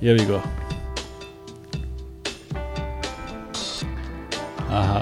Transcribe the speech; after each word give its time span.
Here 0.00 0.12
we 0.12 0.24
go. 0.28 0.38
आहा 4.68 5.00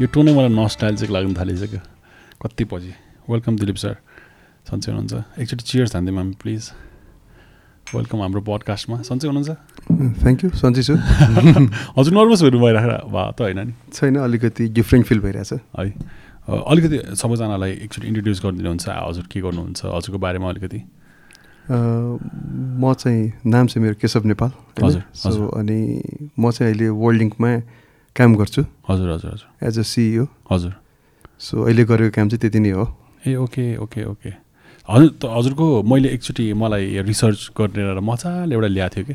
यो 0.00 0.06
टोनै 0.08 0.32
मलाई 0.32 0.48
नस्टाइल्जिक 0.56 1.10
लाग्न 1.10 1.34
थालिसक्यो। 1.36 1.80
कति 2.40 2.64
पछि? 2.64 2.92
वेलकम 3.28 3.56
दिलीप 3.60 3.76
सर 3.76 3.94
सन्चै 4.70 4.88
हुनुहुन्छ। 4.88 5.14
एकचोटि 5.36 5.64
चियर्स 5.68 5.94
हान्दिउँ 5.96 6.16
हामी 6.16 6.32
प्लिज 6.40 6.70
वेलकम 7.92 8.18
हाम्रो 8.24 8.40
पडकास्टमा 8.40 8.96
सन्चै 9.04 9.28
हुनुहुन्छ? 9.28 9.52
थ्याङ्क 10.24 10.44
यू 10.44 10.50
सन्चै 10.64 10.82
छु। 10.88 10.96
हजुर 12.00 12.12
नर्भस 12.16 12.40
हुनु 12.48 12.58
भइरहेको 12.64 13.12
भए 13.12 13.30
त 13.36 13.40
होइन 13.44 13.60
नि। 13.68 13.72
छैन 13.92 14.16
अलिकति 14.24 14.64
डिफ्रेन्ट 14.80 15.06
फिल 15.12 15.20
भइरहेछ। 15.28 15.52
है। 15.52 15.92
अलिकति 16.48 16.96
सबैजनालाई 17.20 17.72
एकचोटि 17.84 18.08
इन्ट्रोड्युस 18.08 18.40
गरिदिनुहुन्छ। 18.48 18.84
हजुर 18.88 19.24
के 19.28 19.40
गर्नुहुन्छ? 19.44 19.80
हजुरको 19.92 20.18
बारेमा 20.24 20.48
अलिकति। 20.56 21.03
म 21.70 22.92
चाहिँ 22.98 23.32
नाम 23.46 23.66
चाहिँ 23.66 23.82
मेरो 23.84 23.96
केशव 24.00 24.26
नेपाल? 24.26 24.50
हजुर, 24.82 25.02
सो। 25.14 25.48
अनि 25.56 25.78
म 26.38 26.50
चाहिँ 26.50 26.72
अहिले 26.72 26.88
वर्ल्डिङमा 26.88 27.50
काम 28.16 28.34
गर्छु। 28.36 28.62
हजुर 28.88 29.08
हजुर 29.12 29.30
हजुर। 29.32 29.66
एज 29.66 29.78
अ 29.78 29.82
सिइओ 29.82 30.26
हजुर। 30.52 30.72
सो 31.40 31.62
अहिले 31.64 31.84
गरेको 31.84 32.14
काम 32.16 32.28
चाहिँ 32.28 32.40
त्यति 32.40 32.60
नै 32.60 32.70
हो। 32.70 32.84
ए 33.26 33.34
ओके 33.36 33.64
ओके 33.80 34.04
ओके। 34.04 34.30
हजुर 34.88 35.10
त 35.16 35.24
हजुरको 35.24 35.66
मैले 35.88 36.08
एकचोटि 36.12 36.52
मलाई 36.52 37.00
रिसर्च 37.08 37.50
गरेर 37.56 37.98
मजाले 38.00 38.54
एउटा 38.54 38.68
ल्याएको 38.68 38.94
थियो 38.94 39.04
कि। 39.08 39.14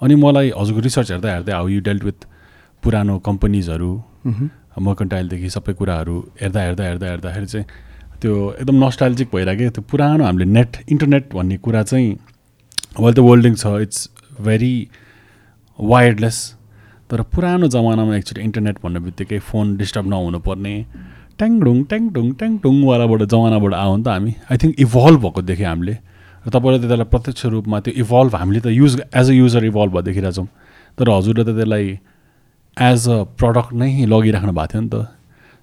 अनि 0.00 0.14
मलाई 0.14 0.50
हजुरको 0.56 0.80
रिसर्च 0.80 1.10
हेर्दा 1.12 1.28
हेर्दै 1.34 1.52
हाउ 1.52 1.68
यु 1.68 1.80
डेल्ट 1.84 2.04
विथ 2.04 2.18
पुरानो 2.82 3.18
कम्पनीजहरू। 3.28 3.90
मर्कन्टाइलदेखि 4.80 5.48
सबै 5.50 5.72
कुराहरू 5.76 6.16
हेर्दा 6.40 6.60
हेर्दा 6.64 6.84
हेर्दा 6.84 7.06
हेर्दाखेरि 7.10 7.46
चाहिँ 7.46 7.66
त्यो 8.22 8.34
एकदम 8.60 8.84
नस्टाइल्जिक 8.84 9.28
भइरहेको 9.34 9.70
त्यो 9.76 9.82
पुरानो 9.90 10.24
हामीले 10.24 10.46
नेट 10.56 10.76
इन्टरनेट 10.92 11.34
भन्ने 11.34 11.56
कुरा 11.66 11.82
चाहिँ 11.90 12.10
अहिले 12.96 13.12
त 13.12 13.18
वर्ल्डिङ 13.28 13.54
छ 13.54 13.66
इट्स 13.84 13.98
भेरी 14.46 14.74
वायरलेस 15.78 16.38
तर 17.10 17.22
पुरानो 17.34 17.68
जमानामा 17.74 18.16
एक्चुली 18.16 18.44
इन्टरनेट 18.44 18.76
भन्ने 18.84 19.00
बित्तिकै 19.06 19.38
फोन 19.48 19.76
डिस्टर्ब 19.76 20.06
नहुनुपर्ने। 20.12 20.74
ट्याङडुङ 21.38 21.76
ट्याङडुङ 21.90 22.26
ट्याङडुङवालाबाट 22.40 23.22
जमानाबाट 23.32 23.72
आयो 23.74 23.96
नि 23.96 24.02
त 24.04 24.08
हामी। 24.08 24.32
आई 24.50 24.56
थिङ्क 24.62 24.74
इभल्भ 24.84 25.20
भएको 25.24 25.42
देख्यो 25.50 25.66
हामीले। 25.68 25.94
र 26.44 26.48
तपाईँले 26.54 26.78
त 26.78 26.86
त्यसलाई 26.86 27.08
प्रत्यक्ष 27.14 27.42
रूपमा 27.54 27.80
त्यो 27.80 27.92
इभल्भ 28.04 28.34
हामीले 28.36 28.60
त 28.60 28.66
use 28.70 28.92
as 29.00 29.26
a 29.30 29.34
user 29.40 29.64
evolve 29.64 29.92
भयो 29.92 30.02
देखिरहेको 30.08 30.36
छौँ। 30.36 30.48
तर 30.98 31.06
हजुरले 31.10 31.44
त 31.44 31.50
त्यसलाई 31.56 31.86
एज 32.76 33.00
अ 33.08 33.16
प्रडक्ट 33.40 33.72
नै 33.80 33.90
लगिराख्नु 34.12 34.52
भएको 34.52 34.70
थियो 34.70 34.82
नि 34.84 34.90
त। 34.92 34.96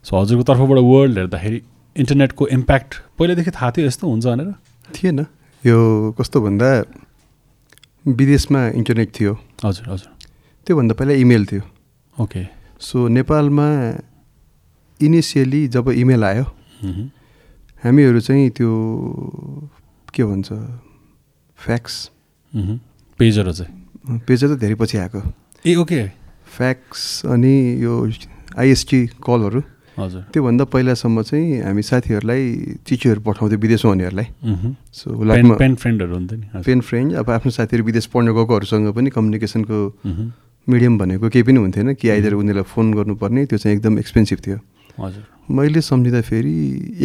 सो 0.05 0.11
हजुरको 0.19 0.44
तर्फबाट 0.50 0.80
वर्ल्ड 0.91 1.17
हेर्दाखेरि 1.17 1.59
इन्टरनेटको 1.98 2.48
इम्प्याक्ट 2.48 2.95
पहिल्यैदेखि 3.17 3.52
थाहा 3.52 3.72
थियो 3.72 3.86
यस्तो 3.88 4.06
हुन्छ 4.08 4.26
भनेर। 4.26 4.53
थिएन। 4.95 5.20
यो 5.64 5.78
कस्तो 6.20 6.42
भन्दा 6.42 6.70
विदेशमा 8.06 8.62
इन्टरनेट 8.80 9.09
थियो। 9.20 9.34
हजुर 9.66 9.90
हजुर। 9.90 10.09
त्योभन्दा 10.68 10.94
पहिला 10.94 11.14
इमेल 11.23 11.45
थियो। 11.45 11.64
ओके। 12.18 12.44
सो 12.80 13.08
नेपालमा 13.08 13.68
इनिसियली 15.00 15.68
जब 15.68 15.90
इमेल 15.90 16.23
आयो। 16.23 16.45
हामीहरू 17.84 18.20
चाहिँ 18.20 18.50
त्यो 18.50 18.72
के 20.14 20.23
भन्छ 20.23 20.50
फ्याक्स। 21.58 21.95
पेजहरू 23.20 23.52
चाहिँ। 23.53 24.20
पेजर 24.28 24.56
त 24.56 24.59
धेरै 24.59 24.75
पछि 24.75 24.98
आएको। 24.98 25.22
ए 25.66 25.75
ओके। 25.75 26.02
फ्याक्स 26.58 27.25
अनि 27.25 27.84
यो 27.84 27.94
आइएसटी 28.58 29.00
कलहरू। 29.25 29.62
हजुर 29.98 30.22
त्योभन्दा 30.34 30.64
पहिलासम्म 30.73 31.22
चाहिँ 31.22 31.62
हामी 31.62 31.81
साथीहरूलाई 31.81 32.42
चिठीहरू 32.88 33.22
पठाउँथ्यो 33.22 33.58
विदेशमा 33.58 33.90
हुनेहरूलाई। 33.92 34.28
सो 34.94 35.08
पेन 35.58 35.76
फ्रेन्डहरू 35.76 36.14
हुन्थ्यो 36.14 36.38
नि। 36.38 36.48
पेन 36.62 36.80
फ्रेन्ड 36.81 37.14
अब 37.17 37.30
आफ्नो 37.30 37.52
साथीहरू 37.52 37.84
विदेश 37.86 38.06
पढ्न 38.14 38.28
गएकोहरूसँग 38.38 38.88
पनि 38.94 39.09
कम्युनिकेसनको। 39.09 39.78
मिडियम 40.68 40.98
भनेको 40.98 41.30
केही 41.30 41.44
पनि 41.48 41.59
हुन्थेन 41.59 41.94
कि 41.95 42.09
आइदर 42.09 42.34
उनीहरूलाई 42.36 42.68
फोन 42.68 42.94
गर्नुपर्ने 42.94 43.45
त्यो 43.48 43.58
चाहिँ 43.58 43.78
एकदम 43.78 44.00
एक्सपेन्सिभ 44.00 44.40
थियो 44.45 44.58
हजुर 45.00 45.23
मैले 45.50 45.81
सम्झिँदा 45.81 46.22
फेरि 46.22 46.53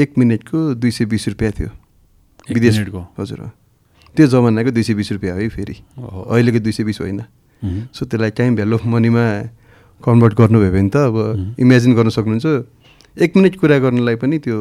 एक 0.02 0.18
मिनटको 0.18 0.58
दुई 0.74 0.90
सय 0.90 1.04
बिस 1.06 1.28
रुपियाँ 1.28 1.52
थियो 1.58 1.70
विदेश 2.50 2.78
मिनटको 2.78 3.00
हजुर 3.18 3.40
त्यो 4.16 4.26
जमानाको 4.26 4.70
दुई 4.74 4.82
सय 4.82 4.94
बिस 4.94 5.12
रुपियाँ 5.12 5.36
हो 5.38 5.48
फेरि। 5.48 5.76
अहिलेको 5.96 6.58
दुई 6.58 6.72
सय 6.72 6.84
बिस 6.84 7.00
होइन। 7.00 7.22
सो 7.94 8.04
त्यसलाई 8.04 8.30
टाइम 8.34 8.56
भ्यालु 8.56 8.76
अफ 8.76 8.84
मनीमा 8.84 9.24
कन्भर्ट 10.00 10.34
गर्नुभयो 10.34 10.70
भने 10.74 10.90
त 10.90 10.96
अब. 11.06 11.16
इमेजिन 11.62 11.94
गर्न 11.94 12.08
सक्नुहुन्छ 12.10 12.46
एक 13.16 13.36
मिनट 13.36 13.56
कुरा 13.60 13.78
गर्नलाई 13.78 14.16
पनि 14.16 14.38
त्यो 14.40 14.56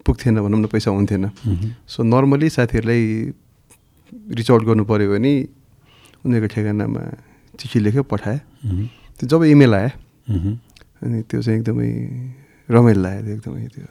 पुग्थेन 0.00 0.40
भनौँ 0.40 0.60
न 0.60 0.66
पैसा 0.66 0.90
हुन्थेन। 0.90 1.24
सो 1.84 2.02
नर्मली 2.02 2.48
साथीहरूलाई 2.48 3.02
रिच 4.32 4.48
आउट 4.50 4.62
गर्नु 4.64 4.84
पऱ्यो 4.88 5.12
भने 5.12 5.32
उनीहरूको 6.24 6.48
ठेगानामा 6.54 7.02
चिठी 7.58 7.78
लेख्यो 7.84 8.02
पठाएँ 8.08 8.40
मह्म। 8.64 8.86
त्यो 9.20 9.28
जब 9.28 9.44
इमेल 9.44 9.74
आयो। 9.74 9.90
अनि 11.02 11.18
त्यो 11.28 11.42
चाहिँ 11.42 11.58
एकदमै 11.60 11.90
रमाइलो 12.70 13.00
लाग्यो 13.02 13.36
त्यो 13.44 13.52
एकदमै 13.60 13.66
त्यो 13.76 13.86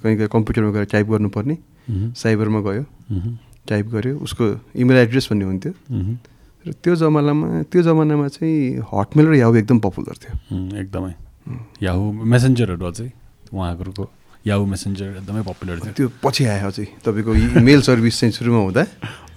कहीँ 0.00 0.16
कहीँ 0.16 0.28
कम्प्युटरमा 0.32 0.70
गएर 0.72 0.84
टाइप 0.88 1.06
गर्नुपर्ने। 1.12 1.56
साइबरमा 2.16 2.60
गयो। 2.66 2.84
टाइप 3.68 3.86
गऱ्यो 3.92 4.14
उसको 4.24 4.44
इमेल 4.72 4.96
एड्रेस 4.96 5.28
भन्ने 5.30 5.44
हुन्थ्यो। 5.44 5.72
र 6.66 6.72
त्यो 6.82 6.94
जमानामा 6.96 7.46
त्यो 7.70 7.82
जमानामा 7.82 8.26
चाहिँ 8.32 8.80
हटमेल 8.88 9.26
र 9.26 9.34
याहु 9.36 9.54
एकदम 9.62 9.78
पपुलर 9.84 10.16
थियो 10.22 10.34
एकदमै 10.80 11.12
याहु 11.82 12.02
मेसेन्जरहरू 12.32 12.84
अझै 12.86 13.08
उहाँहरूको 13.52 14.04
याहु 14.46 14.62
मेसेन्जर 14.66 15.06
एकदमै 15.20 15.42
पपुलर 15.42 15.78
थियो। 15.82 15.92
त्यो 15.98 16.08
पछि 16.22 16.42
आयो 16.46 16.66
अझै। 16.70 16.86
तपाईँको 17.02 17.32
मेल 17.66 17.80
सर्भिस 17.82 18.14
चाहिँ 18.20 18.32
सुरुमा 18.32 18.60
हुँदा 18.66 18.82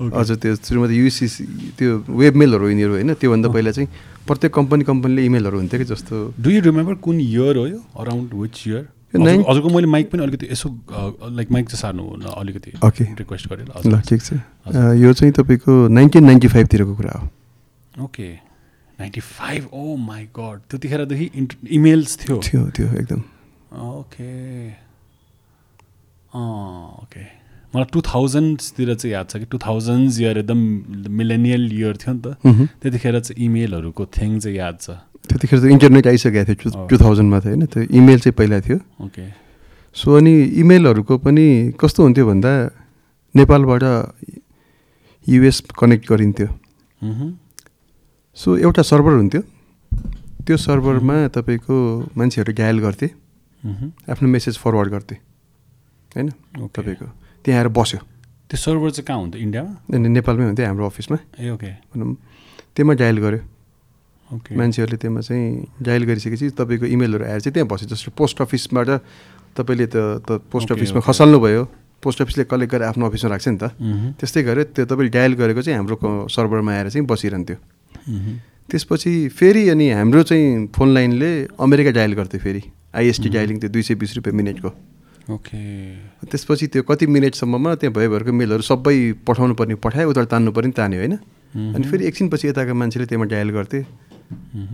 अझ 0.05 0.29
त्यो 0.37 0.55
सुरुमा 0.61 0.87
त 0.87 0.91
युसिसी 0.93 1.73
त्यो 1.77 1.89
वेब 2.05 2.33
मेलहरू 2.41 2.69
यिनीहरू 2.69 2.93
होइन 2.93 3.13
त्योभन्दा 3.17 3.49
पहिला 3.49 3.71
चाहिँ 3.73 3.89
प्रत्येक 4.27 4.51
कम्पनी 4.53 4.83
कम्पनीले 4.85 5.25
इमेलहरू 5.25 5.57
हुन्थ्यो 5.57 5.79
कि 5.81 5.85
जस्तो। 5.89 6.15
डु 6.37 6.49
यु 6.49 6.61
रिमेम्बर 6.61 6.95
कुन 7.01 7.17
इयर 7.19 7.57
हो 7.57 7.65
यो? 7.67 7.79
अराउन्ड 7.97 8.29
विच 8.37 8.57
इयर 8.67 8.85
हजुरको 9.09 9.69
मैले 9.73 9.87
माइक 9.89 10.11
पनि 10.11 10.21
अलिकति 10.23 10.45
यसो 10.51 10.69
लाइक 11.33 11.51
माइक 11.51 11.65
चाहिँ 11.69 11.81
सार्नु 11.81 12.03
न 12.21 12.29
अलिकति 12.29 12.71
ओके 12.85 13.03
रिक्वेस्ट 13.17 13.49
गरेँ 13.49 13.65
ल 13.65 14.01
ठिक 14.05 14.21
छ। 14.21 14.37
यो 15.01 15.13
चाहिँ 15.13 15.33
तपाईँको 15.33 15.73
नाइन्टिन 15.89 16.25
नाइन्टी 16.25 16.47
फाइभतिरको 16.53 16.93
कुरा 16.95 17.17
हो। 17.17 17.25
Okay 18.05 18.27
ninety 18.99 19.21
five 19.21 19.67
oh 19.73 19.95
my 19.95 20.23
God 20.35 20.59
त्यतिखेरदेखि 20.69 21.25
emails 21.71 22.17
थियो। 22.19 22.39
थियो 22.45 22.63
त्यो 22.75 22.87
एकदम। 23.01 23.21
ओके 23.89 24.31
ओके 26.35 27.23
मलाई 27.75 27.85
टु 27.93 28.01
थाउजन्ड्सतिर 28.05 28.93
चाहिँ 28.95 29.13
याद 29.13 29.29
छ 29.29 29.37
कि 29.37 29.45
टु 29.45 29.57
थाउजन्ड्स 29.57 30.19
इयर 30.19 30.37
एकदम 30.37 30.59
मिलेनियल 31.19 31.71
इयर 31.73 31.97
थियो 31.97 32.13
नि 32.13 32.21
त। 32.21 32.35
त्यतिखेर 32.81 33.19
चाहिँ 33.19 33.45
इमेलहरूको 33.45 34.05
थिङ 34.17 34.39
चाहिँ 34.39 34.57
याद 34.57 34.77
छ। 34.81 34.89
त्यतिखेर 35.29 35.59
त 35.59 35.63
इन्टरनेट 35.69 36.07
आइसकेको 36.07 36.53
थियो 36.59 36.71
अँ। 36.73 36.87
टु 36.89 36.97
थाउजन्डमा 36.97 37.39
त 37.39 37.45
होइन? 37.45 37.65
त्यो 37.71 37.83
इमेल 37.93 38.19
चाहिँ 38.19 38.35
पहिला 38.35 38.59
थियो। 38.65 38.77
ओके 39.05 39.25
सो 39.95 40.07
अनि 40.17 40.33
इमेलहरूको 40.61 41.17
पनि 41.23 41.45
कस्तो 41.79 41.99
हुन्थ्यो 42.03 42.25
भन्दा 42.25 42.51
नेपालबाट 43.35 43.83
युएस 45.27 45.57
कनेक्ट 45.79 46.03
गरिन्थ्यो। 46.09 46.47
सो 48.39 48.55
एउटा 48.55 48.81
सर्भर 48.87 49.13
हुन्थ्यो। 49.19 49.41
त्यो 50.47 50.55
सर्भरमा 50.57 51.15
तपाईँको 51.35 51.75
मान्छेहरू 52.15 52.51
डायल 52.55 52.79
गर्थे। 52.79 53.07
आफ्नो 54.07 54.27
मेसेज 54.31 54.55
फरवर्ड 54.63 54.89
गर्थे। 54.95 55.15
होइन? 56.15 56.29
तपाईँको। 56.71 57.05
त्यहाँ 57.43 57.59
आएर 57.59 57.67
बस्यो। 57.67 57.99
त्यो 58.47 58.57
सर्भर 58.57 58.89
चाहिँ 58.95 59.05
कहाँ 59.11 59.19
हुन्थ्यो? 59.19 59.41
इन्डियामा? 59.43 59.71
नेपालमै 59.91 60.45
हुन्थ्यो 60.55 60.65
हाम्रो 60.71 60.85
अफिसमा। 60.87 61.17
ए 61.35 61.49
ओके 61.51 61.71
भनौँ। 61.91 62.15
त्यसमा 62.71 62.93
डायल 62.95 63.17
गर्यो। 63.19 63.41
ओके 64.31 64.55
मान्छेहरूले 64.55 64.97
त्यसमा 65.03 65.19
चाहिँ 65.19 65.83
डायल 65.83 66.03
गरिसकेपछि 66.07 66.55
तपाईँको 66.55 66.85
इमेलहरू 66.95 67.23
आएर 67.27 67.39
चाहिँ 67.43 67.53
त्यहाँ 67.59 67.67
बस्यो। 67.67 67.91
जस्तो 67.91 68.15
पोस्ट 68.15 68.39
अफिसबाट 68.39 68.89
तपाईँले 69.51 69.87
त 69.91 70.47
पोस्ट 70.47 70.71
अफिसमा। 70.79 71.03
खसाल्नु 71.03 71.39
भयो 71.43 71.67
पोस्ट 71.99 72.23
अफिसले 72.23 72.43
कलेक्ट 72.47 72.71
गरेर 72.71 72.87
आफ्नो 72.87 73.03
अफिसमा 73.03 73.29
राख्छ 73.35 73.47
नि 73.51 73.59
त। 73.59 73.75
त्यस्तै 74.15 74.41
गरेर 74.47 74.71
त्यो 74.71 74.87
तपाईँले 74.87 75.11
डायल 75.11 75.33
गरेको 75.35 75.59
चाहिँ 75.59 75.75
हाम्रो 75.75 76.31
सर्भरमा 76.31 76.71
आएर 76.71 76.87
चाहिँ 76.95 77.03
बसिरहन्थ्यो। 77.03 77.59
त्यसपछि 78.69 79.13
फेरि 79.33 79.63
अनि 79.69 79.89
हाम्रो 79.89 80.23
चाहिँ 80.23 80.67
फोन 80.75 80.93
लाइनले 80.93 81.31
अमेरिका 81.59 81.91
डायल 81.91 82.13
गर्थ्यो 82.13 82.39
फेरि। 82.41 82.61
आइएसटी 82.95 83.29
डायलिङ 83.29 83.59
त्यो 83.59 83.69
दुई 83.69 83.81
सय 83.81 83.95
बिस 83.95 84.15
रुपियाँ 84.15 84.35
मिनटको। 84.35 84.69
ओके। 85.29 85.57
त्यसपछि 86.25 86.67
त्यो 86.73 86.83
कति 86.83 87.05
मिनटसम्ममा 87.07 87.75
त्यहाँ 87.81 87.93
भयो 87.93 88.09
भएको 88.09 88.33
मेलहरू 88.33 88.61
सबै 88.65 88.97
पठाउनु 89.25 89.53
पर्ने 89.53 89.75
पठायो 89.77 90.09
उता 90.09 90.25
तान्नु 90.25 90.51
पर्ने 90.51 90.71
तान्यो 90.73 90.99
होइन। 90.99 91.15
अनि 91.75 91.85
फेरि 91.85 92.05
एकछिनपछि 92.05 92.47
यताका 92.47 92.73
मान्छेले 92.73 93.05
त्यसमा 93.05 93.25
डायल 93.29 93.49
गर्थे। 93.53 93.79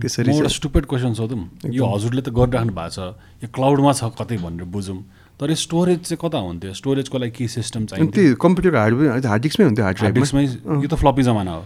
त्यसरी 0.00 0.32
एउटा 0.32 0.48
स्टुपेड 0.52 0.84
क्वेसन 0.84 1.12
सोधौँ 1.16 1.72
यो 1.72 1.84
हजुरले 1.84 2.20
त 2.20 2.28
गरिराख्नु 2.32 2.72
भएको 2.72 2.92
छ। 2.92 3.16
यो 3.44 3.48
क्लाउडमा 3.52 3.92
छ 3.92 4.12
कतै 4.12 4.36
भनेर 4.40 4.64
बुझौँ। 4.68 5.00
तर 5.36 5.52
स्टोरेज 5.52 6.00
चाहिँ 6.08 6.20
कता 6.20 6.38
हुन्थ्यो? 6.40 6.72
स्टोरेजको 6.72 7.16
लागि 7.20 7.32
के 7.36 7.48
सिस्टम 7.48 7.84
चाहिन्थ्यो? 7.92 8.12
त्यो 8.12 8.36
कम्प्युटरको 8.40 8.76
हार्ड 8.76 9.24
हार्ड 9.28 9.42
डिस्कमै 9.44 9.64
हुन्थ्यो 9.68 9.84
हार्ड 9.84 9.96
ड्राइभमा। 10.00 10.20
डिस्कमै 10.20 10.44
यो 10.80 10.88
त 10.88 10.94
फ्लपी 10.96 11.22
जमाना 11.28 11.52
हो। 11.52 11.64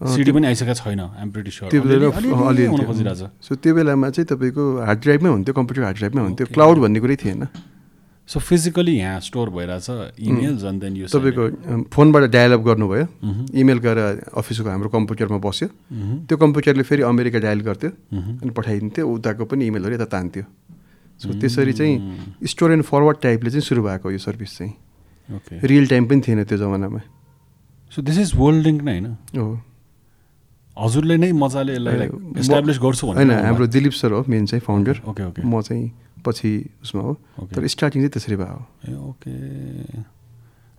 सिडी 0.00 0.32
पनि 0.32 0.46
आइसकेको 0.46 0.74
छैन 0.74 1.00
आइम 1.00 1.30
प्रिटी 1.30 1.50
स्योर 1.50 1.70
त्यो 1.70 1.82
बेला 1.82 2.08
अलि 2.08 2.28
हुन 2.32 2.46
अलि 2.48 2.84
खोजिरहेको 2.88 3.16
छ 3.20 3.30
सो 3.44 3.54
त्यो 3.60 3.74
बेलामा 3.74 4.08
चाहिँ 4.10 4.26
तपाईँको 4.32 4.64
हार्ड 4.88 5.00
ड्राइभमै 5.04 5.30
हुन्थ्यो 5.30 5.54
कम्प्युटर 5.54 5.82
हार्ड 5.84 5.96
ड्राइभमै 5.96 6.22
हुन्थ्यो। 6.22 6.46
क्लाउड 6.56 6.78
भन्ने 6.80 7.00
कुरै 7.00 7.16
थिएन। 7.20 7.46
सो 8.28 8.38
फिजिकली 8.40 8.94
यहाँ 8.96 9.20
स्टोर 9.20 9.50
भइरहेछ 9.50 10.16
इमेल्स 10.22 10.64
एन्ड 10.64 10.80
देन 10.80 10.96
यु 10.96 11.06
तपाईँको 11.12 11.44
फोनबाट 11.92 12.24
डायलअप 12.30 12.60
गर्नुभयो. 12.62 13.06
इमेल 13.52 13.78
गरेर 13.84 14.30
अफिसको 14.32 14.68
हाम्रो 14.70 14.88
कम्प्युटरमा 14.88 15.38
बस्यो। 15.42 15.68
त्यो 16.30 16.36
कम्प्युटरले 16.38 16.82
फेरि 16.86 17.02
अमेरिका 17.04 17.38
डायल 17.44 17.60
गर्थ्यो 17.60 17.90
अनि 18.40 18.50
पठाइदिन्थ्यो। 18.56 19.04
उताको 19.04 19.44
पनि 19.50 19.66
इमेलहरू 19.66 19.94
यता 19.94 20.08
तान्थ्यो। 20.16 20.44
सो 21.20 21.28
त्यसरी 21.36 21.72
चाहिँ 21.76 22.46
स्टोर 22.48 22.72
एन्ड 22.72 22.84
फरवर्ड 22.86 23.16
टाइपले 23.20 23.50
चाहिँ 23.50 23.66
सुरु 23.68 23.82
भएको 23.82 24.10
यो 24.10 24.18
सर्भिस 24.18 24.56
चाहिँ। 24.58 24.72
रियल 25.62 25.86
टाइम 25.86 26.06
पनि 26.06 26.20
थिएन 26.24 26.44
त्यो 26.44 26.58
जमानामा। 26.58 27.00
So 27.92 28.02
this 28.02 28.18
is 28.18 28.32
World 28.36 28.66
Link 28.66 28.82
नै 28.82 28.92
होइन? 28.92 29.16
हो। 29.36 29.60
हजुरले 30.76 31.16
नै 31.16 31.32
मजाले 31.32 31.72
यसलाई 31.74 32.08
इस्टाब्लिस 32.40 32.78
गर्छु 32.78 33.06
होइन 33.06 33.30
हाम्रो 33.30 33.66
दिलीप 33.66 33.92
सर 33.92 34.12
हो 34.12 34.24
मेन 34.28 34.46
चाहिँ 34.46 34.62
फाउन्डर 34.66 35.00
ओके 35.06 35.22
ओके 35.24 35.42
म 35.42 35.60
चाहिँ 35.60 35.90
पछि 36.20 36.50
उसमा 36.84 37.02
हो। 37.02 37.12
तर 37.48 37.66
स्टार्टिङ 37.66 38.02
चाहिँ 38.02 38.12
त्यसरी 38.12 38.36
भयो। 38.36 38.60
ए 38.88 38.94
ओके 39.08 39.32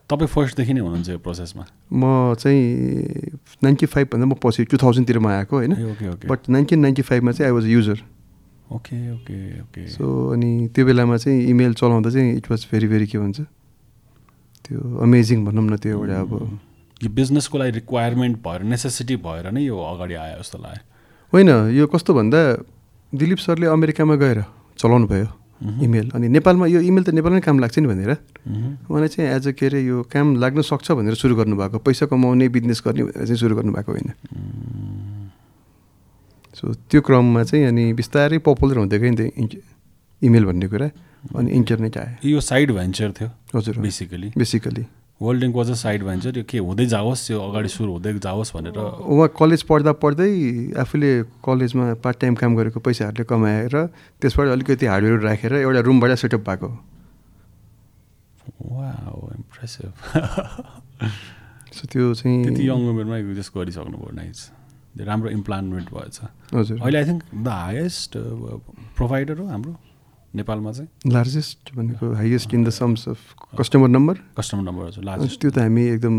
तपाईँ 0.10 0.30
फर्स्टदेखि 0.30 0.74
नै 0.74 0.82
हुनुहुन्छ 0.82 1.10
यो 1.10 1.18
प्रोसेसमा 1.18 1.64
म 1.92 2.04
चाहिँ 2.38 2.62
नाइन्टी 3.64 3.86
फाइभभन्दा 3.86 4.26
म 4.26 4.34
पछि 4.38 4.64
टु 4.70 4.78
थाउजन्डतिरमा 4.78 5.30
आएको 5.34 5.56
होइन। 5.56 5.74
बट 6.30 6.40
नाइन्टिन 6.50 6.80
नाइन्टी 6.80 7.02
फाइभमा 7.02 7.32
चाहिँ 7.32 7.50
I 7.50 7.54
was 7.58 7.66
user 7.68 8.00
okay 8.72 8.98
okay 9.14 9.38
okay 9.62 9.88
so 9.88 10.06
अनि 10.34 10.68
त्यो 10.76 10.86
बेलामा 10.86 11.18
चाहिँ 11.18 11.40
इमेल 11.50 11.74
चलाउँदा 11.74 12.10
चाहिँ 12.10 12.38
इट 12.38 12.46
वाज 12.52 12.68
भेरी 12.72 12.88
भेरी 12.88 13.08
के 13.08 13.18
भन्छ? 13.18 13.40
त्यो 14.66 14.78
अमेजिङ 15.04 15.46
भनौँ 15.46 15.64
न 15.66 15.78
त्यो 15.78 15.98
एउटा 15.98 16.20
अब 16.22 16.32
यो 17.02 17.10
बिजनेसको 17.10 17.58
लागि 17.58 17.72
रिक्वायरमेन्ट 17.82 18.36
भएर 18.46 18.62
नेसेसिटी 18.64 19.16
भएर 19.26 19.52
नै 19.52 19.62
यो 19.66 19.76
अगाडि 19.76 20.14
आयो 20.14 20.38
जस्तो 20.42 20.58
लाग्यो। 20.62 20.84
होइन 21.34 21.50
यो 21.74 21.88
कस्तो 21.88 22.14
भन्दा 22.14 22.40
दिलीप 23.14 23.40
सरले 23.42 23.68
अमेरिकामा 23.68 24.16
गएर 24.16 24.40
चलाउनु 24.78 25.08
भयो। 25.08 25.28
इमेल 25.62 26.10
अनि 26.18 26.28
नेपालमा 26.30 26.66
यो 26.74 26.80
इमेल 26.82 27.04
त 27.04 27.10
नेपालमै 27.14 27.42
काम 27.42 27.60
लाग्छ 27.62 27.80
नि 27.80 27.88
भनेर। 27.88 28.12
उहाँले 28.90 29.08
चाहिँ 29.14 29.30
एज 29.30 29.48
अ 29.48 29.52
के 29.54 29.66
अरे 29.66 29.80
यो 29.82 29.98
काम 30.10 30.42
लाग्न 30.42 30.62
सक्छ 30.62 30.92
भनेर 30.98 31.14
सुरु 31.18 31.36
गर्नुभएको। 31.38 31.78
पैसा 31.86 32.06
कमाउने 32.10 32.50
बिजनेस 32.50 32.82
गर्ने 32.86 33.02
भनेर 33.10 33.26
चाहिँ 33.26 33.38
सुरु 33.38 33.56
गर्नुभएको 33.56 33.92
होइन। 33.92 34.10
सो 36.58 36.74
त्यो 36.90 37.02
क्रममा 37.02 37.44
चाहिँ 37.46 37.66
अनि 37.66 37.94
बिस्तारै 37.94 38.38
पपुलर 38.42 38.78
हुँदै 38.82 38.98
गयो 39.00 39.12
नि 39.14 39.18
त 39.18 39.62
इमेल 40.22 40.46
भन्ने 40.46 40.68
कुरा। 40.68 40.88
अनि 41.38 41.50
इन्टरनेट 41.54 41.98
आयो। 41.98 42.30
यो 42.30 42.40
साइड 42.42 42.72
भेन्चर 42.74 43.10
थियो 43.14 43.30
हजुर। 43.54 43.78
Basically 43.78 44.34
basically 44.34 44.84
World 45.22 45.42
Link 45.44 45.56
was 45.56 45.70
a 45.70 45.74
side 45.78 46.04
venture 46.04 46.38
यो 46.38 46.44
के 46.50 46.58
हुँदै 46.58 46.86
जाओस् 46.94 47.24
यो 47.32 47.40
अगाडि 47.40 47.70
सुरु 47.70 47.92
हुँदै 47.92 48.14
जाओस् 48.20 48.52
भनेर। 48.56 48.78
उहाँ 48.78 49.28
कलेज 49.40 49.62
पढ्दा 49.70 49.92
पढ्दै 50.04 50.32
आफूले 50.82 51.12
कलेजमा 51.46 51.86
पार्ट 52.04 52.18
टाइम 52.22 52.36
काम 52.42 52.56
गरेको 52.58 52.80
पैसाहरूले 52.82 53.24
कमाएर 53.30 53.76
त्यसबाट 54.22 54.48
अलिकति 54.58 54.86
हार्डवेयर 54.86 55.20
राखेर 55.30 55.54
एउटा 55.62 55.82
रुमबाट 55.90 56.12
सेटअप 56.24 56.50
भएको 56.50 56.70
वा 58.72 58.90
इम्प्रेसिभ 59.38 59.92
सो 61.76 61.84
त्यो 61.92 62.14
चाहिँ 62.14 62.44
त्यति 62.46 62.68
यङ 62.70 62.90
उमेरमै 62.90 63.22
जस्ट 63.36 63.52
गरिसक्नु 63.58 63.98
भयो 63.98 64.16
नाइस 64.16 64.40
राम्रो 65.08 65.30
इम्प्लान्टमेन्ट 65.30 65.88
भएछ 65.94 66.20
हजुर। 66.56 66.78
अहिले 66.82 66.98
I 66.98 67.06
think 67.06 67.24
the 67.36 67.48
highest 67.48 68.18
provider 68.98 69.38
हो 69.40 69.46
हाम्रो। 69.48 69.74
नेपालमा 70.36 70.72
चाहिँ? 70.72 70.90
लार्जेस्ट 71.08 71.76
भनेको 71.76 72.14
highest 72.16 72.54
in 72.54 72.64
the 72.64 72.70
terms 72.72 73.08
of 73.10 73.20
customer 73.60 73.88
number 73.90 74.20
customer 74.38 74.64
number 74.64 75.02
largest 75.04 75.42
त्यो 75.42 75.52
त 75.52 75.58
हामी 75.60 75.84
एकदम 75.88 76.16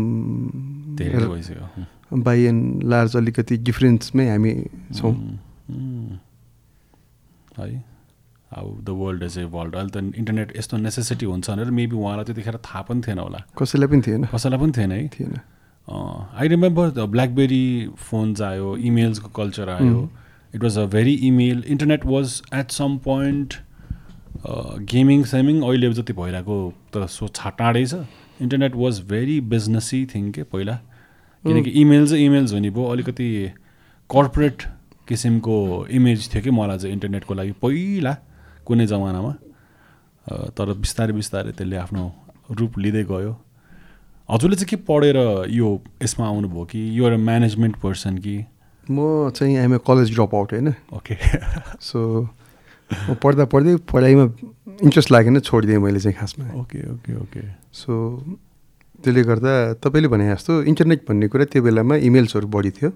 धेरै 0.97 1.25
भइसक्यो। 1.27 2.21
बाई 2.23 2.43
एन्ड 2.45 2.83
लार्ज 2.83 3.15
अलिकति 3.17 3.57
डिफ्रेन्समै 3.69 4.29
हामी 4.29 4.53
छौँ. 4.93 5.13
है 7.57 7.83
how 8.53 8.67
the 8.85 8.89
world 8.89 9.23
is 9.23 9.37
evolve 9.39 9.75
अहिले 9.75 9.89
त 9.89 10.15
इन्टरनेट 10.17 10.57
यस्तो 10.57 10.77
नेसेसिटी 10.77 11.25
हुन्छ 11.25 11.49
भनेर 11.49 11.71
मेबी 11.71 11.95
उहाँलाई 11.95 12.25
त्यतिखेर 12.25 12.57
थाहा 12.65 12.81
पनि 12.89 13.01
थिएन 13.07 13.19
होला। 13.19 13.39
कसैलाई 13.57 13.87
पनि 13.89 14.01
थिएन। 14.07 14.25
कसैलाई 14.29 14.59
पनि 14.59 14.71
थिएन 14.77 14.91
है? 14.91 15.07
थिएन। 15.09 15.33
I 15.87 16.47
remember 16.47 16.89
the 16.89 17.09
BlackBerry 17.11 17.65
phones 17.99 18.41
आयो 18.41 18.75
इमेल्सको 18.77 19.29
कल्चर 19.35 19.69
आयो। 19.69 20.09
It 20.55 20.63
was 20.63 20.77
a 20.77 20.85
very 20.93 21.13
email 21.27 21.63
internet 21.67 22.05
was 22.05 22.41
at 22.53 22.71
some 22.71 22.97
point 23.03 23.53
gaming 24.45 25.23
shaming 25.23 25.61
अहिले 25.63 25.91
जति 25.93 26.13
भइरहेको 26.13 26.57
त 26.93 27.05
सो 27.07 27.27
छा 27.27 27.49
टाढै 27.59 27.85
छ। 27.85 28.05
इन्टरनेट 28.41 28.75
वाज 28.75 28.99
भेरी 29.09 29.39
बिजनेसी 29.53 30.05
थिङ 30.15 30.31
के 30.31 30.43
पहिला। 30.43 30.75
किनकि 31.43 31.69
इमेल 31.69 32.07
चाहिँ 32.07 32.25
इमेल्स 32.25 32.53
हुने 32.53 32.69
भयो 32.69 32.85
अलिकति 32.91 33.27
कर्पोरेट 34.09 34.63
किसिमको 35.07 35.55
इमेज 35.91 36.29
थियो 36.33 36.41
कि 36.43 36.51
मलाई 36.51 36.77
चाहिँ 36.77 36.93
इन्टरनेटको 36.93 37.33
लागि 37.33 37.51
पहिला 37.63 38.13
कुनै 38.67 38.85
जमानामा। 38.87 39.33
तर 40.55 40.73
बिस्तारै 40.83 41.13
बिस्तारै 41.13 41.51
त्यसले 41.51 41.77
आफ्नो 41.77 42.03
रूप 42.51 42.79
लिँदै 42.79 43.03
गयो। 43.03 43.33
हजुरले 44.29 44.55
चाहिँ 44.55 44.69
के 44.69 44.75
पढेर 44.87 45.17
यो 45.51 45.67
यसमा 46.03 46.27
आउनुभयो 46.27 46.63
कि? 46.71 46.79
यो 46.99 47.03
एउटा 47.03 47.17
म्यानेजमेन्ट 47.17 47.75
पर्सन 47.83 48.17
कि? 48.17 48.35
म 48.91 49.29
चाहिँ 49.35 49.57
आइएम 49.57 49.77
कलेज 49.87 50.13
ड्रप 50.15 50.35
आउट 50.35 50.53
होइन? 50.53 50.73
ओके 50.93 51.15
सो 51.79 52.27
पढ्दा 52.91 53.45
पढ्दै 53.45 53.75
पढाइमा 53.91 54.25
इन्ट्रेस्ट 54.81 55.11
लागेन 55.11 55.39
छोडिदिएँ 55.39 55.79
मैले 55.79 55.99
चाहिँ 55.99 56.17
खासमा। 56.17 56.45
ओके 56.61 56.79
ओके 56.91 57.15
ओके 57.15 57.41
सो 57.73 57.93
त्यसले 59.03 59.23
गर्दा 59.23 59.53
तपाईँले 59.83 60.07
भने 60.07 60.25
जस्तो 60.31 60.61
इन्टरनेट 60.63 61.05
भन्ने 61.09 61.27
कुरा 61.27 61.45
त्यो 61.45 61.61
बेलामा 61.63 61.95
इमेल्सहरू 62.07 62.47
बढी 62.47 62.71
थियो। 62.71 62.89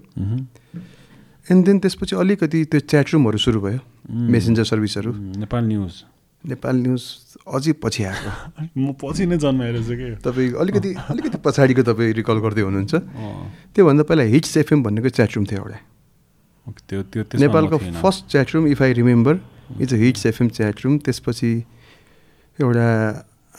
एन्ड 1.46 1.64
देन 1.66 1.78
त्यसपछि 1.78 2.16
अलिकति 2.16 2.64
त्यो 2.64 2.80
च्याट 2.80 3.06
रुमहरू 3.14 3.38
सुरु 3.38 3.60
भयो। 3.60 3.80
Mm. 4.08 4.30
मेसेन्जर 4.32 4.64
सर्भिसहरू 4.64 5.12
नेपाल 5.12 5.64
न्युज 5.64 5.94
नेपाल 6.44 6.76
न्युज 6.76 7.02
अझै 7.44 7.72
पछि 7.76 8.04
आएको। 8.04 8.30
म 8.80 8.92
पछि 8.96 9.26
नै 9.26 9.36
जन्माएर 9.36 9.76
के? 9.84 10.14
तपाईँ 10.24 10.52
अलिकति 10.56 10.94
अलिकति 11.12 11.38
पछाडिको 11.44 11.82
तपाईँ 11.82 12.12
रिकल 12.16 12.38
गर्दै 12.40 12.62
हुनुहुन्छ। 12.62 12.94
त्योभन्दा 13.74 14.02
पहिला 14.08 14.24
हिट्स 14.32 14.56
एफएम 14.56 14.82
भन्नेको 14.82 15.08
च्याट 15.08 15.36
रुम 15.36 15.44
थियो 15.44 15.60
एउटा। 15.60 15.78
नेपालको। 17.36 17.78
First 18.00 18.32
chat 18.32 18.54
room 18.54 18.66
if 18.66 18.82
I 18.82 18.92
remember 18.92 19.34
it's 19.80 19.94
a 19.94 19.96
Hits 19.96 20.26
FM 20.26 20.48
chat 20.48 20.84
room 20.84 20.98
त्यसपछि 20.98 21.52
एउटा 22.58 22.88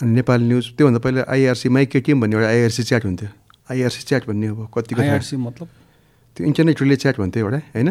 नेपाल 0.03 0.41
न्युज 0.41 0.65
त्योभन्दा 0.77 0.99
पहिला 0.99 1.25
आइआरसी 1.27 1.69
माई 1.69 1.85
केटिएम 1.85 2.21
भन्ने 2.21 2.35
एउटा 2.35 2.47
आइआरसी 2.47 2.83
च्याट 2.83 3.05
हुन्थ्यो। 3.05 3.29
आइआरसी 3.71 4.01
च्याट 4.07 4.27
भन्ने 4.27 4.47
अब 4.47 4.67
कतिको 4.73 5.01
IRC 5.01 5.33
मतलब? 5.37 5.67
त्यो 6.37 6.47
इन्टरनेट 6.47 6.81
रिले 6.81 6.95
च्याट 6.95 7.17
भन्थ्यो 7.19 7.45
एउटा 7.45 7.57
होइन? 7.75 7.87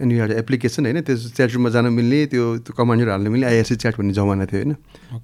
अनि 0.00 0.14
एउटा 0.16 0.34
एप्लिकेसन 0.38 0.86
होइन? 0.86 1.00
त्यो 1.04 1.16
च्याट 1.36 1.50
रुममा 1.52 1.70
जान 1.70 1.86
मिल्ने 1.92 2.24
त्यो 2.32 2.44
त्यो 2.64 2.72
कमान्डर 2.72 3.08
हाल्न 3.08 3.28
मिल्ने 3.28 3.46
आइआरसी 3.46 3.76
च्याट 3.76 3.96
भन्ने 3.98 4.12
जमाना 4.16 4.46
थियो 4.48 4.58
होइन? 4.62 4.72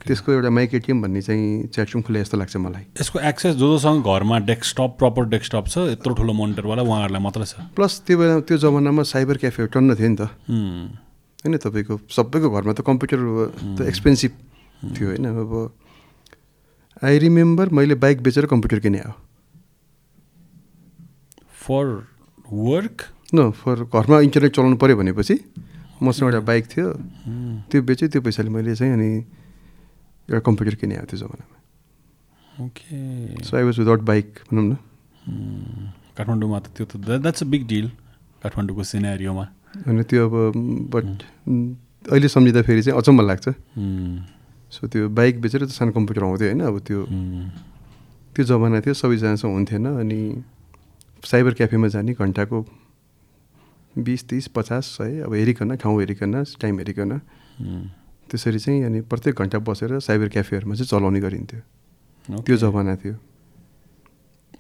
त्यसको 0.07 0.33
एउटा 0.33 0.51
माइक 0.51 0.75
एटिएम 0.75 1.03
भन्ने 1.03 1.23
चाहिँ 1.23 1.73
च्याट 1.73 1.89
रुम 1.95 2.03
खुले 2.05 2.21
जस्तो 2.21 2.37
लाग्छ 2.39 2.57
मलाई। 2.57 2.85
यसको 3.01 3.19
एक्सेस 3.25 3.55
जो 3.57 3.67
जोसँग 3.73 4.05
घरमा 4.05 4.39
डेस्कटप 4.53 4.97
प्रपर 5.01 5.29
डेस्कटप 5.33 5.65
छ 5.73 5.79
यत्रो 5.97 6.15
ठुलो 6.15 6.33
मोनिटरवाला 6.37 6.83
उहाँहरूलाई 6.83 7.23
मात्रै 7.25 7.47
छ? 7.49 7.73
प्लस 7.73 7.93
त्यो 8.05 8.19
बेला 8.19 8.41
त्यो 8.45 8.57
जमानामा 8.59 9.03
साइबर 9.17 9.37
क्याफे 9.41 9.67
टन्न 9.73 9.95
थियो 9.97 10.09
नि 10.09 10.17
त। 10.21 10.29
होइन 11.45 11.57
तपाईँको 11.57 11.95
सबैको 12.11 12.49
घरमा 12.51 12.73
त 12.73 12.81
कम्प्युटर 12.83 13.19
त 13.79 13.87
एक्सपेन्सिभ 13.87 14.33
थियो 14.97 15.07
होइन 15.09 15.27
अब 15.27 15.53
आई 17.05 17.19
रिमेम्बर 17.19 17.69
मैले 17.71 17.95
बाइक 17.95 18.23
बेचेर 18.23 18.47
कम्प्युटर 18.47 18.79
किने 18.83 18.99
हो। 18.99 19.13
फर 21.63 21.87
वर्क 22.51 23.03
न 23.35 23.51
फर 23.55 23.85
घरमा 23.87 24.21
इन्टरनेट 24.27 24.53
चलाउनु 24.57 24.77
पऱ्यो 24.83 24.97
भनेपछि 24.97 25.37
मसँग 26.03 26.27
एउटा 26.27 26.41
बाइक 26.49 26.65
थियो। 26.73 26.87
त्यो 27.71 27.83
बेचेँ 27.83 28.09
त्यो 28.09 28.21
पैसाले 28.23 28.51
मैले 28.51 28.75
चाहिँ 28.75 28.93
अनि 28.93 29.11
एउटा 30.29 30.41
कम्प्युटर 30.47 30.75
किने 30.75 30.97
हो 30.97 31.05
त्यो 31.07 31.19
जमानामा। 31.19 31.57
Okay 32.65 33.43
so 33.45 33.57
I 33.57 33.63
was 33.63 33.79
without 33.79 34.01
bike 34.11 34.39
भनौँ 34.51 34.65
न। 34.65 34.75
काठमाडौँमा 36.17 36.59
त 36.59 36.67
त्यो 36.75 36.87
त 36.87 36.97
द्याट्स 36.99 37.43
अ 37.43 37.47
बिग 37.47 37.67
डिल 37.69 37.87
काठमाडौँको 38.43 38.83
सिनेरियोमा 38.83 39.45
अनि 39.87 40.03
त्यो 40.03 40.29
अब 40.29 40.35
बट 40.93 41.09
अहिले 42.11 42.29
सम्झिँदा 42.29 42.63
फेरि 42.63 42.83
चाहिँ 42.83 42.99
अचम्म 42.99 43.21
लाग्छ। 43.21 43.49
सो 44.73 44.87
त्यो 44.87 45.09
बाइक 45.09 45.41
बेचेर 45.41 45.65
त 45.65 45.71
सानो 45.71 45.93
कम्प्युटर 45.93 46.23
आउँथ्यो 46.25 46.49
होइन 46.49 46.61
अब 46.63 46.79
त्यो 46.87 47.01
त्यो 48.35 48.45
जमाना 48.45 48.81
थियो 48.81 48.95
सबैजनासँग 48.95 49.53
हुन्थेन 49.53 49.87
अनि 49.99 50.21
साइबर 51.25 51.53
क्याफेमा 51.55 51.89
जाने 51.89 52.13
घन्टाको 52.15 52.59
बिस 53.99 54.23
तिस 54.29 54.47
पचास 54.55 54.85
सय 54.97 55.21
अब 55.27 55.33
हेरिकन 55.35 55.77
ठाउँ 55.77 55.99
हेरिकन 56.01 56.45
टाइम 56.61 56.79
हेरिकन। 56.79 57.11
त्यसरी 58.31 58.59
चाहिँ 58.59 58.85
अनि 58.85 59.01
प्रत्येक 59.11 59.35
घन्टा 59.35 59.59
बसेर 59.59 59.99
साइबर 59.99 60.29
क्याफेहरूमा 60.29 60.75
चाहिँ 60.75 60.89
चलाउने 60.89 61.21
गरिन्थ्यो। 61.21 61.61
त्यो 62.29 62.57
जमाना 62.57 62.95
थियो। 62.97 63.15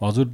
हजुर 0.03 0.27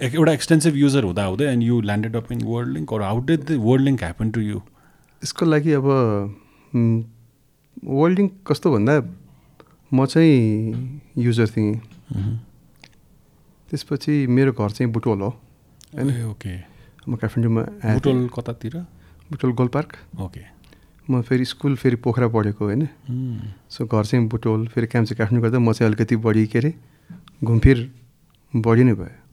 एउटा 0.00 0.32
एक्सटेन्सिभ 0.32 0.76
युजर 0.76 1.04
हुँदा 1.04 1.24
हुँदै 1.24 1.44
and 1.52 1.62
you 1.62 1.80
landed 1.80 2.16
up 2.16 2.32
in 2.32 2.42
World 2.46 2.72
Link 2.72 2.92
or 2.94 3.02
how 3.02 3.20
did 3.26 3.44
the 3.44 3.52
World 3.60 3.84
Link 3.84 4.02
happen 4.02 4.30
to 4.30 4.40
you 4.40 4.60
यसको 5.22 5.46
लागि 5.46 5.72
अब 5.72 5.86
म, 6.72 7.02
वर्ल्डिङ 7.84 8.28
कस्तो 8.46 8.72
भन्दा 8.72 8.94
म 9.92 10.06
चाहिँ 10.06 11.00
युजर 11.18 11.46
थिएँ। 11.48 11.74
त्यसपछि 13.68 14.26
मेरो 14.26 14.52
घर 14.52 14.70
चाहिँ 14.70 14.92
बुटोल 14.92 15.20
हो 15.20 15.28
होइन? 15.94 16.08
ओके 16.30 16.54
म 17.08 17.16
काठमाडौँमा। 17.16 17.62
बुटोल 17.94 18.28
कतातिर? 18.36 18.76
Butwal 19.30 19.52
goal 19.52 19.68
park. 19.68 19.96
ओके 20.20 20.42
म 21.10 21.22
फेरि 21.26 21.44
स्कुल 21.44 21.74
फेरि 21.76 21.96
पोखरा 21.96 22.28
पढेको 22.28 22.64
होइन? 22.64 22.82
उम्, 22.82 23.40
सो 23.70 23.86
घर 23.86 24.04
चाहिँ 24.04 24.28
बुटोल 24.28 24.66
फेरि 24.68 24.86
काम 24.86 25.04
चाहिँ 25.04 25.18
काठमाडौँ 25.18 25.42
गर्दा 25.42 25.58
म 25.58 25.72
चाहिँ 25.72 25.90
अलिकति 25.90 26.16
बढी 26.22 26.46
के 26.46 26.58
अरे 26.58 26.74
घुमफिर 27.42 27.90
बढी 28.54 28.84
नै 28.84 28.94
भयो। 28.94 29.27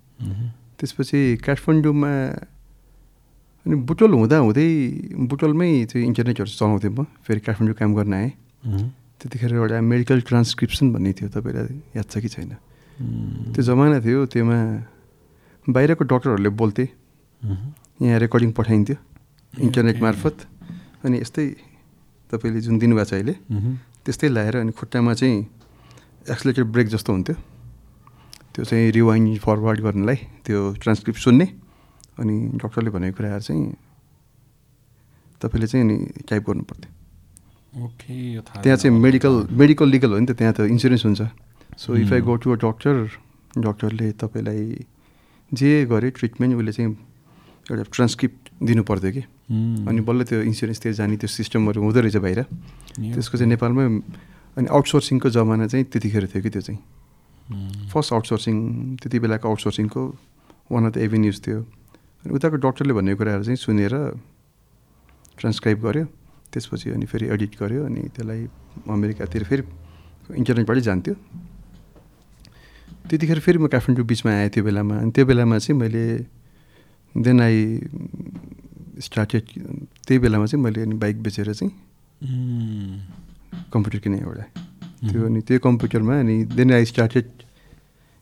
त्यसपछि 0.78 1.20
काठमाडौँमा 1.46 2.12
अनि 3.66 3.76
बुटोल 3.90 4.12
हुँदा 4.14 4.38
हुँदै 4.46 4.70
बुटोलमै 5.30 5.70
त्यो 5.90 6.00
इन्टरनेटहरू 6.10 6.50
चलाउँथेँ 6.50 6.92
म 6.94 7.04
फेरि 7.26 7.40
काठमाडौँ 7.46 7.76
काम 7.76 7.92
गर्न 7.98 8.14
आएँ। 8.14 8.32
त्यतिखेर 9.20 9.52
एउटा 9.58 9.78
मेडिकल 9.82 10.22
ट्रान्सक्रिप्सन 10.30 10.86
भन्ने 10.94 11.12
थियो 11.18 11.30
तपाईँलाई 11.34 11.98
याद 11.98 12.06
छ 12.06 12.22
कि 12.22 12.30
छैन? 12.30 12.52
त्यो 13.54 13.62
जमाना 13.64 14.00
थियो 14.06 14.26
त्योमा 14.30 14.60
बाहिरको 15.68 16.04
डक्टरहरूले 16.06 16.52
बोल्थे। 16.54 16.86
यहाँ 18.06 18.20
रेकर्डिङ 18.22 18.52
पठाइन्थ्यो 18.54 18.98
इन्टरनेट। 19.54 19.98
मार्फत। 20.02 20.38
अनि 21.06 21.16
यस्तै 21.22 21.46
तपाईँले 22.30 22.60
जुन 22.62 22.76
दिनुभएको 22.78 23.10
छ 23.10 23.14
अहिले 23.14 23.34
त्यस्तै 24.06 24.28
लगाएर 24.30 24.56
अनि 24.62 24.72
खुट्टामा 24.78 25.14
चाहिँ 25.14 25.38
एक्सलेटर 26.30 26.64
ब्रेक 26.70 26.88
जस्तो 26.94 27.10
हुन्थ्यो। 27.14 27.36
त्यो 28.56 28.64
चाहिँ 28.64 28.92
रिवाइन्ड 28.96 29.40
फरवर्ड 29.44 29.80
गर्नलाई 29.84 30.16
त्यो 30.48 30.60
ट्रान्सक्रिप्ट 30.80 31.20
सुन्ने। 31.20 31.46
अनि 32.16 32.36
डक्टरले 32.64 32.90
भनेको 32.96 33.16
कुराहरू 33.20 33.44
चाहिँ 33.44 33.64
तपाईँले 35.44 35.68
चाहिँ 35.68 35.84
अनि 35.84 35.96
टाइप 36.24 36.44
गर्नु 36.48 36.64
पर्थ्यो 36.64 36.90
ओके 37.76 38.16
त्यहाँ 38.64 38.78
चाहिँ। 38.80 38.96
मेडिकल 38.96 39.36
मेडिकल 39.52 39.88
लिगल 39.92 40.12
हो 40.16 40.20
नि 40.20 40.26
त 40.26 40.40
त्यहाँ 40.40 40.54
त 40.56 40.72
इन्सुरेन्स 40.72 41.04
हुन्छ। 41.06 41.22
So 41.76 41.96
if 42.00 42.14
I. 42.16 42.22
Go 42.24 42.36
to 42.40 42.48
a 42.52 42.58
doctor 42.64 42.96
डक्टरले 43.60 44.12
तपाईँलाई 44.16 44.88
जे 45.52 45.72
गरे 45.92 46.10
ट्रिटमेन्ट 46.16 46.56
उसले 46.56 46.72
चाहिँ 46.72 46.92
एउटा 47.72 47.84
ट्रान्सक्रिप्ट 47.92 48.64
दिनु 48.64 48.84
पर्थ्यो 48.88 49.12
कि 49.12 49.24
अनि 49.84 50.02
बल्ल 50.08 50.24
त्यो 50.24 50.42
इन्सुरेन्सतिर 50.48 50.94
जाने 50.96 51.16
त्यो 51.20 51.28
सिस्टमहरू 51.28 51.84
हुँदो 51.84 52.00
रहेछ 52.00 52.18
बाहिर। 52.24 52.40
त्यसको 53.12 53.36
चाहिँ 53.36 53.50
नेपालमै 53.52 53.86
अनि 54.56 54.68
आउटसोर्सिङको 54.72 55.30
जमाना 55.36 55.68
चाहिँ 55.68 55.86
त्यतिखेर 55.92 56.32
थियो 56.32 56.42
कि 56.44 56.50
त्यो 56.56 56.62
चाहिँ। 56.64 56.80
फर्स्ट 57.46 58.14
आउटसोर्सिङ 58.14 58.56
त्यति 59.02 59.18
बेलाको 59.20 59.46
आउटसोर्सिङको 59.50 60.02
वान 60.72 60.86
अफ 60.86 60.92
द 60.94 60.98
एभिन्युज 60.98 61.38
थियो। 61.46 61.60
अनि 62.26 62.32
उताको 62.34 62.56
डक्टरले 62.58 62.94
भनेको 62.94 63.18
कुराहरू 63.18 63.44
चाहिँ 63.44 63.60
सुनेर 63.62 63.94
ट्रान्सक्राइब 65.38 65.78
गर्यो। 65.86 66.06
त्यसपछि 66.52 66.90
अनि 66.90 67.06
फेरि 67.06 67.26
एडिट 67.36 67.54
गर्यो 67.62 67.86
अनि 67.86 68.02
त्यसलाई 68.16 68.42
अमेरिकातिर 68.90 69.44
फेरि 69.46 69.64
इन्टरनेटबाटै 70.42 70.82
जान्थ्यो। 70.82 71.16
त्यतिखेर 73.10 73.40
फेरि 73.46 73.58
म 73.62 73.68
काठमाडौँ 73.70 74.06
बिचमा 74.10 74.32
आएँ 74.32 74.50
त्यो 74.50 74.64
बेलामा। 74.66 74.96
अनि 75.06 75.12
त्यो 75.14 75.26
बेलामा 75.30 75.58
चाहिँ 75.62 75.78
मैले 75.80 76.06
देन 77.16 77.42
आई 77.42 77.60
स्टार्टेड 79.06 79.44
त्यही 80.08 80.20
बेलामा 80.20 80.46
चाहिँ 80.50 80.64
मैले 80.64 80.82
अनि 80.82 80.96
बाइक 80.98 81.22
बेचेर 81.22 81.54
चाहिँ 81.54 81.72
कम्प्युटर 83.70 84.00
किनेँ 84.02 84.20
एउटा। 84.26 84.46
त्यो 85.12 85.26
अनि 85.26 85.42
त्यो 85.42 85.60
कम्प्युटरमा 85.60 86.20
अनि 86.20 86.36
then 86.56 86.74
I 86.74 86.86
started 86.86 87.26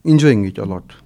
enjoying 0.06 0.46
it 0.48 0.60
a lot 0.60 1.02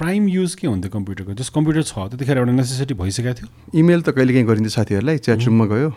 prime 0.00 0.28
use 0.28 0.54
के 0.54 0.66
हुन्थ्यो 0.66 0.90
कम्प्युटरको? 0.90 1.32
जस 1.36 1.48
कम्प्युटर 1.52 1.82
छ 1.82 1.92
त्यतिखेर 2.08 2.38
एउटा 2.38 2.52
नेसेसिटी 2.52 2.94
भइसकेको 2.96 3.34
थियो? 3.36 3.48
इमेल 3.76 4.00
त 4.02 4.16
कहिले 4.16 4.32
काहीँ 4.32 4.46
गरिन्थ्यो 4.48 4.72
साथीहरूलाई 4.72 5.18
च्याट 5.20 5.44
रुममा 5.44 5.64
गयो 5.72 5.90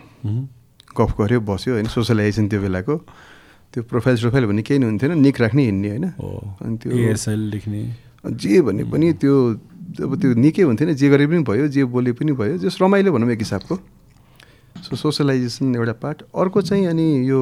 गफ 0.92 1.10
गऱ्यो 1.20 1.40
बस्यो 1.40 1.72
होइन 1.74 1.88
सोसलाइजेसन 1.88 2.48
त्यो 2.48 2.60
बेलाको। 2.60 2.94
त्यो 3.72 3.82
प्रोफाइल 3.90 4.16
सोफाइल 4.22 4.44
भन्ने 4.46 4.62
केही 4.62 4.78
नै 4.78 4.86
हुन्थेन 4.86 5.18
निक 5.18 5.40
राख्ने 5.40 5.62
हिँड्ने 5.64 5.88
होइन। 5.88 6.04
अनि 6.14 6.76
त्यो 6.78 6.92
एएसएल 6.92 7.40
लेख्ने। 7.50 7.80
जे 8.28 8.60
भने 8.60 8.84
पनि 8.92 9.12
त्यो 9.18 9.34
अब 10.04 10.12
त्यो 10.20 10.30
निकै 10.38 10.62
हुन्थेन 10.62 10.94
जे 10.94 11.08
गरे 11.08 11.26
पनि 11.26 11.42
भयो 11.48 11.66
जे 11.72 11.82
बोले 11.88 12.12
पनि 12.12 12.32
भयो 12.38 12.54
जस 12.60 12.78
रमाइलो 12.82 13.10
भनौँ 13.12 13.30
एक 13.32 13.40
हिसाबको। 13.40 13.74
सो 14.84 14.96
सोसलाइजेसन 14.96 15.74
एउटा 15.74 15.94
पार्ट 16.02 16.22
अर्को 16.28 16.60
चाहिँ 16.60 16.86
अनि 16.92 17.08
यो 17.24 17.40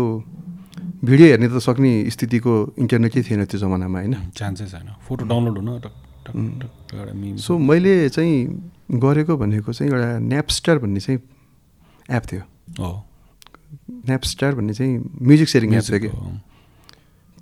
भिडियो 1.04 1.26
हेर्ने 1.28 1.48
त 1.48 1.58
सक्ने 1.58 1.92
स्थितिको 2.10 2.52
इन्टरनेटै 2.78 3.22
थिएन 3.22 3.44
त्यो 3.44 3.58
जमानामा 3.60 3.98
होइन? 3.98 4.14
चान्सै 4.32 4.66
छैन। 4.72 4.88
फोटो 5.04 5.24
डाउनलोड 5.28 5.56
हुन 5.58 5.68
टक 5.84 5.94
टक 6.24 6.34
टक 6.62 6.94
एउटा 6.94 7.12
मिम 7.12 7.36
सो 7.36 7.58
मैले 7.58 8.08
चाहिँ 8.08 8.34
गरेको 8.88 9.36
भनेको 9.36 9.72
चाहिँ 9.72 9.92
एउटा 9.92 10.18
न्यापस्टार 10.32 10.78
भन्ने 10.78 11.00
चाहिँ 11.00 11.20
एप 12.10 12.22
थियो। 12.30 12.42
हो। 12.80 12.92
न्यापस्टार 14.08 14.54
भन्ने 14.54 14.74
चाहिँ 14.74 14.92
म्युजिक 15.22 15.48
सेयरिङ 15.48 15.74
एप 15.74 15.84
थियो 15.88 16.00
कि? 16.00 16.10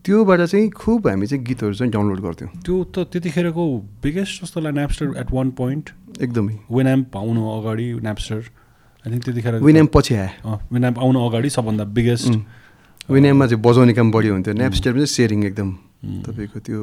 त्योबाट 0.05 0.41
चाहिँ 0.41 0.69
खुब 0.71 1.09
हामी 1.09 1.27
चाहिँ 1.27 1.45
गीतहरू 1.45 1.75
चाहिँ 1.75 1.93
डाउनलोड 1.93 2.21
गर्थ्यौँ। 2.21 2.51
त्यो 2.65 2.77
त 2.89 2.99
त्यतिखेरको 3.13 3.65
बिगेस्ट 4.03 4.43
जस्तो 4.43 4.61
लाग्यो 4.61 4.77
न्यापस्टर 4.81 5.07
एट 5.21 5.29
वान 5.31 5.51
पोइन्ट 5.61 5.85
एकदमै। 6.25 6.55
विनएम्प 6.73 7.17
आउनु 7.17 7.41
अगाडि 7.59 7.87
न्यापस्टर 8.01 8.41
आई 9.05 9.13
थिङ्क 9.13 9.25
त्यतिखेर 9.25 9.55
विनएम 9.61 9.87
पछि 9.93 10.15
आयो 10.15 10.59
विनएम्प 10.73 10.99
आउनु 10.99 11.19
अगाडि 11.29 11.51
सबभन्दा 11.51 11.85
बिगेस्ट 11.85 12.33
विनएममा 13.09 13.47
चाहिँ 13.47 13.63
बजाउने 13.63 13.93
काम 13.97 14.09
बढी 14.13 14.29
हुन्थ्यो। 14.29 14.55
न्यापस्टार 14.55 14.93
पनि 14.93 15.07
सेयरिङ 15.07 15.41
एकदम 15.49 15.69
उम्. 15.71 16.23
तपाईँको 16.27 16.59
त्यो 16.61 16.81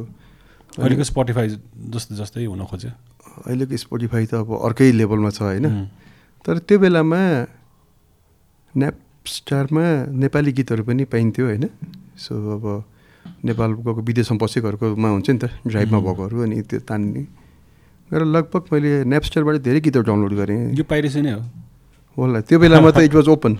अहिलेको 0.77 1.03
स्पोटिफाई 1.03 1.47
जस्तो 1.93 2.15
जस्तै 2.15 2.45
हुन 2.45 2.63
खोज्यो। 2.65 2.91
अहिलेको 3.45 3.77
स्पोटिफाई 3.77 4.25
त 4.25 4.33
अब 4.41 4.49
अर्कै 4.65 4.91
लेभलमा 4.97 5.29
छ 5.29 5.41
होइन? 5.45 5.65
उम्, 5.65 5.87
तर 6.45 6.55
त्यो 6.65 6.77
बेलामा 6.79 7.21
न्यापस्टारमा 8.73 9.85
नेपाली 10.13 10.51
गीतहरू 10.57 10.83
पनि 10.83 11.03
पाइन्थ्यो 11.05 11.45
होइन? 11.45 11.65
सो 12.17 12.33
अब 12.33 12.65
नेपाल 13.43 13.69
गएको 13.85 14.01
विदेशमा 14.01 14.37
बसेकोहरूकोमा 14.41 15.09
हुन्छ 15.09 15.27
नि 15.29 15.39
त 15.39 15.45
ड्राइभमा. 15.67 15.99
भएकोहरू 15.99 16.37
अनि 16.43 16.61
त्यो 16.65 16.79
तान्ने। 16.87 17.23
गरेर 18.09 18.27
लगभग 18.35 18.63
मैले 18.71 18.91
न्यापस्टारबाट 19.03 19.55
धेरै 19.63 19.79
गीतहरू 19.83 20.03
डाउनलोड 20.07 20.33
गरेँ। 20.39 20.59
यो 20.75 20.83
पाइरेसी 20.83 21.21
नै 21.21 21.31
हो 21.35 21.41
होला 22.17 22.39
त्यो 22.47 22.57
बेलामा 22.59 22.89
त 22.91 23.03
इट 23.03 23.13
वाज 23.13 23.27
ओपन 23.27 23.53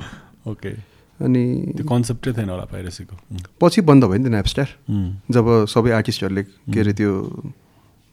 ओके 0.48 0.72
अनि 1.18 1.44
त्यो 1.78 1.86
कन्सेप्टै 1.90 2.32
थिएन 2.38 2.50
होला 2.50 2.66
पाइरेसीको 2.70 3.16
पछि 3.62 3.82
बन्द 3.82 4.04
भयो 4.06 4.18
नि 4.18 4.26
त 4.26 4.32
न्यापस्टार 4.38 4.68
उम्, 4.90 5.10
जब 5.34 5.46
सबै 5.66 5.92
आर्टिस्टहरूले 5.98 6.44
के 6.44 6.80
अरे 6.80 6.94
त्यो 6.94 7.12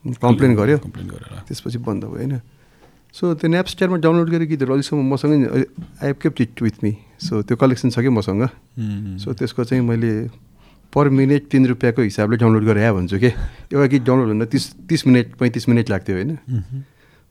कम्प्लेन 0.05 0.51
गर्यो। 0.55 0.77
कम्प्लेन 0.85 1.07
गरेर। 1.09 1.31
त्यसपछि 1.49 1.77
बन्द 1.85 2.03
भयो 2.05 2.17
होइन। 2.17 2.41
सो 3.13 3.33
त्यो 3.39 3.47
न्यापस्टारमा 3.49 3.97
डाउनलोड 4.05 4.29
गरेको 4.29 4.49
गीतहरू 4.53 4.71
अहिलेसम्म 4.73 5.01
मसँगै 5.13 5.37
I 5.45 6.07
have 6.09 6.17
kept 6.21 6.41
it 6.41 6.61
with 6.61 6.75
me 6.83 6.91
so 7.21 7.41
त्यो 7.41 7.55
कलेक्सन 7.57 7.89
छ 7.89 8.05
कि 8.05 8.09
मसँग? 8.09 8.43
सो 9.21 9.33
त्यसको 9.33 9.63
चाहिँ 9.63 9.83
मैले 9.85 10.29
पर 10.93 11.09
मिनट 11.09 11.47
तिन 11.51 11.65
रुपियाँको 11.67 12.01
हिसाबले 12.01 12.37
डाउनलोड 12.37 12.63
गरेँ। 12.65 12.91
भन्छु 12.91 13.17
कि? 13.19 13.29
एउटा 13.73 13.87
गीत 13.87 14.03
डाउनलोड 14.03 14.27
हुन 14.29 14.45
तिस 14.45 14.63
तिस 14.89 15.07
मिनट 15.07 15.35
पैँतिस 15.39 15.69
मिनट 15.69 15.89
लाग्थ्यो 15.89 16.15
होइन। 16.15 16.31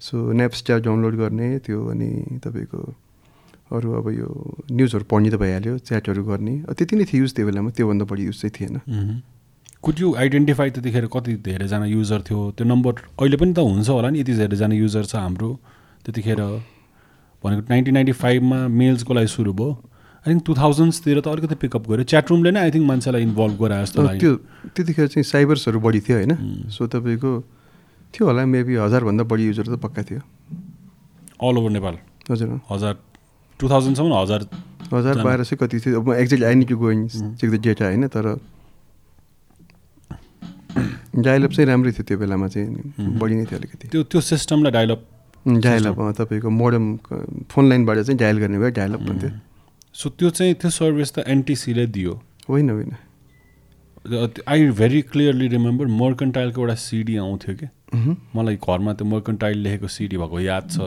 सो 0.01 0.17
न्यापस्टार 0.33 0.81
डाउनलोड 0.85 1.15
गर्ने 1.17 1.49
त्यो 1.65 1.79
अनि 1.79 2.11
तपाईँको 2.45 2.81
अरू 3.75 3.93
अब 3.99 4.07
यो 4.15 4.29
न्युजहरू 4.71 5.05
पढ्ने 5.11 5.31
त 5.31 5.37
भइहाल्यो 5.43 5.79
च्याटहरू 5.83 6.23
गर्ने। 6.25 6.55
त्यति 6.73 6.95
नै 6.97 7.05
थियो 7.05 7.23
युज 7.23 7.33
त्यो 7.35 7.45
बेलामा 7.47 7.71
त्योभन्दा 7.77 8.05
बढी 8.11 8.23
युज 8.25 8.37
चाहिँ 8.41 8.53
थिएन. 8.55 8.75
कुड 9.85 9.97
यु 10.01 10.09
आइडेन्टिफाई 10.17 10.71
त्यतिखेर 10.71 11.07
कति 11.13 11.33
धेरैजना 11.45 11.87
युजर 11.87 12.21
थियो? 12.25 12.41
त्यो 12.57 12.65
नम्बर 12.65 12.93
अहिले 13.21 13.37
पनि 13.37 13.53
त 13.53 13.59
हुन्छ 13.61 13.89
होला 13.89 14.09
नि 14.11 14.21
यति 14.21 14.33
धेरैजना 14.41 14.75
युजर 14.75 15.05
छ 15.05 15.15
हाम्रो। 15.21 15.51
त्यतिखेर 16.05 16.41
भनेको 17.45 17.69
नाइन्टिन 17.69 17.95
नाइन्टी 17.95 18.13
फाइभमा 18.17 18.59
मेल्सको 18.81 19.13
लागि 19.15 19.29
सुरु 19.29 19.53
भयो। 19.53 19.71
आई 20.25 20.33
थिङ्क 20.33 20.43
टु 20.47 20.53
थाउजन्ड्सतिर 20.57 21.21
त 21.21 21.29
अलिकति 21.29 21.57
पिकअप 21.61 21.85
गऱ्यो। 21.85 22.05
च्याट 22.09 22.25
रुमले 22.33 22.51
नै 22.57 22.61
आई 22.65 22.71
थिङ्क 22.73 22.87
मान्छेलाई 22.89 23.23
इन्भल्भ 23.29 23.57
गरायो 23.61 23.85
जस्तो 23.85 24.01
त्यो 24.25 24.33
त्यतिखेर 24.73 25.07
चाहिँ 25.13 25.25
साइबर्सहरू 25.29 25.79
बढी 25.85 26.01
थियो 26.01 26.17
होइन. 26.17 26.33
सो 26.73 26.87
तपाईँको 26.89 27.31
थियो 28.09 28.25
होला 28.25 28.43
मेबी 28.49 28.75
हजारभन्दा 28.81 29.25
बढी 29.29 29.45
युजर 29.53 29.67
त 29.69 29.77
पक्का 29.85 30.03
थियो। 30.09 30.21
अल 31.45 31.55
ओभर 31.61 31.71
नेपाल 31.77 31.95
हजुर। 32.31 32.49
हजार 32.73 32.95
टु 33.61 33.69
थाउजन्डसम्म 33.71 34.13
हजार 34.15 34.41
हजार। 34.93 35.23
बाह्र 35.25 35.45
सय 35.45 35.57
कति 35.57 35.79
थियो। 35.81 36.01
अब 36.01 36.13
exact 36.15 36.45
I 36.45 36.55
need 36.55 36.69
to 36.69 36.77
go 36.77 36.91
in 36.91 37.09
check 37.09 37.51
the 37.51 37.61
data 37.63 37.85
होइन 37.85 38.07
तर 38.09 38.37
डायलअप 41.17 41.51
चाहिँ 41.51 41.67
राम्रै 41.69 41.93
थियो 41.93 42.05
त्यो 42.05 42.19
बेलामा 42.19 42.49
चाहिँ. 42.49 42.69
बढी 43.19 43.35
नै 43.35 43.45
थियो 43.45 43.59
अलिकति। 43.59 43.89
त्यो 43.89 44.03
त्यो 44.03 44.21
सिस्टमलाई 44.21 44.73
डाइलअप 44.73 45.01
डायलअप 45.47 45.97
तपाईँको 46.19 46.51
मोडम 46.51 46.97
फोन 47.51 47.69
लाइनबाट 47.69 47.99
चाहिँ 47.99 48.19
डायल 48.19 48.39
गर्ने 48.39 48.59
भयो 48.59 48.71
डायलअप 48.71 49.01
भन्थ्यो। 49.01 49.31
सो 49.95 50.11
त्यो 50.11 50.31
चाहिँ 50.31 50.55
त्यो 50.55 50.71
सर्भिस 50.71 51.15
त 51.15 51.17
एनटिसीले 51.29 51.87
दियो। 51.87 52.13
होइन 52.51 52.71
होइन। 52.71 52.93
आई 54.49 54.71
भेरी 54.71 55.03
क्लियरली 55.03 55.49
रिमेम्बर 55.49 55.87
मर्कन्टाइलको 55.87 56.61
एउटा 56.61 56.75
सिडी 56.75 57.17
आउँथ्यो 57.17 57.55
कि। 57.55 57.67
उहुँ. 57.67 57.84
मलाई 58.37 58.57
घरमा 58.57 58.93
त्यो 58.99 59.07
मर्कन्टाइल 59.07 59.59
लेखेको 59.65 59.89
सिडी 59.89 60.17
भएको 60.17 60.41
याद 60.41 60.65
छ। 60.71 60.79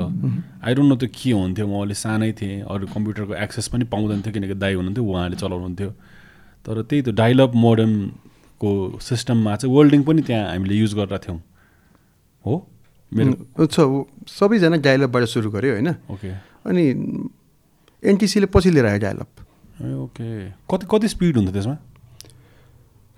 आई 0.63 0.71
डोन्ट 0.75 0.89
नो 0.89 0.95
त्यो 0.95 1.09
के 1.09 1.31
हुन्थ्यो 1.31 1.65
म 1.67 1.73
अहिले 1.81 1.95
सानै 1.95 2.31
थिएँ 2.39 2.61
अरू 2.67 2.87
कम्प्युटरको 2.93 3.33
एक्सेस 3.43 3.67
पनि 3.73 3.85
पाउँदैन 3.87 4.21
थियो 4.21 4.33
किनकि 4.33 4.55
दाई 4.59 4.73
हुनुहुन्थ्यो 4.73 5.03
उहाँले 5.03 5.37
चलाउनुहुन्थ्यो। 5.37 5.89
तर 6.65 6.81
त्यही 6.83 7.01
त 7.01 7.09
डाइलअप 7.15 7.51
मोडमको 7.55 8.69
सिस्टममा 8.99 9.55
चाहिँ 9.55 9.73
वर्ल्डिङ 9.75 10.01
पनि 10.03 10.21
त्यहाँ 10.27 10.45
हामीले 10.51 10.75
युज 10.75 10.93
गरेर 10.99 11.17
थियौँ। 11.23 11.39
हो? 12.45 12.53
मेरो 13.11 13.65
सबैजना 14.27 14.77
डायलअपबाट 14.83 15.23
सुरु 15.31 15.49
गऱ्यो 15.51 15.71
होइन? 15.73 15.89
ओके 16.11 16.31
अनि 16.67 16.83
एनटिसीले 18.03 18.47
पछि 18.51 18.69
लिएर 18.75 18.85
आयो 18.85 18.99
डायलअप 18.99 19.29
ए, 19.81 19.93
ओके 19.95 20.27
कति 20.71 20.85
कति 20.91 21.07
स्पिड 21.07 21.35
हुन्थ्यो 21.37 21.53
त्यसमा? 21.53 21.77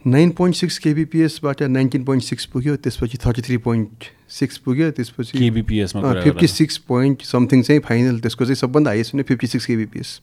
नाइन 0.08 0.30
पोइन्ट 0.30 0.56
सिक्स 0.56 0.78
केबिपिएसबाट 0.78 1.62
नाइन्टिन 1.62 2.04
पोइन्ट 2.04 2.24
सिक्स 2.24 2.46
पुग्यो 2.46 2.76
त्यसपछि 2.76 3.18
थर्टी 3.18 3.42
थ्री 3.42 3.58
पोइन्ट 3.58 4.04
सिक्स 4.30 4.58
पुग्यो 4.58 4.92
त्यसपछि 4.92 5.38
केबिपिएसमा 5.38 6.14
फिफ्टी 6.24 6.48
सिक्स 6.48 6.78
पोइन्ट 6.78 7.22
समथिङ 7.22 7.62
चाहिँ 7.64 7.82
फाइनल 7.82 8.20
त्यसको 8.20 8.46
चाहिँ 8.46 8.56
सबभन्दा 8.56 8.92
हाइएस्ट 8.92 9.16
नै 9.16 9.24
fifty 9.24 9.48
six 9.48 9.66
kbps 9.66 10.22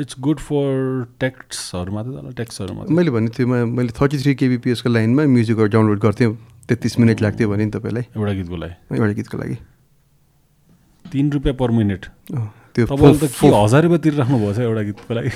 it's 0.00 0.14
good 0.20 0.38
for 0.38 1.06
टेक्स्टहरू 1.20 1.92
मात्रै 1.92 2.32
टेक्स्टहरू 2.32 2.74
मात्रै 2.74 2.94
मैले 2.96 3.10
भनेको 3.10 3.34
थिएँ 3.38 3.48
म- 3.48 3.76
मैले 3.76 3.92
थर्टी 4.00 4.18
थ्री 4.18 4.34
केबिपिएसको 4.34 4.88
लाइनमा 4.88 5.22
म्युजिकहरू 5.22 5.68
डाउनलोड 5.68 5.98
गर्थेँ 6.00 6.38
तेत्तिस 6.68 6.98
मिनट 6.98 7.22
लाग्थ्यो 7.22 7.48
भने 7.48 7.64
नि 7.64 7.70
तपाईँलाई। 7.70 8.02
एउटा 8.16 8.32
गीतको 8.32 8.56
लागि। 8.56 8.96
एउटा 8.96 9.12
गीतको 9.12 9.38
लागि। 9.38 9.56
तिन 11.12 11.32
रुपियाँ 11.32 11.56
पर 11.56 11.70
मिनट। 11.70 12.06
त्यो 12.74 12.86
त 12.86 12.92
हजार 13.54 13.82
रुपियाँ 13.82 14.00
तिरिराख्नु 14.00 14.38
भएको 14.38 14.54
छ 14.54 14.58
एउटा 14.58 14.82
गीतको 14.82 15.14
लागि? 15.14 15.30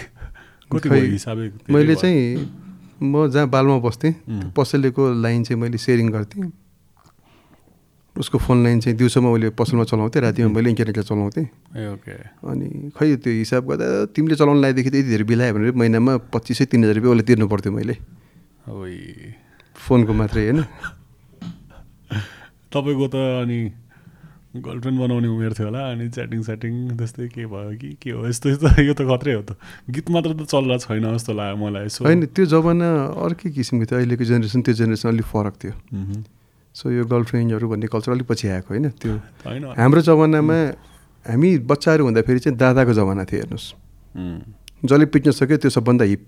मैले। 1.71 1.95
चाहिँ 1.95 2.66
म 3.03 3.27
जहाँ 3.29 3.49
बालमा 3.49 3.79
बस्थेँ 3.79 4.15
पसलेको 4.57 5.13
लाइन 5.23 5.43
चाहिँ 5.45 5.61
मैले 5.61 5.79
सेयरिङ 5.79 6.09
गर्थेँ। 6.11 6.53
उसको 8.17 8.39
फोन 8.39 8.63
लाइन 8.65 8.81
चाहिँ 8.81 8.97
दिउँसोमा 8.97 9.33
मैले 9.33 9.51
पसलमा 9.53 9.85
चलाउँथेँ 9.85 10.23
रातिमा 10.23 10.49
मैले 10.49 10.71
इन्टरनेटलाई 10.71 11.05
चलाउँथेँ। 11.05 11.45
अनि 12.49 12.91
खै 12.97 13.17
त्यो 13.21 13.33
हिसाब 13.45 13.69
गर्दा 13.69 14.05
तिमीले 14.17 14.37
चलाउनु 14.41 14.61
लगाएदेखि 14.61 14.91
त 14.91 14.95
यति 14.97 15.09
धेरै 15.13 15.25
बिल 15.29 15.43
आयो 15.43 15.55
भनेर 15.55 15.73
महिनामा 15.77 16.17
पच्चिस 16.33 16.59
सय 16.59 16.65
तिन 16.73 16.85
हजार 16.85 16.95
रुपियाँ 16.97 17.13
उसले 17.13 17.25
तिर्नु 17.29 17.47
पर्थ्यो 17.53 17.73
मैले। 17.73 17.95
फोनको 19.77 20.13
मात्रै 20.17 20.43
होइन। 20.49 20.65
तपाईँको 22.73 23.07
त 23.13 23.15
अनि 23.45 23.59
गर्लफ्रेन्ड 24.63 24.99
बनाउने 25.01 25.29
उमेर 25.29 25.53
थियो 25.53 25.67
होला 25.67 25.81
अनि 25.93 26.09
च्याटिङ 26.17 26.41
स्याटिङ 26.43 26.73
त्यस्तै 26.97 27.29
के 27.35 27.47
भयो 27.47 27.73
कि 27.81 27.91
के 28.03 28.11
हो? 28.11 28.27
यस्तो 28.29 28.47
यस्तो 28.51 28.67
यो 28.89 28.95
त 28.95 29.03
खत्रै 29.11 29.35
हो 29.35 29.43
त। 29.43 29.57
गीत 29.91 30.07
मात्र 30.11 30.31
त 30.33 30.43
चलिरहेको 30.49 30.87
छैन 30.87 31.07
जस्तो 31.17 31.33
लाग्यो 31.33 31.57
मलाई 31.57 31.85
यसो 31.87 32.05
होइन 32.05 32.21
त्यो 32.33 32.45
जमाना 32.55 32.89
अर्कै 33.27 33.51
किसिमको 33.57 33.85
थियो 33.87 33.99
अहिलेको 34.01 34.25
जेनेरेसन 34.25 34.61
त्यो 34.67 34.75
जेनेरेसन 34.81 35.09
अलिक 35.09 35.27
फरक 35.27 35.55
थियो। 35.63 35.75
सो 36.75 36.85
यो 36.91 37.05
गर्लफ्रेन्डहरू 37.05 37.67
भन्ने 37.69 37.87
कल्चर 37.89 38.11
अलिक 38.13 38.27
पछि 38.27 38.49
आएको 38.57 38.69
होइन? 38.69 38.87
त्यो 39.01 39.13
होइन। 39.47 39.65
हाम्रो 39.81 40.01
जमानामा 40.09 40.59
हामी 41.25 41.51
बच्चाहरू 41.71 42.03
हुँदाखेरि 42.05 42.41
चाहिँ 42.45 42.57
दादाको 42.59 42.93
जमाना 42.93 43.25
थियो 43.25 43.41
हेर्नुहोस्। 43.43 43.67
जसले 44.85 45.07
पिट्न 45.15 45.31
सक्यो 45.33 45.57
त्यो 45.57 45.71
सबभन्दा 45.73 46.05
हिप 46.05 46.27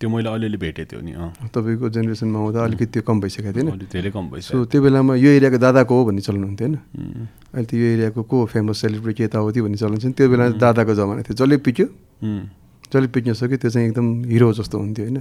त्यो 0.00 0.08
मैले 0.12 0.28
अलिअलि 0.28 0.58
भेटेको 0.60 0.88
थियो 0.92 1.00
नि 1.00 1.12
अँ। 1.16 1.48
तपाईँको 1.48 1.88
जेनेरेसनमा 1.88 2.38
आउँदा 2.38 2.60
अलिकति 2.64 2.86
त्यो 2.94 3.02
कम 3.08 3.16
भइसकेको 3.20 3.52
थिएन 3.56 3.68
धेरै 3.88 4.10
कम 4.12 4.24
भइसक्यो 4.28 4.60
सो 4.60 4.64
त्यो 4.68 4.80
बेलामा 4.84 5.14
यो 5.16 5.30
एरियाको 5.40 5.58
दादाको 5.58 5.92
हो 5.96 6.02
भन्ने 6.04 6.20
चलन 6.20 6.44
हुन्थ्यो 6.44 6.68
होइन 6.68 6.76
अहिले 7.56 7.64
त 7.64 7.72
यो 7.74 7.86
एरियाको 7.96 8.20
को 8.28 8.36
फेमस 8.52 8.76
सेलिब्रिटी 8.76 9.22
यताउति 9.24 9.60
भन्ने 9.64 9.78
चलन 9.80 9.96
छ 9.96 10.04
नि। 10.04 10.12
त्यो 10.12 10.28
बेला 10.28 10.44
दादाको 10.60 10.92
जमाना 11.00 11.20
थियो। 11.24 11.34
जसले 11.40 11.56
उम्, 11.56 12.44
जसले 12.92 13.08
पिट्न 13.08 13.32
सक्यो 13.40 13.56
त्यो 13.56 13.70
चाहिँ 13.72 13.88
एकदम 13.88 14.06
हिरो 14.28 14.52
जस्तो 14.60 14.76
हुन्थ्यो 14.78 15.04
होइन। 15.04 15.18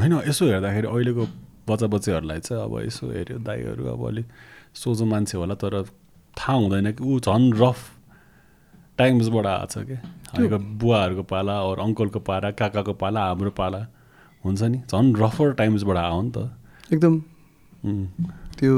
होइन 0.00 0.12
यसो 0.28 0.44
हेर्दाखेरि 0.48 0.86
अहिलेको 0.88 1.24
बच्चा 1.68 1.86
बच्चीहरूलाई 1.92 2.40
चाहिँ 2.48 2.64
अब 2.64 2.72
यसो 2.88 3.04
हेऱ्यो 3.12 3.38
दाईहरू 3.44 3.84
अब 3.92 4.02
अलिक 4.08 4.26
सोझो 4.72 5.04
मान्छे 5.04 5.36
होला 5.36 5.54
तर 5.60 5.84
थाहा 6.36 6.56
हुँदैन 6.58 6.92
कि 6.96 7.02
ऊ 7.04 7.20
झन् 7.20 7.52
रफ 7.60 7.80
टाइम्सबाट 8.98 9.46
आएको 9.46 9.66
छ 9.68 9.76
कि। 9.84 9.96
हामीको 10.32 10.58
बुवाहरूको 10.80 11.22
पाला 11.28 11.54
अरू 11.60 11.80
अङ्कलको 11.84 12.20
पाला 12.24 12.50
काकाको 12.56 12.92
पाला 12.96 13.20
हाम्रो 13.28 13.50
पाला। 13.52 13.80
हुन्छ 14.44 14.62
नि। 14.62 14.78
झन् 14.90 15.14
रफर 15.16 15.52
टाइम्सबाट 15.58 15.96
आयो 15.96 16.20
नि 16.22 16.30
त। 16.30 16.38
एकदम। 16.92 17.14
त्यो 18.58 18.74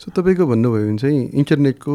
सो 0.00 0.10
तपाईँको 0.10 0.44
भन्नुभयो 0.46 0.86
भने 0.86 0.98
चाहिँ 0.98 1.20
इन्टरनेटको 1.40 1.94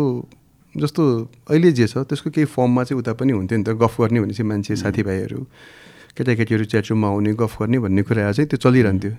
जस्तो 0.76 1.04
अहिले 1.50 1.72
जे 1.72 1.88
छ 1.88 1.98
त्यसको 2.10 2.30
केही 2.36 2.46
फर्ममा 2.46 2.84
चाहिँ 2.84 3.00
उता 3.00 3.14
पनि 3.20 3.32
हुन्थ्यो 3.34 3.58
नि 3.58 3.64
त 3.64 3.70
गफ 3.80 4.02
गर्ने 4.02 4.20
भनेपछि 4.22 4.44
मान्छे 4.44 4.76
साथीभाइहरू 4.76 5.40
केटाकेटीहरू 6.16 6.66
च्याटरुममा 6.72 7.08
आउने 7.08 7.34
गफ 7.34 7.54
गर्ने 7.60 7.80
भन्ने 7.80 8.02
कुरा 8.04 8.32
चाहिँ 8.32 8.48
त्यो 8.50 8.60
चलिरहन्थ्यो। 8.60 9.12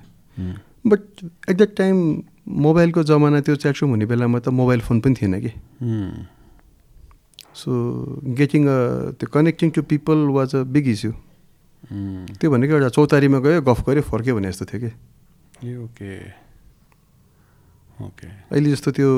बट 0.87 1.01
एट 1.51 1.57
द्याट 1.57 1.73
टाइम 1.77 1.97
मोबाइलको 2.47 3.03
जमाना 3.03 3.41
त्यो 3.41 3.57
च्याटरुम 3.57 3.91
हुने 3.91 4.07
बेलामा 4.07 4.39
त 4.39 4.49
मोबाइल 4.53 4.81
फोन 4.81 5.01
पनि 5.01 5.15
थिएन 5.17 5.35
कि। 5.41 5.53
सो 7.57 7.71
गेटिङ 8.39 8.63
अ 8.69 8.79
त्यो 9.19 9.27
connecting 9.33 9.71
to 9.71 9.83
people 9.83 10.19
was 10.37 10.55
a 10.57 10.63
big 10.63 10.89
issue 10.89 11.13
त्यो 11.89 12.49
भनेको 12.51 12.73
एउटा 12.75 12.89
चौतारीमा 12.97 13.39
गयो 13.47 13.61
गफ 13.63 13.81
गऱ्यो 13.87 14.03
फर्क्यो 14.11 14.33
भने 14.37 14.49
जस्तो 14.51 14.65
थियो 14.71 14.81
कि। 14.83 14.91
ओके। 15.85 16.11
ओके। 18.05 18.27
अहिले 18.53 18.69
जस्तो 18.71 18.91
त्यो 18.93 19.09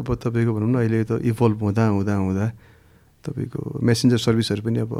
अब 0.00 0.06
तपाईँको 0.22 0.52
भनौँ 0.54 0.70
न 0.70 0.76
अहिले 0.80 1.04
त 1.04 1.20
इभल्भ 1.20 1.58
हुँदा 1.62 1.84
हुँदा 1.92 2.14
हुँदा 2.16 2.46
तपाईँको 3.24 3.60
मेसेन्जर 3.82 4.18
सर्भिसहरू 4.22 4.62
पनि 4.64 4.78
अब 4.86 4.92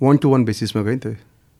वान 0.00 0.16
टु 0.22 0.26
वान 0.30 0.44
बेसिसमा 0.48 0.82
गयो 0.82 0.94
नि 0.94 1.00
त। 1.04 1.06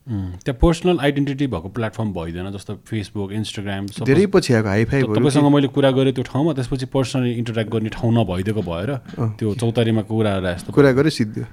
त्यहाँ 0.09 0.57
पर्सनल 0.57 0.97
आइडेन्टिटी 1.05 1.45
भएको 1.53 1.69
प्लेटफर्म 1.69 2.09
भइदिएन 2.17 2.49
जस्तो 2.57 2.73
फेसबुक 2.81 3.29
इन्स्टाग्राम 3.37 3.85
धेरै 4.01 4.25
पछि 4.33 4.53
आएको 4.57 4.69
हाई 4.73 4.83
फाई 4.89 5.01
त- 5.05 5.13
तपाईँसँग 5.13 5.45
मैले 5.53 5.67
कुरा 5.69 5.91
गरेँ 5.93 6.13
त्यो 6.17 6.23
ठाउँमा 6.25 6.51
त्यसपछि 6.57 6.85
पर्सनली 6.89 7.31
इन्टरेक्ट 7.37 7.69
गर्ने 7.69 7.89
ठाउँ 7.93 8.09
नभइदिएको 8.17 8.61
भएर। 8.65 8.89
त्यो 9.37 9.47
चौतारीमा 9.61 10.01
कुराहरू 10.09 10.47
यस्तो 10.49 10.69
कुरा 10.73 10.91
गऱ्यो 10.97 11.11
सिद्धो 11.13 11.43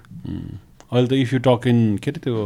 अहिले 0.89 1.07
त 1.11 1.13
इफ 1.21 1.29
यु 1.35 1.39
टक 1.45 1.67
इन 1.69 1.79
के 2.01 2.09
अरे 2.11 2.21
त्यो 2.25 2.37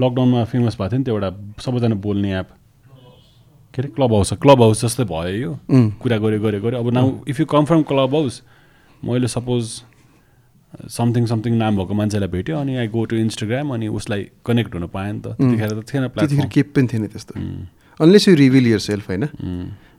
लकडाउनमा 0.00 0.44
फेमस 0.44 0.76
भएको 0.80 0.90
थियो 0.90 0.98
नि 0.98 1.04
त्यो 1.04 1.14
एउटा 1.14 1.30
सबैजना 1.62 1.94
बोल्ने 2.02 2.38
एप 2.38 2.48
के 3.74 3.82
अरे? 3.82 3.88
क्लब 3.96 4.12
हाउस 4.14 4.32
क्लब 4.42 4.62
हाउस 4.62 4.84
जस्तै 4.84 5.04
भयो 5.10 5.34
यो। 5.36 5.52
कुरा 6.02 6.18
गऱ्यो 6.18 6.40
गऱ्यो 6.40 6.60
गऱ्यो 6.60 6.78
अब 6.78 6.90
now 6.92 7.06
if 7.28 7.40
you 7.40 7.46
come 7.46 7.64
from 7.64 7.82
Clubhouse 8.14 8.42
मैले 9.02 9.28
सपोज 9.28 9.64
समथिङ 10.90 11.26
समथिङ 11.26 11.54
नाम 11.56 11.76
भएको 11.76 11.94
मान्छेलाई 11.94 12.28
भेट्यो 12.28 12.58
अनि 12.58 12.76
आई 12.76 12.88
गो 12.90 13.04
टु 13.06 13.16
इन्स्टाग्राम 13.16 13.74
अनि 13.74 13.88
उसलाई 13.98 14.22
कनेक्ट 14.46 14.74
हुन 14.74 14.86
पाएँ 14.90 15.12
नि 15.12 15.20
त। 15.20 15.26
त्यतिखेर 15.38 15.70
त 15.70 15.82
थिएन 15.86 16.08
त्यतिखेर 16.08 16.46
केही 16.54 16.62
पनि 16.74 16.86
थिएन 16.92 17.06
त्यस्तो। 17.06 17.34
Unless 18.00 18.28
you 18.28 18.34
reveal 18.34 18.66
your 18.66 18.78
self 18.82 19.08
होइन? 19.08 19.24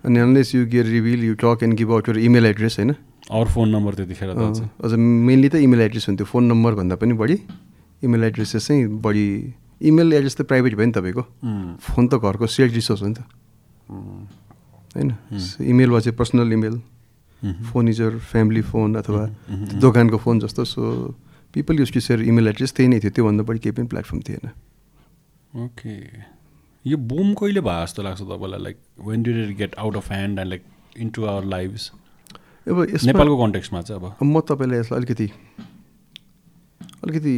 अनि 0.05 0.19
unless 0.19 0.55
you 0.55 0.65
gear 0.67 0.85
reveal 0.85 1.23
you 1.25 1.33
talk 1.39 1.63
and 1.63 1.77
give 1.79 1.91
out 1.91 2.09
your 2.09 2.17
email 2.27 2.45
address 2.45 2.79
होइन? 2.79 2.91
अरू 3.31 3.49
फोन 3.55 3.69
नम्बर 3.75 3.93
त्यतिखेर 3.95 4.29
अझ 4.29 4.93
मेनली 4.93 5.49
त 5.49 5.55
इमेल 5.63 5.81
एड्रेस 5.81 6.07
हुन्थ्यो। 6.09 6.25
फोन 6.27 6.43
नम्बरभन्दा 6.51 6.95
पनि 6.95 7.13
बढी 7.23 7.37
इमेल 8.03 8.23
एड्रेसेस 8.23 8.67
चाहिँ 8.67 8.87
बढी 9.01 9.27
इमेल 9.81 10.13
एड्रेस 10.13 10.35
त 10.37 10.41
प्राइभेट 10.41 10.75
भयो 10.75 10.85
नि 10.85 10.91
तपाईँको। 10.91 11.23
फोन 11.81 12.07
त 12.07 12.15
घरको 12.15 12.47
सेल्फ 12.47 12.73
रिसोर्स 12.73 13.01
हो 13.01 13.07
नि 13.07 13.13
त। 13.13 13.23
होइन? 14.95 15.09
इमेल 15.61 15.89
वा 15.89 15.99
चाहिँ 15.99 16.17
personal 16.17 16.53
email 16.53 16.81
phone 17.71 17.87
is 17.89 18.01
your 18.01 18.17
family 18.31 18.61
phone 18.61 18.95
अथवा 18.95 19.25
दोकानको 19.79 20.17
फोन 20.17 20.39
जस्तो। 20.39 20.63
So 20.65 21.15
people 21.53 21.79
use 21.79 21.91
to 21.93 21.99
share 21.99 22.21
email 22.23 22.47
address 22.47 22.73
त्यही 22.73 22.87
नै 22.89 22.99
थियो। 22.99 23.11
त्योभन्दा 23.11 23.43
बढी 23.43 23.59
केही 23.59 23.75
पनि 23.75 23.87
प्लेटफर्म 23.87 24.19
थिएन। 24.27 24.49
ओके। 25.65 25.95
यो 26.85 26.97
बुम 26.97 27.33
कहिले 27.33 27.61
भयो 27.61 27.85
जस्तो 27.85 28.03
लाग्छ 28.03 28.21
तपाईँलाई? 28.21 28.61
Like 28.63 28.77
when 29.01 29.23
did 29.23 29.37
it 29.43 29.57
get 29.57 29.75
out 29.75 29.95
of 29.97 30.11
hand 30.11 30.39
and 30.39 30.49
like 30.49 30.63
into 30.97 31.25
our 31.25 31.45
lives 31.45 31.91
अब 32.67 32.81
नेपालको 33.05 33.37
कन्टेक्समा 33.37 33.81
चाहिँ 33.81 34.01
अब। 34.01 34.23
म 34.23 34.39
तपाईँलाई 34.41 34.79
यसलाई 34.79 34.97
अलिकति 34.99 35.27
अलिकति 37.03 37.33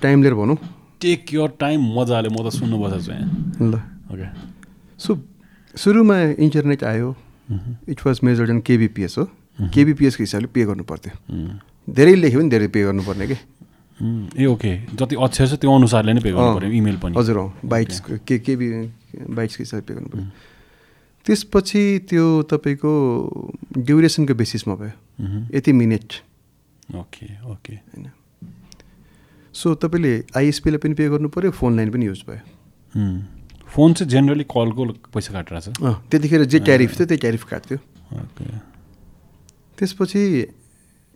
टाइम 0.00 0.22
लिएर 0.22 0.34
भनौँ। 0.34 0.56
टेक 1.04 1.34
यर 1.34 1.48
टाइम 1.60 1.80
मजाले 2.00 2.28
म 2.32 2.40
त 2.40 2.48
सुन्नु 2.56 2.76
बसेको 2.80 3.02
छु 3.04 3.12
यहाँ। 3.12 3.28
ल। 3.60 3.74
ओके 4.08 4.26
सो 4.98 5.10
सुरुमा 5.74 6.16
इन्टरनेट 6.40 6.84
आयो। 6.84 7.08
It 7.92 8.00
was 8.06 8.20
measured 8.24 8.50
in 8.50 8.60
kbps 8.64 9.14
हो। 9.18 9.24
केबिपिएसको 9.74 10.22
हिसाबले 10.22 10.48
पे 10.48 10.64
गर्नु 10.64 10.84
पर्थ्यो। 10.88 11.12
धेरै 11.86 12.14
लेख्यो 12.14 12.40
भने 12.40 12.48
धेरै 12.48 12.68
पे 12.72 12.82
गर्नुपर्ने 12.82 13.26
कि? 13.26 13.36
ए 14.40 14.46
ओके 14.46 14.72
जति 14.96 15.14
अक्षर 15.20 15.46
छ 15.46 15.54
त्यो 15.60 15.70
अनुसारले 15.70 16.12
नै 16.12 16.20
पे 16.24 16.30
गर्नु 16.32 16.56
पऱ्यो 16.56 16.70
इमेल 16.72 16.96
पनि। 17.04 17.14
हजुर 17.14 17.38
अँ। 17.38 17.68
बाइट्सको 17.68 18.18
के 18.26 18.38
केबी 18.40 18.68
बाइट्सको 19.36 19.60
हिसाबले 19.62 19.84
पे 19.86 19.92
गर्नु 19.94 20.08
पऱ्यो 20.08 20.26
त्यसपछि 21.26 21.82
त्यो 22.08 22.24
तपाईँको 22.50 22.92
ड्युरेसनको 23.76 24.34
बेसिसमा 24.34 24.74
भयो। 24.80 24.94
यति 25.54 25.72
मिनट 25.72 26.08
ओके 26.96 27.26
ओके 27.52 27.74
होइन। 27.74 28.04
सो 29.54 29.74
तपाईँले 29.78 30.12
आइएसपीलाई 30.36 30.78
पनि 30.82 30.94
पे 30.94 31.08
गर्नु 31.08 31.28
पऱ्यो 31.30 31.50
फोन 31.54 31.76
लाइन 31.76 31.90
पनि 31.90 32.06
युज 32.06 32.22
भयो. 32.28 32.42
फोन 33.70 33.92
चाहिँ 33.94 34.10
जेनरली 34.10 34.44
कलको 34.50 34.82
पैसा 35.14 35.32
काटिरहेको 35.32 35.70
छ। 35.72 35.94
त्यतिखेर 36.10 36.44
जे 36.44 36.58
ट्यारिफ 36.60 36.90
थियो 36.98 37.06
त्यही 37.06 37.20
ट्यारिफ 37.20 37.44
काट्थ्यो। 37.44 37.78
त्यसपछि 39.78 40.22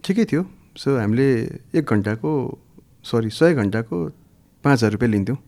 ठिकै 0.05 0.25
थियो। 0.25 0.43
सो 0.79 0.97
हामीले 0.99 1.29
एक 1.75 1.85
घन्टाको 1.85 2.31
सरी 3.05 3.31
सय 3.31 3.55
घन्टाको 3.55 3.97
पाँच 4.65 4.77
हजार 4.79 4.91
रुपियाँ 4.93 5.11
लिन्थ्यौँ। 5.11 5.39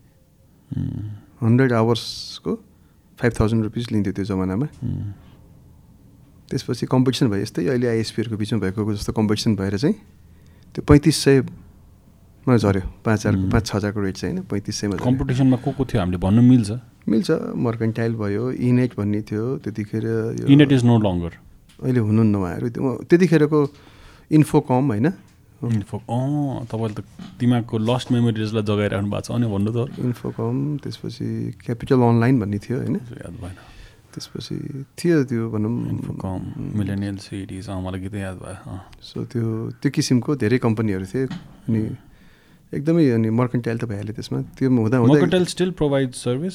हन्ड्रेड 1.42 1.72
आवर्सको 1.72 2.52
फाइभ 3.18 3.32
थाउजन्ड 3.40 3.62
रुपिस 3.64 3.90
लिन्थ्यो 3.92 4.12
त्यो 4.12 4.24
जमानामा। 4.24 4.66
त्यसपछि 6.50 6.86
कम्पिटिसन 6.86 7.26
भयो 7.30 7.42
यस्तै। 7.42 7.66
अहिले 7.66 7.86
आइएसपीहरूको 7.86 8.36
बिचमा 8.36 8.58
भएको 8.60 8.94
जस्तो 8.94 9.12
कम्पिटिसन 9.14 9.54
भएर 9.56 9.78
चाहिँ 9.78 9.94
त्यो 10.74 10.82
पैँतिस 10.82 11.16
सयमा 12.50 12.56
झऱ्यो 12.58 12.82
पाँच 13.04 13.26
हजारको 13.26 13.48
पाँच 13.50 13.66
छ 13.66 13.74
हजारको 13.74 14.00
रेट 14.00 14.16
चाहिँ 14.16 14.34
होइन 14.34 14.44
पैँतिस 14.50 14.76
सयमा। 14.80 14.96
कम्पिटिसनमा 14.98 15.56
को 15.62 15.70
को 15.78 15.84
थियो? 15.86 16.00
हामीले 16.00 16.18
भन्नु 16.18 16.42
मिल्छ। 16.42 16.70
मिल्छ 17.06 17.30
मर्केन्टाइल 17.54 18.12
भयो 18.18 18.50
इनेट 18.50 18.90
भन्ने 18.98 19.20
थियो 19.22 19.44
त्यतिखेर 19.62 20.04
इनेट 20.50 20.72
इज 20.72 20.84
नो 20.84 20.98
लङ्गर। 20.98 21.32
अहिले 21.82 22.00
हुनुहुन्न 22.00 22.34
उहाँहरू। 22.34 22.68
त्यो 22.74 22.90
त्यतिखेरको 23.06 23.58
इन्फोकम 24.30 24.84
होइन। 24.90 25.06
इन्फो 25.60 25.96
अँ 26.08 26.66
तपाईँले 26.66 26.94
त 26.98 27.04
दिमागको 27.38 27.76
लस्ट 27.78 28.06
मेमोरिजलाई 28.12 28.64
जगाइराख्नु 28.64 29.10
भएको 29.10 29.20
छ 29.20 29.30
अनि 29.36 29.46
भन्नु 29.46 29.70
त। 29.70 29.78
इन्फोकम 30.00 30.54
त्यसपछि 30.82 31.28
क्यापिटल 31.62 32.00
अनलाइन 32.00 32.34
भन्ने 32.40 32.58
थियो 32.58 32.76
होइन। 32.80 32.96
याद 32.96 33.34
भएन। 33.38 33.56
त्यसपछि 34.10 34.56
थियो 34.98 35.16
त्यो 35.30 35.42
भनौँ। 35.54 35.72
इन्फोकम 35.94 36.40
मिलेनियल 36.74 37.16
सिडिज 37.22 37.68
मलाई 37.70 38.00
गीतै 38.00 38.20
याद 38.20 38.36
भयो 38.42 38.74
सो 39.04 39.24
त्यो 39.30 39.44
त्यो 39.78 39.90
किसिमको 39.92 40.30
धेरै 40.40 40.58
कम्पनीहरू 40.64 41.06
थिए। 41.12 41.24
अनि 41.68 41.80
एकदमै 42.74 43.10
अनि 43.10 43.30
मर्केन्टाइल 43.30 43.78
त 43.78 43.84
भइहाल्यो 43.84 44.14
त्यसमा। 44.14 44.40
त्यो 44.58 44.70
हुँदा 44.70 45.02
Mercantile 45.02 45.44
still 45.44 45.70
provide 45.70 46.12
service 46.14 46.54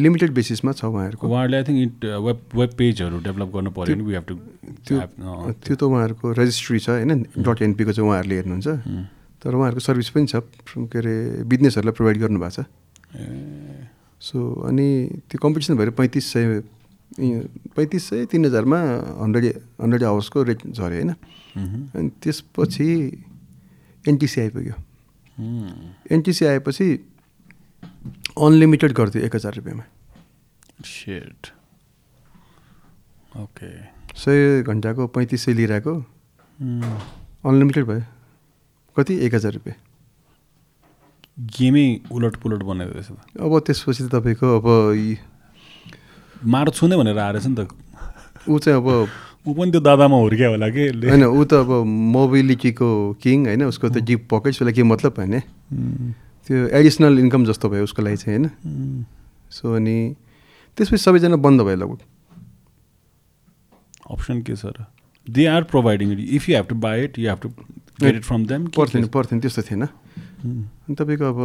limited 0.00 0.30
बेसिसमा 0.32 0.72
छ 0.72 0.84
उहाँहरूको। 0.84 1.28
उहाँहरूले 1.28 1.56
I 1.56 1.64
think 1.64 1.80
it 1.82 2.04
web 2.04 2.38
web 2.54 2.70
पेजहरू 2.78 3.18
develop 3.20 3.48
गर्नु 3.54 3.70
पऱ्यो 3.70 3.96
नि 3.96 4.20
टु 4.28 4.34
त्यो- 4.88 5.00
त्यो 5.64 5.76
त 5.76 5.82
उहाँहरूको 5.82 6.32
रजिस्ट्री 6.32 6.78
छ 6.78 6.88
होइन? 6.90 7.26
डट 7.38 7.62
एनपीको 7.62 7.92
चाहिँ 7.92 8.08
उहाँहरूले 8.08 8.34
हेर्नुहुन्छ। 8.34 8.68
तर 9.44 9.54
उहाँहरूको 9.54 9.80
सर्भिस 9.80 10.08
पनि 10.10 10.26
छ 10.26 10.34
के 10.88 10.98
अरे 10.98 11.44
बिजनेसहरूलाई 11.44 11.92
प्रोभाइड 11.92 12.16
गर्नुभएको 12.24 12.62
छ। 12.62 12.66
सो 14.24 14.38
अनि 14.68 14.88
त्यो 15.30 15.38
कम्पिटिसन 15.38 15.76
भएर 15.76 15.90
पैँतिस 15.90 16.24
सय 16.32 16.62
पैँतिस 17.76 18.02
सय 18.08 18.24
तिन 18.26 18.46
हजारमा 18.46 18.78
हन्ड्रेड 19.20 19.44
हन्ड्रेड 19.82 20.02
आवर्सको 20.04 20.42
रेट 20.42 20.60
झऱ्यो 20.66 20.88
होइन? 20.88 21.10
अनि 21.94 22.08
त्यसपछि 22.22 22.88
एनटिसी 24.08 24.40
आइपुग्यो। 24.40 24.74
एनटिसी 25.38 26.44
आएपछि 26.46 26.86
अनलिमिटेड 28.38 28.92
गर्थ्यो 28.92 29.22
एक 29.22 29.34
हजार 29.36 29.54
रुपियाँमा। 29.54 29.84
सेट 30.86 31.46
ओके 33.34 33.70
सय 34.16 34.62
घन्टाको 34.62 35.06
पैँतिस 35.06 35.44
सय 35.44 35.52
लिइरहेको 35.52 35.94
अनलिमिटेड 37.44 37.84
भयो। 37.84 38.02
कति? 38.96 39.14
एक 39.26 39.34
हजार 39.34 39.52
रुपियाँ। 39.52 39.76
गेमै 41.58 41.86
उलट 42.12 42.36
पुलट 42.36 42.62
बनाइदियो 42.62 42.94
रहेछ 42.94 43.40
अब 43.40 43.58
त्यसपछि 43.66 44.04
त 44.04 44.06
तपाईँको 44.14 44.46
अब 44.58 44.66
मार 46.46 46.70
छुने 46.70 46.96
भनेर 46.96 47.18
आएछ 47.18 47.46
नि 47.46 47.54
त। 47.58 47.68
ऊ 48.48 48.58
चाहिँ 48.58 48.78
अब 48.78 49.08
ऊ 49.46 49.52
पनि 49.54 49.70
त्यो 49.70 49.80
दादामा 49.80 50.16
हुर्क्यो 50.16 50.50
होला 50.50 50.68
कि। 50.72 50.84
होइन 51.10 51.24
ऊ 51.24 51.44
त 51.44 51.52
अब 51.54 51.70
मोबिलिटीको 52.16 52.88
किङ 53.20 53.46
होइन? 53.46 53.62
उसको 53.68 53.88
त 53.88 54.00
डिप 54.00 54.28
पकेट 54.30 54.50
उसलाई 54.56 54.72
के 54.72 54.82
मतलब 54.82 55.14
होइन 55.20 55.40
त्यो 56.48 56.56
एडिसनल 56.72 57.18
इन्कम 57.18 57.44
जस्तो 57.44 57.68
भयो 57.68 57.84
उसको 57.84 58.02
लागि 58.02 58.16
चाहिँ 58.16 58.38
होइन? 58.38 59.04
सो 59.52 59.76
अनि 59.76 59.96
त्यसपछि 60.76 61.02
सबैजना 61.04 61.36
बन्द 61.36 61.60
भयो 61.60 61.76
लगभग। 61.76 62.00
अप्सन 64.10 64.42
के 64.42 64.56
छ 64.56 64.66
र? 64.66 64.84
They 65.26 65.46
are 65.46 65.62
providing 65.68 66.12
it 66.12 66.20
if 66.20 66.48
you 66.48 66.56
have 66.56 66.66
to 66.68 66.74
buy 66.80 67.04
it 67.04 67.18
you 67.18 67.28
have 67.28 67.38
to 67.42 67.48
get 68.00 68.14
it 68.16 68.24
from 68.24 68.46
them 68.46 68.66
पर्थेन 68.76 69.06
पर्थेन 69.08 69.40
त्यस्तो 69.40 69.62
थिएन। 69.62 69.82
अनि 69.84 70.94
तपाईँको 70.94 71.24
अब 71.24 71.40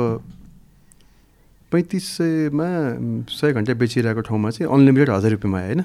पैँतिस 1.72 2.04
सयमा 2.18 2.68
सय 3.30 3.54
घन्टा 3.54 3.74
बेचिरहेको 3.78 4.22
ठाउँमा 4.26 4.50
चाहिँ 4.50 4.72
अनलिमिटेड 4.74 5.10
हजार 5.10 5.32
रुपियाँमा 5.32 5.60
आयो 5.60 5.68
होइन? 5.68 5.82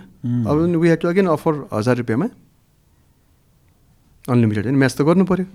अब 0.48 0.80
we 0.80 0.88
have 0.88 0.98
to 0.98 1.08
again 1.08 1.26
offer 1.28 1.54
हजार 1.72 1.96
रुपियाँमा। 1.96 2.28
अनलिमिटेड 4.32 4.64
होइन? 4.64 4.76
म्याच 4.80 4.94
त 4.96 5.02
गर्नु 5.04 5.24
पऱ्यो 5.28 5.46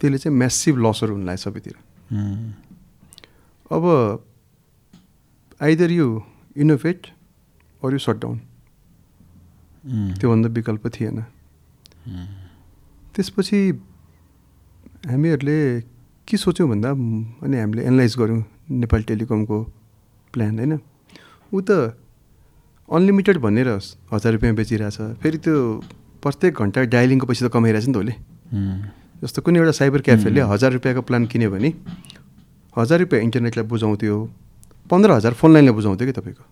त्यसले 0.00 0.18
चाहिँ 0.18 0.36
म्यासिभ 0.38 0.76
लसहरू 0.80 1.12
हुन 1.14 1.24
लाग्यो 1.28 1.42
सबैतिर। 1.44 1.76
अब 3.70 3.84
either 5.60 5.90
you 5.90 6.06
innovate 6.56 7.00
or 7.82 7.92
you 7.92 7.98
shut 7.98 8.16
down. 8.16 8.38
त्योभन्दा 10.18 10.48
विकल्प 10.48 10.84
थिएन। 10.94 11.18
त्यसपछि 13.14 13.60
हामीहरूले 15.06 15.58
के 16.28 16.36
सोच्यौँ 16.36 16.68
भन्दा 16.68 16.90
अनि 17.44 17.56
हामीले 17.58 17.82
एनालाइज 17.82 18.16
गऱ्यौँ 18.18 18.42
नेपाल 18.70 19.02
टेलिकमको 19.10 19.58
प्लान 20.32 20.58
होइन? 20.58 20.72
ऊ 21.52 21.60
त 21.60 21.96
अनलिमिटेड 22.88 23.38
भनेर 23.38 23.68
हजार 24.12 24.32
रुपियाँ 24.32 24.54
बेचिरहेछ। 24.54 24.98
फेरि 25.22 25.38
त्यो 25.38 25.56
प्रत्येक 26.22 26.52
घन्टा 26.54 26.80
डायलिङको 26.94 27.26
पैसा 27.26 27.46
त 27.46 27.50
कमाइरहेछ 27.52 27.86
नि 27.88 27.92
त 27.92 27.96
उसले। 27.96 28.14
जस्तो 29.22 29.38
कुनै 29.42 29.58
एउटा 29.58 29.72
साइबर 29.80 30.00
क्याफेले 30.06 30.40
हजार 30.52 30.70
रुपियाँको 30.72 31.02
प्लान 31.08 31.26
किन्यो 31.26 31.50
भने 31.50 31.70
हजार 32.76 32.98
रुपियाँ 33.04 33.22
इन्टरनेटलाई 33.22 33.66
बुझाउँथ्यो 33.68 34.16
पन्ध्र 34.90 35.10
हजार 35.18 35.32
फोन 35.40 35.52
लाइनलाई 35.52 35.74
बुझाउँथ्यो 35.74 36.06
कि 36.06 36.14
तपाईँको? 36.18 36.44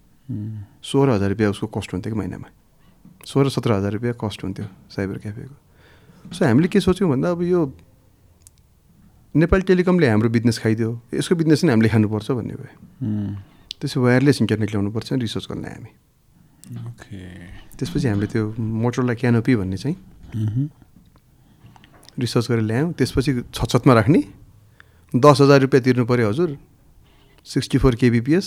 सोह्र 0.83 1.09
हजार 1.17 1.29
रुपियाँ 1.35 1.51
उसको 1.51 1.67
कस्ट 1.67 1.93
हुन्थ्यो 1.95 2.13
कि 2.13 2.19
महिनामा? 2.19 2.49
सोह्र 3.27 3.49
सत्र 3.49 3.71
हजार 3.73 3.93
रुपियाँ 3.93 4.15
कस्ट 4.21 4.45
हुन्थ्यो 4.45 4.67
साइबर 4.95 5.17
क्याफेको 5.19 5.55
सो 6.33 6.45
हामीले 6.45 6.69
के 6.69 6.81
सोच्यौँ 6.81 7.11
भन्दा 7.11 7.31
अब 7.31 7.43
यो 7.43 7.61
नेपाल 9.35 9.61
टेलिकमले 9.63 10.07
हाम्रो 10.09 10.29
बिजनेस 10.29 10.59
खाइदियो। 10.59 10.91
यसको 11.15 11.35
बिजनेस 11.39 11.65
नै 11.65 11.71
हामीले 11.71 11.89
खानुपर्छ 11.89 12.31
भन्ने 12.35 12.55
भयो। 12.59 12.75
त्यसो 13.79 13.97
वायरलेस 14.03 14.37
इन्टरनेट 14.43 14.71
ल्याउनुपर्छ 14.71 15.09
रिसर्च 15.23 15.47
गर्न 15.51 15.65
हामी। 15.65 15.91
ओके। 16.91 17.19
त्यसपछि 17.79 18.07
हामीले 18.09 18.27
त्यो 18.27 18.43
मोटरलाई 18.59 19.17
क्यानोपी 19.17 19.55
भन्ने 19.57 19.77
चाहिँ 19.79 19.97
रिसर्च 22.19 22.47
गरेर 22.51 22.67
ल्यायौँ। 22.67 22.93
त्यसपछि 22.99 23.31
छतमा 23.55 23.95
राख्ने। 23.95 24.21
दस 25.15 25.37
हजार 25.41 25.61
रुपियाँ 25.61 25.83
तिर्नु 25.85 26.05
पऱ्यो 26.11 26.29
हजुर। 26.29 26.51
Sixty 27.47 27.79
four 27.79 27.95
kbps. 27.97 28.47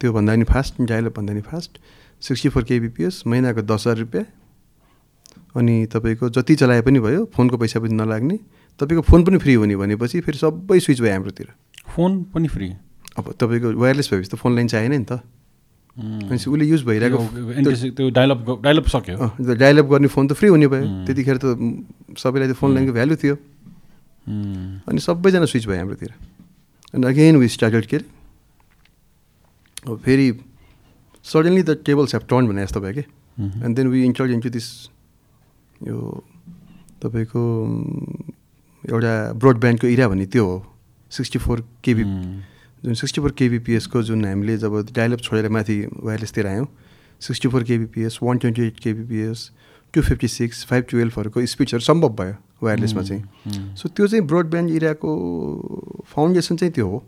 त्योभन्दा 0.00 0.32
नि 0.36 0.44
फास्ट 0.44 0.72
भन्दा 0.84 1.32
नि 1.32 1.40
फास्ट। 1.40 1.72
सिक्सटी 2.22 2.48
फोर 2.48 2.62
केबिपिएस 2.64 3.22
महिनाको 3.26 3.62
दस 3.64 3.80
हजार 3.86 3.96
रुपियाँ। 4.04 4.24
अनि 5.56 5.86
तपाईँको 5.92 6.28
जति 6.28 6.54
चलाए 6.60 6.80
पनि 6.82 7.00
भयो 7.00 7.24
फोनको 7.34 7.56
पैसा 7.56 7.80
पनि 7.80 7.94
नलाग्ने। 7.94 8.38
तपाईँको 8.80 9.02
फोन 9.02 9.24
पनि 9.24 9.38
फ्री 9.38 9.54
हुने 9.54 9.76
भनेपछि 9.76 10.20
फेरि 10.20 10.38
सबै 10.38 10.78
स्विच 10.80 11.00
भयो 11.00 11.12
हाम्रोतिर। 11.12 11.48
फोन 11.94 12.22
पनि 12.34 12.48
फ्री? 12.48 12.68
अब 13.18 13.24
तपाईँको 13.38 13.68
वायरलेस 13.78 14.10
भएपछि 14.10 14.30
त 14.30 14.34
फोन 14.34 14.54
लाइन 14.54 14.68
चाहिएन 14.68 14.92
नि 14.92 15.06
त। 15.06 15.22
भनेपछि 15.94 16.50
उसले 16.50 16.64
युज 16.66 16.82
भइरहेको 16.82 17.18
त्यो 17.94 18.10
डायलअप 18.10 18.38
डायलअप 18.62 18.86
सक्यो? 18.90 19.14
अँ, 19.14 19.54
डायलअप 19.54 19.86
गर्ने 19.86 20.08
फोन 20.10 20.26
त 20.26 20.32
फ्री 20.34 20.48
हुने 20.50 20.66
भयो। 20.66 21.06
त्यतिखेर 21.06 21.36
त 21.38 21.46
सबैलाई 22.18 22.46
त्यो 22.50 22.58
फोन 22.58 22.74
लाइनको 22.74 22.92
भ्यालु 22.92 23.16
थियो। 23.16 23.36
अनि 24.90 24.98
सबैजना 24.98 25.46
स्विच 25.46 25.66
भयो 25.70 25.78
हाम्रोतिर। 25.78 26.10
अनि 26.94 27.06
अगेन 27.06 27.36
वी 27.38 27.48
स्टार्टेड 27.48 27.86
के 27.86 27.98
अब 29.86 30.02
फेरि 30.02 30.26
suddenly 31.24 31.62
the 31.62 31.70
tables 31.86 32.14
have 32.14 32.24
turn 32.26 32.46
भने 32.48 32.62
जस्तो 32.66 32.80
भयो 32.80 32.94
कि। 32.98 33.04
And 33.38 33.76
then 33.76 33.86
we 33.88 34.04
enter 34.04 34.30
into 34.34 34.50
this 34.50 34.66
यो 35.86 35.96
तपाईँको 37.02 37.42
एउटा 38.90 39.12
ब्रोडब्यान्डको 39.40 39.86
इरा 39.88 40.08
भन्ने 40.08 40.26
त्यो 40.26 40.44
हो 40.46 40.56
सिक्सटी 41.12 41.38
फोर 41.38 41.60
केबी 41.84 42.04
जुन 42.84 42.94
सिक्सटी 42.94 43.20
फोर 43.20 43.32
केबिपिएसको 43.38 44.02
जुन 44.02 44.24
हामीले 44.24 44.56
जब 44.58 44.72
डायलअप 44.92 45.20
छोडेर 45.20 45.48
माथि 45.48 45.76
वायरलेसतिर 46.04 46.46
आयौँ 46.46 46.66
sixty 47.20 47.48
four 47.48 47.62
kbps 47.64 48.18
one 48.22 48.38
twenty 48.38 48.62
eight 48.66 48.80
kbps 48.80 49.50
two 49.94 50.02
fifty 50.02 50.28
six 50.28 50.64
five 50.66 50.84
टुवेल्भहरूको 50.90 51.46
स्पिड्सहरू 51.46 51.80
सम्भव 51.80 52.08
भयो 52.18 52.34
वायरलेसमा 52.62 53.02
चाहिँ। 53.02 53.74
सो 53.76 53.88
त्यो 53.88 54.06
चाहिँ 54.06 54.24
ब्रोडब्यान्ड 54.26 54.70
इराको 54.70 55.10
फाउन्डेसन 56.06 56.56
चाहिँ 56.56 56.72
त्यो 56.74 56.88
हो। 56.88 57.02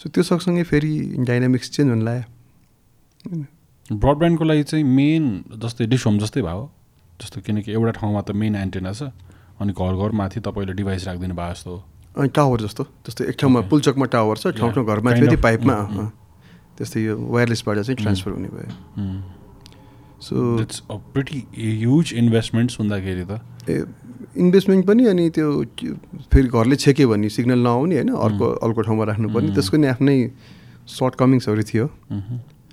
सो 0.00 0.08
त्यो 0.08 0.22
सँगसँगै 0.22 0.62
फेरि 0.62 0.92
डाइनामिक्स 1.26 1.70
चेन्ज 1.70 1.90
हुन 1.90 2.02
लाग्यो। 2.04 3.44
ब्रडब्यान्डको 3.90 4.44
लागि 4.44 4.62
चाहिँ 4.62 4.84
मेन 4.84 5.24
जस्तै 5.62 5.86
डिस 5.86 6.06
होम 6.06 6.18
जस्तै 6.18 6.42
भयो 6.42 6.70
जस्तो 7.20 7.40
किनकि 7.40 7.72
एउटा 7.72 7.92
ठाउँमा 8.00 8.20
त 8.22 8.30
मेन 8.34 8.56
एन्टेना 8.56 8.92
छ। 8.92 9.10
अनि 9.60 9.72
घर 9.72 9.94
घर 9.96 10.10
माथि 10.12 10.40
तपाईँले 10.40 10.72
डिभाइस 10.72 11.06
राखिदिनु 11.06 11.34
भयो 11.34 11.54
जस्तो। 11.54 11.74
अनि 12.18 12.28
टावर 12.34 12.60
जस्तो 12.60 12.82
जस्तो 13.06 13.24
एक 13.24 13.36
ठाउँमा. 13.40 13.60
पुलचकमा 13.70 14.06
टावर 14.06 14.36
छ 14.36 14.46
ठाउँ 14.58 14.72
ठाउँ 14.72 14.86
घरमा 14.86 15.10
फेरि. 15.12 15.36
पाइपमा 15.36 15.76
Mm, 15.78 15.98
अँ। 15.98 16.10
त्यस्तै 16.78 17.00
यो 17.00 17.14
वायरलेसबाट 17.18 17.78
चाहिँ 17.78 17.96
ट्रान्सफर 17.96 18.30
हुने 18.30 18.48
भयो। 18.48 18.70
So 20.22 20.34
it's 20.60 20.82
a 20.90 20.94
pretty 21.14 21.38
huge 21.54 22.12
investment 22.14 22.70
सुन्दाखेरि 22.70 23.24
त। 23.24 23.40
ए 23.70 23.84
इन्भेस्टमेन्ट 24.38 24.86
पनि 24.86 25.06
अनि 25.06 25.30
त्यो 25.30 25.46
त्यो 25.78 25.94
फेरि 26.32 26.48
घरले 26.48 26.76
छेक्यो 26.76 27.08
भने 27.08 27.28
सिग्नल 27.28 27.58
नआउने 27.58 27.94
होइन 27.94 28.10
अर्को 28.14 28.46
अर्को 28.62 28.80
ठाउँमा 28.82 29.04
राख्नुपर्ने 29.04 29.50
त्यसको 29.54 29.76
नि 29.76 29.86
आफ्नै 29.86 30.16
सर्ट 30.86 31.14
कमिङ्सहरू 31.14 31.62
थियो। 31.62 31.86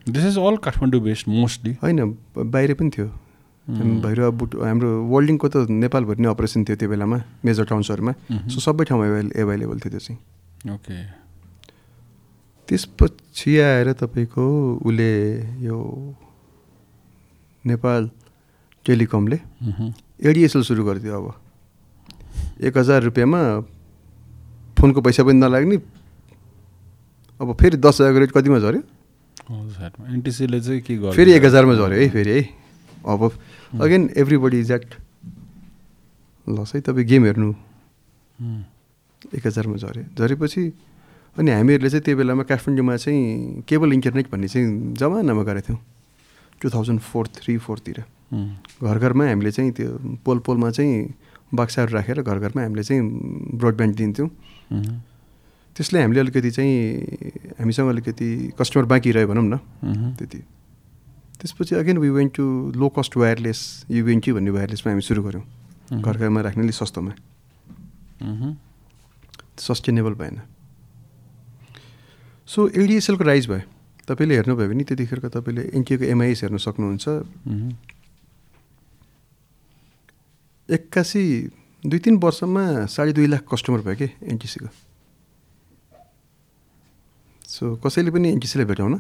This 0.10 0.26
is 0.26 0.38
all 0.38 0.58
Kathmandu 0.62 1.02
based 1.02 1.26
mostly 1.30 1.74
होइन 1.82 1.98
बाहिर 2.38 2.74
पनि 2.78 2.90
थियो। 2.90 3.08
भैरवा 3.68 4.30
बुट 4.30 4.56
हाम्रो 4.62 4.90
वर्ल्डिङको 5.10 5.48
त 5.50 5.56
नेपालभरि 5.66 6.22
नै 6.22 6.30
अपरेसन 6.30 6.64
थियो 6.66 6.78
त्यो 6.78 6.90
बेलामा 6.90 7.18
मेजर 7.46 7.66
टाउन्सहरूमा 7.66 8.14
सो 8.54 8.60
सबै 8.62 8.86
ठाउँमा 8.86 9.06
एभाइल 9.06 9.32
एभाइलेबल 9.36 9.78
थियो 9.82 9.90
त्यो 9.90 10.02
चाहिँ। 10.06 10.20
ओके 10.74 10.98
त्यसपछि 12.68 13.52
आएर 13.62 13.92
तपाईँको 13.94 14.46
उसले 14.86 15.12
यो 15.66 15.78
नेपाल 17.66 18.10
टेलिकमले 18.86 19.38
एडिएसएल 20.22 20.64
सुरु 20.64 20.86
गरिदियो 20.86 21.14
अब। 21.18 21.28
एक 22.62 22.78
हजार 22.78 23.02
रुपियाँमा 23.04 23.42
फोनको 24.78 25.02
पैसा 25.02 25.24
पनि 25.26 25.40
नलाग्ने 25.42 25.78
अब 27.40 27.48
फेरि 27.60 27.78
दस 27.78 28.02
हजारको 28.02 28.20
रेट 28.20 28.32
कतिमा 28.32 28.60
झऱ्यो? 28.60 28.82
एनटिसीले 30.14 30.60
चाहिँ 30.62 30.82
के 30.82 30.96
गर्यो? 30.98 31.12
फेरि 31.12 31.32
एक 31.34 31.44
हजारमा 31.46 31.74
झऱ्यो 31.76 31.98
है 31.98 32.10
फेरि 32.10 32.32
है। 32.32 32.42
अब 33.06 33.22
again 33.82 34.10
everybody 34.18 34.60
is 34.60 34.72
at 34.72 34.96
loss 36.48 36.72
है। 36.76 36.82
तपाईँ 36.82 37.06
गेम 37.08 37.26
हेर्नु। 37.26 37.50
उम्, 37.50 38.64
एक 39.36 39.48
हजारमा 39.48 39.76
झऱ्यो 39.78 40.04
झरेपछि 40.18 40.64
अनि 41.38 41.52
हामीहरूले 41.52 41.90
चाहिँ 41.90 42.04
त्यो 42.04 42.16
बेलामा 42.18 42.44
काठमाडौँमा 42.44 42.96
चाहिँ 42.96 43.62
केबल 43.68 43.94
इन्टरनेट 43.94 44.32
भन्ने 44.32 44.48
चाहिँ 44.48 44.94
जमानामा 44.96 45.44
गरेको 45.44 45.68
थियौँ। 45.68 45.80
टु 46.62 46.70
थाउजन्ड 46.70 47.00
फोर 47.00 47.28
थ्री 47.28 47.58
फोरतिर। 47.58 48.04
उम्, 48.34 48.50
घर 48.84 48.98
घरमा 49.00 49.24
हामीले 49.28 49.52
चाहिँ 49.52 49.72
त्यो 49.72 50.20
पोल 50.26 50.40
पोलमा 50.40 50.70
चाहिँ 50.72 51.14
बक्साहरू 51.54 51.92
राखेर 51.94 52.22
घर 52.22 52.38
घरमा 52.40 52.62
हामीले 52.62 52.84
चाहिँ 52.84 53.02
ब्रोडब्यान्ड 53.60 53.96
दिन्थ्यौँ। 53.96 54.30
उम्, 54.72 55.00
त्यसले 55.76 56.02
हामीले 56.02 56.20
अलिकति 56.20 56.52
चाहिँ 56.52 56.74
हामीसँग 57.60 57.90
अलिकति 57.90 58.28
कस्टमर 58.60 58.86
बाँकी 58.86 59.12
रह्यो 59.12 59.28
भनौँ 59.28 59.44
न। 59.44 59.54
उम्, 59.84 60.16
त्यति। 60.16 60.40
त्यसपछि 61.46 61.76
again 61.78 61.98
we 62.02 62.10
went 62.10 62.34
to 62.34 62.44
low 62.74 62.88
cost 62.90 63.18
wireless 63.22 63.60
UNT 63.92 64.32
भन्ने 64.34 64.50
वायरलेसमा 64.50 64.92
हामी 64.92 65.02
सुरु 65.06 65.22
गऱ्यौँ। 65.24 66.02
घर 66.02 66.18
घरमा 66.18 66.42
राख्ने 66.42 66.64
अलिक 66.64 66.74
सस्तोमा। 66.74 67.14
सस्टेनेबल 69.62 70.14
भएन। 70.18 70.42
सो 72.50 72.68
एडिएसएलको 72.68 73.24
राइज 73.24 73.46
भयो। 73.48 73.62
तपाईँले 74.10 74.34
हेर्नुभयो 74.36 74.68
भने 74.70 74.84
त्यतिखेरको 74.90 75.30
तपाईँले 75.30 75.62
एनटिएको 75.78 76.06
एमआइएस 76.06 76.42
हेर्न 76.44 76.58
सक्नुहुन्छ। 76.58 77.06
एक्कासी 80.70 81.24
दुई 81.84 82.00
तिन 82.02 82.18
वर्षमा 82.18 82.90
साढे 82.90 83.14
दुई 83.14 83.28
लाख 83.30 83.46
कस्टमर 83.46 83.86
भयो 83.86 83.96
कि 84.02 84.10
एनटिसीको 84.34 84.70
सो 87.46 87.78
कसैले 87.86 88.10
पनि 88.10 88.34
एनटिसीलाई 88.34 88.66
भेटाउन। 88.66 88.94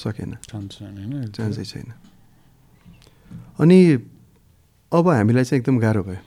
सकेन। 0.00 0.36
चान्स 0.42 1.56
छैन। 1.72 1.92
अनि 3.60 3.78
अब 4.92 5.08
हामीलाई 5.08 5.44
चाहिँ 5.44 5.60
एकदम 5.60 5.78
गाह्रो 5.78 6.02
भयो। 6.02 6.20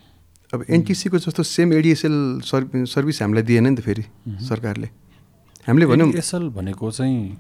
अब 0.54 0.66
एनटिसीको 0.70 1.18
जस्तो 1.20 1.44
सेम 1.44 1.74
एडिएसएल 1.74 2.16
सर् 2.46 2.86
सर्भिस 2.86 3.22
हामीलाई 3.22 3.44
दिएन 3.44 3.68
नि 3.68 3.76
त 3.76 3.82
फेरि। 3.82 4.04
सरकारले। 4.46 4.88
हामीले 5.68 5.86
भन्यौँ 5.86 6.12
एसएल 6.14 6.50
भनेको 6.54 6.92
चाहिँ 6.92 7.38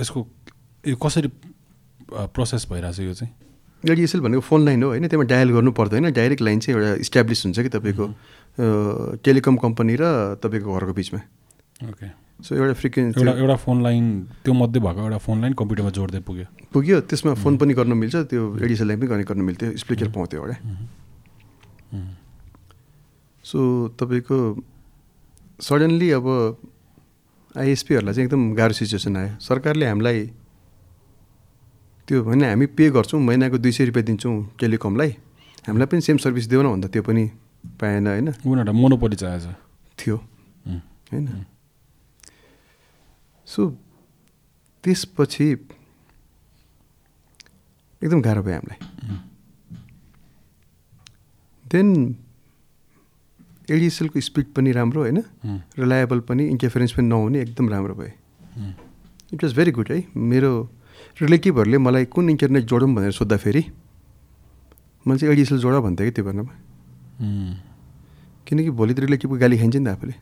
यसको 0.00 0.26
यो 0.84 0.96
कसरी 0.96 1.28
प्रोसेस 2.30 2.66
भइरहेछ 2.70 2.98
यो 3.00 3.14
चाहिँ? 3.14 3.32
एडिएसएल 3.82 4.20
भनेको 4.20 4.40
फोन 4.40 4.64
लाइन 4.64 4.82
हो 4.82 4.88
होइन 4.88 5.08
त्यसमा 5.08 5.26
डायल 5.26 5.50
गर्नु 5.50 5.72
पर्दैन। 5.72 6.12
डाइरेक्ट 6.12 6.42
लाइन 6.42 6.58
चाहिँ 6.60 6.78
एउटा 6.78 6.94
इस्टाब्लिस 7.02 7.44
हुन्छ 7.44 7.58
कि 7.58 7.68
तपाईँको 7.68 8.06
टेलिकम 9.18 9.56
कम्पनी 9.58 9.96
र 10.00 10.38
तपाईँको 10.38 10.70
घरको 10.70 10.92
बिचमा। 10.92 11.20
ओके 11.88 12.08
सो 12.44 12.54
एउटा 12.54 12.74
फ्रिक्वेन्सी 12.80 13.20
एउटा 13.20 13.32
एउटा 13.38 13.56
फोन 13.56 13.82
लाइन 13.82 14.04
त्यो 14.44 14.52
मध्ये 14.54 14.80
भएको 14.82 15.00
एउटा 15.00 15.18
फोन 15.18 15.40
लाइन 15.40 15.52
कम्प्युटरमा 15.54 15.90
जोड्दै 15.90 16.20
पुग्यो। 16.26 16.46
पुग्यो 16.72 17.00
त्यसमा 17.10 17.34
फोन 17.42 17.56
पनि 17.56 17.74
गर्न 17.74 17.92
मिल्छ 17.92 18.16
त्यो 18.30 18.42
एडिएसएल 18.58 18.86
लाइन 18.88 19.00
पनि 19.00 19.08
कनेक्ट 19.08 19.28
गर्न 19.32 19.42
मिल्थ्यो 19.42 19.76
स्प्लिटर 19.76 20.08
पाउँथ्यो 20.10 20.40
एउटा। 20.40 20.56
सो 23.44 23.58
तपाईँको 24.00 24.38
सडन्ली 25.60 26.10
अब 26.10 26.26
आइएसपीहरूलाई 27.54 28.14
चाहिँ 28.14 28.26
एकदम 28.26 28.42
गाह्रो 28.54 28.74
सिचुएसन 28.74 29.16
आयो। 29.16 29.38
सरकारले 29.40 29.86
हामीलाई 29.86 30.18
त्यो 32.08 32.22
भने 32.24 32.48
हामी 32.48 32.66
पे 32.74 32.90
गर्छौँ 32.90 33.20
महिनाको 33.20 33.58
दुई 33.58 33.72
सय 33.72 33.84
रुपियाँ 33.84 34.06
दिन्छौँ 34.06 34.34
टेलिकमलाई। 34.60 35.10
हामीलाई 35.68 35.86
पनि 35.86 36.00
सेम 36.00 36.16
सर्भिस 36.16 36.46
देऊ 36.48 36.62
न 36.62 36.66
भन्दा 36.74 36.88
त्यो 36.88 37.02
पनि 37.02 37.24
पाएन 37.78 38.06
होइन? 38.06 38.28
उनीहरूलाई 38.42 38.74
मोनोपोली 38.74 39.16
चाहिएछ 39.16 39.46
थियो। 39.98 40.16
होइन? 41.12 41.26
सो 43.52 43.60
त्यसपछि 44.84 45.46
एकदम 48.02 48.20
गाह्रो 48.22 48.42
भयो 48.42 48.54
हामीलाई। 48.54 48.78
देन 51.64 51.88
एडिएसएलको 53.70 54.20
स्पिड 54.20 54.46
पनि 54.56 54.72
राम्रो 54.72 55.00
होइन 55.00 55.18
रिलायबल 55.78 56.20
पनि 56.28 56.42
इन्टरफेरेन्स 56.48 56.92
पनि 56.92 57.06
नहुने 57.08 57.40
एकदम 57.40 57.68
राम्रो 57.68 57.94
भयो। 57.94 58.12
इट 59.32 59.44
वाज 59.44 59.52
भेरी 59.56 59.70
गुड 59.72 59.88
है 59.92 59.98
मेरो 60.16 60.50
रिलेटिभहरूले 61.20 61.78
मलाई 61.78 62.04
कुन 62.08 62.30
इन्टरनेट 62.30 62.64
जोडौँ 62.64 62.88
भनेर 62.94 63.12
सोद्धाखेरि 63.12 63.62
मैले 65.06 65.18
चाहिँ 65.18 65.32
एडिएसएल 65.32 65.58
जोड 65.58 65.74
भन्थेँ 65.84 66.06
कि 66.06 66.12
त्यो 66.16 66.24
उम्, 66.24 67.54
किनकि 68.46 68.70
भोलि 68.70 68.94
त 68.94 68.98
रिलेटिभको 69.00 69.36
गाली 69.38 69.56
खाइन्छ 69.58 69.76
नि 69.76 69.84
त 69.84 69.88
आफूले। 69.88 70.14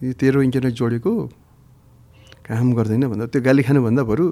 तेरो 0.00 0.42
इन्टरनेट 0.42 0.74
जोडेको 0.76 1.12
काम 2.46 2.66
गर्दैन 2.78 3.04
भन्दा 3.10 3.26
त्यो 3.32 3.40
गाली 3.42 3.62
खानुभन्दा 3.66 4.02
बरु 4.04 4.24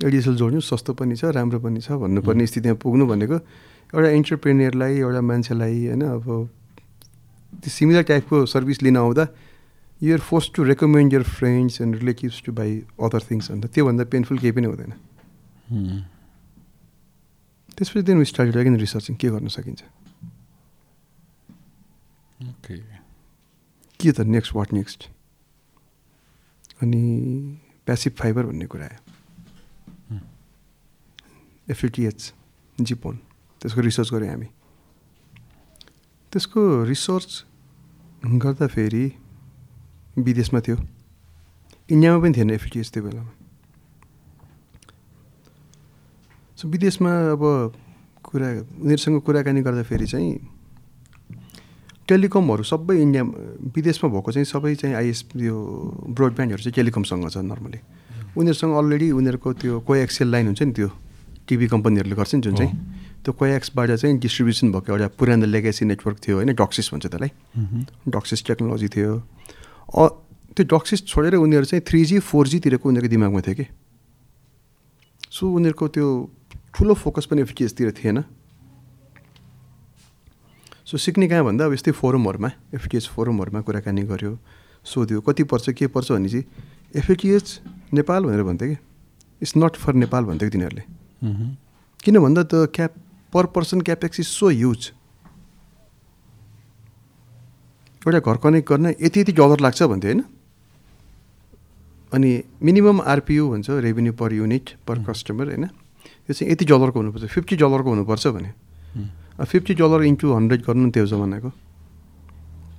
एडिएसएल 0.00 0.36
जोड्नु 0.40 0.60
सस्तो 0.64 0.92
पनि 0.96 1.16
छ 1.20 1.34
राम्रो 1.36 1.58
पनि 1.60 1.80
छ 1.84 1.98
भन्नुपर्ने 2.00 2.46
स्थितिमा 2.46 2.74
पुग्नु 2.80 3.04
भनेको 3.10 3.36
एउटा 3.92 4.08
इन्टरप्रेनियरलाई 4.16 4.94
एउटा 5.04 5.20
मान्छेलाई 5.20 5.76
होइन 5.86 6.02
अब 6.16 6.26
त्यो 7.60 7.70
सिमिलर 7.70 8.02
टाइपको 8.08 8.36
सर्भिस 8.46 8.82
लिन 8.82 8.96
आउँदा 8.96 9.24
you're 10.00 10.20
forced 10.24 10.50
to 10.54 10.62
recommend 10.64 11.12
your 11.12 11.22
friends 11.36 11.80
and 11.80 11.96
relatives 12.00 12.42
to 12.46 12.52
buy 12.56 12.70
other 12.96 13.22
things 13.30 13.50
अन्त 13.50 13.66
त्योभन्दा 13.74 14.04
पेनफुल 14.08 14.38
केही 14.38 14.52
पनि 14.56 14.66
हुँदैन। 14.72 14.92
त्यसपछि 17.76 18.02
दिन 18.08 18.24
स्टार्टेड 18.24 18.56
अगेन 18.56 18.76
रिसर्चिङ 18.80 19.16
के 19.20 19.28
गर्न 19.28 19.48
सकिन्छ। 19.48 19.82
ओके 22.40 22.89
के 24.00 24.12
त 24.12 24.20
नेक्स्ट 24.26 24.54
वाट 24.54 24.72
नेक्स्ट 24.72 25.08
अनि 26.82 27.02
प्यासिभ 27.86 28.12
फाइबर 28.18 28.46
भन्ने 28.46 28.66
कुरा 28.66 28.86
आयो। 28.86 29.00
एफएटिएच 31.70 32.32
जिपोन 32.78 33.16
त्यसको 33.60 33.80
रिसर्च 33.80 34.08
गऱ्यौँ 34.12 34.30
हामी। 34.30 34.46
त्यसको 36.32 36.60
रिसर्च 36.84 37.44
गर्दाखेरि 38.42 39.04
विदेशमा 40.18 40.60
थियो। 40.60 40.76
इन्डियामा 41.88 42.18
पनि 42.22 42.32
थिएन 42.36 42.50
एफएटिएच 42.50 42.90
त्यो 42.90 43.02
बेलामा। 43.02 43.32
सो 46.58 46.68
विदेशमा 46.68 47.12
अब 47.32 47.42
कुरा 48.24 48.48
उनीहरूसँग 48.80 49.20
कुराकानी 49.22 49.60
गर्दाखेरि 49.62 50.06
चाहिँ 50.06 50.30
टेलिकमहरू 52.10 52.62
सबै 52.72 52.96
इन्डिया 53.00 53.22
विदेशमा 53.76 54.08
भएको 54.10 54.30
चाहिँ 54.34 54.48
सबै 54.54 54.74
चाहिँ 54.82 54.94
आइएस 55.00 55.20
यो 55.38 55.54
ब्रोडब्यान्डहरू 56.16 56.62
चाहिँ 56.62 56.74
टेलिकमसँग 56.78 57.28
छ 57.30 57.36
नर्मली 57.50 57.80
उनीहरूसँग 58.36 58.72
अलरेडी 58.78 59.10
उनीहरूको 59.18 59.52
त्यो 59.62 59.80
कोएक्सेल 59.86 60.28
लाइन 60.30 60.46
हुन्छ 60.50 60.62
नि 60.62 60.72
त्यो 60.78 60.88
टिभी 61.48 61.66
कम्पनीहरूले 61.66 62.14
गर्छ 62.14 62.34
नि 62.34 62.40
जुन 62.46 62.54
चाहिँ। 62.56 62.72
त्यो 63.20 63.32
कोएक्सबाट 63.34 63.90
चाहिँ 63.90 64.18
डिस्ट्रिब्युसन 64.22 64.70
भएको 64.72 64.92
एउटा 64.92 65.08
पुरानो 65.18 65.46
लेगेसी 65.50 65.84
नेटवर्क 65.84 66.16
थियो 66.24 66.36
होइन 66.38 66.54
डक्सिस 66.54 66.86
भन्छ 66.94 67.06
त्यसलाई। 67.10 67.30
डक्सिस 68.06 68.40
टेक्नोलोजी 68.46 68.88
थियो। 68.94 69.12
त्यो 70.54 70.64
डक्सिस 70.64 71.00
छोडेर 71.10 71.34
उनीहरू 71.42 71.66
चाहिँ 71.66 71.82
थ्री 71.82 72.00
जी 72.06 72.18
फोर 72.22 72.44
जीतिरको 72.48 72.86
उनीहरूको 72.88 73.10
दिमागमा 73.10 73.40
थियो 73.42 73.54
कि। 73.58 73.66
सो 75.26 75.42
उनीहरूको 75.58 75.86
त्यो 75.90 76.06
ठुलो 76.74 76.94
फोकस 76.94 77.24
पनि 77.30 77.40
एफटिएसतिर 77.42 77.90
थिएन। 77.98 78.18
सो 80.90 80.98
सिक्ने 80.98 81.26
कहाँ 81.28 81.44
भन्दा 81.44 81.64
अब 81.64 81.72
यस्तै 81.72 81.92
फोरमहरूमा 81.94 82.50
एफटिएच 82.74 83.06
फोरमहरूमा 83.08 83.60
कुराकानी 83.62 84.02
गऱ्यो 84.02 84.38
सोध्यो 84.84 85.20
कति 85.20 85.42
पर्छ 85.46 85.70
के 85.70 85.86
पर्छ? 85.86 86.12
भने 86.12 86.28
चाहिँ 86.28 86.44
एफएटिएच 86.96 87.60
नेपाल 87.94 88.24
भनेर 88.24 88.42
भन्थ्यो 88.42 88.68
कि। 88.68 88.76
इट्स 89.42 89.52
नट 89.56 89.76
फर 89.76 89.94
नेपाल 89.94 90.24
भन्थ्यो 90.24 90.48
कि 90.48 90.52
तिनीहरूले। 90.52 90.82
किन 92.04 92.18
भन्दा 92.18 92.42
त 92.42 92.66
cap 92.74 92.94
per 93.32 93.46
person 93.54 93.80
capex 93.80 94.20
is 94.20 94.26
so 94.26 94.48
huge 94.50 94.90
एउटा 98.02 98.18
घर 98.18 98.36
कनेक्ट 98.42 98.68
गर्न 98.68 98.86
यति 98.90 99.20
यति 99.20 99.32
डलर 99.32 99.60
लाग्छ 99.60 99.82
भन्थ्यो 99.82 100.10
होइन? 100.10 100.24
अनि 102.12 102.30
मिनिमम 102.62 103.00
आरपियू 103.06 103.48
भन्छ 103.50 103.70
revenue 103.86 104.12
per 104.12 104.32
unit 104.32 104.74
per 104.86 105.04
customer 105.04 105.46
होइन? 105.46 105.66
त्यो 105.66 106.34
चाहिँ 106.34 106.52
यति 106.52 106.64
डलरको 106.64 106.98
हुनुपर्छ 106.98 107.30
फिफ्टी 107.30 107.56
डलरको 107.56 107.88
हुनुपर्छ 107.90 108.26
भने 108.28 108.52
फिफ्टी 109.44 109.74
डलर 109.74 110.02
इन्टु 110.04 110.26
हन्ड्रेड 110.32 110.60
गर्नु 110.66 110.84
नि 110.84 110.90
त्यो 110.92 111.06
जमानाको। 111.06 111.50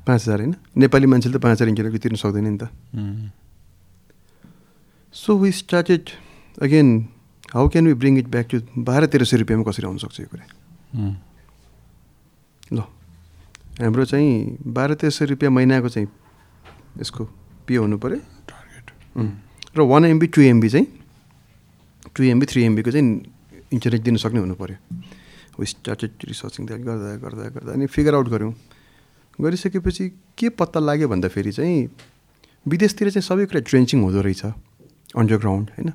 पाँच 0.06 0.22
हजार 0.22 0.40
होइन? 0.40 0.56
नेपाली 0.78 1.06
मान्छेले 1.08 1.38
त 1.38 1.42
पाँच 1.42 1.58
हजार 1.58 1.68
इन्टरनेटको 1.70 2.00
तिर्नु 2.02 2.18
सक्दैन 2.18 2.48
नि 2.48 2.58
त। 2.58 2.70
So 5.14 5.38
we 5.38 5.52
started 5.52 6.04
again 6.62 6.88
how 7.54 7.68
can 7.70 7.88
we 7.88 7.94
bring 7.94 8.18
it 8.18 8.28
back 8.32 8.48
to 8.50 8.58
बाह्र 8.78 9.06
तेह्र 9.12 9.26
सय 9.26 9.38
रुपियाँमा 9.44 9.66
कसरी 9.70 9.86
आउनु 9.86 10.00
सक्छ 10.00 10.20
यो 10.20 10.28
कुरा? 10.32 10.46
ल 12.72 12.80
हाम्रो 13.82 14.06
चाहिँ 14.06 14.58
बाह्र 14.62 14.94
तेह्र 15.02 15.14
सय 15.14 15.26
रुपियाँ 15.34 15.52
महिनाको 15.52 15.90
चाहिँ 15.90 16.08
यसको 17.02 17.24
पे 17.68 17.76
हुनु 17.76 17.98
पऱ्यो। 17.98 18.20
टार्गेट. 18.48 18.88
र 19.76 19.80
वान 19.82 20.06
एमबी 20.06 20.28
टु 20.28 20.42
एमबी 20.42 20.70
चाहिँ 20.70 20.88
टु 22.16 22.24
एमबी 22.24 22.46
थ्री 22.46 22.62
एमबीको 22.64 22.92
चाहिँ 22.92 23.06
इन्टरनेट 23.72 24.02
दिन 24.04 24.16
सक्ने 24.18 24.40
हुनु 24.40 24.56
पऱ्यो। 24.56 24.78
हो 25.62 25.66
स्टार्टेड 25.66 26.12
रिसर्चिङ 26.26 26.66
द्याट 26.66 26.82
गर्दा 26.82 27.16
गर्दा 27.22 27.50
गर्दा 27.56 27.72
अनि 27.74 27.86
फिगर 27.86 28.14
आउट 28.18 28.28
गऱ्यौँ। 28.34 28.54
गरिसकेपछि 29.38 30.10
के 30.38 30.50
पत्ता 30.58 30.80
लाग्यो 30.82 31.08
भन्दाखेरि 31.08 31.52
चाहिँ 31.54 31.78
विदेशतिर 32.66 33.10
चाहिँ 33.10 33.26
सबै 33.26 33.46
कुरा 33.46 33.62
ट्रेन्चिङ 33.70 34.02
हुँदो 34.02 34.22
रहेछ 34.22 34.44
अन्डरग्राउन्ड 35.18 35.70
होइन? 35.78 35.90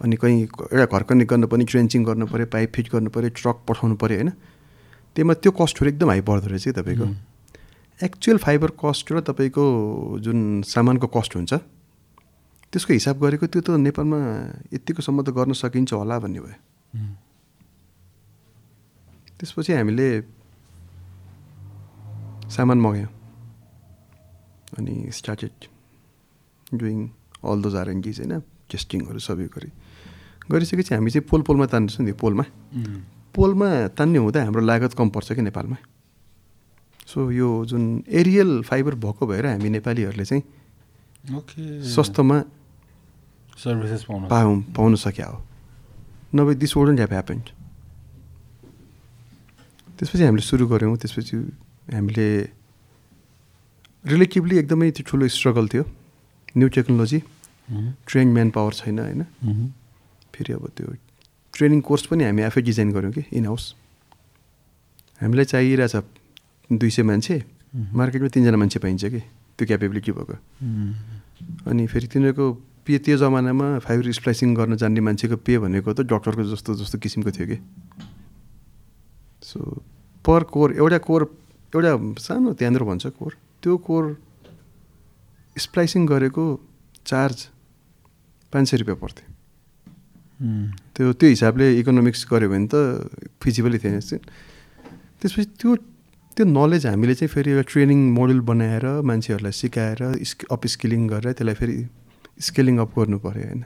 अनि 0.00 0.16
कहीँ 0.16 0.36
एउटा 0.42 0.86
घर 0.86 1.02
कनेक्ट 1.08 1.30
गर्नु 1.30 1.46
पनि 1.46 1.64
ट्रेन्चिङ 1.64 2.04
गर्नु 2.04 2.26
पऱ्यो 2.26 2.46
पाइप 2.52 2.68
फिट 2.74 2.86
गर्नु 2.92 3.10
पऱ्यो 3.10 3.30
ट्रक 3.36 3.56
पठाउनु 3.68 3.96
पऱ्यो 3.96 4.16
होइन? 4.18 4.30
त्यसमा 5.16 5.34
त्यो 5.40 5.50
कस्टहरू 5.52 5.88
एकदम 5.90 6.08
हाई 6.10 6.20
पर्दो 6.20 6.46
रहेछ 6.48 6.64
कि 6.64 6.72
तपाईँको? 6.72 7.06
एक्चुअल 8.00 8.38
फाइबर 8.38 8.70
कस्ट 8.82 9.12
र 9.12 9.20
तपाईँको 9.20 9.64
जुन 10.24 10.62
सामानको 10.66 11.06
कस्ट 11.06 11.36
हुन्छ 11.36 11.52
त्यसको 12.72 12.92
हिसाब 12.92 13.16
गरेको 13.20 13.46
त्यो 13.46 13.60
त 13.62 13.76
नेपालमा 13.78 14.18
यत्तिकोसम्म 14.72 15.22
त 15.22 15.28
गर्न 15.30 15.52
सकिन्छ 15.52 15.92
होला 15.92 16.18
भन्ने 16.18 16.40
भयो। 16.40 16.56
त्यसपछि 19.42 19.72
हामीले 19.74 20.08
सामान 22.46 22.78
मगायौँ 22.78 23.10
अनि 24.78 24.94
स्टार्टेड 25.10 25.54
डुइङ 26.78 26.98
अल 27.42 27.58
दोज 27.62 27.74
आरएनजिज 27.74 28.18
होइन? 28.22 28.38
टेस्टिङहरू 28.70 29.18
सबै 29.18 29.50
गरी। 29.50 29.70
गरिसकेपछि 30.46 30.94
हामी 30.94 31.10
चाहिँ 31.10 31.26
पोल 31.26 31.42
पोलमा 31.42 31.66
तान्दैछौँ 31.66 32.06
नि 32.06 32.12
पोलमा। 32.14 32.44
पोलमा 33.34 33.68
तान्ने 33.98 34.18
हुँदा 34.22 34.40
हाम्रो 34.46 34.62
लागत 34.62 34.94
कम 34.94 35.08
पर्छ 35.10 35.32
कि 35.34 35.42
नेपालमा? 35.42 35.76
सो 37.10 37.18
यो 37.34 37.48
जुन 37.66 38.04
एरियल 38.06 38.62
फाइबर 38.62 38.94
भएको 38.94 39.26
भएर 39.26 39.46
हामी 39.58 39.68
नेपालीहरूले 39.68 40.24
चाहिँ 40.24 40.42
ओके। 41.34 41.82
सस्तोमा 41.82 42.38
सर्भिसेस 43.58 44.04
पाउनु 44.06 44.28
पाउँ 44.30 44.54
पाउन 44.70 44.94
सक्या 45.02 45.26
हो। 45.26 45.38
नभए 46.30 46.54
दिस 46.54 46.76
वुडन्ट 46.76 46.98
ह्याभ 46.98 47.10
ह्यापन्ड 47.10 47.44
त्यसपछि 49.98 50.24
हामीले 50.24 50.44
सुरु 50.44 50.64
गऱ्यौँ 50.68 50.96
त्यसपछि 50.96 51.36
हामीले 51.94 52.26
रिलेटिभली 54.04 54.54
एकदमै 54.58 54.90
त्यो 54.90 55.04
ठुलो 55.08 55.28
स्ट्रगल 55.28 55.66
थियो। 55.72 55.84
New 56.56 56.68
technology 56.68 57.18
train 58.08 58.28
man 58.32 58.48
power 58.50 58.72
छैन 58.74 58.98
होइन? 58.98 59.22
फेरि 60.34 60.52
अब 60.52 60.64
त्यो 60.76 60.86
ट्रेनिङ 61.54 61.80
कोर्स 61.80 62.06
पनि 62.10 62.24
हामी 62.24 62.42
आफै 62.42 62.60
डिजाइन 62.62 62.90
गऱ्यौँ 62.92 63.12
कि 63.12 63.22
इन 63.32 63.44
हाउस 63.46 63.64
हामीलाई 65.20 65.44
चाहिरहेछ 65.44 65.94
दुई 66.70 66.90
सय 66.90 67.02
मान्छे 67.02 67.36
मार्केटमा 67.72 68.28
तिनजना 68.28 68.56
मान्छे 68.56 68.78
पाइन्छ 68.84 69.04
कि 69.04 69.20
त्यो 69.58 69.64
क्यापेबिलिटी 69.66 70.12
भएको। 70.12 70.34
अनि 71.70 71.86
फेरि 71.86 72.06
तिनीहरूको 72.12 72.46
पे 72.82 72.98
त्यो 72.98 73.16
जमानामा 73.22 73.66
फाइबर 73.78 74.04
स्प्लाइसिङ 74.18 74.54
गर्न 74.54 74.76
जान्ने 74.76 75.00
मान्छेको 75.00 75.36
पे 75.46 75.58
भनेको 75.62 75.92
त 75.94 76.00
डक्टरको 76.02 76.42
जस्तो 76.50 76.74
जस्तो 76.80 76.96
किसिमको 76.98 77.30
थियो 77.30 77.46
कि। 77.46 77.58
सो 79.52 79.60
पर 80.24 80.42
कोर 80.54 80.68
एउटा 80.80 80.98
कोर 81.08 81.22
एउटा 81.72 81.92
सानो 82.20 82.52
त्यहाँनिर 82.58 82.82
भन्छ 82.90 83.06
कोर 83.18 83.32
त्यो 83.62 83.76
कोर 83.88 84.04
स्प्लाइसिङ 85.56 86.06
गरेको 86.06 86.44
चार्ज 87.06 87.38
पाँच 88.52 88.64
सय 88.70 88.76
रुपियाँ 88.76 88.98
पर्थ्यो। 89.04 89.26
त्यो 90.94 91.12
त्यो 91.12 91.28
हिसाबले 91.28 91.66
इकोनोमिक्स 91.80 92.26
गऱ्यो 92.32 92.48
भने 92.50 92.66
त 92.72 92.74
फिजिबलै 93.42 93.78
थिएन। 93.78 94.00
त्यसपछि 95.20 95.44
त्यो 95.60 95.70
त्यो 96.36 96.44
नलेज 96.48 96.86
हामीले 96.86 97.14
चाहिँ 97.14 97.32
फेरि 97.34 97.50
एउटा 97.52 97.64
ट्रेनिङ 97.72 98.00
मोडल 98.16 98.40
बनाएर 98.50 98.86
मान्छेहरूलाई 99.04 99.52
सिकाएर 99.52 100.00
स्क 100.30 100.38
अप 100.50 100.66
स्किलिङ 100.74 101.02
गरेर 101.12 101.32
त्यसलाई 101.36 101.56
फेरि 101.60 101.76
स्केलिङ 102.40 102.74
अप 102.84 102.90
गर्नु 102.98 103.18
पऱ्यो 103.24 103.44
होइन। 103.46 103.62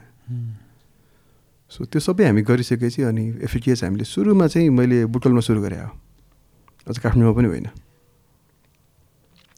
सो 1.71 1.85
त्यो 1.85 1.99
सबै 1.99 2.25
हामी 2.25 2.41
गरिसकेपछि 2.41 3.01
अनि 3.03 3.23
एफिटिएस 3.43 3.83
हामीले 3.83 4.03
सुरुमा 4.03 4.47
चाहिँ 4.47 4.69
मैले 4.69 5.05
बुटलमा 5.11 5.41
सुरु 5.43 5.61
गरेँ 5.61 5.79
हो। 5.79 5.91
अझ 6.87 6.97
काठमाडौँमा 6.97 7.35
पनि 7.35 7.47
होइन। 7.47 7.67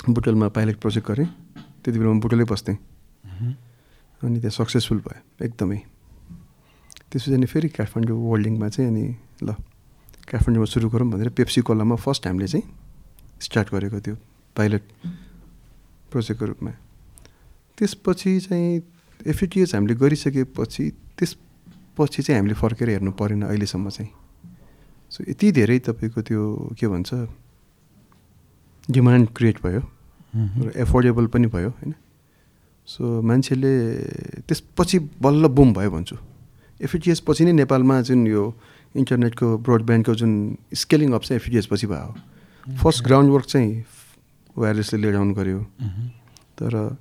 बुटलमा 0.09 0.47
पाइलट 0.49 0.77
प्रोजेक्ट 0.81 1.07
गरेँ। 1.07 1.27
त्यति 1.85 1.97
बेला 1.99 2.09
म 2.09 2.19
बुटलै 2.19 2.45
बस्थेँ। 2.49 2.77
अनि 4.21 4.39
त्यहाँ 4.41 4.55
सक्सेसफुल 4.57 4.99
भयो 5.05 5.45
एकदमै। 5.45 5.77
त्यसपछि 7.13 7.33
अनि 7.33 7.45
फेरि 7.45 7.69
काठमाडौँ 7.69 8.17
वर्ल्डिङमा 8.17 8.67
चाहिँ 8.69 8.89
अनि 8.89 9.05
ल 9.45 9.53
काठमाडौँमा 10.29 10.65
सुरु 10.65 10.89
गरौँ 10.89 11.09
भनेर 11.13 11.29
पेप्सी 11.29 11.61
कोलामा 11.61 11.95
फर्स्ट 11.95 12.27
हामीले 12.27 12.47
चाहिँ 12.47 12.65
स्टार्ट 13.37 13.67
गरेको 13.69 13.99
त्यो 14.01 14.15
पाइलट 14.55 14.83
प्रोजेक्टको 16.11 16.45
रूपमा। 16.45 16.71
त्यसपछि 17.77 18.31
चाहिँ 18.49 18.81
एफिटिएस 19.29 19.75
हामीले 19.75 19.95
गरिसकेपछि 19.95 20.83
त्यसपछि 21.99 22.23
चाहिँ 22.23 22.39
हामीले 22.39 22.55
फर्केर 22.55 22.89
हेर्नु 22.89 23.11
परेन 23.11 23.41
अहिलेसम्म 23.43 23.89
चाहिँ। 23.89 24.11
सो 25.11 25.23
यति 25.27 25.51
धेरै 25.51 25.79
तपाईँको 25.83 26.21
त्यो 26.21 26.71
के 26.79 26.87
भन्छ 26.87 27.27
डिमान्ड 28.87 29.27
क्रिएट 29.35 29.57
भयो। 29.59 29.81
र 30.31 30.71
एफोर्डेबल 30.79 31.27
पनि 31.27 31.47
भयो 31.51 31.69
होइन? 31.69 31.93
सो 32.87 33.03
मान्छेले 33.21 33.73
त्यसपछि 34.47 34.99
बल्ल 35.19 35.47
बुम 35.51 35.73
भयो 35.73 35.91
भन्छु। 35.91 36.15
एफिटिएस 36.79 37.19
पछि 37.27 37.45
नै 37.45 37.51
नेपालमा 37.59 38.01
जुन 38.07 38.27
यो 38.27 38.43
इन्टरनेटको 38.95 39.57
ब्रोडब्यान्डको 39.59 40.15
जुन 40.15 40.31
स्केलिङ 40.71 41.11
अप 41.13 41.21
चाहिँ 41.21 41.39
एफिटिएस 41.43 41.67
पछि 41.67 41.87
भयो। 41.87 42.79
फर्स्ट 42.79 43.03
ग्राउन्ड 43.03 43.29
वर्क 43.31 43.45
चाहिँ 43.45 43.83
वायरलेसले 44.55 44.97
ले 45.03 45.11
डाउन 45.11 45.33
गऱ्यो 45.35 45.59
तर 46.55 46.95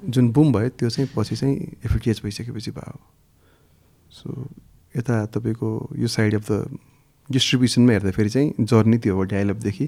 जुन 0.00 0.32
बुम 0.32 0.52
भयो 0.52 0.68
त्यो 0.80 0.88
चाहिँ 0.88 1.12
पछि 1.12 1.36
चाहिँ 1.36 1.56
एफिटिएस 1.84 2.20
भइसकेपछि 2.24 2.70
भयो। 2.70 2.96
सो 4.12 4.48
यता 4.94 5.24
तपाईँको 5.34 5.68
यो 5.98 6.08
साइड 6.08 6.34
अफ 6.34 6.50
द 6.50 6.78
डिस्ट्रिब्युसनमा 7.28 7.92
हेर्दाखेरि 7.92 8.30
चाहिँ 8.30 8.64
जर्नी 8.66 8.98
त्यो 8.98 9.14
हो 9.16 9.22
डायलपदेखि 9.32 9.86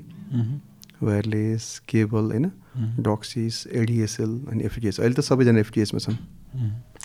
वायरलेस 1.03 1.65
केबल 1.89 2.31
होइन? 2.31 2.51
डक्सिस 3.03 3.67
एडिएसएल 3.75 4.33
अनि 4.51 4.65
एफटिएस 4.65 5.01
अहिले 5.01 5.15
त 5.15 5.21
सबैजना 5.21 5.61
एफटिएसमा 5.61 5.99
छन्। 5.99 6.17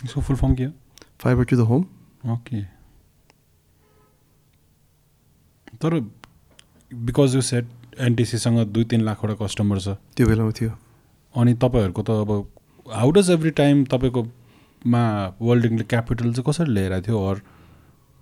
यसको 0.05 0.21
फुल 0.21 0.35
फर्म 0.35 0.55
के 0.55 0.63
हो? 0.63 0.71
Fiber 1.19 1.43
to 1.43 1.55
the 1.57 1.59
home 1.67 1.85
okay 2.33 2.61
तर 5.81 5.99
बिकज 6.91 7.35
यो 7.35 7.41
सेट 7.41 7.65
एनटिसीसँग 7.99 8.59
दुई 8.67 8.83
तिन 8.85 9.01
लाखवटा 9.01 9.33
कस्टमर 9.41 9.79
छ। 9.79 9.97
त्यो 10.15 10.27
बेलामा 10.27 10.51
थियो। 10.51 10.71
अनि 11.35 11.53
तपाईँहरूको 11.53 12.01
त 12.01 12.09
अब 12.09 12.31
हाउ 12.93 13.11
डज 13.11 13.29
एभ्री 13.31 13.51
टाइम 13.57 13.83
तपाईँकोमा 14.81 15.35
वर्ल्डिङले 15.41 15.83
क्यापिटल 15.83 16.33
चाहिँ 16.33 16.43
कसरी 16.47 16.77
आएको 16.77 17.01
थियो? 17.07 17.17
अर 17.17 17.41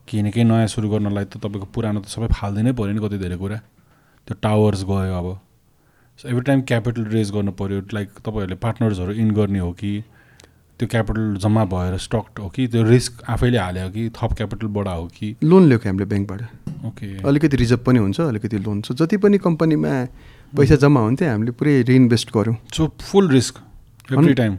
केही 0.08 0.24
न 0.24 0.30
केही 0.32 0.44
नयाँ 0.46 0.68
सुरु 0.68 0.90
गर्नलाई 0.90 1.26
त 1.26 1.38
तपाईँको 1.38 1.68
पुरानो 1.74 2.00
त 2.02 2.08
सबै 2.08 2.28
फालिदिनै 2.32 2.72
पऱ्यो 2.74 2.94
नि 2.94 3.00
कति 3.02 3.18
धेरै 3.18 3.38
कुरा। 3.38 3.58
त्यो 4.28 4.36
टावर्स 4.42 4.84
गयो 4.86 5.14
अब। 5.14 5.28
So 6.20 6.30
every 6.30 6.42
time 6.42 6.62
capital 6.62 7.04
raise 7.12 7.32
गर्नु 7.32 7.52
पऱ्यो 7.52 7.82
लाइक 7.94 8.10
तपाईँहरूले 8.24 8.56
पार्टनर्सहरू 8.56 9.12
इन 9.14 9.32
गर्ने 9.32 9.60
हो 9.60 9.72
कि 9.72 10.04
त्यो 10.80 10.88
क्यापिटल 10.88 11.36
जम्मा 11.44 11.66
भएर 11.66 11.98
स्टक 11.98 12.40
हो 12.40 12.50
कि 12.50 12.68
त्यो 12.68 12.84
रिस्क 12.84 13.24
आफैले 13.30 13.58
हाल्यो 13.58 13.90
कि 13.90 14.10
थप 14.16 14.34
क्यापिटलबाट 14.38 14.88
हो 14.88 15.08
कि? 15.08 15.36
लोन 15.44 15.68
ल्याएको 15.68 15.90
हामीले 15.90 16.06
ब्याङ्कबाट 16.06 16.42
ओके 16.86 17.08
अलिकति 17.28 17.58
रिजर्भ 17.58 17.84
पनि 17.86 18.00
हुन्छ 18.00 18.20
अलिकति 18.22 18.58
लोन 18.60 18.82
छ 18.82 18.92
जति 19.02 19.18
पनि 19.18 19.38
कम्पनीमा 19.38 19.92
पैसा 20.54 20.76
जम्मा 20.76 21.02
हुन्थ्यो 21.02 21.30
हामीले 21.30 21.52
पुरै 21.52 21.82
रिइन्भेस्ट 21.90 22.32
गऱ्यौँ। 22.38 22.56
So 22.74 22.88
full 23.02 23.30
risk 23.32 23.60
every 24.12 24.34
time 24.34 24.58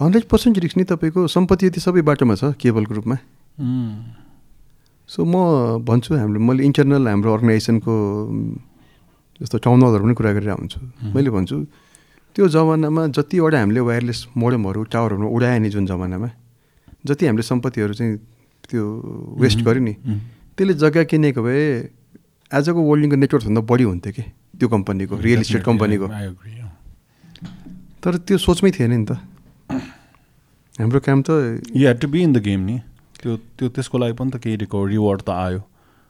hundred 0.00 0.24
percent 0.30 0.58
risk 0.62 0.76
नि 0.78 0.84
तपाईँको 0.84 1.26
सम्पत्ति 1.26 1.66
यति 1.66 1.80
सबै 1.80 2.02
बाटोमा 2.06 2.34
छ 2.34 2.54
केबलको 2.62 2.94
रूपमा। 2.94 3.16
सो 5.08 5.24
म 5.24 5.34
भन्छु 5.82 6.14
हामीले 6.14 6.38
मैले 6.38 6.62
इन्टरनल 6.64 7.08
हाम्रो 7.08 7.34
अर्गनाइजेसनको 7.34 7.92
जस्तो 9.40 9.58
टाउन 9.58 9.82
हलहरू 9.82 10.04
पनि 10.04 10.14
कुरा 10.14 10.32
गरेर 10.38 10.50
हुन्छु 10.54 10.78
मैले 11.14 11.30
भन्छु 11.30 11.56
त्यो 12.34 12.48
जमानामा 12.54 13.06
जतिवटा 13.16 13.58
हामीले 13.58 13.80
वायरलेस 13.90 14.20
मोडमहरू 14.38 14.80
टावरहरू 14.94 15.26
उडायो 15.26 15.58
नि 15.62 15.68
जुन 15.74 15.86
जमानामा 15.90 16.28
जति 17.06 17.26
हामीले 17.26 17.42
सम्पत्तिहरू 17.50 17.94
चाहिँ 17.98 18.16
त्यो 18.70 18.82
वेस्ट 19.42 19.58
गऱ्यो 19.66 19.82
नि 19.82 19.94
त्यसले 20.54 20.74
जग्गा 20.82 21.02
किनेको 21.10 21.42
भए 21.42 21.62
आजको 22.50 22.80
वर्ल्डिङको 22.90 23.16
नेटवर्कभन्दा 23.16 23.62
बढी 23.70 23.84
हुन्थ्यो 23.90 24.12
कि 24.12 24.22
त्यो 24.58 24.68
कम्पनीको 24.68 25.14
रियल 25.26 25.40
इस्टेट 25.40 25.62
कम्पनीको। 25.64 26.06
तर 28.02 28.12
त्यो 28.26 28.38
सोचमै 28.38 28.70
थिएन 28.76 28.92
नि 28.92 29.06
त। 29.10 29.18
हाम्रो 30.78 31.00
काम 31.02 31.22
त 31.26 31.58
you 31.74 31.86
had 31.86 31.98
to 31.98 32.08
be 32.08 32.22
in 32.22 32.32
the 32.32 32.38
game 32.38 32.60
नि 32.64 32.78
त्यो 33.18 33.36
त्यो 33.58 33.68
त्यसको 33.74 33.98
लागि 33.98 34.14
पनि 34.14 34.30
त 34.30 34.36
केही 34.38 34.56
रिवार्ड 34.62 35.20
त 35.26 35.30
आयो। 35.34 35.60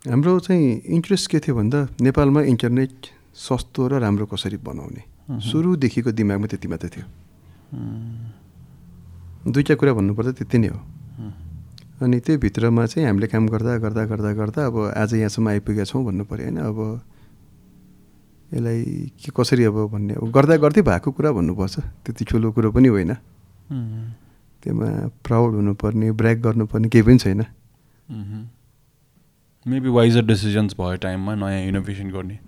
हाम्रो 0.04 0.32
चाहिँ 0.44 0.92
इन्ट्रेस्ट 0.92 1.26
के 1.30 1.38
थियो 1.40 1.54
भन्दा 1.56 1.78
नेपालमा 2.04 2.40
इन्टरनेट 2.52 2.92
सस्तो 3.32 3.88
र 3.88 3.92
राम्रो 4.04 4.26
कसरी 4.28 4.60
बनाउने? 4.60 5.02
सुरुदेखिको 5.40 6.12
दिमागमा 6.12 6.46
त्यति 6.52 6.68
मात्रै 6.68 6.90
थियो। 6.92 7.06
दुईवटा 9.48 9.74
कुरा 9.80 9.92
भन्नुपर्दा 9.96 10.32
त्यति 10.36 10.58
नै 10.60 10.68
हो। 10.68 10.80
अनि 12.04 12.16
त्यो 12.20 12.36
भित्रमा 12.36 12.84
चाहिँ 12.92 13.08
हामीले 13.08 13.26
काम 13.32 13.48
गर्दा 13.48 13.72
गर्दा 13.80 14.04
गर्दा 14.04 14.30
गर्दा 14.36 14.60
अब 14.68 14.76
आज 14.92 15.14
यहाँसम्म 15.16 15.48
आइपुगेका 15.48 15.84
छौँ 15.88 16.04
भन्नु 16.04 16.24
पऱ्यो 16.28 16.44
होइन। 16.44 16.60
अब 16.60 16.78
यसलाई 18.52 18.80
के 19.16 19.32
कसरी 19.32 19.64
अब 19.64 19.76
भन्ने? 19.96 20.14
अब 20.20 20.28
गर्दा 20.28 20.56
गर्दै 20.60 20.82
भएको 20.84 21.08
कुरा 21.16 21.32
भन्नुपर्छ। 21.32 22.04
त्यति 22.04 22.24
ठुलो 22.28 22.52
कुरो 22.52 22.68
पनि 22.76 22.88
होइन। 22.92 23.16
त्यसमा 24.68 25.24
प्राउड 25.24 25.54
हुनुपर्ने 25.54 26.12
ब्रेक 26.12 26.40
गर्नुपर्ने 26.42 26.88
केही 26.92 27.04
पनि 27.08 27.18
छैन। 27.18 27.40
मेबी 29.66 29.88
वाइजर 29.88 30.24
डिसिजन्स 30.28 30.76
भयो 30.76 30.96
टाइममा 31.00 31.34
नयाँ 31.34 31.62
इनोभेसन 31.72 32.10
गर्ने। 32.12 32.38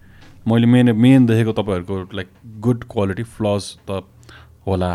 मैले 0.44 0.66
मेन 0.66 0.92
मेन 0.96 1.26
देखेको 1.26 1.52
तपाईँहरूको 1.52 1.96
लाइक 2.12 2.28
गुड 2.60 2.84
क्वालिटी 2.92 3.24
फ्लज 3.24 3.64
त 3.88 4.04
होला। 4.68 4.92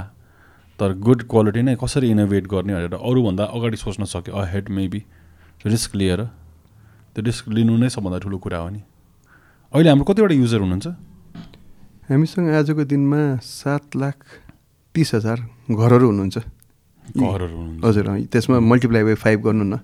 तर 0.80 0.94
गुड 1.02 1.24
क्वालिटी 1.26 1.62
नै 1.66 1.76
कसरी 1.82 2.10
इनोभेट 2.14 2.46
गर्ने 2.46 2.74
भनेर 2.74 2.94
अरूभन्दा 2.94 3.44
अगाडि 3.58 3.78
सोच्न 3.78 4.06
सक्यो 4.06 4.34
अ 4.36 4.46
हेड 4.54 4.70
मेबी 4.70 5.02
रिस्क 5.66 5.96
लिएर 5.96 6.22
त्यो 7.14 7.24
रिस्क 7.26 7.50
लिनु 7.50 7.78
नै 7.78 7.90
सबभन्दा 7.90 8.20
ठुलो 8.22 8.38
कुरा 8.38 8.58
हो 8.60 8.70
नि। 8.70 8.82
अहिले 9.74 9.90
हाम्रो 9.90 10.06
कतिवटा 10.06 10.36
युजर 10.36 10.60
हुनुहुन्छ? 10.62 10.88
हामीसँग 12.06 12.50
आजको 12.54 12.84
दिनमा 12.86 13.22
सात 13.42 13.96
लाख 13.98 14.18
तिस 14.96 15.10
हजार 15.16 15.38
घरहरू 15.74 16.06
हुनुहुन्छ। 16.14 16.38
हजुर 17.86 18.06
त्यसमा 18.32 18.60
मल्टिप्लाई 18.60 19.04
बाई 19.04 19.14
फाइभ 19.24 19.42
गर्नु 19.42 19.64
न। 19.64 19.80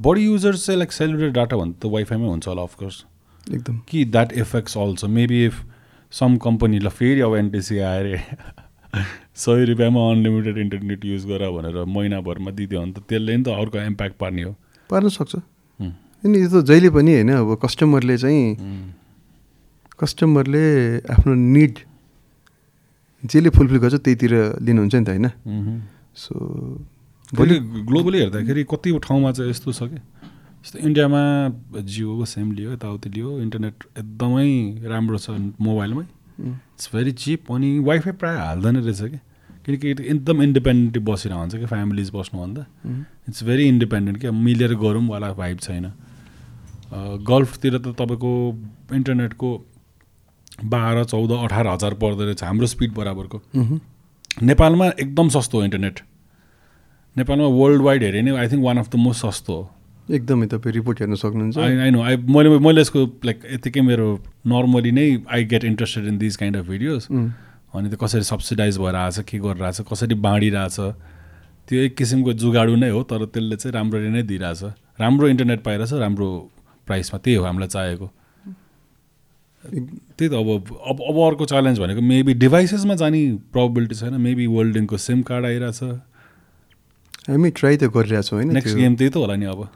बढी 0.00 0.24
युजर 0.24 0.56
चाहिँ 0.56 0.78
लाइक 0.78 0.92
सेलुलर 0.92 1.30
डाटा 1.30 1.56
भन्दा 1.56 1.78
त 1.82 1.92
वाइफाईमै 1.92 2.28
हुन्छ 2.28 2.48
होला 2.48 2.62
अफकोर्स 2.62 3.04
एकदम। 3.46 3.78
कि 3.88 4.04
that 4.04 4.32
effects 4.32 4.76
also 4.78 5.08
maybe 5.08 5.44
if 5.46 5.62
some 6.12 6.36
कम्पनीलाई 6.44 6.90
फेरि 6.98 7.20
अब 7.20 7.36
एनटिसी 7.36 7.78
आएर 7.78 8.06
सय 9.42 9.64
रुपियाँमा 9.64 10.00
अनलिमिटेड 10.10 10.58
इन्टरनेट 10.58 11.04
युज 11.04 11.24
गर 11.26 11.48
भनेर 11.50 11.84
महिनाभरमा 11.88 12.50
दिदियो 12.50 12.80
भने 12.80 12.92
त 12.92 13.04
त्यसले 13.08 13.36
नि 13.36 13.42
त 13.44 13.48
अर्को 13.48 13.78
इम्प्याक्ट 13.78 14.16
पार्ने 14.18 14.42
हो। 14.42 14.54
पार्न 14.90 15.08
सक्छ। 15.08 15.34
अनि 16.24 16.36
यो 16.40 16.48
त 16.48 16.64
जहिले 16.66 16.90
पनि 16.90 17.12
होइन 17.12 17.30
अब 17.32 17.56
कस्टमरले 17.62 18.16
चाहिँ 18.18 18.44
कस्टमरले 20.00 20.64
आफ्नो 21.14 21.34
निड 21.34 21.74
जसले 23.24 23.50
फुलफिल 23.50 23.78
गर्छ 23.78 23.94
त्यहीतिर 23.94 24.32
लिनुहुन्छ 24.62 24.94
नि 24.94 25.04
त 25.04 25.08
होइन। 25.08 25.26
सो 26.14 26.34
भोलि 27.34 27.58
ग्लोबली 27.88 28.18
हेर्दाखेरि 28.18 28.64
कति 28.70 28.98
ठाउँमा 28.98 29.32
चाहिँ 29.32 29.50
यस्तो 29.50 29.72
छ 29.72 29.82
कि? 29.90 29.98
जस्तो 30.62 30.78
इन्डियामा 30.78 31.22
जियोको 31.82 32.24
सेम 32.24 32.52
लियो 32.52 32.72
यताउति 32.72 33.08
लियो 33.08 33.40
इन्टरनेट 33.40 33.76
एकदमै 33.98 34.48
राम्रो 34.84 35.18
छ 35.18 35.30
मोबाइलमै। 35.60 36.04
इट्स 36.42 36.90
भेरी 36.94 37.12
चिप 37.12 37.52
अनि 37.52 37.78
वाइफाई 37.78 38.12
प्रायः 38.12 38.40
हाल्दैन 38.42 38.76
रहेछ 38.76 39.00
कि? 39.02 39.18
किनकि 39.64 39.90
एकदम 39.90 40.42
इन्डिपेन्डेन्टली 40.42 41.02
बसिरहन्छ 41.04 41.54
कि 41.56 41.66
फ्यामिलिज 41.66 42.10
बस्नुभन्दा। 42.14 42.62
इट्स 43.28 43.44
भेरी 43.44 43.64
इन्डिपेन्डेन्ट 43.68 44.20
क्या 44.20 44.32
मिलेर 44.32 44.74
गरौँ 44.74 45.06
वाला 45.08 45.32
भाइब 45.32 45.58
छैन। 45.58 45.92
गल्फतिर 47.22 47.78
त 47.78 47.94
तपाईँको 47.98 48.32
इन्टरनेटको 48.92 49.48
बाह्र 50.64 51.04
चौध 51.04 51.30
अठार 51.32 51.66
हजार 51.66 51.94
पर्दो 52.00 52.24
रहेछ 52.24 52.42
हाम्रो 52.44 52.66
स्पिड 52.66 52.92
बराबरको। 52.94 53.42
नेपालमा 54.42 54.86
एकदम 54.88 55.28
सस्तो 55.28 55.58
हो 55.58 55.64
इन्टरनेट 55.64 56.00
नेपालमा 57.16 57.46
वर्ल्ड 57.58 57.82
वाइड 57.82 58.02
हेऱ्यो 58.02 58.22
भने 58.22 58.40
I 58.40 58.48
think 58.48 58.64
one 58.64 58.78
of 58.78 58.88
the 58.90 58.96
most 58.96 59.26
सस्तो 59.26 59.52
हो। 59.52 59.70
एकदमै 60.10 60.46
तपाईँ 60.46 60.74
रिपोर्ट 60.74 61.00
हेर्न 61.00 61.14
सक्नुहुन्छ। 61.14 61.58
आई 61.58 61.90
नो 61.90 62.02
आई 62.02 62.16
मैले 62.16 62.58
मैले 62.58 62.80
यसको 62.80 63.04
लाइक 63.24 63.40
यतिकै 63.52 63.80
मेरो 63.80 64.08
नर्मली 64.46 64.92
नै 64.92 65.06
I 65.28 65.44
get 65.52 65.64
interested 65.64 66.06
in 66.06 66.18
this 66.18 66.36
kind 66.36 66.56
of 66.56 66.66
videos 66.68 67.08
अनि 67.10 67.88
त्यो 67.88 67.98
कसरी 68.04 68.22
सब्सिडाइज 68.28 68.78
भएर 68.78 68.94
आएको 68.94 69.22
छ 69.22 69.24
के 69.28 69.38
गरिरहेछ 69.38 69.80
कसरी 69.90 70.14
बाँडिरहेछ 70.24 70.76
त्यो 71.68 71.80
एक 71.80 71.94
किसिमको 71.96 72.32
जुगाडु 72.42 72.74
नै 72.76 72.90
हो 72.90 73.02
तर 73.10 73.24
त्यसले 73.26 73.56
चाहिँ 73.56 73.74
राम्ररी 73.74 74.08
नै 74.10 74.22
दिइरहेछ। 74.22 74.62
राम्रो 75.00 75.28
इन्टरनेट 75.28 75.62
पाइरहेछ 75.62 75.92
राम्रो 76.02 76.28
प्राइसमा 76.86 77.18
त्यही 77.24 77.36
हो 77.36 77.44
हामीलाई 77.44 77.68
चाहिएको। 77.68 78.10
त्यही 79.72 80.28
त 80.28 80.32
अब 80.32 80.48
अब 80.92 80.96
अब 81.08 81.16
अर्को 81.26 81.44
च्यालेन्ज 81.48 81.78
भनेको 81.80 82.00
मेबी 82.04 82.32
डिभाइसेसमा 82.40 82.94
जाने 83.02 83.20
प्रोबिलिटी 83.52 83.94
छैन 83.94 84.14
मेबी 84.20 84.46
वर्ल्डिङको 84.46 84.96
सिम 85.00 85.22
कार्ड 85.28 85.44
आइरहेछ। 85.46 85.82
हामी 87.28 87.50
ट्राई 87.50 87.76
त 87.76 87.88
गरिरहेछौँ 87.94 88.36
होइन 88.38 88.52
नेक्स्ट 88.54 88.76
गेम 88.76 88.96
त्यही 88.96 89.10
त 89.10 89.16
होला 89.16 89.36
नि 89.36 89.46
अब। 89.48 89.68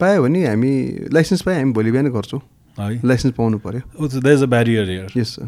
पायो 0.00 0.22
भने 0.22 0.40
हामी 0.46 0.72
लाइसेन्स 1.14 1.42
पायो 1.42 1.58
हामी 1.58 1.72
भोलि 1.72 1.90
बिहान 1.90 2.10
गर्छौँ। 2.10 2.40
है। 2.78 3.00
लाइसेन्स 3.04 3.34
पाउनु 3.36 3.58
पऱ्यो 3.62 3.82
is 4.06 4.42
a 4.42 4.46
barrier 4.46 4.88
here 4.90 5.18
yes 5.18 5.38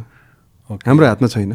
okay 0.71 0.91
हाम्रो 0.91 1.07
हातमा 1.07 1.29
छैन। 1.29 1.53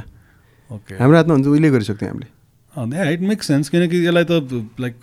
ओके 0.69 0.95
हाम्रो 0.99 1.17
हातमा 1.17 1.33
हुन्छ 1.33 1.47
उहिले 1.47 1.69
गरिसक्थ्यौँ 1.71 2.11
हामीले। 2.11 3.13
इट 3.13 3.21
मेक 3.31 3.43
सेन्स 3.43 3.69
किनकि 3.69 4.05
यसलाई 4.07 4.23
त 4.23 4.67
लाइक 4.79 4.95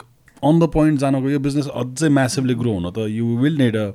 अन 0.42 0.58
द 0.60 0.68
पोइन्ट 0.76 1.00
जानको 1.00 1.30
यो 1.30 1.38
बिजनेस 1.40 1.66
अझै 1.72 2.08
म्यासिभली 2.08 2.54
ग्रो 2.60 2.72
हुन 2.72 2.90
त 2.92 3.08
you 3.08 3.26
will 3.38 3.56
need 3.58 3.76
a 3.76 3.90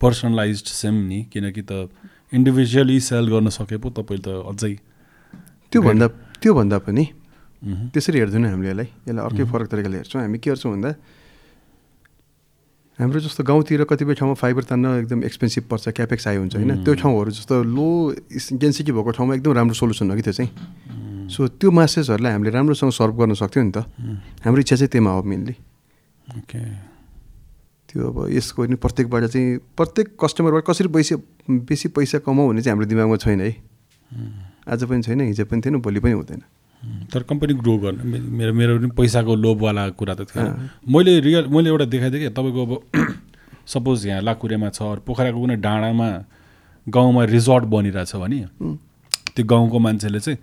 personalize 0.00 0.64
SIM 0.66 0.94
नि 1.06 1.22
किनकि 1.32 1.62
त 1.62 1.88
इन्डिभिजुअली 2.32 2.98
सेल 3.00 3.28
गर्न 3.28 3.48
सके 3.48 3.76
पो 3.76 3.90
तपाईँले 3.90 4.22
त 4.22 4.28
अझै 4.50 4.74
त्योभन्दा 5.72 6.06
त्योभन्दा 6.42 6.78
पनि 6.86 7.04
त्यसरी 7.92 8.18
हेर्दैनौँ 8.18 8.50
हामीले 8.50 8.70
यसलाई। 8.70 8.88
यसलाई 9.08 9.24
अर्कै 9.26 9.44
फरक 9.46 9.66
तरिकाले 9.70 9.96
हेर्छौँ। 9.96 10.20
हामी 10.22 10.38
के 10.38 10.50
गर्छौँ 10.50 10.72
भन्दा 10.72 10.90
हाम्रो 12.98 13.20
जस्तो 13.20 13.44
गाउँतिर 13.44 13.84
कतिपय 13.84 14.14
ठाउँमा 14.16 14.34
फाइबर 14.40 14.62
तान्न 14.64 14.86
एकदम 15.04 15.20
एक्सपेन्सिभ 15.28 15.64
पर्छ 15.68 15.88
क्यापेक्स 15.92 16.26
हाई 16.26 16.36
हुन्छ 16.36 16.56
होइन. 16.56 16.84
त्यो 16.84 16.94
ठाउँहरू 16.96 17.30
जस्तो 17.30 17.54
लो 17.62 17.86
डेन्सिटी 18.56 18.92
भएको 18.92 19.10
ठाउँमा 19.20 19.34
एकदम 19.36 19.52
राम्रो 19.52 19.74
सोल्युसन 19.76 20.10
हो 20.10 20.16
कि 20.16 20.22
त्यो 20.24 20.32
चाहिँ। 20.32 21.28
सो 21.28 21.40
त्यो 21.60 21.70
मासेसहरूलाई 21.70 22.32
हामीले 22.32 22.50
राम्रोसँग 22.56 22.92
सर्भ 22.96 23.14
गर्न 23.20 23.34
सक्थ्यौँ 23.36 23.64
नि 23.66 23.72
त। 23.76 23.84
हाम्रो 24.44 24.60
इच्छा 24.64 24.76
चाहिँ 24.76 24.88
त्यहीमा 24.88 25.10
हो 25.12 25.22
मेनली। 25.22 25.54
ओके। 26.40 26.95
त्यो 27.96 28.08
अब 28.12 28.28
यसको 28.28 28.64
नि 28.68 28.76
प्रत्येकबाट 28.76 29.24
चाहिँ 29.24 29.56
प्रत्येक 29.72 30.06
कस्टमरबाट 30.20 30.64
कसरी 30.68 30.88
पैसा 30.92 31.16
बेसी 31.48 31.88
पैसा 31.96 32.18
कमाऊ 32.20 32.48
भन्ने 32.48 32.62
चाहिँ 32.62 32.76
हाम्रो 32.76 32.86
दिमागमा 32.92 33.16
छैन 33.24 33.40
है। 33.40 33.56
आज 34.68 34.84
पनि 34.84 35.02
छैन 35.02 35.20
हिजो 35.32 35.44
पनि 35.48 35.60
थिएन 35.64 35.80
भोलि 35.80 36.00
पनि 36.04 36.12
हुँदैन। 36.12 36.42
तर 37.08 37.22
कम्पनी 37.24 37.54
ग्रो 37.56 37.76
गर्न। 37.80 37.96
मेरो 38.04 38.52
मेरो 38.52 38.78
पनि 38.78 38.90
पैसाको 38.92 39.34
लोभवाला 39.34 39.88
कुरा 39.96 40.14
त 40.14 40.28
थिएन 40.28 40.44
अँ। 40.44 40.68
मैले 40.92 41.18
रियल 41.24 41.46
मैले 41.48 41.68
एउटा 41.72 41.84
देखाइदिएँ 41.88 42.22
कि 42.22 42.34
तपाईँको 42.36 42.62
अब 42.66 43.16
सपोज 43.72 44.06
यहाँ 44.06 44.20
लाकुरेमा 44.28 44.68
छ 44.76 45.00
पोखराको 45.08 45.40
कुनै 45.40 45.56
डाँडामा 45.56 46.08
गाउँमा 46.86 47.24
रिजोर्ट 47.32 47.64
बनिरहेछ 47.64 48.12
भने 48.16 48.44
त्यो 49.32 49.44
गाउँको 49.46 49.78
मान्छेले 49.78 50.20
चाहिँ 50.20 50.38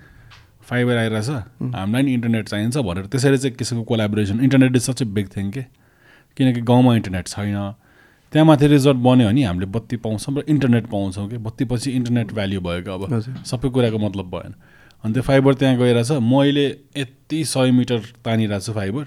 फाइबर 0.66 0.98
आइरहेछ। 0.98 1.30
हामीलाई 1.30 2.02
नि 2.02 2.14
इन्टरनेट 2.14 2.50
चाहिन्छ 2.50 2.78
भनेर 2.78 3.06
त्यसरी 3.14 3.38
चाहिँ 3.38 3.56
किसिमको 3.62 3.84
collaboration 3.86 4.42
internet 4.42 4.76
is 4.76 4.82
such 4.90 5.02
a 5.02 5.06
big 5.06 5.30
thing 5.38 5.52
के? 5.52 5.83
किनकि 6.38 6.62
गाउँमा 6.62 6.96
इन्टरनेट 6.96 7.28
छैन। 7.28 7.74
त्यहाँ 8.34 8.46
माथि 8.48 8.68
रिजोर्ट 8.68 8.98
बन्यो 8.98 9.28
भने 9.28 9.44
हामीले 9.44 9.66
बत्ती 9.70 9.98
पाउँछौँ 9.98 10.36
र 10.36 10.44
इन्टरनेट 10.50 10.86
पाउँछौँ 10.90 11.30
कि? 11.30 11.38
बत्ती 11.38 11.66
पछि 11.66 11.92
इन्टरनेट 11.92 12.34
भ्याल्यु 12.34 12.62
भएको 12.62 12.92
अब। 12.92 13.44
सबै 13.46 13.70
कुराको 13.70 13.98
मतलब 13.98 14.26
भएन। 14.34 14.54
अनि 15.04 15.14
त्यो 15.14 15.24
फाइबर 15.24 15.54
त्यहाँ 15.54 15.78
गइरहेछ 15.78 16.12
मैले 16.12 16.66
यति 16.98 17.44
सय 17.46 17.72
मिटर 17.72 18.00
तानिरहेको 18.26 18.66
छु 18.66 18.74
फाइबर। 18.74 19.06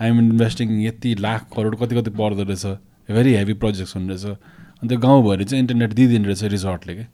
आइएम 0.00 0.18
इन्भेस्टिङ 0.20 0.68
यति 0.82 1.14
लाख 1.14 1.46
करोड 1.56 1.78
कति 1.80 1.94
कति 1.96 2.10
पर्दो 2.10 2.42
रहेछ। 2.42 2.66
भेरी 3.08 3.32
हेभी 3.34 3.52
प्रोजेक्ट 3.56 3.96
हुने 3.96 4.14
रहेछ। 4.14 4.24
अनि 4.26 4.88
त्यो 4.88 4.98
गाउँभरि 4.98 5.44
चाहिँ 5.44 5.60
इन्टरनेट 5.62 5.92
दिइदिने 5.92 6.26
रहेछ 6.26 6.42
रिजोर्टले 6.44 6.94
के? 6.94 7.04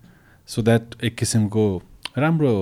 सो 0.49 0.63
द्याट 0.63 1.05
एक 1.05 1.15
किसिमको 1.17 1.65
राम्रो 2.19 2.53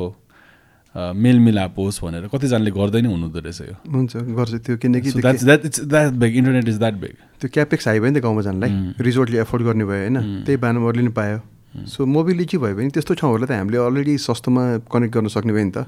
मेलमिलाप 0.95 1.78
होस् 1.78 2.03
भनेर। 2.03 2.26
कतिजनाले 2.34 2.70
गर्दै 2.70 3.01
नै 3.01 3.09
हुनुहुँदो 3.14 3.41
रहेछ 3.41 3.61
यो। 3.62 3.76
हुन्छ 3.86 4.12
गर्छु। 4.34 4.59
त्यो 4.59 4.76
किनकि 4.82 5.09
इन्टरनेट 5.09 6.68
इज 6.68 6.78
द्याट 6.78 6.95
बिग 6.99 7.14
त्यो 7.41 7.49
क्यापेक्स 7.55 7.88
हाई 7.88 7.99
भयो 8.01 8.11
नि 8.11 8.18
त 8.18 8.22
गाउँमा 8.22 8.43
जानलाई. 8.43 8.70
रिजोर्टले 8.99 9.38
एफोर्ड 9.41 9.62
गर्ने 9.64 9.84
भयो 9.86 10.01
होइन? 10.03 10.16
उम्. 10.18 10.45
त्यही 10.45 10.57
बानमा 10.59 10.88
अरूले 10.88 11.03
नि 11.07 11.12
पायो। 11.14 11.38
सो 11.70 12.03
मोबिलिटी 12.03 12.59
भयो 12.59 12.74
भने 12.74 12.91
त्यस्तो 12.91 13.14
ठाउँहरूलाई 13.14 13.47
त 13.47 13.53
हामीले 13.55 13.78
अलरेडी 13.78 14.18
सस्तोमा 14.18 14.91
कनेक्ट 14.91 15.14
गर्न 15.14 15.28
सक्ने 15.30 15.53
भयो 15.55 15.64
नि 15.64 15.72
त। 15.72 15.86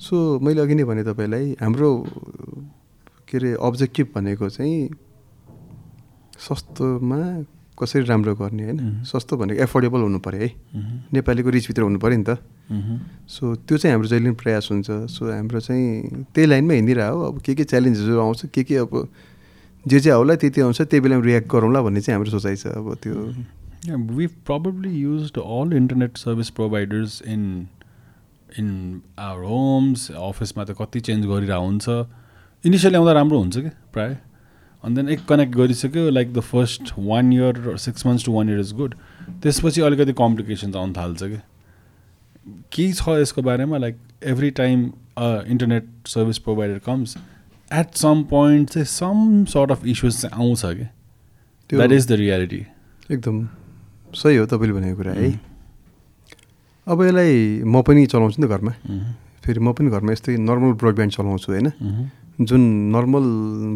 सो 0.00 0.40
मैले 0.40 0.60
अघि 0.64 0.74
नै 0.74 0.84
भने 0.88 1.02
तपाईँलाई 1.04 1.60
हाम्रो 1.60 1.90
के 3.28 3.36
अरे 3.36 3.50
अब्जेक्टिभ 3.60 4.06
भनेको 4.16 4.48
चाहिँ 4.48 4.88
सस्तोमा 6.40 7.20
कसरी 7.74 8.02
राम्रो 8.06 8.34
गर्ने 8.34 8.62
होइन. 8.64 9.02
सस्तो 9.02 9.36
भनेको 9.36 9.62
एफोर्डेबल 9.62 10.00
हुनु 10.06 10.18
पऱ्यो 10.22 10.40
है? 10.40 10.50
नेपालीको 11.12 11.50
रिचभित्र 11.50 11.82
हुनु 11.82 11.98
पऱ्यो 11.98 12.16
नि 12.18 12.24
त। 12.24 12.38
सो 13.28 13.54
त्यो 13.66 13.76
चाहिँ 13.78 13.92
हाम्रो 13.94 14.08
जहिले 14.08 14.30
पनि 14.30 14.38
प्रयास 14.42 14.68
हुन्छ। 14.70 14.88
सो 15.10 15.22
हाम्रो 15.32 15.60
चाहिँ 15.60 16.24
त्यही 16.34 16.46
लाइनमा 16.46 16.74
हिँडिरह 16.74 17.06
हो। 17.08 17.20
अब 17.28 17.40
के 17.42 17.54
के 17.54 17.64
च्यालेन्जेसहरू 17.64 18.20
आउँछ 18.20 18.46
के 18.54 18.62
के 18.64 18.76
अब 18.86 19.08
जे 19.86 20.00
जे 20.00 20.10
आउला 20.10 20.34
त्यति 20.40 20.60
आउँछ 20.60 20.80
त्यही 20.82 21.00
बेलामा 21.00 21.24
रियाक्ट 21.24 21.48
गरौँला 21.50 21.82
भन्ने 21.82 22.00
चाहिँ 22.00 22.16
हाम्रो 22.16 22.30
सोचाइ 22.30 22.56
छ। 22.56 22.66
अब 22.78 22.94
त्यो 23.02 23.16
we've 24.16 24.36
probably 24.44 24.90
used 24.96 25.36
all 25.36 25.74
internet 25.76 26.16
service 26.16 26.48
providers 26.48 27.20
in 27.20 27.68
in 28.56 29.02
our 29.18 29.42
homes, 29.44 30.10
अफिसमा 30.10 30.64
त 30.64 30.76
कति 30.78 31.00
चेन्ज 31.00 31.26
गरिरहेको 31.26 31.64
हुन्छ। 31.64 31.88
इनिसियली 32.64 32.96
आउँदा 32.96 33.12
राम्रो 33.12 33.38
हुन्छ 33.38 33.56
कि 33.58 33.70
प्रायः? 33.92 34.16
अनि 34.84 34.94
देन 34.94 35.08
एक 35.08 35.24
कनेक्ट 35.28 35.54
गरिसक्यो 35.56 36.08
like 36.10 36.32
the 36.32 36.40
first 36.52 36.92
one 36.98 37.32
year 37.32 37.76
six 37.78 38.06
months 38.06 38.24
to 38.26 38.32
one 38.32 38.48
year 38.50 38.60
is 38.60 38.72
good 38.76 38.94
त्यसपछि 39.42 39.80
अलिकति 39.80 40.12
कम्प्लिकेसन्स 40.18 40.76
आउनु 40.76 40.92
थाल्छ 40.96 41.22
कि? 41.22 41.38
केही 42.72 42.92
छ 42.92 43.08
यसको 43.20 43.42
बारेमा? 43.42 43.78
Like 43.78 43.96
every 44.32 44.50
time 44.60 44.84
internet 45.48 45.88
service 46.08 46.38
provider 46.38 46.78
comes 46.86 47.16
at 47.70 47.94
some 47.96 48.22
point 48.30 48.70
चाहिँ 48.70 48.86
सम 48.86 49.44
सर्ट 49.48 49.70
अफ 49.70 49.86
इस्युज 49.86 50.20
चाहिँ 50.20 50.44
आउँछ 50.44 50.62
कि? 50.64 50.84
त्यो 51.70 51.78
द्याट 51.78 51.92
इज 51.92 52.08
द 52.08 52.12
रियालिटी 52.20 52.66
एकदम 53.10 53.46
सही 54.14 54.36
हो 54.36 54.46
तपाईँले 54.46 54.72
भनेको 54.72 54.96
कुरा 54.96 55.12
है? 55.12 55.30
अब 56.86 57.02
यसलाई 57.02 57.62
म 57.64 57.82
पनि 57.82 58.06
चलाउँछु 58.06 58.42
नि 58.42 58.46
त 58.46 58.50
घरमा। 58.50 58.72
फेरि 59.44 59.60
म 59.60 59.72
पनि 59.72 59.90
घरमा 59.90 60.12
यस्तै 60.12 60.36
नर्मल 60.36 60.72
ब्रोडब्यान्ड 60.82 61.12
चलाउँछु 61.12 61.52
होइन? 61.52 61.68
जुन 62.38 62.60
नर्मल 62.90 63.24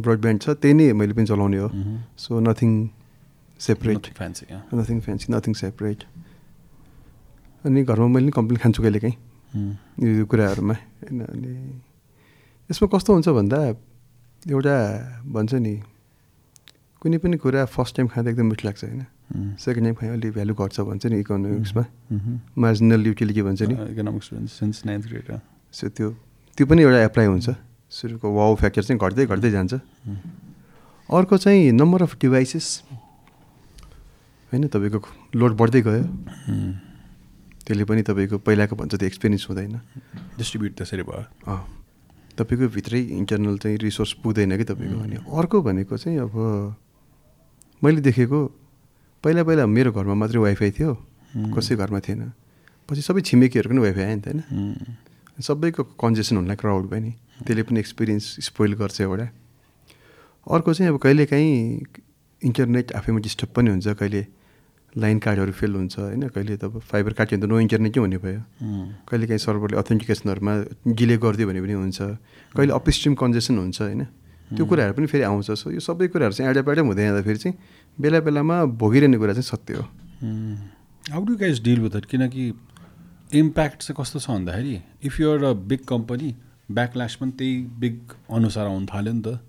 ब्रोडब्यान्ड 0.03 0.41
छ 0.43 0.51
त्यही 0.59 0.75
नै 0.75 0.93
मैले 0.93 1.13
पनि 1.15 1.27
चलाउने 1.27 1.59
हो। 1.59 1.69
So 2.19 2.41
nothing 2.41 2.71
separate 3.61 4.07
fancy 4.19 4.45
nothing 4.75 5.01
fancy 5.01 5.27
nothing 5.33 5.53
separate 5.55 6.01
अनि 7.65 7.83
घरमा 7.85 8.09
मैले 8.15 8.27
नि 8.27 8.33
कम्प्लेन 8.35 8.59
खान्छु 8.63 8.83
कहिले 8.83 8.99
काहीँ। 8.99 9.17
यो 9.99 10.25
कुराहरूमा। 10.27 10.75
होइन 10.75 11.21
अनि 11.23 11.53
यसमा 12.71 12.87
कस्तो 12.95 13.11
हुन्छ 13.15 13.29
भन्दा 13.39 13.59
एउटा 14.47 14.77
भन्छ 15.35 15.53
नि 15.55 15.75
कुनै 17.03 17.19
पनि 17.23 17.37
कुरा 17.39 17.65
फर्स्ट 17.71 17.97
टाइम 17.97 18.07
खाँदा 18.11 18.31
एकदम 18.31 18.47
मिठो 18.51 18.65
लाग्छ 18.67 18.83
होइन। 18.85 19.03
सेकेन्ड 19.63 19.85
टाइम 19.87 19.95
खायो 19.95 20.13
अलिक 20.19 20.33
भ्यालु 20.35 20.55
घट्छ 20.55 20.77
भन्छ 20.81 21.07
नि 21.07 21.17
इकोनोमिक्समा 21.21 21.85
मार्जिनल 22.59 23.01
युटिलिटी 23.07 23.43
भन्छ 23.43 23.61
नि। 23.71 23.75
इकोनोमिक्स 23.95 24.27
सो 25.75 25.89
त्यो 25.89 26.09
त्यो 26.59 26.67
पनि 26.67 26.83
एउटा 26.83 27.01
एप्लाई 27.07 27.27
हुन्छ। 27.27 27.49
सुरुको 27.91 28.27
वाउ 28.29 28.55
फ्याक्टर 28.55 28.83
चाहिँ 28.85 29.01
घट्दै 29.01 29.27
घट्दै 29.27 29.51
जान्छ। 29.51 29.75
अर्को 31.09 31.37
चाहिँ 31.37 31.73
नम्बर 31.73 32.03
अफ 32.03 32.13
डिभाइसेस 32.21 32.67
होइन 34.53 34.67
तपाईँको 34.69 35.01
लोड 35.35 35.53
बढ्दै 35.57 35.81
गयो। 35.83 36.05
त्यसले 37.65 37.85
पनि 37.85 38.03
तपाईँको 38.05 38.37
पहिलाको 38.45 38.77
भन्छ 38.77 38.95
त्यो 38.97 39.07
एक्सपिरियन्स 39.09 39.45
हुँदैन। 39.49 39.77
डिस्ट्रिब्युट 40.37 40.73
त्यसरी 40.77 41.03
भयो। 41.05 41.57
तपाईँको 42.37 42.67
भित्रै 42.77 43.01
इन्टरनल 43.19 43.57
चाहिँ 43.59 43.77
रिसोर्स 43.81 44.13
पुग्दैन 44.25 44.57
कि 44.57 44.65
तपाईँको 44.69 44.99
अनि 45.05 45.17
अर्को 45.25 45.57
भनेको 45.65 45.97
चाहिँ 45.97 46.19
अब 46.29 46.35
मैले 47.83 48.01
देखेको 48.05 48.39
पहिला 49.25 49.43
पहिला 49.45 49.65
मेरो 49.67 49.91
घरमा 49.93 50.15
मात्रै 50.15 50.41
वाइफाई 50.41 50.71
थियो। 50.77 50.93
कसै 51.57 51.77
घरमा 51.77 52.01
थिएन। 52.01 52.33
पछि 52.89 53.03
सबै 53.05 53.21
छिमेकीहरूको 53.21 53.73
पनि 53.73 53.81
वाइफाई 53.85 54.05
आयो 54.05 54.17
नि 54.17 54.23
त 54.23 54.27
होइन? 54.29 54.41
सबैको 55.41 55.83
कन्जेसन 55.97 56.37
हुनलाई 56.37 56.57
क्राउड 56.57 56.85
भयो 56.89 57.01
नि। 57.01 57.13
त्यसले 57.47 57.63
पनि 57.63 57.79
एक्सपिरियन्स 57.81 58.25
स्पोइल 58.49 58.73
गर्छ 58.81 59.01
एउटा। 59.01 59.27
अर्को 60.47 60.75
चाहिँ 60.75 60.93
अब 60.93 60.99
कहिलेकाहीँ 60.99 61.53
इन्टरनेट 62.43 62.93
आफैमा 62.93 63.19
डिस्टर्ब 63.21 63.51
पनि 63.55 63.71
हुन्छ 63.71 63.89
कहिले 63.99 64.27
लाइन 64.97 65.19
कार्डहरू 65.19 65.53
फेल 65.53 65.73
हुन्छ 65.75 65.99
होइन? 65.99 66.29
कहिले 66.33 66.57
त 66.57 66.65
फाइबर 66.81 67.13
काट्यो 67.13 67.39
भने 67.39 67.47
त 67.47 67.51
नो 67.51 67.59
इन्टरनेटै 67.61 68.01
हुने 68.01 68.19
भयो? 68.19 68.41
कहिलेकाहीँ 69.07 69.39
सर्भरले 69.39 69.77
अथेन्टिकेसनहरूमा 69.77 70.55
डिले 70.89 71.17
गरिदियो 71.19 71.47
भने 71.49 71.61
पनि 71.61 71.75
हुन्छ। 71.77 71.99
कहिले 72.57 72.73
अपस्ट्रिम 72.73 73.15
कन्जेसन 73.15 73.59
हुन्छ 73.59 73.79
होइन? 73.83 74.03
त्यो 74.49 74.65
कुराहरू 74.65 74.95
पनि 74.97 75.07
फेरि 75.07 75.25
आउँछ। 75.29 75.51
सो 75.61 75.71
यो 75.77 75.81
सबै 75.85 76.09
कुराहरू 76.09 76.33
चाहिँ 76.33 76.51
एडाप्याडै 76.51 76.81
हुँदै 76.81 77.05
जाँदाखेरि 77.05 77.39
चाहिँ 77.39 77.57
बेला 78.01 78.19
बेलामा 78.25 78.57
भोगिरहने 78.81 79.19
कुरा 79.21 79.33
चाहिँ 79.37 79.49
सत्य 79.53 79.75
हो। 79.77 79.85
How 81.13 81.21
do 81.25 81.37
guys 81.37 81.63
deal 81.63 81.81
with 81.85 81.97
it 81.97 82.05
किनकि 82.09 82.45
इम्प्याक्ट 83.37 83.79
चाहिँ 83.85 83.97
कस्तो 84.01 84.19
छ 84.25 84.31
भन्दाखेरि 84.31 84.75
if 85.05 85.21
you're 85.21 85.45
a 85.45 85.53
big 85.69 85.85
company 85.85 86.31
backlash 86.71 87.15
पनि 87.15 87.31
त्यही 87.31 87.63
बिग 87.81 87.99
अनुसार 88.31 88.67
आउनु 88.67 88.87
थाल्यो 88.87 89.13
नि 89.13 89.23
त। 89.23 89.41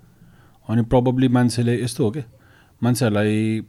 अनि 0.70 0.82
प्रब्लली 0.82 1.28
मान्छेले 1.28 1.84
यस्तो 1.84 2.06
हो 2.06 2.12
क्या 2.12 2.24
मान्छेहरूलाई 2.84 3.62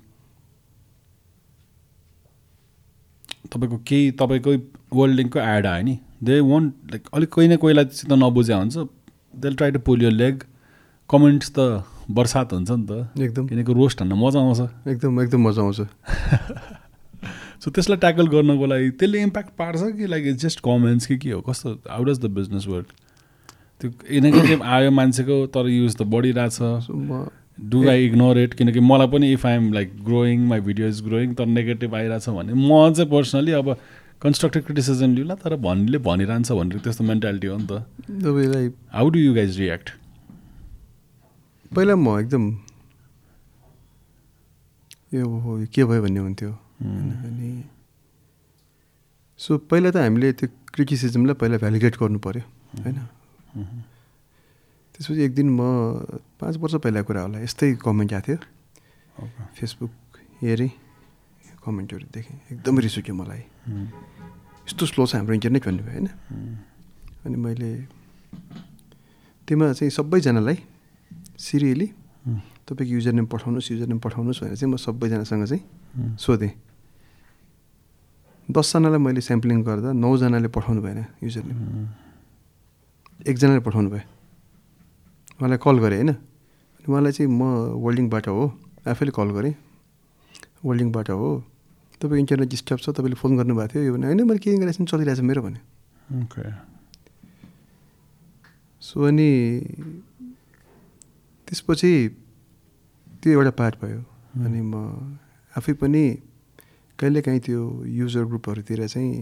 तपाईँको 3.52 3.76
केही 3.86 4.10
तपाईँकै 4.10 4.56
वर्ल्ड 4.92 5.16
लिङ्कको 5.16 5.38
एड 5.40 5.66
आयो 5.66 5.84
नि। 5.84 5.98
दे 6.24 6.40
वन्ट 6.40 6.74
लाइक 6.90 7.08
अलिक 7.14 7.28
कोही 7.28 7.48
न 7.48 7.56
कोहीलाईसित 7.56 8.12
नबुझ्या 8.12 8.56
हुन्छ। 8.56 8.76
They 9.36 9.54
try 9.54 9.70
to 9.70 9.78
pull 9.78 10.02
your 10.02 10.12
leg 10.12 10.42
comments 11.10 11.52
त 11.58 11.84
बर्सात 12.10 12.52
हुन्छ 12.52 12.70
नि 12.70 12.86
त। 12.86 13.20
एकदम। 13.20 13.46
किनकि 13.46 13.72
रोस्ट 13.72 14.02
हान्न 14.02 14.14
मजा 14.14 14.40
आउँछ। 14.40 14.60
एकदम 14.88 15.20
एकदम 15.22 15.48
मजा 15.48 15.62
आउँछ। 15.62 15.80
सो 17.62 17.70
त्यसलाई 17.70 17.98
ट्याकल 17.98 18.26
गर्नको 18.26 18.66
लागि 18.66 18.90
त्यसले 18.90 19.22
इम्प्याक्ट 19.22 19.50
पार्छ 19.58 19.80
कि 19.96 20.06
लाइक 20.06 20.26
इट्स 20.26 20.42
जस्ट 20.42 20.60
कमेन्ट्स 20.60 21.06
कि 21.06 21.18
के 21.18 21.30
हो? 21.30 21.40
कस्तो 21.40 21.74
how 21.90 22.04
does 22.04 22.18
the 22.20 22.30
business 22.30 22.66
work 22.66 22.86
त्यो 23.80 24.20
नेगेटिभ 24.20 24.62
आयो 24.78 24.90
मान्छेको 24.90 25.36
तर 25.54 25.68
युज 25.68 25.96
त 25.96 26.02
बढिरहेछ 26.14 26.58
डु 27.70 27.88
आई 27.88 28.06
इग्नोर 28.06 28.38
इट 28.38 28.54
किनकि 28.54 28.80
मलाई 28.80 29.08
पनि 29.14 29.32
if 29.32 29.46
I'm 29.46 29.72
like 29.72 29.88
growing 30.04 30.46
my 30.48 30.60
video 30.68 30.88
is 30.88 31.00
growing 31.04 31.34
तर 31.34 31.46
नेगेटिभ 31.46 31.94
आइरहेछ 31.94 32.28
भने 32.28 32.52
म 32.52 32.92
चाहिँ 32.92 33.10
पर्सनली 33.10 33.52
अब 33.52 33.76
कन्स्ट्रक्टिभ 34.22 34.62
क्रिटिसिजम 34.64 35.14
लिउँला 35.14 35.34
तर 35.42 35.56
भन्नेले 35.66 35.98
भनिरहन्छ 36.06 36.52
भनेर 36.52 36.78
त्यस्तो 36.84 37.04
मेन्टालिटी 37.04 37.46
हो 37.46 37.56
नि 37.58 37.66
त। 37.70 38.72
How 38.94 39.08
do 39.10 39.18
you 39.18 39.34
guys 39.34 39.58
react 39.58 39.90
पहिला 41.74 41.94
म 41.96 42.18
एकदम 42.20 42.44
यो 45.14 45.26
हो 45.44 45.58
के 45.74 45.84
भयो 45.84 46.02
भन्ने 46.02 46.20
हुन्थ्यो। 46.20 46.50
अनि 46.50 47.52
सो 49.40 49.58
पहिला 49.70 49.90
त 49.90 49.96
हामीले 49.96 50.32
त्यो 50.32 50.48
क्रिटिसिजमलाई 50.74 51.34
पहिला 51.40 51.56
भ्यालिडेट 51.58 51.96
गर्नु 52.00 52.18
पऱ्यो 52.26 52.42
होइन। 52.84 52.98
त्यसपछि 53.54 55.22
एक 55.22 55.34
दिन 55.34 55.48
म 55.50 55.60
पाँच 56.40 56.56
वर्ष 56.56 56.74
पहिला 56.84 57.02
कुरा 57.02 57.20
होला 57.22 57.38
यस्तै 57.40 57.74
कमेन्ट 57.82 58.12
आएको 58.12 58.26
थियो। 58.26 58.38
फेसबुक 59.56 59.92
हेरेँ 60.42 60.72
कमेन्टहरू 61.64 62.06
देखेँ। 62.14 62.36
एकदमै 62.52 62.80
रिस 62.80 62.96
उठ्यो 62.98 63.14
मलाई। 63.14 63.42
यस्तो 64.64 64.86
स्लो 64.86 65.06
छ 65.06 65.20
हाम्रो 65.20 65.34
इन्टरनेट 65.34 65.64
भन्नुभयो 65.66 65.92
होइन? 65.92 66.06
अनि 67.26 67.36
मैले 67.36 67.70
त्योमा 69.48 69.72
चाहिँ 69.72 69.90
सबैजनालाई 69.90 70.56
सिरियली 71.36 71.86
तपाईँको 72.64 72.92
युजर 72.94 73.12
नेम 73.12 73.26
पठाउनुहोस् 73.26 73.70
युजर 73.72 73.86
नेम 73.92 73.98
पठाउनुहोस् 73.98 74.40
भनेर 74.40 74.56
चाहिँ 74.56 74.72
म 74.72 74.76
सबैजनासँग 74.78 75.44
चाहिँ 75.44 76.16
सोधेँ। 76.16 76.52
दसजनालाई 78.48 79.00
मैले 79.00 79.20
स्याम्पलिङ 79.20 79.58
गर्दा 79.62 79.90
नौजनाले 79.92 80.48
पठाउनु 80.48 80.80
भएन 80.82 81.00
युजर 81.22 81.44
नेम 81.44 81.60
एकजनाले 83.26 83.60
पठाउनु 83.60 83.90
भयो। 83.90 84.04
मलाई 85.42 85.58
कल 85.60 85.76
गरेँ 85.78 85.98
होइन? 86.00 86.10
अनि 86.10 86.86
उहाँलाई 86.88 87.12
चाहिँ 87.12 87.28
म 87.28 87.42
वर्ल्डिङबाट 87.76 88.26
हो 88.28 88.44
आफैले 88.88 89.12
कल 89.12 89.28
गरेँ। 89.36 89.54
वर्ल्डिङबाट 90.64 91.08
हो। 91.10 91.28
तपाईँको 92.00 92.16
इन्टरनेट 92.16 92.48
डिस्टर्ब 92.48 92.80
छ 92.80 92.88
तपाईँले 92.96 93.16
फोन 93.20 93.36
गर्नुभएको 93.36 93.68
थियो 93.68 93.82
यो 93.84 93.92
भने 93.92 94.06
होइन? 94.08 94.24
मैले 94.24 94.40
के 94.40 94.56
गरेको 94.56 94.84
चलिरहेको 94.84 95.20
छ 95.20 95.24
मेरो 95.24 95.42
भने। 95.44 95.60
सो 98.82 98.96
अनि 99.04 99.30
त्यसपछि 101.48 101.92
त्यो 103.20 103.30
एउटा 103.32 103.52
पार्ट 103.52 103.74
भयो। 103.84 104.00
अनि 104.40 104.60
म 104.64 104.74
आफै 105.52 105.72
पनि 105.76 106.04
कहिलेकाहीँ 106.98 107.40
त्यो 107.40 107.60
युजर 107.84 108.24
ग्रुपहरूतिर 108.24 108.86
चाहिँ 108.88 109.12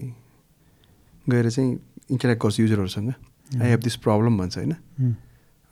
गएर 1.30 1.50
चाहिँ 1.50 1.70
इन्टरेक्ट 2.10 2.42
गर्छु 2.42 2.62
युजरहरूसँग। 2.62 3.10
आई 3.50 3.68
हेभ 3.68 3.80
दिस 3.80 3.96
प्रब्लम 3.98 4.38
भन्छ 4.38 4.56
होइन 4.58 4.72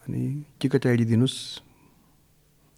अनि 0.07 0.23
टिकट 0.61 0.87
आइडी 0.87 1.05
दिनुहोस् 1.05 1.37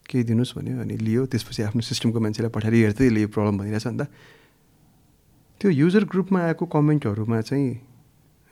केही 0.06 0.24
दिनुहोस् 0.24 0.52
भन्यो 0.56 0.80
अनि 0.80 0.96
लियो 0.98 1.26
त्यसपछि 1.26 1.62
आफ्नो 1.62 1.82
सिस्टमको 1.82 2.20
मान्छेलाई 2.20 2.50
पठाएर 2.50 2.74
हेर्थ्यो 2.74 3.06
यसले 3.06 3.20
यो 3.20 3.28
प्रब्लम 3.28 3.58
भइरहेछ 3.58 3.86
अन्त 3.86 4.02
त्यो 5.60 5.70
युजर 5.72 6.04
ग्रुपमा 6.06 6.40
आएको 6.42 6.66
कमेन्टहरूमा 6.68 7.40
चाहिँ 7.42 7.68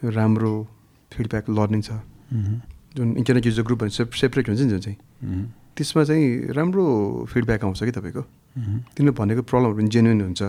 राम्रो 0.02 0.52
फिडब्याक 1.12 1.50
लर्निङ 1.50 1.80
छ 1.82 1.90
जुन 2.92 3.16
इन्टरनेट 3.16 3.46
युजर 3.46 3.62
ग्रुप 3.62 3.78
भने 3.80 3.90
सेप 3.92 4.12
सेपरेट 4.14 4.48
हुन्छ 4.48 4.60
नि 4.60 4.68
जुन 4.68 4.80
चाहिँ 4.80 4.98
त्यसमा 5.72 6.04
चाहिँ 6.04 6.26
राम्रो 6.52 6.84
फिडब्याक 7.26 7.64
आउँछ 7.64 7.82
कि 7.82 7.90
तपाईँको 7.92 8.22
तिनीहरूले 8.92 9.16
भनेको 9.16 9.42
प्रब्लमहरू 9.44 9.76
पनि 9.76 9.88
जेन्युन 9.88 10.20
हुन्छ 10.22 10.42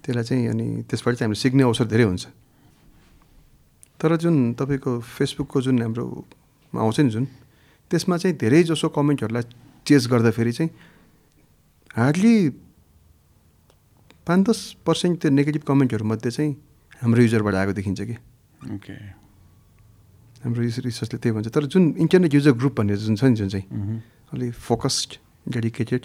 त्यसलाई 0.00 0.24
चाहिँ 0.24 0.48
अनि 0.48 0.66
त्यसबाट 0.84 1.14
चाहिँ 1.14 1.26
हामीले 1.26 1.40
सिक्ने 1.40 1.62
अवसर 1.62 1.86
धेरै 1.86 2.04
हुन्छ 2.04 2.26
तर 4.00 4.16
जुन 4.16 4.52
तपाईँको 4.58 4.90
फेसबुकको 5.00 5.60
जुन 5.62 5.82
हाम्रो 5.82 6.04
आउँछ 6.72 7.00
नि 7.00 7.10
जुन 7.10 7.24
त्यसमा 7.90 8.16
चाहिँ 8.16 8.36
धेरै 8.36 8.62
जसो 8.68 8.88
कमेन्टहरूलाई 8.88 9.44
चेज 9.86 10.06
गर्दाखेरि 10.10 10.52
चाहिँ 10.52 10.70
हार्डली 11.96 12.36
पाँच 14.26 14.40
दस 14.48 14.58
पर्सेन्ट 14.86 15.20
त्यो 15.20 15.30
नेगेटिभ 15.30 15.62
कमेन्टहरूमध्ये 15.62 16.30
चाहिँ 16.30 16.52
हाम्रो 17.02 17.22
युजरबाट 17.22 17.54
आएको 17.54 17.72
देखिन्छ 17.72 18.00
कि। 18.00 18.16
ओके 18.74 18.94
हाम्रो 20.42 20.60
रिसर्चले 20.60 21.18
त्यही 21.20 21.34
भन्छ। 21.36 21.48
तर 21.48 21.64
जुन 21.68 21.94
इन्टरनेट 22.00 22.34
युजर 22.34 22.52
ग्रुप 22.56 22.74
भन्ने 22.80 22.96
जुन 22.96 23.16
छ 23.16 23.24
नि 23.24 23.36
जुन 23.36 23.48
चाहिँ 23.48 23.66
अलिक 24.32 24.52
फोकस्ड 24.52 25.10
डेडिकेटेड 25.48 26.02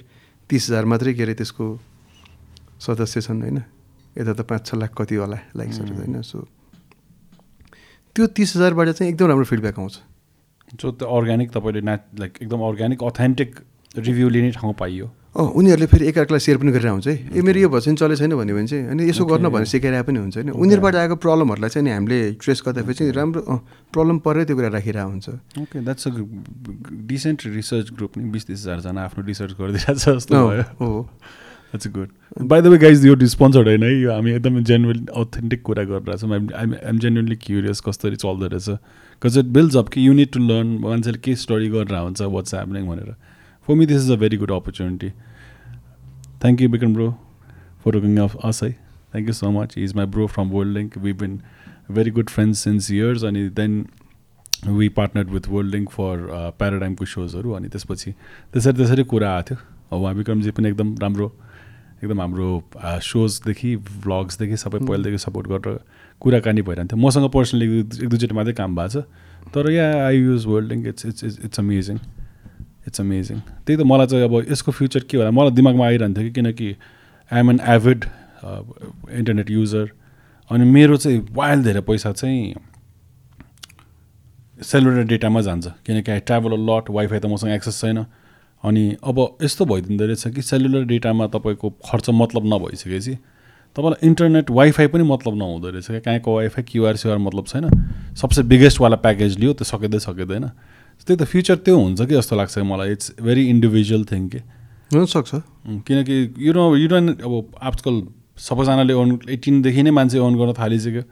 तिस 0.50 0.70
हजार 0.70 0.86
मात्रै 0.86 1.14
के 1.14 1.24
अरे 1.24 1.34
त्यसको 1.40 1.66
सदस्य 2.80 3.22
छन् 3.22 3.42
होइन? 3.42 3.60
यता 4.20 4.34
त 4.36 4.42
पाँच 4.44 4.62
छ 4.68 4.76
लाख 4.76 4.92
कति 4.94 5.16
होला 5.16 5.40
लाइक्सहरू 5.56 5.92
त 5.96 6.00
होइन? 6.04 6.22
सो 6.22 6.38
त्यो 8.16 8.28
तिस 8.28 8.56
हजारबाट 8.56 8.90
चाहिँ 8.90 9.12
एकदम 9.14 9.28
राम्रो 9.28 9.46
फिडब्याक 9.46 9.80
आउँछ। 9.80 9.96
सो 10.82 10.92
त्यो 10.92 11.08
अर्ग्यानिक 11.08 11.50
तपाईँले 11.52 11.82
ना 11.82 11.94
लाइक 12.20 12.34
एकदम 12.42 12.60
अर्ग्यानिक 12.68 13.04
अथेन्टिक 13.04 13.50
रिभ्यू 13.98 14.30
लिने 14.30 14.52
ठाउँ 14.54 14.74
पाइयो। 14.78 15.06
अँ 15.30 15.46
उनीहरूले 15.46 15.86
फेरि 15.86 16.06
एकअर्कालाई 16.10 16.40
सेयर 16.42 16.58
पनि 16.58 16.72
गरेर 16.74 16.90
हुन्छ 16.90 17.08
है। 17.08 17.16
ए 17.38 17.42
मेरो 17.42 17.60
यो 17.60 17.70
भएपछि 17.70 17.94
चले 18.02 18.16
छैन 18.18 18.34
भन्यो 18.34 18.56
भने 18.56 18.68
चाहिँ 18.68 18.86
अनि 18.90 19.10
यसो 19.10 19.26
गर्न 19.26 19.50
भने 19.50 19.66
सिकाइरहेको 19.66 20.08
पनि 20.10 20.20
हुन्छ 20.20 20.36
होइन। 20.38 20.50
उनीहरूबाट 20.58 20.96
आएको 20.96 21.16
प्रब्लमहरूलाई 21.22 21.70
चाहिँ 21.70 21.86
नि 21.86 21.92
हामीले 21.94 22.20
ट्रेस 22.42 22.62
गर्दाखेरि 22.66 22.94
चाहिँ 22.98 23.14
राम्रो 23.14 23.42
प्रब्लम 23.94 24.18
परेर 24.26 24.44
त्यो 24.50 24.56
कुरा 24.58 24.70
राखिरहेको 24.74 25.10
हुन्छ। 25.10 25.30
Okay 25.62 25.78
that's 25.86 26.08
a 26.08 26.12
decent 27.14 27.46
research 27.46 27.88
group 27.94 28.18
नि 28.18 28.30
बिस 28.34 28.46
तिस 28.50 28.60
हजारजना 28.66 29.02
आफ्नो 29.06 29.22
रिसर्च 29.26 29.54
गरिदिरहेको 29.54 30.00
छ 30.02 30.18
जस्तो 30.18 30.34
भयो। 30.34 30.66
हो। 30.82 30.90
That's 31.74 31.88
good 31.90 32.10
by 32.44 32.62
the 32.62 32.68
way 32.68 32.78
guys 32.78 33.06
यो 33.06 33.16
स्पोन्सर्ड 33.28 33.68
होइन 33.68 33.84
है 33.84 33.94
यो 33.94 34.12
हामी 34.12 34.32
एकदम 34.32 34.62
जेन्युन 34.64 35.06
अथेन्टिक 35.16 35.62
कुरा 35.64 35.84
गरिरहेछौँ 35.86 36.32
I'm 36.32 36.48
I'm 36.56 36.74
I'm 36.76 37.00
genuinely 37.00 37.36
curious 37.38 37.82
कसरी 37.82 38.16
चल्दो 38.18 38.48
रहेछ 38.48 38.70
बिकज 38.70 39.38
इट 39.38 39.46
बिल्ड्स 39.54 39.76
अप 39.78 39.90
कि 39.90 40.06
युनिट 40.08 40.32
टु 40.34 40.40
लर्न 40.42 40.78
मान्छेले 40.82 41.18
के 41.20 41.36
स्टडी 41.38 41.70
गरेर 41.70 41.98
हुन्छ 41.98 42.22
वाट्स 42.30 42.54
ह्यापनिङ 42.54 42.88
भनेर 42.88 43.14
for 43.68 43.76
me 43.76 43.86
this 43.86 44.04
is 44.04 44.12
a 44.12 44.16
very 44.18 44.38
good 44.38 44.52
opportunity 44.52 45.10
thank 46.42 46.62
you 46.62 46.70
Bikram 46.70 46.94
bro 46.94 47.10
for 47.84 47.96
looking 47.96 48.18
of 48.20 48.36
us 48.44 48.64
है 48.64 48.72
thank 48.72 49.28
you 49.28 49.34
so 49.36 49.52
much 49.52 49.78
is 49.78 49.96
my 49.96 50.06
bro 50.08 50.28
from 50.28 50.50
world 50.50 50.78
link 50.78 50.98
we 51.00 51.14
been 51.16 51.40
very 51.92 52.12
good 52.12 52.30
friends 52.30 52.64
since 52.64 52.92
years 52.92 53.24
अनि 53.24 53.48
then 53.56 53.84
we 54.70 54.90
partner 54.96 55.26
with 55.28 55.48
world 55.50 55.76
link 55.76 55.90
for 55.92 56.26
प्याराडाइमको 56.58 57.06
सोजहरू 57.08 57.52
अनि 57.52 57.70
त्यसपछि 57.70 58.12
त्यसरी 58.54 58.74
त्यसरी 58.74 59.04
कुरा 59.06 59.36
आएको 59.36 59.56
थियो 59.56 59.98
उहाँ 59.98 60.14
विक्रमजी 60.14 60.52
पनि 60.52 60.70
एकदम 60.70 60.96
राम्रो 61.02 61.32
एकदम 62.04 62.22
हाम्रो 62.22 62.50
सोजदेखि 63.04 63.76
भ्लग्सदेखि 64.04 64.58
सबै 64.58 64.80
पहिलादेखि 64.80 65.18
सपोर्ट 65.18 65.48
गरेर 65.48 65.80
कुराकानी 66.22 66.62
भइरहन्थ्यो। 66.62 66.98
मसँग 67.00 67.30
पर्सनली 67.32 67.66
एक 67.80 68.08
दुईचोटि 68.10 68.36
मात्रै 68.36 68.54
काम 68.54 68.76
भएको 68.76 69.02
छ। 69.02 69.04
तर 69.54 69.72
yeah 69.72 69.88
I 70.06 70.18
use 70.20 70.46
World 70.46 70.72
Link 70.72 70.88
it's 70.88 71.06
it's 71.06 71.24
it's 71.46 71.60
amazing 71.60 71.98
it's 72.88 73.02
amazing 73.02 73.38
त्यही 73.40 73.78
त 73.78 73.82
मलाई 73.92 74.08
चाहिँ 74.08 74.24
अब 74.26 74.34
यसको 74.52 74.72
फ्युचर 74.72 75.04
के 75.10 75.18
होला? 75.18 75.32
मलाई 75.32 75.52
दिमागमा 75.52 75.86
आइरहन्थ्यो 75.86 76.24
कि 76.24 76.32
किनकि 76.32 76.70
I 77.32 77.40
am 77.40 77.50
an 77.52 77.60
avid 77.76 78.06
internet 79.20 79.50
user 79.52 79.92
अनि 80.52 80.66
मेरो 80.66 80.98
चाहिँ 80.98 81.26
वाइल्ड 81.32 81.64
धेरै 81.64 81.82
पैसा 81.88 82.12
चाहिँ 82.12 82.56
सेलुलर 84.62 85.04
डेटामा 85.08 85.42
जान्छ। 85.42 85.68
किनकि 85.86 86.12
I 86.12 86.20
travel 86.28 86.52
a 86.52 86.62
lot 86.70 86.90
wifi 86.90 87.20
त 87.20 87.26
मसँग 87.26 87.52
एक्सेस 87.52 87.82
छैन। 87.82 88.06
अनि 88.64 88.84
अब 89.04 89.18
यस्तो 89.44 89.66
भइदिँदो 89.66 90.06
रहेछ 90.06 90.28
कि 90.36 90.42
सेलुलर 90.42 90.84
डेटामा 90.86 91.28
तपाईँको 91.32 91.70
खर्च 91.86 92.10
मतलब 92.12 92.44
नभइसकेपछि 92.54 93.14
तपाईँलाई 93.76 94.08
इन्टरनेट 94.08 94.50
वाइफाई 94.50 94.88
पनि 94.88 95.04
मतलब 95.04 95.36
नहुँदो 95.38 95.70
रहेछ 95.70 95.88
क्या। 95.88 96.00
कहाँको 96.00 96.36
वाइफाई 96.36 96.64
क्युआर 96.68 96.96
सिआर 96.96 97.18
मतलब 97.18 97.46
छैन। 97.48 97.66
सबसे 98.20 98.44
बिगेस्टवाला 98.44 98.96
प्याकेज 99.00 99.38
लियो 99.40 99.54
त्यो 99.54 99.66
सकिँदै 99.66 100.00
सकिँदैन 100.00 100.46
त्यही 101.08 101.16
त 101.16 101.24
फ्युचर 101.24 101.56
त्यो 101.64 101.78
हुन्छ 101.78 102.02
कि 102.02 102.14
जस्तो 102.16 102.36
लाग्छ 102.36 102.58
मलाई। 102.60 102.92
इट्स 102.92 103.14
भेरी 103.22 103.44
इन्डिभिजुअल 103.50 104.04
थिङ 104.12 104.28
के। 104.30 104.40
हुनसक्छ। 104.92 105.32
किनकि 105.88 106.16
यु 106.38 106.54
नो 106.54 106.76
यु 106.76 106.88
डोन्ट 106.90 107.22
अब 107.22 107.34
आजकल 107.62 107.96
सबैजनाले 108.36 108.94
ओन 108.94 109.20
एटिनदेखि 109.30 109.84
नै 109.84 109.92
मान्छे 109.92 110.20
ओन 110.20 110.36
गर्न 110.36 110.54
थालिसक्यो। 110.60 111.04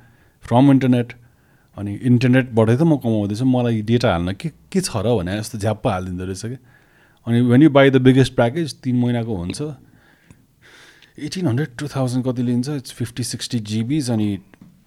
फ्रम 0.43 0.71
इन्टरनेट 0.71 1.13
अनि 1.77 1.93
इन्टरनेटबाटै 2.03 2.75
त 2.75 2.81
म 2.83 2.97
कमाउँदैछु। 2.99 3.45
मलाई 3.45 3.81
डेटा 3.87 4.07
हाल्न 4.11 4.33
के 4.35 4.49
के 4.67 4.79
छ 4.81 4.91
र 4.99 5.15
भने 5.15 5.37
जस्तो 5.39 5.57
झ्याप्प 5.61 5.87
हालिदिँदो 5.87 6.25
रहेछ 6.25 6.45
कि। 6.45 6.57
अनि 7.27 7.41
when 7.41 7.61
you 7.63 7.69
buy 7.69 7.89
the 7.89 7.97
biggest 8.01 8.35
package 8.35 8.73
तिन 8.81 8.95
महिनाको 8.99 9.35
हुन्छ। 9.35 9.61
एटिन 11.19 11.47
हन्ड्रेड 11.47 11.69
टु 11.79 11.87
थाउजन्ड 11.87 12.25
कति 12.25 12.43
लिन्छ? 12.43 12.69
इट्स 12.69 12.93
फिफ्टी 12.93 13.23
सिक्सटी 13.23 13.59
जिबिज 13.59 14.11
अनि 14.11 14.27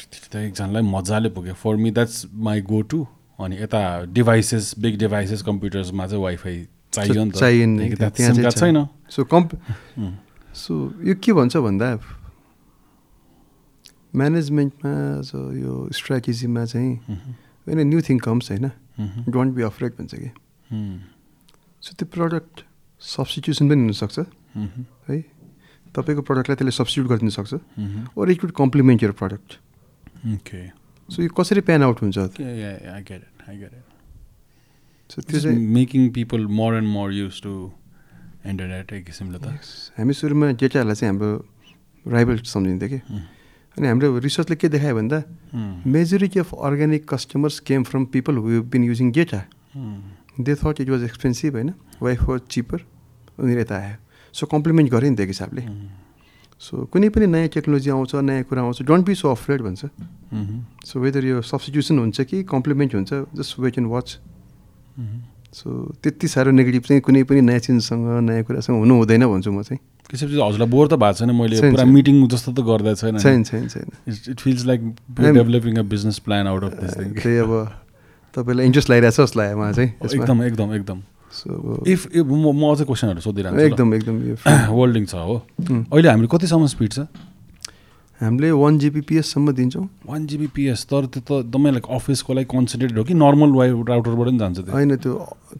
एकजनालाई 0.00 0.82
मजाले 0.82 1.28
पुग्यो। 1.30 1.54
For 1.54 1.76
me 1.76 1.90
that's 1.90 2.26
my 2.34 2.60
go 2.62 2.80
to 2.82 3.06
अनि 3.38 3.56
यता 3.56 3.80
डिभाइसेस 4.12 4.74
बिग 4.78 4.98
डिभाइसेस 4.98 5.42
कम्प्युटर्समा 5.42 6.06
चाहिँ 6.06 6.22
वाइफाई 6.22 6.66
चाहियो 6.92 7.24
नि 7.24 7.30
त। 7.30 8.10
छैन। 8.56 8.86
सो 9.10 9.24
कम्प 9.24 9.48
सो 10.54 10.72
यो 11.04 11.14
के 11.22 11.32
भन्छ 11.32 11.56
भन्दा 11.56 11.88
म्यानेजमेन्टमा 14.16 14.92
यो 15.60 15.72
स्ट्राटेजीमा 15.92 16.64
चाहिँ 16.64 16.92
होइन 17.66 17.78
न्यू 17.88 18.00
थिङ 18.08 18.18
कम्स 18.18 18.50
होइन? 18.50 18.70
डोन्ट 19.28 19.54
बी 19.54 19.62
अफ्रेड 19.62 19.92
भन्छ 19.98 20.14
कि? 20.14 20.30
सो 21.82 21.90
त्यो 21.96 22.06
प्रडक्ट 22.12 22.54
सब्सटिट्युसन 23.02 23.64
पनि 23.68 23.80
हुनसक्छ 23.80 24.18
है? 25.08 25.16
तपाईँको 25.96 26.22
प्रडक्टलाई 26.22 26.56
त्यसले 26.56 26.74
सब्सटिट्युट 26.76 27.08
गरिदिन 27.10 27.30
सक्छ। 27.34 27.52
Or 28.16 28.30
it 28.30 28.38
could 28.40 28.52
complement 28.52 29.02
your 29.02 29.12
product 29.16 29.48
okay 30.36 30.60
so 31.08 31.22
यो 31.22 31.28
कसरी 31.32 31.60
प्यान 31.66 31.82
आउट 31.82 31.98
हुन्छ? 32.04 32.18
सो 35.10 35.16
त्यो 35.22 35.38
चाहिँ 35.40 35.58
making 35.58 36.02
people 36.14 36.46
more 36.46 36.74
and 36.76 36.88
more 36.88 37.12
use 37.12 37.42
to 37.42 37.52
internet 38.46 38.92
एक 38.92 39.04
किसिमले 39.06 39.38
त। 39.40 39.46
हामी 39.98 40.12
सुरुमा 40.14 40.46
डेटाहरूलाई 40.60 40.96
चाहिँ 41.00 41.10
हाम्रो 41.10 41.30
राइबल 42.04 42.36
सम्झिन्थ्यो 42.46 42.88
कि। 42.88 43.00
अनि 43.76 43.86
हाम्रो 43.88 44.18
रिसर्चले 44.20 44.56
के 44.56 44.68
देखायो 44.68 44.94
भन्दा 44.96 45.18
majority 45.88 46.38
of 46.40 46.54
organic 46.54 47.02
customers 47.08 47.60
came 47.66 47.82
from 47.88 48.04
people 48.14 48.34
who 48.38 48.62
been 48.70 48.82
using 48.84 49.10
data 49.12 49.40
they 50.38 50.54
thought 50.54 50.80
it 50.80 50.88
was 50.90 51.02
expensive 51.04 51.54
होइन 51.54 51.72
वाइफ 52.02 52.22
वाज 52.28 52.40
चिपर 52.50 52.78
उनीहरू 53.38 53.60
यता 53.60 53.76
आयो 53.76 53.96
सो 54.34 54.46
कम्प्लिमेन्ट 54.46 54.90
गरेँ 54.90 55.10
नि 55.10 55.16
त्यो 55.16 55.26
हिसाबले। 55.26 55.62
सो 56.60 56.84
कुनै 56.92 57.08
पनि 57.08 57.26
नयाँ 57.26 57.48
टेक्नोलोजी 57.50 57.90
आउँछ 57.90 58.14
नयाँ 58.20 58.42
कुरा 58.44 58.62
आउँछ 58.62 58.82
डोन्ट 58.84 59.06
बी 59.06 59.14
सो 59.14 59.30
अफ्रेड 59.30 59.60
भन्छ। 59.62 59.82
सो 60.86 61.00
वेदर 61.00 61.24
यो 61.24 61.42
सब्सटिट्युसन 61.42 61.98
हुन्छ 61.98 62.20
कि 62.20 62.42
कम्प्लिमेन्ट 62.46 62.94
हुन्छ 62.94 63.10
just 63.32 63.58
wait 63.58 63.78
and 63.78 63.88
watch 63.90 64.08
so 65.50 65.68
त्यति 66.02 66.28
साह्रो 66.28 66.50
नेगेटिभ 66.52 66.82
चाहिँ 66.82 67.02
कुनै 67.02 67.22
पनि 67.26 67.40
नयाँ 67.40 67.58
चिजसँग 67.58 68.06
नयाँ 68.22 68.44
कुरासँग 68.44 68.76
हुनु 68.76 68.94
हुँदैन 68.96 69.26
भन्छु 69.26 69.50
म 69.50 69.62
चाहिँ। 69.62 69.80
त्यसपछि 70.06 70.36
हजुरलाई 70.36 70.68
बोर 70.68 70.86
त 70.86 70.94
भएको 70.94 71.18
छैन। 71.18 71.30
मैले 71.34 71.60
पुरा 71.70 71.84
मिटिङ 71.90 72.16
जस्तो 72.28 72.52
त 72.52 72.60
गर्दा 72.60 72.94
छैन। 72.94 73.18
छैन 73.18 73.42
छैन 73.42 73.66
छैन। 73.66 73.88
It 74.06 74.38
feels 74.38 74.64
like 74.66 74.80
developing 75.18 75.74
a 75.74 75.82
business 75.90 76.18
plan 76.22 76.46
out 76.46 76.62
of 76.64 76.72
this 76.78 76.92
thing 76.98 77.12
त्यही 77.18 77.36
अब 77.40 77.52
तपाईँलाई 78.34 78.66
इन्ट्रेस्ट 78.66 78.90
लागिरहेको 78.90 79.16
छ 79.16 79.20
जस्तो 79.26 79.40
लाग्यो 79.40 79.56
मलाई 79.60 79.74
चाहिँ 79.74 79.90
एकदम 80.20 80.42
एकदम 80.44 80.74
एकदम। 80.74 80.98
सो 81.30 81.48
इफ 81.86 82.00
म 82.16 82.44
म 82.50 82.62
अझै 82.74 82.84
क्वेसनहरू 82.84 83.20
सोधिरहेको 83.26 83.60
एकदम 83.70 83.94
एकदम 83.94 84.14
वर्ल्डिङ 84.74 85.04
छ 85.10 85.14
हो। 85.14 85.36
अहिले 85.66 86.08
हामीले 86.10 86.28
कतिसम्म 86.30 86.66
स्पिड 86.74 86.92
छ? 86.92 87.06
हामीले 88.20 88.50
वान 88.52 88.78
जिबिपिएससम्म 88.78 89.52
दिन्छौँ। 89.56 89.84
वान 90.04 90.26
जिबिपिएस 90.28 90.84
तर 90.92 91.06
त्यो 91.08 91.20
त 91.24 91.30
एकदमै 91.48 91.70
लाइक 91.72 91.86
अफिसको 91.88 92.30
लागि 92.36 92.48
कन्सन्ट्रेटेड 92.52 92.98
हो 92.98 93.04
कि 93.08 93.14
नर्मल 93.16 93.50
वाइ 93.56 93.68
राउटरबाट 93.70 94.26
पनि 94.28 94.38
जान्छ 94.38 94.58
त्यो? 94.60 94.72
होइन 94.76 94.96
त्यो 95.00 95.12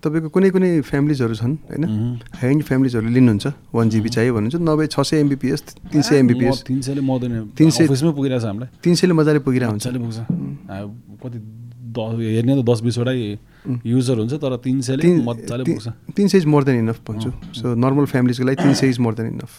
तपाईँको 0.05 0.29
कुनै 0.29 0.51
कुनै 0.53 0.71
फ्यामिलीजहरू 0.85 1.35
छन् 1.41 1.55
होइन? 1.71 1.85
हाई 2.37 2.61
फ्यामिलीजहरूले 2.61 3.15
लिनुहुन्छ 3.17 3.47
वान 3.73 3.87
जिबी 3.89 4.09
चाहियो 4.13 4.33
भन्नुहुन्छ 4.37 4.61
नभए 4.61 4.87
छ 4.93 5.01
सय 5.09 5.17
एमबिपिएस 5.25 5.61
तिन 5.89 6.03
सय 6.05 6.17
एमबिपिएस 6.21 6.57
तिन 6.69 6.81
सयले 6.85 7.01
मदैन। 7.01 7.33
तिन 7.57 7.71
सय 7.73 7.89
पुगिरहेको 7.89 8.45
छ 8.45 8.47
हामीलाई। 8.53 8.69
तिन 8.85 8.95
सयले 9.01 9.15
मजाले 9.17 9.41
पुगिरहेको 9.41 9.73
हुन्छ 9.73 9.87
कति 11.25 11.39
हेर्ने 11.97 12.63
त 12.63 12.65
दस 12.65 12.81
बिसवटै 12.81 13.17
युजर 13.87 14.19
हुन्छ 14.19 14.35
तर 14.43 14.57
तिन 14.65 14.81
सयले 14.81 15.15
मजाले 15.23 15.65
पुग्छ। 15.65 15.89
तिन 16.17 16.29
सय 16.29 16.39
इज 16.39 16.47
मोर 16.47 16.65
देन 16.65 16.79
इनफ 16.79 17.01
भन्छु 17.09 17.31
सो 17.55 17.75
नर्मल 17.77 18.05
फ्यामिलीजको 18.13 18.45
लागि 18.47 18.63
तिन 18.63 18.75
सय 18.75 18.89
is 18.89 18.99
more 18.99 19.15
than 19.15 19.27
enough 19.27 19.51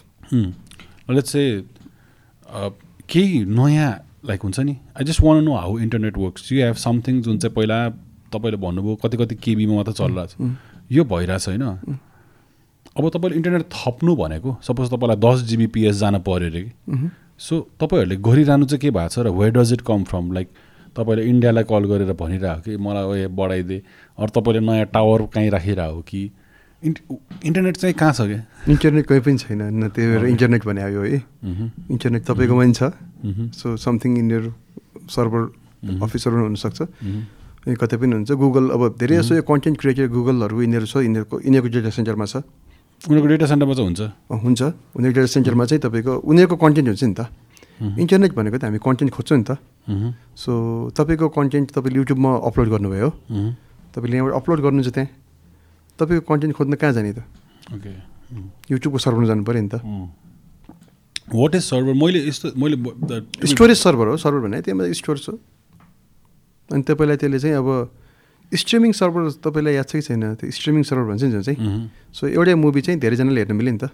let's 1.10 1.32
चाहिँ 1.32 2.72
केही 3.10 3.44
नयाँ 3.46 3.92
लाइक 4.28 4.42
हुन्छ 4.44 4.60
नि? 4.60 4.76
I 4.98 5.04
just 5.06 5.22
want 5.22 5.44
know 5.44 5.56
how 5.56 5.78
internet 5.80 6.18
works 6.18 6.52
you 6.52 6.64
have 6.64 6.76
something 6.78 7.22
जुन 7.22 7.38
चाहिँ 7.38 7.56
पहिला 7.56 7.78
तपाईँले 8.34 8.58
भन्नुभयो 8.58 8.96
कति 9.04 9.18
कति 9.18 9.36
केबीमा 9.36 9.76
मात्र 9.76 9.92
चलिरहेको 9.92 10.28
छ। 10.28 10.56
यो 10.92 11.04
भइरहेछ 11.04 11.48
होइन? 11.48 11.64
अब 12.98 13.10
तपाईँले 13.10 13.36
इन्टरनेट 13.38 13.66
थप्नु 13.74 14.16
भनेको 14.16 14.58
सपोज 14.64 14.90
तपाईँलाई 14.90 15.18
दस 15.26 15.44
जिबिपिएस 15.50 15.96
जान 15.98 16.20
पऱ्यो 16.20 16.50
अरे 16.50 16.62
कि? 16.62 17.10
सो 17.40 17.60
तपाईँहरूले 17.82 18.16
गरिरहनु 18.22 18.66
चाहिँ 18.66 18.80
के 18.82 18.92
भएको 18.92 19.10
छ 19.10 19.20
र 19.26 19.30
where 19.34 19.52
does 19.52 19.74
it 19.74 19.82
come 19.82 20.04
from 20.04 20.32
like 20.34 20.48
तपाईँले 20.96 21.24
इन्डियालाई 21.24 21.64
कल 21.64 21.84
गरेर 21.92 22.12
भनिरहेको 22.14 22.62
कि 22.62 22.78
मलाई 22.78 23.04
उयो 23.04 23.30
बढाइदिए 23.32 23.80
अरू 24.18 24.30
तपाईँले 24.36 24.60
नयाँ 24.60 24.86
टावर 24.92 25.22
कहीँ 25.34 25.50
राखिरहेको 25.50 26.02
कि? 26.04 26.22
इन्टरनेट 26.82 27.78
चाहिँ 27.78 27.94
कहाँ 27.94 28.14
छ 28.14 28.22
क्या 28.26 28.42
इन्टरनेट 28.68 29.06
कहीँ 29.06 29.22
पनि 29.22 29.38
छैन। 29.38 29.90
त्यही 29.94 30.08
भएर 30.12 30.26
इन्टरनेट 30.34 30.64
भने 30.66 30.82
आयो 30.82 31.02
है 31.02 31.20
इन्टरनेट 31.94 32.22
तपाईँकोमा 32.26 32.64
पनि 32.64 32.74
छ। 32.74 32.84
So 33.54 33.78
something 33.78 34.18
in 34.18 34.32
your 34.32 34.44
server 35.08 35.42
अफिसहरू 36.02 36.36
पनि 36.36 36.44
हुनसक्छ। 36.50 36.80
कतै 37.62 37.98
पनि 38.02 38.14
हुन्छ 38.18 38.32
गुगल 38.34 38.74
अब 38.74 38.82
धेरै 38.98 39.16
जस्तो 39.22 39.36
यो 39.38 39.44
कन्टेन्ट 39.46 39.78
क्रिएटर 39.78 40.08
गुगलहरू 40.10 40.56
यिनीहरू 40.62 40.86
छ। 40.90 41.06
यिनीहरूको 41.06 41.36
यिनीहरूको 41.46 41.70
डेटा 41.70 41.90
सेन्टरमा 41.94 42.26
छ। 42.26 42.42
उनीहरूको 43.06 43.30
डेटा 43.30 43.46
सेन्टरमा 43.46 43.74
चाहिँ 43.78 43.88
हुन्छ। 43.88 44.02
हुन्छ। 44.42 44.62
उनीहरूको 44.98 45.20
डेटा 45.22 45.30
सेन्टरमा 45.38 45.64
चाहिँ 45.70 45.82
तपाईँको 45.86 46.14
उनीहरूको 46.26 46.56
कन्टेन्ट 46.58 46.88
हुन्छ 46.90 47.04
नि 47.06 47.14
त। 47.14 47.22
इन्टरनेट 47.80 48.32
भनेको 48.34 48.58
त 48.58 48.64
हामी 48.68 48.80
कन्टेन्ट 48.82 49.12
खोज्छौँ 49.14 49.38
नि 49.38 49.46
त। 49.48 49.58
सो 50.36 50.52
तपाईँको 50.94 51.28
कन्टेन्ट 51.30 51.68
तपाईँले 51.72 51.98
युट्युबमा 52.02 52.32
अपलोड 52.50 52.68
गर्नुभयो। 52.70 53.10
तपाईँले 53.94 54.16
यहाँबाट 54.18 54.36
अपलोड 54.36 54.60
गर्नुहुन्छ 54.62 54.92
त्यहाँ। 54.92 55.10
तपाईँको 56.00 56.24
कन्टेन्ट 56.26 56.54
खोज्न 56.56 56.74
कहाँ 56.76 56.94
जाने 56.94 57.14
त? 57.14 57.20
ओके 57.74 57.92
युट्युबको 58.72 58.98
सर्भरमा 58.98 59.28
जानु 59.28 59.44
पऱ्यो 59.44 59.62
नि 59.62 59.70
त। 59.70 59.76
वाट 61.32 61.56
इज 61.56 61.64
सर्भर 61.64 61.94
मैले 61.96 62.20
यस्तो 62.28 62.48
मैले 62.60 62.76
स्टोरेज 63.48 63.78
सर्भर 63.78 64.06
हो 64.08 64.18
सर्भर 64.20 64.40
भने 64.46 64.62
त्यहाँमा 64.62 64.92
स्टोर 64.92 65.18
छ 65.18 65.30
अनि 66.70 66.84
तपाईँलाई 66.84 67.18
त्यसले 67.18 67.40
चाहिँ 67.40 67.56
अब 67.56 67.68
स्ट्रिमिङ 68.52 68.92
सर्भर 68.92 69.22
तपाईँलाई 69.40 69.74
याद 69.74 69.88
छ 69.88 69.94
कि 69.96 70.02
छैन? 70.02 70.24
त्यो 70.36 70.52
स्ट्रिमिङ 70.52 70.84
सर्भर 70.84 71.06
भन्छ 71.08 71.24
नि 71.24 71.32
जुन 71.32 71.42
चाहिँ। 71.42 71.58
सो 72.12 72.28
एउटै 72.28 72.56
मुभी 72.60 72.82
चाहिँ 72.82 73.00
धेरैजनाले 73.00 73.40
हेर्न 73.42 73.56
मिल्यो 73.56 73.74
नि 73.74 73.80
त। 73.80 73.86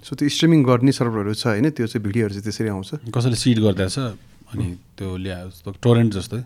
सो 0.00 0.16
त्यो 0.16 0.28
स्ट्रिमिङ 0.28 0.64
गर्ने 0.64 0.92
सर्भरहरू 0.92 1.34
छ 1.36 1.46
होइन 1.52 1.70
त्यो 1.76 1.86
चाहिँ 1.86 2.02
भिडियोहरू 2.04 2.32
चाहिँ 2.40 2.44
त्यसरी 2.48 2.68
आउँछ। 2.72 2.90
कसैले 3.12 3.36
सिड 3.36 3.58
गर्दैछ 3.60 3.98
अनि 3.98 4.66
त्यो 4.96 5.08
ल्या 5.16 5.38
टोरेन्ट 5.76 6.10
जस्तै। 6.16 6.40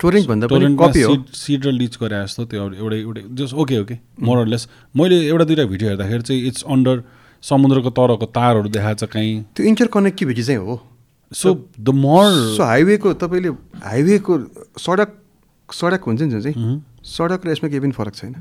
टोरेन्ट 0.00 0.26
भन्दा 0.26 0.46
पनि 0.50 0.66
कपी 0.74 1.02
हो। 1.02 1.14
सिड 1.30 1.66
र 1.66 1.70
लिच 1.70 1.94
गरे 2.02 2.18
जस्तो 2.26 2.44
त्यो 2.50 2.62
एउटै 2.82 2.98
एउटै 3.06 3.22
जस्ट 3.38 3.54
ओके 3.54 3.78
ओके 3.86 3.96
मोरलेस 4.18 4.66
मैले 4.94 5.16
एउटा 5.30 5.44
दुइटा 5.46 5.64
भिडियो 5.70 5.88
हेर्दाखेरि 5.90 6.22
चाहिँ 6.26 6.40
इट्स 6.46 6.62
अन्डर 6.66 7.02
समुद्रको 7.42 7.90
तरको 7.90 8.26
तारहरू 8.34 8.68
देखाएको 8.68 8.98
छ 8.98 9.10
कहीँ। 9.14 9.34
त्यो 9.54 9.62
इन्टर 9.66 9.86
कनेक्टिभिटी 9.94 10.42
चाहिँ 10.42 10.60
हो? 10.60 10.74
सो 11.32 11.48
द 11.78 11.88
मर 11.94 12.58
सो 12.58 12.62
हाइवेको 12.66 13.12
तपाईँले 13.22 13.50
हाइवेको 13.86 14.32
सडक 14.78 15.10
सडक 15.72 16.02
हुन्छ 16.04 16.20
नि 16.22 16.30
जुन 16.30 16.40
चाहिँ? 16.40 16.56
सडक 17.04 17.40
र 17.46 17.48
यसमा 17.50 17.68
केही 17.70 17.80
पनि 17.80 17.94
फरक 17.94 18.14
छैन। 18.14 18.34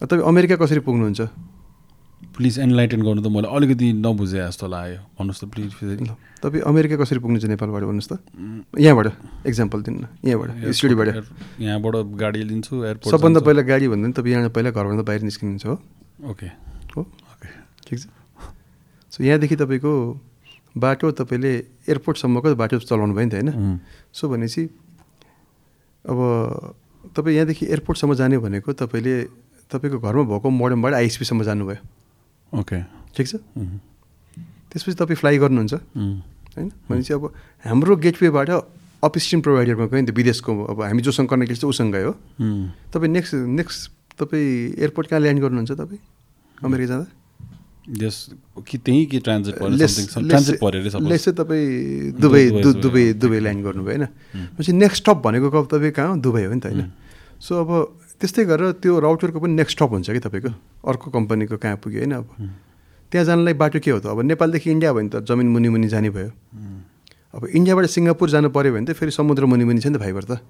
तपाईँ 0.00 0.22
अमेरिका 0.22 0.56
कसरी 0.56 0.80
पुग्नुहुन्छ? 0.80 1.20
प्लिज 2.36 2.58
एनलाइटेन 2.58 3.00
गर्नु 3.00 3.22
त 3.24 3.28
मैले 3.32 3.48
अलिकति 3.48 3.86
नबुझे 3.96 4.36
जस्तो 4.36 4.66
लाग्यो। 4.68 5.00
भन्नुहोस् 5.16 5.40
त 5.40 5.44
प्लिज 5.48 5.70
फेरि। 5.72 6.04
तपाईँ 6.44 6.62
अमेरिका 6.68 6.96
कसरी 7.00 7.18
पुग्नुहुन्छ 7.20 7.48
नेपालबाट 7.48 7.82
भन्नुहोस् 7.88 8.10
त। 8.12 8.14
यहाँबाट 8.76 9.06
एक्जाम्पल 9.48 9.78
दिनु 9.84 9.98
न। 10.00 10.06
यहाँबाट 10.24 10.48
स्टुडियोबाट। 10.76 11.08
यहाँबाट 11.60 11.94
गाडी 12.16 12.40
लिन्छु 12.44 12.74
एयरपोर्ट 12.84 13.12
सबभन्दा 13.12 13.40
पहिला 13.40 13.62
गाडी 13.64 13.86
भन्दा 13.88 14.04
पनि 14.04 14.12
तपाईँ 14.16 14.34
यहाँ 14.36 14.50
पहिला 14.52 14.70
घरबाट 14.72 15.00
बाहिर 15.04 15.22
निस्किनुहुन्छ 15.28 15.64
हो। 15.64 15.76
ओके 16.28 16.48
हो? 16.92 17.00
ओके 17.04 17.48
ठिक 17.88 17.98
छ। 18.00 18.04
सो 19.12 19.18
यहाँदेखि 19.24 19.56
तपाईँको 19.56 19.92
बाटो 20.76 21.06
तपाईँले 21.16 21.52
एयरपोर्टसम्मको 21.88 22.48
बाटो 22.52 22.84
चलाउनु 22.84 23.14
भयो 23.16 23.24
नि 23.24 23.32
त 23.32 23.34
होइन? 23.40 23.80
सो 24.12 24.28
भनेपछि 24.28 24.62
अब 26.06 26.18
तपाईँ 27.16 27.34
यहाँदेखि 27.36 27.66
एयरपोर्टसम्म 27.66 28.14
जाने 28.14 28.38
भनेको 28.38 28.72
तपाईँले 28.72 29.14
तपाईँको 29.70 29.98
घरमा 29.98 30.22
भएको 30.30 30.48
मोडमबाट 30.50 30.92
आइएसपीसम्म 30.94 31.42
जानुभयो। 31.42 31.78
ओके। 32.52 32.78
ठिक 33.16 33.26
छ? 33.26 33.34
त्यसपछि 34.70 34.94
तपाईँ 34.94 35.16
फ्लाइ 35.16 35.38
गर्नुहुन्छ। 35.38 35.74
होइन? 36.54 36.68
भनेपछि 36.88 37.12
अब 37.12 37.32
हाम्रो 37.66 37.96
गेटवेबाट 37.96 38.50
अप 39.02 39.18
स्ट्रिम 39.18 39.40
प्रोभाइडरमा 39.42 39.86
गयो 39.86 40.00
नि 40.00 40.06
त 40.06 40.14
विदेशको 40.14 40.52
अब 40.72 40.82
हामी 40.82 41.02
जोसँग 41.02 41.28
कनेक्ट 41.28 41.60
छ 41.60 41.64
उसँग 41.64 41.92
गयो। 41.92 42.12
तपाईँ 42.92 43.12
नेक्स्ट 43.12 43.34
नेक्स्ट 43.34 43.78
तपाईँ 44.18 44.78
एयरपोर्ट 44.78 45.06
कहाँ 45.10 45.20
ल्यान्ड 45.20 45.40
गर्नुहुन्छ 45.42 45.72
तपाईँ? 45.72 46.00
अमेरिका 46.64 46.88
जाँदा? 46.88 47.06
कि 48.66 48.78
त्यहीँ 48.78 49.06
कि 49.06 49.18
ट्रान्जिट 49.18 49.54
ट्रान्जिट 50.28 50.60
पऱ्यो 50.60 50.78
लेस 51.08 51.28
तपाईँ 51.28 51.68
दुबई 52.12 52.50
दुबई- 52.50 52.62
दु- 52.62 52.74
दुबई, 52.82 53.38
ल्यान्ड 53.40 53.64
गर्नुभयो 53.64 53.96
होइन। 53.96 54.06
पछि 54.58 54.72
नेक्स्ट 54.72 54.96
स्टप 54.96 55.22
भनेको 55.24 55.50
कब 55.50 55.66
तपाईँ 55.66 55.92
कहाँ 55.92 56.08
हो? 56.08 56.16
दुबई 56.16 56.44
हो 56.44 56.54
नि 56.54 56.60
त 56.60 56.66
होइन। 56.66 56.80
सो 57.40 57.64
अब 57.64 57.98
त्यस्तै 58.20 58.44
गरेर 58.44 58.72
त्यो 58.72 59.00
राउटरको 59.00 59.40
पनि 59.40 59.52
नेक्स्ट 59.52 59.78
स्टप 59.78 59.90
हुन्छ 59.90 60.10
कि 60.10 60.18
तपाईँको? 60.18 60.48
अर्को 60.88 61.10
कम्पनीको 61.10 61.56
कहाँ 61.56 61.76
पुग्यो 61.76 61.98
होइन 62.00 62.12
अब। 62.12 62.50
त्यहाँ 63.12 63.24
जानलाई 63.24 63.54
बाटो 63.54 63.78
के 63.80 63.90
हो 63.90 64.00
त? 64.00 64.06
अब 64.06 64.20
नेपालदेखि 64.20 64.70
इन्डिया 64.70 64.92
भयो 64.92 65.08
भने 65.08 65.20
त 65.20 65.24
जमिन 65.24 65.48
मुनि 65.48 65.68
मुनि 65.68 65.88
जाने 65.88 66.10
भयो। 66.10 66.28
अब 67.34 67.46
इन्डियाबाट 67.46 67.86
सिङ्गापुर 67.86 68.30
जानु 68.30 68.50
पऱ्यो 68.50 68.72
भने 68.72 68.86
त 68.86 68.90
फेरि 68.90 69.12
समुद्र 69.12 69.46
मुनि 69.46 69.64
मुनि 69.64 69.80
छ 69.80 69.86
नि 69.86 69.94
त 69.94 70.00
भाइबर 70.00 70.24
त। 70.24 70.40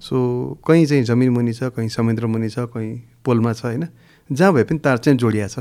सो 0.00 0.58
कहीँ 0.66 0.86
चाहिँ 0.86 1.02
जमिन 1.02 1.30
मुनि 1.30 1.52
छ 1.52 1.62
कहीँ 1.62 1.88
समुद्र 1.88 2.26
मुनि 2.26 2.48
छ 2.48 2.58
कहीँ 2.58 3.02
पोलमा 3.24 3.52
छ 3.52 3.64
होइन। 3.64 3.88
जहाँ 4.32 4.52
भए 4.52 4.64
पनि 4.64 4.78
तार 4.78 4.98
चाहिँ 4.98 5.18
जोडिया 5.18 5.48
छ। 5.48 5.58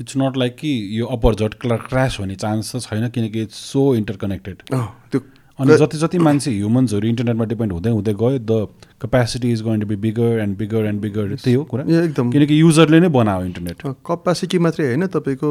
इट्स 0.00 0.16
नट 0.16 0.36
लाइक 0.36 0.56
कि 0.56 0.70
यो 0.98 1.06
अपर्झट 1.16 1.54
क्रास 1.62 2.16
हुने 2.20 2.34
चान्स 2.36 2.76
त 2.76 2.80
छैन 2.82 3.08
किनकि 3.10 3.42
इट्स 3.42 3.58
सो 3.72 3.82
इन्टरकनेक्टेड 3.96 4.62
त्यो 4.72 5.20
अनि 5.58 5.76
जति 5.76 5.98
जति 5.98 6.18
मान्छे 6.18 6.50
ह्युमन्सहरू 6.50 7.08
इन्टरनेटमा 7.08 7.44
डिपेन्ड 7.52 7.72
हुँदै 7.72 7.90
हुँदै 7.90 8.14
गयो 8.14 8.38
the 8.40 8.52
capacity 9.00 9.48
is 9.52 9.62
going 9.62 9.80
to 9.80 9.86
be 9.86 9.96
bigger 10.04 10.38
and 10.40 10.56
bigger 10.58 10.84
and 10.86 11.00
bigger 11.00 11.34
त्यही 11.34 11.54
हो 11.54 11.64
कुरा। 11.64 11.84
एकदम। 12.02 12.30
किनकि 12.32 12.60
युजरले 12.60 13.00
नै 13.00 13.08
बनायो 13.18 13.44
इन्टरनेट 13.44 13.82
कपासिटी 14.06 14.58
मात्रै 14.66 14.86
होइन 14.86 15.06
तपाईँको 15.16 15.50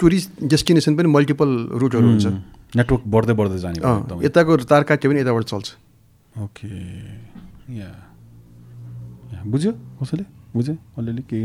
टुरिस्ट 0.00 0.30
डेस्टिनेसन 0.54 0.96
पनि 0.96 1.08
मल्टिपल 1.08 1.50
रुटहरू 1.82 2.06
हुन्छ। 2.06 2.26
नेटवर्क 2.76 3.02
बढ्दै 3.14 3.34
बढ्दै 3.34 3.58
जाने 3.58 3.78
यताको 4.24 4.56
तार 4.70 4.82
काट्यो 4.86 5.10
भने 5.10 5.20
यताबाट 5.20 5.44
चल्छ। 5.50 5.66
ओके 6.38 6.68
या 7.74 7.90
बुझ्यो 9.46 9.72
कसैले? 9.98 10.24
बुझ्यो? 10.54 10.74
अलिअलि 10.98 11.22
के 11.26 11.36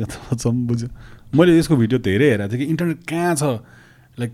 बुझ्यो। 0.70 0.88
मैले 1.36 1.57
यसको 1.57 1.75
भिडियो 1.75 1.99
धेरै 1.99 2.27
हेरेको 2.29 2.51
थिएँ 2.51 2.59
कि 2.59 2.65
इन्टरनेट 2.71 2.99
कहाँ 3.11 3.36
छ? 3.36 3.43
लाइक 4.19 4.33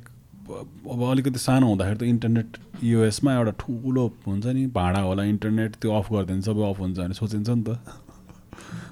अब 0.93 1.01
अलिकति 1.11 1.39
सानो 1.39 1.67
हुँदाखेरि 1.67 1.97
त 1.97 2.03
इन्टरनेट 2.13 2.57
युएसमा 2.83 3.33
एउटा 3.33 3.51
ठुलो 3.57 4.03
हुन्छ 4.27 4.45
नि 4.45 4.65
भाँडा 4.69 5.01
होला 5.01 5.23
इन्टरनेट 5.33 5.75
त्यो 5.81 5.91
अफ 5.97 6.11
गरिदियो 6.13 6.35
भने 6.35 6.41
सबै 6.45 6.61
अफ 6.69 6.79
हुन्छ 6.79 6.97
भने 6.99 7.13
सोचिन्छ 7.17 7.49
नि 7.49 7.63
त। 7.65 7.69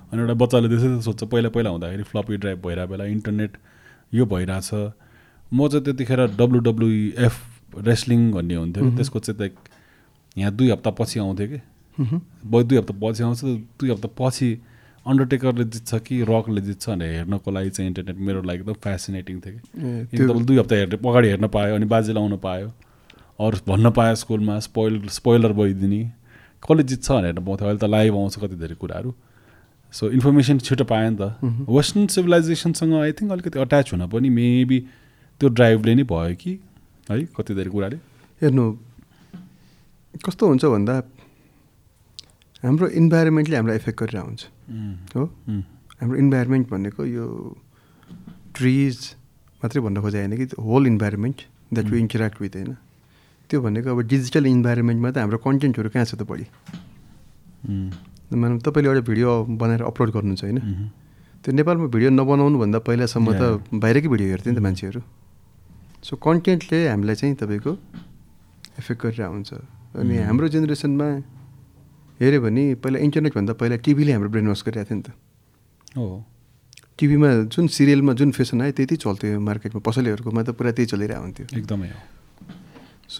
अनि 0.09 0.21
एउटा 0.21 0.33
बच्चाले 0.41 0.67
त्यसै 0.73 0.87
त 0.89 1.01
सोध्छ 1.05 1.23
पहिला 1.29 1.49
पहिला 1.53 1.69
हुँदाखेरि 1.69 2.03
फ्लपी 2.09 2.37
ड्राइभ 2.41 2.59
भइरहेको 2.65 2.89
बेला 2.91 3.05
इन्टरनेट 3.13 3.51
यो 4.13 4.25
भइरहेछ 4.25 4.69
म 5.53 5.67
चाहिँ 5.69 5.83
त्यतिखेर 5.85 6.21
डब्लुडब्लुएफ 6.39 7.35
रेस्लिङ 7.89 8.31
भन्ने 8.31 8.55
हुन्थ्यो 8.55 8.89
कि 8.89 8.95
त्यसको 8.97 9.19
चाहिँ 9.19 9.37
त 9.37 9.53
यहाँ 10.37 10.51
दुई 10.57 10.69
हप्ता 10.71 10.91
पछि 10.97 11.19
आउँथ्यो 11.19 11.47
कि। 11.47 11.59
दुई 12.49 12.77
हप्ता 12.77 12.93
पछि 13.03 13.23
आउँछ 13.23 13.41
दुई 13.77 13.89
हप्ता 13.93 14.09
पछि 14.17 14.49
अन्डरटेकरले 15.07 15.63
जित्छ 15.63 15.95
कि 16.05 16.21
रकले 16.29 16.61
जित्छ 16.61 16.89
भनेर 16.89 17.13
हेर्नको 17.15 17.51
लागि 17.51 17.69
चाहिँ 17.69 17.87
इन्टरनेट 17.89 18.17
मेरो 18.27 18.41
लागि 18.41 18.59
एकदम 18.59 18.73
फेसिनेटिङ 18.83 19.39
थियो 19.39 19.53
कि। 19.55 20.17
एकदम 20.17 20.45
दुई 20.45 20.57
हप्ता 20.59 20.75
हेर्ने 20.75 20.97
अगाडि 21.09 21.27
हेर्न 21.27 21.47
पायो 21.47 21.75
अनि 21.75 21.85
बाजे 21.85 22.13
लाउन 22.13 22.37
पायो। 22.37 22.67
अरू 23.39 23.57
भन्न 23.67 23.91
पायो 23.95 24.15
स्कुलमा 24.15 24.59
स्पोइल 24.67 25.07
स्पोइलर 25.17 25.53
भइदिने। 25.53 26.01
कसले 26.63 26.83
जित्छ 26.83 27.11
भनेर 27.11 27.39
पाउँथ्यो 27.39 27.67
अहिले 27.67 27.79
त 27.79 27.89
लाइभ 27.89 28.15
आउँछ 28.15 28.35
कति 28.39 28.55
धेरै 28.59 28.75
कुराहरू। 28.75 29.13
सो 29.93 30.09
इन्फर्मेसन 30.11 30.57
छिटो 30.59 30.83
पायो 30.85 31.09
नि 31.09 31.17
त। 31.17 31.21
वेस्टर्न 31.69 32.07
सिभिलाइजेसनसँग 32.13 32.93
आई 32.93 33.11
थिङ्क 33.17 33.31
अलिकति 33.31 33.59
अट्याच 33.59 33.93
हुन 33.93 34.07
पनि 34.07 34.29
मेबी 34.29 34.79
त्यो 35.41 35.49
ड्राइभले 35.49 35.95
नै 35.95 36.03
भयो 36.03 36.35
कि। 36.35 36.51
है 37.09 37.23
कति 37.37 37.53
धेरै 37.55 37.71
कुराले। 37.71 37.97
हेर्नु 38.41 38.65
कस्तो 40.25 40.47
हुन्छ 40.47 40.65
भन्दा 40.65 40.93
हाम्रो 42.63 42.87
इन्भाइरोमेन्टले 43.01 43.55
हामीलाई 43.55 43.77
इफेक्ट 43.77 43.99
गरिरहेको 43.99 44.27
हुन्छ 44.27 44.43
हो? 45.15 45.23
हाम्रो 46.01 46.17
इन्भाइरोमेन्ट 46.17 46.65
भनेको 46.69 47.05
यो 47.05 47.25
ट्रिज 48.55 48.97
मात्रै 49.61 49.81
भन्न 49.81 50.01
खोजे 50.01 50.17
होइन 50.19 50.35
कि 50.37 50.45
whole 50.59 50.87
environment 50.87 51.37
that 51.73 51.85
we 51.87 51.99
interact 51.99 52.41
with 52.41 52.55
होइन। 52.55 52.75
त्यो 53.49 53.61
भनेको 53.61 53.87
अब 53.89 53.99
डिजिटल 54.07 54.45
इन्भाइरोमेन्टमा 54.45 55.09
त 55.11 55.17
हाम्रो 55.23 55.37
कन्टेन्टहरू 55.47 55.89
कहाँ 55.89 56.05
छ 56.05 56.15
त 56.19 56.23
बढी? 56.27 56.45
मानव 58.31 58.59
तपाईँले 58.59 58.87
एउटा 58.89 59.03
भिडियो 59.07 59.29
बनाएर 59.61 59.81
अपलोड 59.87 60.09
गर्नुहुन्छ 60.15 60.43
होइन। 60.43 60.59
त्यो 61.43 61.51
नेपालमा 61.55 61.87
भिडियो 61.95 62.09
नबनाउनुभन्दा 62.11 62.79
पहिलासम्म 62.87 63.27
त 63.39 63.43
बाहिरकै 63.71 64.07
भिडियो 64.11 64.27
हेर्थ्यो 64.35 64.51
नि 64.51 64.59
त 64.59 64.61
मान्छेहरू। 64.67 65.01
सो 66.03 66.13
कन्टेन्टले 66.19 66.79
हामीलाई 66.91 67.15
चाहिँ 67.15 67.35
तपाईँको 67.39 67.71
इफेक्ट 68.79 68.99
गरिरहेको 69.03 69.33
हुन्छ 69.33 69.51
अनि 69.95 70.15
हाम्रो 70.27 70.47
जेनेरेसनमा 70.53 71.07
हेऱ्यो 72.19 72.41
भने 72.41 72.63
पहिला 72.83 72.99
इन्टरनेटभन्दा 72.99 73.53
पहिला 73.53 73.75
टिभीले 73.85 74.11
हाम्रो 74.11 74.29
ब्रेन 74.29 74.47
वास 74.47 74.63
गरिरहेको 74.67 74.89
थियो 74.89 74.97
नि 74.97 75.03
त। 75.03 75.97
हो। 75.97 76.07
टिभीमा 76.99 77.29
जुन 77.53 77.67
सिरियलमा 77.67 78.13
जुन 78.19 78.31
फेसन 78.31 78.61
आयो 78.61 78.71
त्यति 78.77 78.95
चल्थ्यो 78.95 79.39
मार्केटमा 79.39 79.81
पसलेहरूकोमा 79.87 80.41
त 80.43 80.49
पुरा 80.59 80.71
त्यही 80.75 80.87
चलिरहेको 80.93 81.23
हुन्थ्यो। 81.23 81.45
एकदमै 81.57 81.87
हो। 81.87 81.99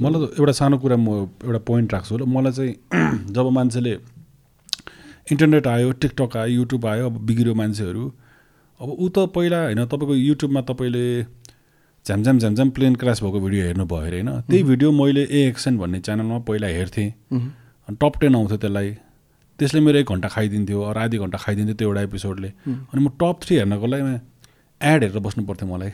मलाई 0.03 0.19
त 0.21 0.39
एउटा 0.39 0.53
सानो 0.59 0.77
कुरा 0.83 0.97
म 0.97 1.07
एउटा 1.47 1.59
पोइन्ट 1.69 1.93
राख्छु 1.93 2.17
ल 2.17 2.23
मलाई 2.27 2.51
चाहिँ 2.51 2.73
जब 3.35 3.45
मान्छेले 3.57 3.93
इन्टरनेट 5.31 5.67
आयो 5.67 5.91
टिकटक 6.01 6.37
आयो 6.37 6.51
युट्युब 6.59 6.85
आयो 6.85 7.05
अब 7.05 7.15
बिग्रियो 7.25 7.53
मान्छेहरू 7.55 8.03
अब 8.79 8.89
ऊ 8.89 9.07
त 9.09 9.17
पहिला 9.35 9.59
होइन 9.63 9.85
तपाईँको 9.85 10.15
युट्युबमा 10.15 10.61
तपाईँले 10.69 11.05
झ्यामझ्याम 12.05 12.37
झ्यामझ्याम 12.39 12.69
प्लेन 12.75 12.95
क्रास 12.95 13.23
भएको 13.23 13.39
भिडियो 13.39 13.63
हेर्नुभयो 13.65 13.99
अरे 13.99 14.21
होइन। 14.21 14.29
त्यही 14.49 14.63
भिडियो 14.63 14.91
मैले 14.91 15.23
ए 15.23 15.47
एक्सन 15.47 15.77
भन्ने 15.77 15.99
च्यानलमा 15.99 16.37
पहिला 16.47 16.67
हेर्थेँ। 16.67 17.09
अनि 17.89 17.97
टप 18.01 18.13
टेन 18.21 18.35
आउँथ्यो 18.35 18.57
त्यसलाई। 18.57 18.89
त्यसले 19.59 19.79
मेरो 19.81 19.97
एक 19.99 20.09
घन्टा 20.13 20.27
खाइदिन्थ्यो 20.29 20.81
अरू 20.89 20.99
आधी 20.99 21.17
घन्टा 21.17 21.37
खाइदिन्थ्यो 21.41 21.75
त्यो 21.75 21.87
एउटा 21.89 22.01
एपिसोडले 22.01 22.49
अनि 22.69 22.99
म 23.01 23.09
टप 23.17 23.35
थ्री 23.41 23.55
हेर्नको 23.57 23.87
लागि 23.89 24.13
एड 24.81 25.03
हेरेर 25.03 25.19
बस्नु 25.19 25.43
पर्थ्यो 25.49 25.67
मलाई। 25.67 25.91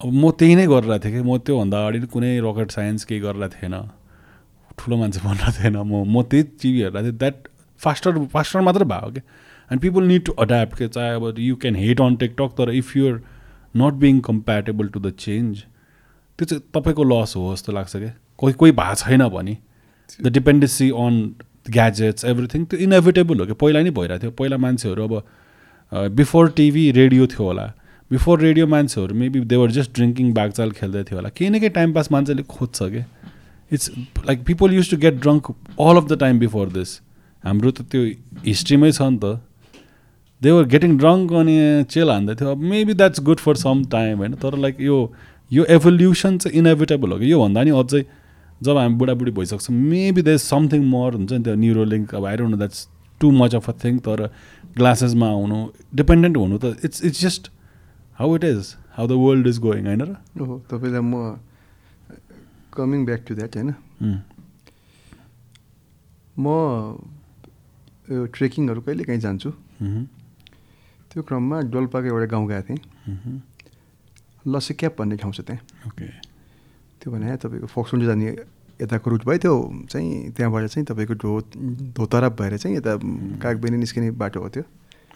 अब 0.00 0.08
म 0.10 0.30
त्यही 0.34 0.54
नै 0.58 0.66
गरिरहेको 0.66 1.04
थिएँ 1.04 1.14
कि 1.14 1.22
म 1.22 1.38
त्योभन्दा 1.46 1.76
अगाडि 1.78 2.06
कुनै 2.10 2.32
रकेट 2.42 2.70
साइन्स 2.74 3.04
केही 3.06 3.20
गरिरहेको 3.20 3.54
थिएन। 3.54 3.76
ठुलो 4.78 4.96
मान्छे 4.96 5.20
बन्न 5.24 5.52
थिएन 5.56 5.76
म। 5.78 6.04
म 6.10 6.22
त्यही 6.26 6.42
टिभी 6.58 6.80
हेरेको 6.82 7.02
थिएँ। 7.06 7.16
द्याट 7.22 7.36
फास्टर 7.80 8.18
फास्टर 8.34 8.60
मात्रै 8.60 8.84
भयो 8.90 9.10
कि। 9.14 9.20
And 9.70 9.80
people 9.80 10.02
need 10.10 10.24
to 10.26 10.32
adapt 10.42 10.74
के 10.78 10.88
चाहे 10.88 11.14
अब 11.14 11.38
you 11.38 11.56
can 11.62 11.76
hate 11.76 12.00
on 12.00 12.16
TikTok 12.20 12.50
तर 12.58 12.70
if 12.74 12.96
you're 12.96 13.22
not 13.76 13.94
being 14.02 14.20
compatible 14.26 14.88
to 14.88 15.00
the 15.00 15.14
change 15.18 15.64
त्यो 16.38 16.44
चाहिँ 16.44 16.62
तपाईँको 16.74 17.04
लस 17.04 17.36
हो 17.36 17.54
जस्तो 17.54 17.72
लाग्छ 17.72 17.96
क्या 17.96 18.12
कोही 18.38 18.54
कोही 18.60 18.72
भएको 18.72 18.94
छैन 19.06 19.28
भने। 19.28 19.56
The 20.22 20.32
dependency 20.32 20.90
on 20.90 21.14
gadgets 21.70 22.24
everything 22.24 22.64
त्यो 22.64 22.78
इनेभिटेबल 22.80 23.40
हो 23.40 23.46
कि 23.46 23.52
पहिला 23.60 23.82
नै 23.82 23.90
भइरहेको 23.90 24.22
थियो। 24.22 24.30
पहिला 24.38 24.56
मान्छेहरू 24.56 25.02
अब 25.04 25.14
बिफोर 26.16 26.50
टिभी 26.56 26.90
रेडियो 26.92 27.26
थियो 27.26 27.44
होला। 27.44 27.66
बिफोर 28.10 28.40
रेडियो 28.40 28.66
मान्छेहरू 28.66 29.14
maybe 29.14 29.40
they were 29.52 29.70
just 29.70 29.94
drinking 29.94 30.32
बागचाल 30.34 30.70
खेल्दै 30.78 31.02
थियो 31.04 31.18
होला। 31.18 31.28
केही 31.30 31.50
न 31.50 31.58
केही 31.58 31.74
टाइम 31.78 31.92
पास 31.92 32.12
मान्छेले 32.12 32.42
खोज्छ 32.42 32.78
कि। 32.82 33.02
It's 33.72 33.90
like 34.26 34.44
people 34.44 34.72
used 34.74 34.90
to 34.90 34.96
get 34.96 35.20
drunk 35.20 35.50
all 35.78 35.96
of 35.96 36.06
the 36.08 36.18
time 36.20 36.38
before 36.38 36.68
this 36.70 37.00
हाम्रो 37.44 37.70
त 37.70 37.82
त्यो 37.90 38.02
हिस्ट्रीमै 38.46 38.90
छ 38.92 39.02
नि 39.02 39.18
त। 39.22 39.40
देवर 40.42 40.64
गेटिङ 40.72 40.96
ड्रङ्क 40.98 41.32
अनि 41.32 41.56
चेल 41.90 42.10
हान्दै 42.10 42.34
थियो। 42.34 42.50
अब 42.50 42.60
maybe 42.70 42.94
that's 42.94 43.20
good 43.20 43.38
for 43.38 43.54
some 43.62 43.84
time 43.92 44.18
होइन? 44.18 44.34
तर 44.42 44.56
लाइक 44.58 44.80
यो 44.80 44.96
यो 45.50 45.64
एभोल्युसन 45.76 46.38
चाहिँ 46.38 46.58
इनेभिटेबल 46.58 47.12
हो 47.12 47.18
कि। 47.18 47.30
योभन्दा 47.32 47.62
नि 47.62 47.70
अझै 47.78 48.02
जब 48.62 48.76
हामी 48.76 48.94
बुढाबुढी 49.00 49.30
भइसक्छौँ 49.38 49.74
maybe 49.76 50.22
the 50.22 50.28
is 50.28 50.40
something 50.42 50.84
more 50.94 51.14
हुन्छ 51.14 51.32
नि 51.32 51.42
त्यो 51.44 51.54
न्युरोलिङ्क 51.64 52.14
अब 52.14 52.24
I 52.26 52.36
don't 52.36 52.50
know 52.50 52.56
that's 52.56 52.88
too 53.20 53.30
much 53.30 53.54
of 53.54 53.70
a 53.70 53.72
thing 53.84 53.98
तर 54.08 54.26
ग्लासेसमा 54.76 55.28
आउनु 55.36 55.58
डिपेन्डेन्ट 56.00 56.36
हुनु 56.36 56.58
त 56.58 56.64
it's 56.84 57.04
it's 57.04 57.20
just 57.20 57.50
how 58.18 58.36
it 58.36 58.44
is 58.44 58.74
how 58.96 59.06
the 59.06 59.12
world 59.24 59.46
is 59.46 59.58
going 59.60 59.86
होइन 59.86 60.02
र? 60.02 60.16
ओहो 60.40 60.58
तपाईँलाई 60.70 61.00
म 61.00 61.38
कमिङ 62.76 63.04
ब्याक 63.06 63.24
टु 63.28 63.34
द्याट 63.34 63.56
होइन? 63.56 63.74
म 66.38 66.46
यो 68.10 68.26
ट्रेकिङहरू 68.36 68.80
कहिले 68.80 69.04
काहीँ 69.04 69.20
जान्छु? 69.20 69.50
त्यो 71.10 71.22
क्रममा 71.22 71.60
डोल्पाको 71.74 72.06
एउटा 72.06 72.26
गाउँ 72.32 72.46
गएको 72.48 72.62
थिएँ। 72.68 72.80
उम्, 73.08 73.40
लसी 74.46 74.74
क्याप 74.74 74.94
भन्ने 74.98 75.16
ठाउँ 75.16 75.32
छ 75.32 75.40
त्यहाँ। 75.48 75.62
ओके 75.88 76.06
त्यो 77.00 77.12
भने 77.12 77.36
तपाईँको 77.36 77.66
फोक्सुन्ड 77.66 78.04
जाने 78.06 78.26
यताको 78.80 79.10
रुट 79.10 79.24
भयो 79.24 79.38
त्यो 79.40 79.54
चाहिँ 79.90 80.30
त्यहाँबाट 80.36 80.64
चाहिँ 80.68 80.84
तपाईँको 80.86 81.14
धो 81.16 81.32
धोतराप 81.96 82.32
भएर 82.40 82.56
चाहिँ 82.56 82.76
यता 82.76 82.92
कागबेनी 83.40 83.76
निस्किने 83.76 84.10
बाटो 84.16 84.40
हो 84.40 84.48
त्यो। 84.48 84.64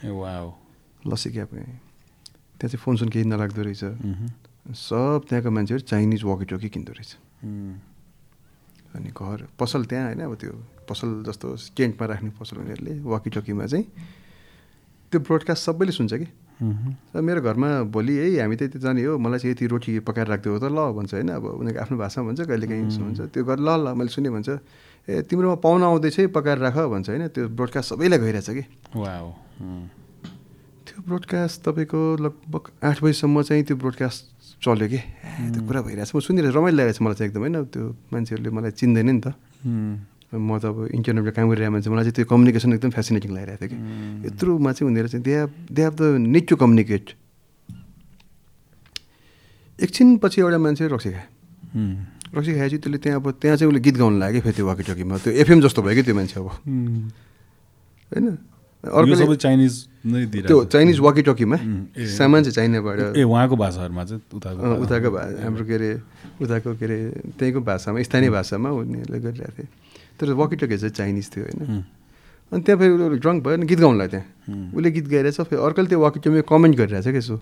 ए 0.05 0.09
वाओ 0.09 0.47
लस्सी 1.07 1.29
क्याब 1.31 1.49
त्यहाँ 1.49 2.69
चाहिँ 2.69 2.81
फोन 2.81 2.95
सोन 2.97 3.09
केही 3.09 3.25
नलाग्दो 3.25 3.61
रहेछ। 3.61 3.83
सब 4.65 5.25
त्यहाँको 5.29 5.49
मान्छेहरू 5.51 5.83
चाइनिज 5.85 6.23
वकी 6.25 6.45
टकी 6.45 6.69
किन्दो 6.73 6.91
रहेछ। 6.93 7.11
अनि 8.95 9.09
घर 9.09 9.47
पसल 9.59 9.85
त्यहाँ 9.85 10.05
होइन 10.05 10.21
अब 10.25 10.33
त्यो 10.41 10.53
पसल 10.89 11.09
जस्तो 11.25 11.47
टेन्टमा 11.77 12.05
राख्ने 12.07 12.29
पसल 12.39 12.57
उनीहरूले 12.61 12.93
वकी 13.01 13.29
टकीमा 13.29 13.65
चाहिँ 13.65 13.85
त्यो 15.11 15.19
ब्रोडकास्ट 15.21 15.61
सबैले 15.65 15.91
सुन्छ 15.91 16.13
कि। 16.13 16.27
र 16.55 17.21
मेरो 17.21 17.41
घरमा 17.41 17.69
भोलि 17.91 18.15
है 18.15 18.25
हामी 18.41 18.55
त 18.55 18.61
यति 18.71 18.79
जाने 18.79 19.03
हो 19.03 19.17
मलाई 19.19 19.39
चाहिँ 19.39 19.53
यति 19.55 19.65
रोटी 19.67 19.99
पकाएर 20.07 20.27
राखिदियो 20.27 20.59
त 20.59 20.71
ल 20.71 20.79
भन्छ 20.95 21.11
होइन। 21.13 21.29
अब 21.35 21.45
उनीहरूको 21.59 21.81
आफ्नो 21.83 21.97
भाषामा 21.99 22.25
भन्छ 22.31 22.41
कहिले 22.47 22.67
काहीँ 22.67 22.83
हुन्छ। 22.87 23.19
त्यो 23.35 23.43
गर 23.43 23.59
ल 23.59 23.69
ल 23.75 23.91
मैले 23.91 24.09
सुने 24.09 24.29
भन्छ। 24.31 24.49
ए 25.05 25.21
तिम्रोमा 25.27 25.59
पाहुना 25.59 25.85
आउँदैछ 25.85 26.15
है 26.19 26.27
पकाएर 26.31 26.57
राख 26.63 26.77
भन्छ 26.95 27.07
होइन। 27.11 27.27
त्यो 27.35 27.43
ब्रोडकास्ट 27.51 27.87
सबैलाई 27.91 28.19
गइरहेछ 28.23 28.49
कि। 28.55 28.63
त्यो 30.85 30.97
ब्रोडकास्ट 31.03 31.55
तपाईँको 31.65 31.99
लगभग 32.23 32.63
आठ 32.87 32.97
बजीसम्म 33.03 33.41
चाहिँ 33.41 33.63
त्यो 33.67 33.75
ब्रोडकास्ट 33.75 34.63
चल्यो 34.63 34.87
कि। 34.87 34.99
त्यो 35.51 35.61
कुरा 35.67 35.81
भइरहेछ। 35.83 36.09
म 36.15 36.19
सुनिरहेको 36.23 36.55
रमाइलो 36.55 36.77
लागेको 36.79 36.95
छ 36.95 37.01
मलाई 37.03 37.15
चाहिँ 37.19 37.29
एकदम 37.29 37.41
होइन। 37.43 37.55
त्यो 37.67 37.83
मान्छेहरूले 38.15 38.49
मलाई 38.55 38.71
चिन्दैन 38.79 39.09
नि 39.11 39.21
त। 39.21 39.35
म 40.37 40.59
त 40.59 40.65
अब 40.69 40.77
इन्टरनेटमा 40.93 41.31
काम 41.31 41.45
गरिरहेको 41.51 41.71
मान्छे 41.73 41.89
मलाई 41.89 42.03
चाहिँ 42.05 42.15
त्यो 42.19 42.25
कम्युनिकेसन 42.31 42.69
एकदम 42.75 42.91
फेसिनेटिङ 42.95 43.31
लागिरहेको 43.35 43.65
थियो 43.65 43.69
कि। 43.71 44.27
यत्रोमा 44.27 44.71
चाहिँ 44.75 44.87
उनीहरू 44.91 45.07
चाहिँ 45.11 45.23
they 45.23 45.33
have 45.39 45.49
they 45.71 45.81
have 45.83 45.93
the 45.95 46.03
need 46.35 46.45
to 46.47 46.55
communicate 46.55 47.05
एकछिन 49.79 50.17
पछि 50.23 50.41
एउटा 50.41 50.57
मान्छे 50.57 50.87
रक्सी 50.87 51.09
खायो 51.11 51.27
रक्सी 52.35 52.51
खाएपछि 52.55 52.77
त्यसले 52.83 52.97
त्यहाँ 53.03 53.19
अब 53.19 53.25
त्यहाँ 53.41 53.55
चाहिँ 53.57 53.69
उसले 53.71 53.79
गीत 53.85 53.95
गाउनु 53.99 54.17
लाग्यो 54.19 54.41
फेरि 54.41 54.55
त्यो 54.55 54.65
वाकिटकीमा 54.67 55.15
त्यो 55.23 55.31
एफएम 55.43 55.59
जस्तो 55.65 55.81
भयो 55.83 55.95
कि 55.95 56.03
त्यो 56.07 56.15
मान्छे 56.15 56.39
अब। 56.39 56.47
होइन? 58.11 58.27
अर्को 58.83 59.15
सबै 59.17 59.35
चाइनिज 59.41 59.73
त्यो। 60.45 60.57
चाइनिज 60.71 60.97
वाकिटकीमा 61.01 61.57
उम्, 61.57 61.85
ए। 61.97 62.05
सामान 62.05 62.43
चाहिँ 62.43 62.55
चाइनाबाट 62.55 63.17
ए 63.17 63.23
उहाँको 63.23 63.55
भाषाहरूमा 63.57 64.03
चाहिँ 64.05 64.21
उताको 64.37 64.61
उताको 64.85 65.07
हाम्रो 65.43 65.63
के 65.65 65.73
अरे 65.75 65.89
उताको 66.43 66.69
के 66.79 66.85
अरे 66.85 66.97
त्यहीँको 67.39 67.59
भाषामा 67.65 67.97
स्थानीय 68.05 68.29
भाषामा 68.29 68.69
उनीहरूले 68.69 69.19
गरिरहेको 69.25 69.53
थिए 69.57 69.67
तर 70.19 70.31
वकिटकी 70.33 70.77
चाहिँ 70.77 70.93
चाइनिज 70.95 71.25
थियो 71.35 71.43
होइन। 71.45 71.83
अनि 72.51 72.61
त्यहाँ 72.61 72.77
फेरि 72.79 72.93
उसले 72.93 73.17
ड्रङ्क 73.19 73.39
भयो 73.43 73.53
अनि 73.57 73.65
गीत 73.65 73.79
गाउनु 73.79 73.97
लाग्यो 73.99 74.11
त्यहाँ। 74.13 74.25
उसले 74.75 74.89
गीत 74.91 75.07
गाइरहेछ 75.11 75.37
फेरि 75.49 75.61
अर्कोले 75.61 75.87
त्यो 75.89 75.99
वकिटकीमा 76.05 76.41
कमेन्ट 76.45 76.73
गरिरहेछ 76.77 77.07
कि 77.07 77.17
यसो 77.17 77.35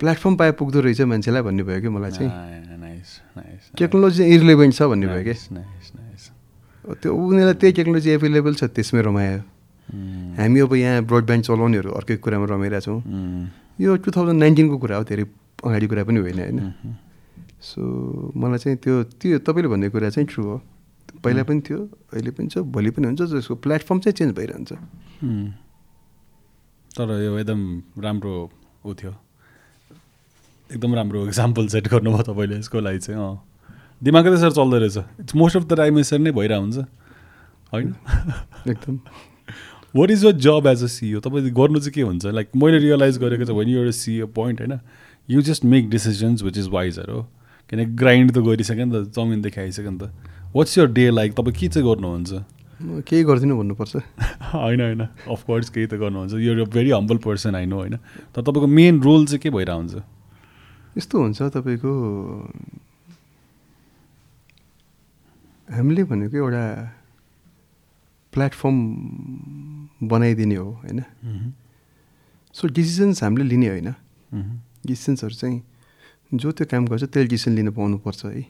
प्लेटफर्म 0.00 0.34
पाए 0.36 0.50
पुग्दो 0.58 0.78
रहेछ 0.82 1.00
मान्छेलाई 1.04 1.42
भन्ने 1.46 1.62
भयो 1.62 1.80
कि 1.84 1.88
मलाई 1.88 2.10
चाहिँ। 2.16 2.32
टेक्नोलोजी 3.78 4.18
चाहिँ 4.18 4.30
इरिलेभेन्ट 4.34 4.72
छ 4.74 4.82
भन्ने 4.90 5.06
भयो 5.06 5.22
कि। 5.22 5.34
नाइस 5.34 5.42
नाइस 5.52 5.86
नाइस 5.94 6.22
त्यो 7.02 7.10
उनीहरूलाई 7.12 7.54
त्यही 7.60 7.72
टेक्नोलोजी 7.78 8.10
एभाइलेबल 8.10 8.54
छ 8.54 8.64
त्यसमै 8.72 9.02
रमायो। 9.06 9.38
हामी 10.40 10.58
अब 10.64 10.72
यहाँ 10.74 11.02
ब्रोडब्यान्ड 11.06 11.44
चलाउनेहरू 11.44 11.90
अर्कै 11.92 12.16
कुरामा 12.24 12.46
रमाइरहेको 12.50 12.82
छौँ। 12.82 12.98
उम्, 12.98 13.46
यो 13.78 13.90
टु 14.02 14.08
थाउजन्ड 14.10 14.38
नाइन्टिनको 14.40 14.76
कुरा 14.80 14.96
हो 14.96 15.04
धेरै 15.04 15.24
अगाडि 15.62 15.86
कुरा 15.86 16.02
पनि 16.08 16.18
होइन 16.24 16.38
होइन। 16.40 16.58
सो 17.62 17.80
मलाई 18.34 18.58
चाहिँ 18.58 18.76
त्यो 18.82 18.94
त्यो 19.20 19.38
तपाईँले 19.46 19.68
भन्ने 19.70 19.88
कुरा 19.94 20.10
चाहिँ 20.10 20.26
ट्रु 20.26 20.42
हो। 20.42 20.56
पहिला 21.20 21.42
पनि 21.42 21.60
थियो 21.60 21.78
अहिले 22.12 22.30
पनि 22.30 22.48
छ 22.48 22.58
भोलि 22.58 22.90
पनि 22.90 23.06
हुन्छ 23.06 23.22
जसको 23.32 23.54
प्लेटफर्म 23.54 23.98
चाहिँ 24.00 24.16
चेन्ज 24.16 24.32
भइरहन्छ। 24.34 24.72
तर 26.96 27.08
यो 27.24 27.38
एकदम 27.38 27.60
राम्रो 28.02 28.34
ऊ 28.86 28.94
थियो। 28.94 29.14
एकदम 30.70 30.94
राम्रो 30.94 31.26
इक्जाम्पल 31.26 31.68
सेट 31.68 31.88
गर्नुभयो 31.88 32.22
तपाईँले 32.22 32.58
यसको 32.58 32.80
लागि 32.80 32.98
चाहिँ 32.98 33.20
अँ। 33.20 33.36
दिमागै 34.02 34.30
त्यसरी 34.30 34.50
चल्दो 34.50 34.78
रहेछ। 34.78 34.98
It's 35.20 35.34
most 35.36 35.56
of 35.56 35.64
the 35.64 35.76
time 35.76 35.98
यसरी 35.98 36.18
नै 36.18 36.32
भइरहेको 36.32 36.62
हुन्छ। 36.62 36.78
होइन? 37.72 37.94
एकदम। 38.68 38.98
What 39.96 40.10
is 40.10 40.24
your 40.24 40.32
job 40.32 40.66
as 40.66 40.82
a 40.82 40.86
CEO 40.86 41.20
तपाईँ 41.20 41.50
गर्नु 41.50 41.78
चाहिँ 41.78 41.92
के 41.92 42.02
हुन्छ? 42.02 42.26
लाइक 42.26 42.48
मैले 42.56 42.78
रियलाइज 42.78 43.18
गरेको 43.18 43.44
चाहिँ 43.44 43.58
वेन 43.58 43.68
युर 43.68 43.90
सिओ 43.92 44.26
पोइन्ट 44.26 44.60
होइन? 44.60 44.80
You 45.30 45.42
just 45.42 45.64
make 45.64 45.90
decisions 45.90 46.42
which 46.42 46.58
is 46.58 46.68
wiser 46.68 47.10
हो। 47.10 47.22
किनकि 47.70 47.92
ग्राइन्ड 47.94 48.32
त 48.32 48.38
गरिसक्यो 48.38 48.84
नि 48.84 48.92
त 48.92 49.12
चाउमिन 49.12 49.42
देखाइसक्यो 49.42 49.90
नि 49.90 49.98
त। 49.98 50.10
वाट्स 50.56 50.78
यर 50.78 50.86
डे 50.86 51.10
लाइक 51.10 51.32
तपाईँ 51.32 51.56
के 51.56 51.68
चाहिँ 51.68 51.88
गर्नुहुन्छ? 51.88 52.32
केही 53.08 53.24
गर्दिनँ 53.24 53.56
भन्नुपर्छ। 53.56 53.96
होइन 54.54 54.80
होइन। 54.80 55.00
अफकोर्स 55.00 55.68
केही 55.70 55.86
त 55.86 55.94
गर्नुहुन्छ। 55.94 56.32
यो 56.34 56.64
अ 56.64 56.68
भेरी 56.68 56.90
हम्बल 56.90 57.16
पर्सन 57.16 57.54
होइन 57.54 57.72
होइन। 57.72 57.96
तर 58.34 58.42
तपाईँको 58.42 58.66
मेन 58.66 59.00
रोल 59.02 59.26
चाहिँ 59.26 59.40
के 59.40 59.50
भइरहेको 59.50 59.78
हुन्छ 59.78 60.02
यस्तो 60.98 61.22
हुन्छ 61.22 61.42
तपाईँको 61.42 61.92
हामीले 65.68 66.04
भनेको 66.04 66.36
एउटा 66.36 66.64
प्लेटफर्म 68.32 68.76
बनाइदिने 70.02 70.54
हो 70.54 70.70
होइन? 70.72 71.04
सो 72.54 72.68
डिसिजन्स 72.68 73.22
हामीले 73.22 73.44
लिने 73.48 73.68
होइन? 73.68 73.94
डिसिजन्सहरू 74.86 75.34
चाहिँ 75.34 75.62
जो 76.34 76.52
त्यो 76.52 76.66
काम 76.70 76.86
गर्छ 76.86 77.04
त्यसले 77.04 77.28
डिसिसन 77.28 77.52
लिनु 77.52 77.72
पाउनुपर्छ 77.72 78.24
है। 78.24 78.42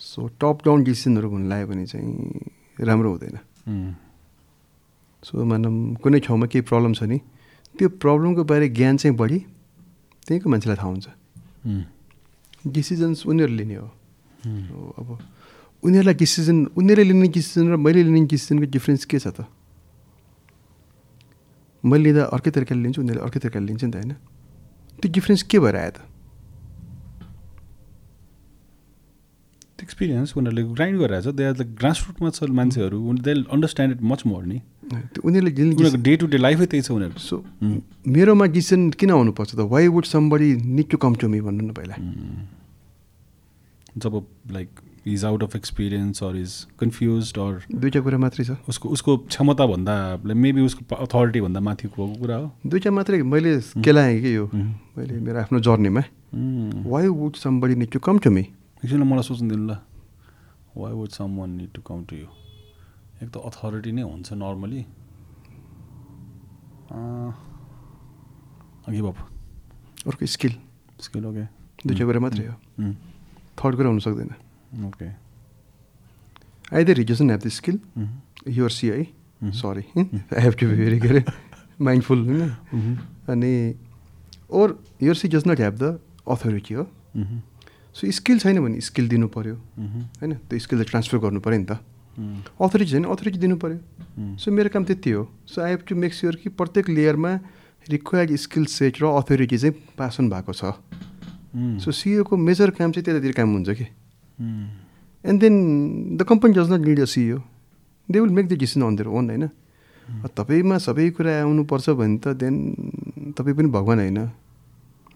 सो 0.00 0.28
टप 0.40 0.58
डाउन 0.64 0.84
डिसिसनहरू 0.84 1.28
भन्नु 1.30 1.48
लाग्यो 1.48 1.66
भने 1.66 1.84
चाहिँ 1.86 2.84
राम्रो 2.84 3.10
हुँदैन। 3.10 3.36
सो 5.22 5.44
मानौँ 5.44 5.96
कुनै 6.02 6.20
ठाउँमा 6.20 6.46
केही 6.52 6.62
प्रब्लम 6.68 6.92
छ 6.94 7.02
नि? 7.08 7.18
त्यो 7.74 7.88
प्रब्लमको 8.02 8.44
बारे 8.44 8.68
ज्ञान 8.68 8.96
चाहिँ 8.96 9.16
बढी 9.16 9.38
त्यहीँको 10.26 10.46
मान्छेलाई 10.50 10.76
थाहा 10.76 10.88
हुन्छ। 10.88 11.06
डिसिजन्स 12.66 13.26
उनीहरूले 13.26 13.56
लिने 13.56 13.74
हो। 13.74 13.88
हो, 14.44 14.94
अब 14.98 15.08
उनीहरूलाई 15.84 16.14
डिसिजन 16.14 16.56
उनीहरूले 16.76 17.08
लिने 17.12 17.28
डिसिजन 17.28 17.72
र 17.72 17.76
मैले 17.76 18.02
लिने 18.04 18.26
डिसिजनको 18.28 18.66
डिफ्रेन्स 18.72 19.04
के 19.04 19.18
छ 19.18 19.26
त? 19.32 19.48
मैले 21.84 22.04
लिँदा 22.04 22.22
अर्कै 22.32 22.50
तरिकाले 22.50 22.80
लिन्छु 22.82 23.00
उनीहरूले 23.00 23.24
अर्कै 23.24 23.40
तरिकाले 23.40 23.66
लिन्छ 23.66 23.84
नि 23.84 23.90
त 23.92 23.96
होइन? 23.96 24.12
त्यो 25.00 25.08
डिफ्रेन्स 25.12 25.42
के 25.44 25.58
भएर 25.60 25.76
आयो 25.76 25.92
त? 25.92 25.98
एक्सपिरियन्स 29.84 30.36
उनीहरूले 30.36 30.62
ग्राइन्ड 30.74 31.00
गरिरहेको 31.00 31.30
छ 31.30 31.34
दे 31.36 31.44
आर 31.44 31.54
द 31.54 31.66
ग्रास 31.80 31.98
रुटमा 32.08 32.30
छ 32.30 32.50
मान्छेहरू 32.60 32.98
they 33.26 33.32
understand 33.34 33.96
it 33.96 34.02
much 34.12 34.20
more 34.26 34.42
नि। 34.44 34.58
उनीहरूले 35.24 35.52
उनीहरूको 35.62 36.02
डे 36.02 36.16
टु 36.16 36.26
डे 36.32 36.38
लाइफै 36.38 36.66
त्यही 36.66 36.82
छ 36.82 36.90
उनीहरूको। 36.90 37.20
सो 37.20 37.36
मेरोमा 38.16 38.46
डिसिजन 38.56 38.90
किन 39.00 39.10
आउनुपर्छ 39.10 39.50
त? 39.54 39.60
Why 39.74 39.88
would 39.88 40.04
somebody 40.06 40.50
need 40.78 40.88
to 40.90 40.96
come 41.04 41.14
to 41.20 41.28
me 41.28 41.40
भन्नु 41.40 41.62
न 41.64 41.72
पहिला। 41.78 41.96
जब 43.98 44.12
like 44.52 44.68
is 45.06 45.24
out 45.24 45.42
of 45.42 45.54
experience 45.56 46.22
or 46.24 46.36
is 46.36 46.52
confuse 46.80 47.32
or 47.38 47.52
दुइटा 47.72 48.00
कुरा 48.00 48.18
मात्रै 48.18 48.44
छ। 48.44 48.56
उसको 48.68 48.88
उसको 48.88 49.16
क्षमताभन्दा 49.28 49.94
मेबी 50.24 50.60
उसको 50.60 50.96
अथोरिटीभन्दा 50.96 51.60
माथिको 51.60 52.06
कुरा 52.20 52.36
हो। 52.36 52.46
दुइटा 52.66 52.90
मात्रै 52.90 53.22
मैले 53.22 53.52
केलाएँ 53.84 54.20
कि 54.22 54.34
यो? 54.34 54.44
मैले 54.98 55.14
मेरो 55.20 55.38
आफ्नो 55.40 55.60
जर्नीमा 55.60 56.02
why 56.90 57.06
would 57.08 57.34
somebody 57.36 57.74
need 57.76 57.90
to 57.92 57.98
come 58.00 58.18
to 58.18 58.30
me 58.30 58.44
एकछिन 58.84 59.02
मलाई 59.08 59.24
सोच्नु 59.24 59.48
दिनु 59.48 59.64
ल। 59.64 59.80
Why 60.76 60.92
would 60.92 61.10
someone 61.40 61.50
need 61.56 61.70
to 61.72 61.80
come 61.88 62.04
to 62.04 62.14
you 62.16 62.28
एक 63.24 63.28
त 63.32 63.36
अथोरिटी 63.48 63.90
नै 63.96 64.02
हुन्छ 64.04 64.36
नर्मली 64.36 64.82
अघि 68.84 69.00
बाप 69.00 69.18
अर्को 70.04 70.26
स्किल 70.28 70.54
स्किल 71.00 71.24
ओके 71.24 71.44
दुइटा 71.80 72.04
कुरा 72.04 72.20
मात्रै 72.20 72.44
हो। 72.44 72.56
थर्ड 73.56 73.72
कुरा 73.76 73.88
हुन 73.88 74.00
सक्दैन। 74.04 74.30
Okay 74.84 75.08
either 76.76 76.94
his 77.00 77.08
doesn't 77.08 77.30
have 77.30 77.40
the 77.40 77.48
skill 77.56 77.76
your 78.52 78.72
C 78.76 78.86
है 78.92 79.00
sorry 79.64 79.84
I 79.96 80.40
have 80.44 80.54
to 80.60 80.68
be 80.68 80.76
very 80.76 80.98
के 81.00 81.08
अरे 81.08 81.24
माइन्डफुल 81.80 82.20
होइन 82.28 82.96
अनि 83.32 83.52
or 84.52 84.68
your 85.02 85.16
C 85.16 85.28
does 85.32 85.48
not 85.48 85.60
have 85.60 85.74
the 85.80 85.98
authority 86.28 86.74
हो 86.74 86.84
सो 87.94 88.10
स्किल 88.10 88.38
छैन 88.38 88.60
भने 88.60 88.80
स्किल 88.80 89.08
दिनु 89.08 89.28
पऱ्यो 89.30 89.54
होइन? 89.54 90.32
त्यो 90.50 90.58
स्किललाई 90.58 90.86
ट्रान्सफर 90.90 91.18
गर्नु 91.18 91.40
पऱ्यो 91.40 91.58
नि 91.58 91.66
त। 91.66 91.78
अथोरिटी 92.60 92.90
छैन 92.90 93.04
अथोरिटी 93.06 93.38
दिनु 93.38 93.56
पऱ्यो 93.56 94.36
सो 94.38 94.50
मेरो 94.50 94.68
काम 94.70 94.84
त्यति 94.84 95.10
हो। 95.10 95.22
So 95.46 95.62
I 95.62 95.70
have 95.70 95.82
to 95.88 95.94
make 95.96 96.14
sure 96.14 96.34
कि 96.42 96.48
प्रत्येक 96.50 96.88
लेयरमा 96.90 97.32
रिक्वायर्ड 97.86 98.34
स्किल 98.36 98.64
सेट 98.70 99.02
र 99.02 99.04
अथोरिटी 99.14 99.58
चाहिँ 99.58 99.74
पास 99.98 100.20
अन 100.20 100.30
भएको 100.30 100.52
छ। 100.52 100.74
सो 101.54 101.90
सिओको 101.90 102.36
मेजर 102.36 102.70
काम 102.74 102.90
चाहिँ 102.92 103.04
त्यतातिर 103.04 103.32
काम 103.32 103.48
हुन्छ 103.54 103.70
कि? 103.78 103.86
And 105.24 105.40
then 105.40 105.54
the 106.18 106.22
company 106.22 106.52
does 106.54 106.70
not 106.72 106.86
need 106.86 107.00
a 107.00 107.06
CEO 107.06 107.38
they 108.08 108.20
will 108.20 108.34
make 108.34 108.48
the 108.48 108.58
decision 108.58 108.82
on 108.82 108.96
their 108.96 109.08
own 109.08 109.30
होइन? 109.30 109.48
तपाईँमा 110.34 110.78
सबै 110.78 111.10
कुरा 111.16 111.30
आउनुपर्छ 111.42 111.90
भने 111.94 112.18
त 112.18 112.34
देन 112.36 112.54
तपाईँ 113.38 113.56
पनि 113.56 113.68
भगवान् 113.70 114.00
होइन? 114.00 114.18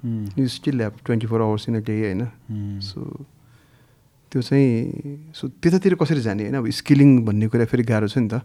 You 0.05 0.46
still 0.49 0.80
have 0.80 0.94
twenty 1.05 1.26
four 1.26 1.42
hours 1.42 1.68
in 1.68 1.76
a 1.76 1.80
day 1.86 1.94
होइन? 2.01 2.22
सो 2.80 3.01
त्यो 4.32 4.42
चाहिँ 4.42 5.32
सो 5.34 5.49
त्यतातिर 5.49 5.94
कसरी 6.01 6.20
जाने 6.20 6.42
होइन? 6.42 6.57
अब 6.57 6.70
स्किलिङ 6.70 7.24
भन्ने 7.26 7.49
कुरा 7.49 7.64
फेरि 7.64 7.82
गाह्रो 7.82 8.09
छ 8.09 8.18
नि 8.18 8.28
त। 8.28 8.40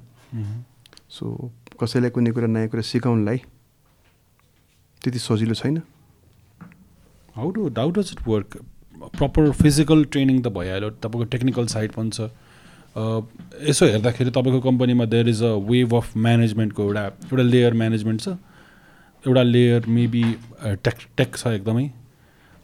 सो 1.09 1.51
कसैलाई 1.81 2.09
कुनै 2.09 2.31
कुरा 2.31 2.47
नयाँ 2.47 2.67
कुरा 2.69 2.81
सिकाउनलाई 2.81 3.37
त्यति 5.01 5.19
सजिलो 5.19 5.53
छैन? 5.53 5.77
How 7.35 7.51
do 7.51 7.67
how 7.77 7.89
does 7.91 8.09
it 8.15 8.27
work 8.27 8.57
proper 9.17 9.51
physical 9.51 10.03
training 10.05 10.41
त 10.41 10.47
भइहाल्यो। 10.55 10.89
तपाईँको 11.03 11.25
टेक्निकल 11.35 11.65
साइड 11.67 11.91
पनि 11.91 12.09
छ। 12.09 12.29
यसो 13.67 13.85
हेर्दाखेरि 13.85 14.31
तपाईँको 14.31 14.59
कम्पनीमा 14.61 15.05
there 15.11 15.29
is 15.29 15.43
a 15.43 15.53
wave 15.69 15.93
of 15.95 16.17
म्यानेजमेन्टको 16.17 16.83
एउटा 16.83 17.03
एउटा 17.05 17.43
लेयर 17.43 17.73
म्यानेजमेन्ट 17.73 18.21
छ। 18.21 18.37
एउटा 19.28 19.43
लेयर 19.43 19.86
मेबी 19.88 20.24
टेक 20.63 20.97
टेक 21.17 21.36
छ 21.38 21.47
एकदमै। 21.47 21.86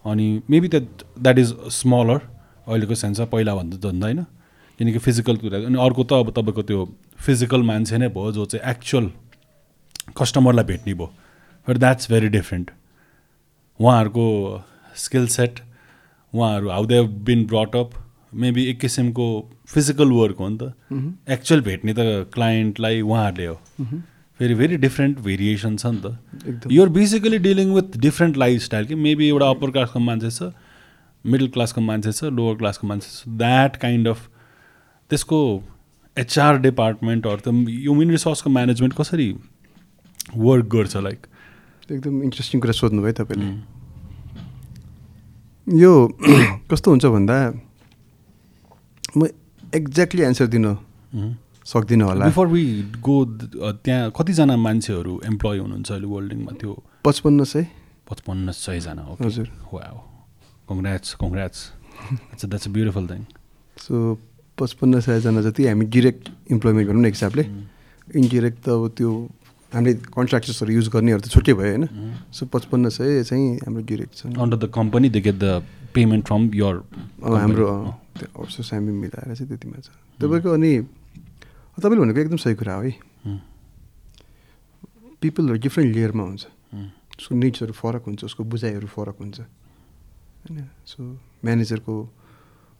अनि 0.05 0.27
maybe 0.49 0.67
that 0.67 1.03
that 1.19 1.39
is 1.39 1.53
smaller 1.77 2.19
अहिलेको 2.67 2.95
सेन्समा 2.95 3.25
पहिलाभन्दा 3.25 3.77
भन्दा 3.87 4.07
होइन। 4.07 4.23
किनकि 4.79 4.99
फिजिकल 4.99 5.37
कुरा। 5.37 5.57
अनि 5.67 5.79
अर्को 5.85 6.03
त 6.03 6.13
अब 6.13 6.29
तपाईँको 6.31 6.61
त्यो 6.63 6.85
फिजिकल 7.19 7.61
मान्छे 7.63 7.97
नै 7.97 8.07
भयो 8.09 8.31
जो 8.31 8.45
चाहिँ 8.45 8.71
एक्चुअल 8.71 9.11
कस्टमरलाई 10.17 10.65
भेट्ने 10.65 10.93
भयो। 10.93 11.07
बट 11.67 11.77
द्याट्स 11.77 12.11
भेरी 12.11 12.29
डिफ्रेन्ट 12.35 12.71
उहाँहरूको 13.79 14.25
स्किल 14.95 15.27
सेट 15.27 15.59
उहाँहरू 16.33 16.69
how 16.69 16.85
they 16.85 17.01
been 17.27 17.45
brought up 17.47 17.91
maybe 18.33 18.63
एक 18.69 18.79
किसिमको 18.79 19.27
फिजिकल 19.67 20.11
वर्क 20.11 20.37
हो 20.39 20.47
नि 20.49 20.57
त। 20.57 20.73
एक्चुअल 21.29 21.61
भेट्ने 21.61 21.93
त 21.93 22.31
क्लाइन्टलाई 22.33 23.01
उहाँहरूले 23.01 23.45
हो। 23.45 23.59
फेरि 24.39 24.53
भेरी 24.55 24.77
डिफ्रेन्ट 24.77 25.19
भेरिएसन 25.19 25.75
छ 25.77 25.85
नि 25.85 25.99
त. 26.01 26.71
You're 26.71 26.89
basically 26.97 27.37
dealing 27.45 27.73
with 27.73 27.97
different 27.99 28.37
lifestyle 28.63 28.85
कि 28.85 28.95
मेबी 28.95 29.27
एउटा 29.27 29.49
अप्पर 29.49 29.71
क्लासको 29.71 29.99
मान्छे 29.99 30.29
छ 30.31 30.51
मिडल 31.25 31.47
क्लासको 31.55 31.81
मान्छे 31.81 32.11
छ 32.11 32.23
लोवर 32.23 32.55
क्लासको 32.57 32.87
मान्छे 32.87 33.09
छ. 33.09 33.23
द्याट 33.41 33.75
काइन्ड 33.81 34.07
अफ 34.07 34.19
त्यसको 35.09 35.39
एचआर 36.17 36.57
डिपार्टमेन्टहरू 36.61 37.39
त 37.45 37.47
ह्युमन 37.81 38.09
रिसोर्सको 38.11 38.49
म्यानेजमेन्ट 38.49 38.93
कसरी 38.99 39.27
वर्क 40.35 40.65
गर्छ 40.75 40.95
लाइक 41.09 41.27
एकदम 41.91 42.23
इन्ट्रेस्टिङ 42.23 42.61
कुरा 42.61 42.73
सोध्नुभयो 42.79 43.13
तपाईँले। 43.19 43.47
यो 45.67 45.91
कस्तो 46.71 46.91
हुन्छ 46.91 47.05
भन्दा 47.05 47.35
म 49.17 49.19
एक्ज्याक्टली 49.75 50.21
एन्सर 50.23 50.47
दिन। 50.55 50.65
सक्दिनँ 51.71 52.05
होला। 52.09 52.25
बिफोर 52.25 52.47
वी 52.47 52.63
गो 53.07 53.15
त्यहाँ 53.85 54.11
कतिजना 54.17 54.55
मान्छेहरू 54.57 55.13
इम्प्लोइ 55.31 55.57
हुनुहुन्छ 55.59 55.89
अहिले 55.91 56.07
वर्ल्डिङमा 56.13 56.51
त्यो 56.61 56.71
पचपन्न 57.05 57.43
सय। 57.53 57.65
पचपन्न 58.09 58.51
सयजना 58.57 59.01
हो 59.07 59.13
हजुर। 59.21 59.47
कङ्ग्रेट्स 60.69 61.09
कङ्ग्रेट्स 61.21 61.59
अच्छा 62.31 62.45
that's 62.47 62.67
a 62.67 62.71
beautiful 62.77 63.05
thing 63.09 63.21
so 63.77 63.95
पचपन्न 64.57 64.99
सयजना 65.07 65.41
जति 65.41 65.67
हामी 65.67 65.85
डिरेक्ट 65.95 66.23
इम्प्लोइमेन्ट 66.51 66.87
गरौँ 66.89 67.01
न 67.01 67.05
हिसाबले। 67.05 67.43
इन्डिरेक्ट 68.21 68.57
त 68.65 68.69
अब 68.69 68.83
त्यो 68.97 69.09
हामीले 69.71 69.93
कन्ट्राक्टर्सहरू 70.09 70.71
युज 70.73 70.87
गर्नेहरू 70.89 71.21
त 71.21 71.27
छुट्टै 71.29 71.53
भयो 71.53 71.69
होइन? 71.69 71.85
सो 72.33 72.45
पचपन्न 72.53 72.89
सय 72.89 73.23
चाहिँ 73.29 73.47
हाम्रो 73.65 73.81
डिरेक्ट 73.85 74.13
छ। 74.17 74.21
Under 74.33 74.57
the 74.57 74.65
company 74.73 75.09
they 75.09 75.21
get 75.21 75.37
the 75.37 75.61
payment 75.93 76.25
from 76.25 76.41
your 76.53 76.75
हाम्रो 77.21 77.67
त्यो 78.17 78.27
अफसोस 78.41 78.73
हामी 78.73 78.91
मिलाएर 78.91 79.33
चाहिँ 79.37 79.47
त्यतिमा 79.49 79.77
छ। 79.85 79.93
तपाईँको 80.19 80.49
अनि 80.49 80.71
तपाईँले 81.79 82.01
भनेको 82.01 82.19
एकदम 82.19 82.37
सही 82.37 82.55
कुरा 82.55 82.73
हो 82.73 82.81
है 82.81 82.93
पिपलहरू 85.21 85.57
डिफ्रेन्ट 85.59 85.95
लेयरमा 85.95 86.23
हुन्छ 86.23 86.43
उसको 87.19 87.35
निड्सहरू 87.35 87.73
फरक 87.73 88.03
हुन्छ 88.05 88.23
उसको 88.23 88.43
बुझाइहरू 88.45 88.87
फरक 88.89 89.17
हुन्छ 89.19 89.39
होइन 89.39 90.63
सो 90.85 91.03
म्यानेजरको 91.43 91.95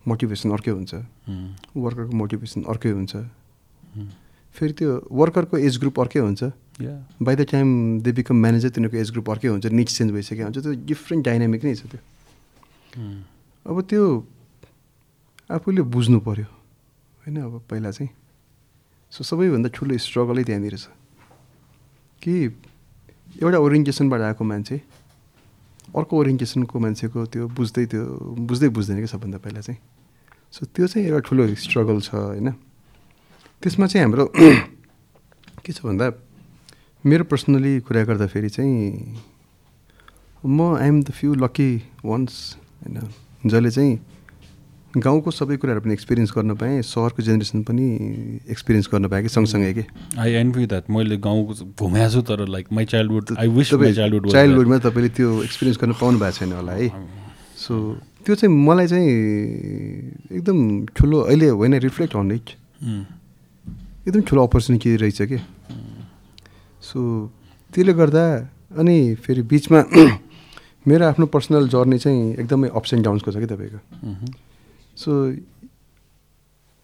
मोटिभेसन 0.06 0.52
अर्कै 0.52 0.72
हुन्छ 0.72 0.94
वर्करको 1.78 2.12
मोटिभेसन 2.16 2.64
अर्कै 2.66 2.92
हुन्छ 2.92 3.16
फेरि 4.56 4.74
त्यो 4.74 4.92
वर्करको 5.14 5.58
एज 5.60 5.78
ग्रुप 5.80 6.00
अर्कै 6.00 6.20
हुन्छ 6.20 6.44
by 7.22 7.36
the 7.36 7.46
time 7.48 7.68
they 8.02 8.12
become 8.14 8.36
manager 8.38 8.70
तिनीहरूको 8.72 8.98
एज 8.98 9.12
ग्रुप 9.12 9.30
अर्कै 9.30 9.48
हुन्छ 9.50 9.66
निड्स 9.74 9.98
चेन्ज 9.98 10.12
भइसकेको 10.12 10.44
हुन्छ 10.44 10.58
त्यो 10.60 10.74
डिफ्रेन्ट 10.86 11.26
डाइनामिक 11.26 11.64
नै 11.64 11.76
छ 11.76 11.84
त्यो 11.88 12.00
अब 13.66 13.82
त्यो 13.86 14.06
आफूले 15.50 15.82
बुझ्नु 15.90 16.20
पऱ्यो 16.22 16.48
होइन 17.20 17.42
अब 17.42 17.62
पहिला 17.70 17.92
चाहिँ 17.92 18.10
सो 19.12 19.24
सबैभन्दा 19.24 19.70
ठुलो 19.74 19.98
स्ट्रगलै 19.98 20.44
त्यहाँनिर 20.44 20.76
छ। 20.78 20.88
कि 22.22 22.34
एउटा 23.42 23.58
ओरिएन्टेसनबाट 23.58 24.22
आएको 24.22 24.44
मान्छे 24.44 24.76
अर्को 25.96 26.14
ओरिएन्टेसनको 26.18 26.76
मान्छेको 26.80 27.20
त्यो 27.34 27.48
बुझ्दै 27.50 27.86
त्यो 27.90 28.04
बुझ्दै 28.46 28.70
बुझ्दैन 28.70 28.98
क्या 29.02 29.10
सबभन्दा 29.10 29.38
पहिला 29.42 29.62
चाहिँ। 29.66 29.80
सो 30.54 30.66
त्यो 30.66 30.86
चाहिँ 30.88 31.08
एउटा 31.08 31.20
ठुलो 31.26 31.44
स्ट्रगल 31.56 31.98
छ 32.06 32.10
होइन। 32.14 32.50
त्यसमा 33.64 33.86
चाहिँ 33.88 34.04
हाम्रो 34.06 34.26
के 35.66 35.72
छ 35.74 35.80
भन्दा 35.82 36.06
मेरो 37.04 37.24
पर्सनली 37.26 37.80
कुरा 37.82 38.04
गर्दाखेरि 38.06 38.50
चाहिँ 38.50 38.86
म 40.46 40.76
I'm 40.78 41.02
the 41.04 41.10
few 41.12 41.34
lucky 41.36 41.72
ones 42.06 42.36
होइन। 42.86 42.98
जसले 43.50 43.72
चाहिँ 43.72 43.94
गाउँको 44.98 45.32
सबै 45.32 45.56
कुराहरू 45.62 45.82
पनि 45.82 45.94
एक्सपिरियन्स 45.94 46.32
गर्न 46.34 46.56
पाएँ 46.58 46.82
सहरको 46.82 47.22
जेनेरेसन 47.22 47.62
पनि 47.64 47.86
एक्सपिरियन्स 48.50 48.90
गर्न 48.90 49.08
पाएँ 49.08 49.22
कि 49.24 49.30
सँगसँगै 49.30 49.74
कि? 49.74 49.84
आई 50.18 50.32
एन्भी 50.42 50.66
द्याट 50.66 50.90
मैले 50.90 51.18
गाउँ 51.22 51.46
घुमेको 51.78 52.10
छु 52.10 52.22
तर 52.26 52.48
like 52.50 52.72
my 52.74 52.86
childhood 52.90 53.38
I 53.38 53.48
wish 53.54 53.70
childhood 53.70 54.32
चाइल्डहुडमा 54.32 54.78
तपाईँले 54.82 55.10
त्यो 55.14 55.30
एक्सपिरियन्स 55.44 55.78
गर्न 55.82 55.94
पाउनु 55.94 56.20
भएको 56.20 56.38
छैन 56.42 56.54
होला 56.54 56.74
है। 56.74 56.90
सो 56.90 57.74
त्यो 58.26 58.36
चाहिँ 58.36 58.56
मलाई 58.56 58.88
चाहिँ 58.88 59.10
एकदम 60.34 60.58
ठुलो 60.98 61.20
अहिले 61.22 61.50
होइन 61.54 61.74
रिफ्लेक्ट 61.86 62.16
अन 62.16 62.32
इट 62.32 62.50
एकदम 64.10 64.22
ठुलो 64.26 64.48
अपर्च्युनिटी 64.48 64.96
रहेछ 65.06 65.22
कि। 65.22 65.38
सो 66.82 67.00
त्यसले 67.74 67.94
गर्दा 67.94 68.26
अनि 68.80 68.98
फेरि 69.22 69.42
बिचमा 69.46 69.84
मेरो 70.88 71.06
आफ्नो 71.06 71.26
पर्सनल 71.30 71.68
जर्नी 71.70 71.98
चाहिँ 72.00 72.34
एकदमै 72.34 72.68
अप्स 72.74 72.94
एन्ड 72.94 73.06
डाउन्सको 73.06 73.32
छ 73.32 73.38
कि 73.38 73.46
तपाईँको। 73.46 74.49
सो 75.00 75.12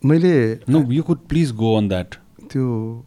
मैले 0.03 0.33
no 0.69 0.81
you 0.91 1.03
could 1.03 1.19
please 1.29 1.51
go 1.61 1.75
on 1.77 1.87
that 1.89 2.15
त्यो 2.51 2.65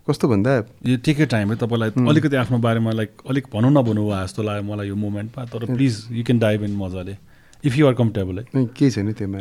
कस्तो 0.08 0.28
भन्दा? 0.28 0.52
यो 0.86 0.96
टेकै 1.06 1.26
टाइम 1.32 1.50
है 1.50 1.56
तपाईँलाई 1.58 1.90
अलिकति 2.10 2.36
आफ्नो 2.36 2.58
बारेमा 2.58 2.92
लाइक 2.92 3.10
अलिक 3.30 3.44
भनौँ 3.52 3.70
न 3.70 3.82
भन्नु 3.88 4.02
भयो 4.08 4.22
जस्तो 4.24 4.42
लाग्यो 4.42 4.62
मलाई 4.72 4.88
यो 4.88 4.96
मोमेन्टमा 5.04 5.44
तर 5.52 5.64
please 5.74 5.94
you 6.12 6.22
can 6.24 6.38
dive 6.38 6.62
in 6.64 6.74
मजाले 6.76 7.16
इफ 7.64 7.76
यु 7.76 7.86
आर 7.86 7.94
कम्फर्टेबल 8.00 8.38
है। 8.38 8.44
केही 8.78 8.90
छैन 8.90 9.12
त्यसमा 9.12 9.38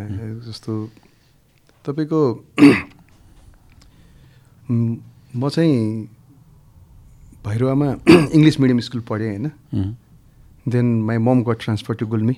जस्तो 0.48 0.72
तपाईँको 1.86 2.22
म 5.38 5.50
चाहिँ 5.50 5.76
भैरवामा 7.46 7.90
इङ्ग्लिस 8.10 8.60
मिडियम 8.60 8.80
स्कुल 8.88 9.02
पढेँ 9.10 9.30
होइन। 9.30 9.96
Then 10.66 10.86
my 11.08 11.18
mom 11.28 11.44
got 11.50 11.58
transfer 11.64 11.94
to 11.96 12.06
Gulmi 12.14 12.36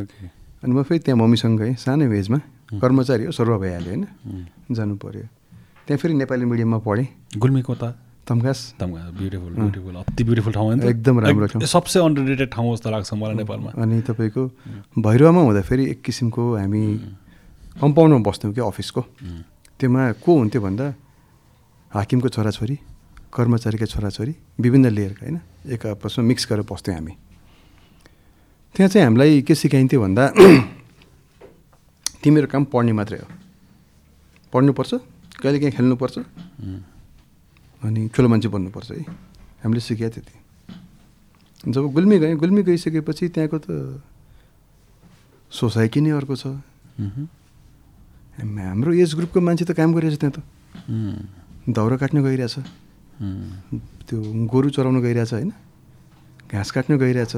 okay 0.00 0.26
अनि 0.62 0.72
म 0.72 0.82
फेरि 0.82 0.98
त्यहाँ 1.02 1.18
मम्मीसँग 1.18 1.58
गएँ 1.60 1.74
सानो 1.74 2.06
एजमा 2.12 2.38
कर्मचारी 2.78 3.24
हो 3.26 3.32
सर्व 3.34 3.58
भइहाल्यो 3.58 3.90
होइन। 3.90 4.06
जानु 4.70 4.94
पऱ्यो 4.96 5.26
त्यहाँ 5.86 5.98
फेरि 5.98 6.14
नेपाली 6.14 6.44
मिडियममा 6.46 6.78
पढेँ। 6.86 7.06
गुल्मीको 7.36 7.74
त 7.74 7.84
तम्घास 8.22 8.58
तम्घास 8.78 9.08
ब्युटिफुल 9.18 9.52
ब्युटिफुल 9.58 9.94
अति 9.98 10.22
ब्युटिफुल 10.24 10.52
ठाउँ 10.54 10.68
एकदम 10.78 11.20
राम्रो 11.20 11.46
ठाउँ। 11.50 11.66
सबसे 11.66 11.98
अन्डर 11.98 12.46
ठाउँ 12.46 12.74
जस्तो 12.74 12.90
लाग्छ 12.94 13.10
मलाई 13.18 13.36
नेपालमा। 13.42 13.70
अनि 13.82 14.00
तपाईँको 14.06 14.42
भैरवामा 15.02 15.40
हुँदाखेरि 15.42 15.84
एक 15.90 16.00
किसिमको 16.06 16.42
हामी 16.56 16.82
कम्पाउन्डमा 17.82 18.22
बस्थ्यौँ 18.22 18.54
क्या 18.54 18.64
अफिसको। 18.64 19.00
त्योमा 19.80 20.02
को 20.22 20.30
हुन्थ्यो 20.38 20.60
भन्दा 20.62 20.86
हाकिमको 21.90 22.28
छोराछोरी 22.30 22.76
कर्मचारीका 23.34 23.86
छोराछोरी 23.90 24.34
विभिन्न 24.62 24.86
लेयरका 24.94 25.26
होइन। 25.26 25.38
एक 25.74 25.86
आपसमा 25.98 26.22
मिक्स 26.22 26.46
गरेर 26.46 26.64
बस्थ्यौँ 26.70 26.96
हामी। 26.96 27.14
त्यहाँ 28.74 28.88
चाहिँ 28.88 29.04
हामीलाई 29.04 29.42
के 29.44 29.54
सिकाइन्थ्यो 29.54 30.00
भन्दा 30.00 30.24
तिमीहरू 32.24 32.46
काम 32.48 32.64
पढ्ने 32.72 32.92
मात्रै 32.96 33.18
हो। 33.20 33.28
पढ्नुपर्छ 34.48 34.92
कहिले 35.42 35.58
काहीँ 35.60 35.72
खेल्नुपर्छ। 35.76 36.16
अनि 37.84 38.00
ठुलो 38.14 38.28
मान्छे 38.32 38.48
बन्नुपर्छ 38.48 38.90
है। 38.90 39.04
हामीले 39.60 39.80
सिकायो 39.80 40.10
त्यति। 40.14 40.34
जब 41.68 41.84
गुल्मी 41.92 42.16
गएँ 42.18 42.34
गुल्मी 42.40 42.62
गइसकेपछि 42.64 43.28
त्यहाँको 43.28 43.58
त 43.60 44.00
सोसाइटी 45.52 46.00
नै 46.00 46.10
अर्को 46.16 46.32
छ। 46.32 46.56
हाम्रो 48.40 48.90
एज 48.96 49.10
ग्रुपको 49.14 49.40
मान्छे 49.40 49.64
त 49.68 49.76
काम 49.76 49.92
गरिरहेछ 49.92 50.16
त्यहाँ 50.16 50.32
त। 50.32 50.40
दाउरा 51.68 51.96
काट्नु 52.00 52.24
गइरहेछ। 52.24 52.56
त्यो 54.08 54.16
गोरु 54.48 54.68
चराउनु 54.72 55.00
गइरहेछ 55.04 55.32
होइन? 55.36 55.52
घाँस 56.48 56.70
काट्नु 56.72 56.96
गइरहेछ। 56.96 57.36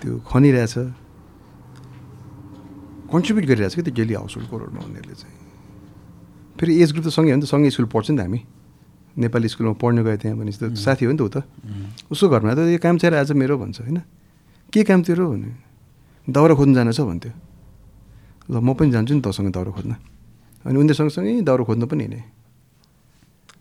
त्यो 0.00 0.12
खनिरहेछ। 0.24 0.74
कन्ट्रिब्युट 3.10 3.44
गरिरहेछ 3.50 3.74
कि 3.74 3.82
त्यो 3.82 3.94
डेली 3.94 4.14
हाउस 4.14 4.32
होल्डको 4.36 4.56
रोडमा 4.58 4.80
उनीहरूले 4.80 5.16
चाहिँ। 5.20 5.36
फेरि 6.56 6.72
एज 6.82 6.88
ग्रुप 6.92 7.04
त 7.06 7.10
सँगै 7.10 7.30
हो 7.30 7.36
नि 7.36 7.42
त 7.44 7.46
सँगै 7.50 7.70
स्कुल 7.70 7.88
पढ्छ 7.92 8.10
नि 8.10 8.16
त 8.16 8.20
हामी। 8.24 8.40
नेपाली 9.10 9.48
स्कुलमा 9.50 9.74
पढ्नु 9.74 10.00
गयो 10.06 10.16
त्यहाँ 10.22 10.36
भनेपछि 10.38 10.58
त 10.60 10.78
साथी 10.78 11.04
हो 11.04 11.12
नि 11.12 11.18
त 11.18 11.22
ऊ 11.26 11.28
त। 11.28 11.36
उसको 12.08 12.26
घरमा 12.30 12.54
त 12.54 12.58
यो 12.70 12.78
काम 12.78 12.96
चाहिँ 13.02 13.16
आज 13.18 13.32
मेरो 13.34 13.58
भन्छ 13.58 13.80
होइन? 13.82 13.98
के 14.70 14.80
काम 14.86 15.00
तेरो 15.02 15.24
भने 15.34 15.50
दाउरा 16.30 16.54
खोज्नु 16.54 16.74
जानु 16.78 16.92
छ 16.94 17.00
भन्थ्यो। 17.02 17.32
ल 18.50 18.54
म 18.62 18.70
पनि 18.78 18.90
जान्छु 18.94 19.12
नि 19.18 19.22
तसँग 19.26 19.50
दाउरा 19.50 19.70
खोज्न। 19.74 19.92
अनि 20.64 20.76
उनीहरू 20.78 20.94
सँगसँगै 20.94 21.42
दाउरा 21.42 21.64
खोज्नु 21.66 21.86
पनि 21.90 22.02
हिँडेँ। 22.06 22.24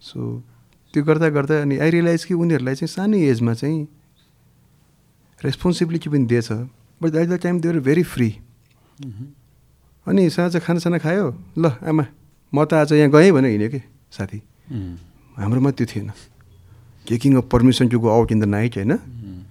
सो 0.05 0.19
त्यो 0.93 1.01
गर्दा 1.03 1.27
गर्दा 1.33 1.55
अनि 1.65 1.75
आई 1.81 1.89
रियलाइज 1.89 2.29
कि 2.29 2.33
उनीहरूलाई 2.37 2.75
चाहिँ 2.77 2.91
सानो 2.93 3.17
एजमा 3.17 3.53
चाहिँ 3.57 3.77
रेस्पोन्सिबिलिटी 5.43 6.09
पनि 6.09 6.25
दिएछ 6.25 6.51
but 7.01 7.15
at 7.15 7.27
the 7.29 7.39
time 7.43 7.59
they were 7.61 7.79
very 7.79 8.03
free 8.03 8.29
अनि 10.07 10.29
साँझ 10.29 10.57
खानासाना 10.57 10.97
खायो। 10.97 11.25
ल 11.57 11.65
आमा 11.79 12.05
म 12.53 12.65
त 12.65 12.73
आज 12.73 12.91
यहाँ 12.93 13.09
गएँ 13.11 13.31
भने 13.31 13.49
हिँड्यो 13.49 13.69
कि 13.69 13.79
साथी। 14.11 14.41
उम्, 14.73 14.95
हाम्रोमा 15.37 15.71
त्यो 15.71 15.85
थिएन 15.85 16.11
taking 17.07 17.35
a 17.35 17.41
permission 17.45 17.87
to 17.87 17.99
go 17.99 18.09
out 18.09 18.31
in 18.31 18.39
the 18.39 18.45
night 18.49 18.75
होइन। 18.77 18.91
उम्, 18.91 19.43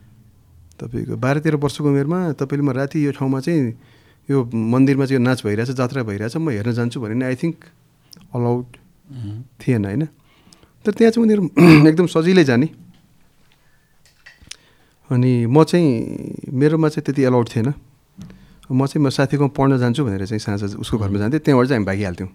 तपाईँको 0.81 1.17
बाह्र 1.17 1.39
तेह्र 1.41 1.57
वर्षको 1.63 1.89
उमेरमा 1.89 2.19
तपाईँले 2.37 2.65
म 2.67 2.71
राति 2.75 2.99
यो 3.07 3.13
ठाउँमा 3.15 3.39
चाहिँ 3.41 3.73
यो 4.29 4.37
मन्दिरमा 4.45 5.05
चाहिँ 5.07 5.19
यो 5.19 5.25
नाच 5.25 5.41
भइरहेछ 5.47 5.71
जात्रा 5.79 6.03
भइरहेछ 6.03 6.37
म 6.37 6.51
हेर्न 6.51 6.73
जान्छु 6.75 7.01
भने 7.01 7.25
आई 7.25 7.37
थिङ्क 7.39 7.57
अलाउड 8.35 8.67
उम्, 8.67 9.43
थिएन 9.63 9.85
होइन। 9.85 10.05
तर 10.85 10.93
त्यहाँ 10.93 11.11
चाहिँ 11.13 11.23
उनीहरू 11.25 11.43
एकदम 11.91 12.07
सजिलै 12.13 12.45
जाने। 12.45 12.67
अनि 15.11 15.47
म 15.47 15.65
चाहिँ 15.65 16.53
मेरोमा 16.53 16.89
चाहिँ 16.89 17.05
त्यति 17.05 17.23
एलाउड 17.23 17.49
थिएन। 17.49 17.73
म 18.69 18.87
चाहिँ 18.87 19.01
म 19.05 19.09
साथीकोमा 19.09 19.53
पढ्न 19.57 19.79
जान्छु 19.79 20.05
भनेर 20.05 20.27
चाहिँ 20.29 20.41
साँझ 20.41 20.77
उसको 20.77 20.99
घरमा 20.99 21.19
जान्थेँ। 21.19 21.41
त्यहाँबाट 21.41 21.67
चाहिँ 21.69 21.81
हामी 21.81 21.87
भागिहाल्थ्यौँ। 21.87 22.31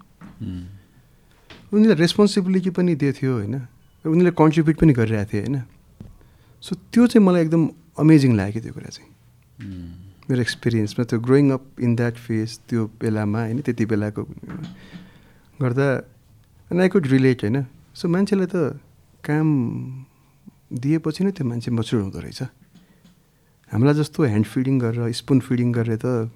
उनीहरूले 1.73 2.01
रेस्पोन्सिबिलिटी 2.01 2.69
पनि 2.73 2.95
दिएको 2.95 3.17
थियो 3.19 3.33
होइन? 3.33 3.55
उनीहरूले 4.05 4.33
कन्ट्रिब्युट 4.33 4.77
पनि 4.81 4.93
गरिरहेको 4.93 5.29
थियो 5.29 5.41
होइन? 5.45 5.57
सो 6.63 6.71
त्यो 6.89 7.03
चाहिँ 7.07 7.25
मलाई 7.25 7.41
एकदम 7.45 7.63
अमेजिङ 8.01 8.31
लाग्यो 8.33 8.61
त्यो 8.65 8.73
कुरा 8.73 8.89
चाहिँ। 8.89 9.09
मेरो 10.29 10.41
एक्सपिरियन्समा 10.41 11.03
त्यो 11.05 11.19
growing 11.19 11.45
up 11.51 11.63
in 11.85 11.95
that 11.95 12.15
phase 12.17 12.49
त्यो 12.69 12.81
बेलामा 13.01 13.39
होइन? 13.45 13.61
त्यति 13.61 13.85
बेलाको 13.85 14.21
गर्दा 15.61 15.87
एन्ड 16.71 16.81
आई 16.81 16.89
कुड 16.89 17.05
रिलेट 17.13 17.39
होइन? 17.43 17.57
सो 17.93 18.07
मान्छेलाई 18.09 18.49
त 18.49 18.81
काम 19.21 19.47
दिएपछि 20.73 21.21
नै 21.23 21.31
त्यो 21.37 21.45
मान्छे 21.45 21.69
मचुर 21.71 22.01
हुँदो 22.01 22.19
रहेछ। 22.19 22.41
हामीलाई 23.73 23.93
जस्तो 23.99 24.23
ह्यान्ड 24.23 24.45
फिडिङ 24.45 24.79
गरेर 24.79 25.11
स्पुन 25.19 25.39
फिडिङ 25.49 25.71
गरेर 25.73 25.97
त। 25.97 26.29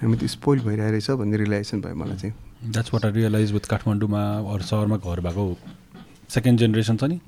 हामी 0.00 0.16
त 0.16 0.28
स्पोइल 0.28 0.58
भइरहेको 0.62 0.92
रहेछ 0.92 1.10
भन्ने 1.18 1.36
रियलाइजेसन 1.42 1.80
भयो 1.80 1.96
मलाई 1.96 2.16
चाहिँ। 2.22 2.34
That's 2.72 2.94
what 2.94 3.04
I 3.04 3.12
realize 3.12 3.52
with 3.52 3.66
काठमाडौँमा 3.72 4.22
अरू 4.52 4.64
सहरमा 4.70 4.96
घर 5.02 5.20
भएको 5.26 5.44
सेकेन्ड 6.30 6.58
जेनेरेसन 6.60 6.96
छ 6.96 7.04
नि। 7.10 7.18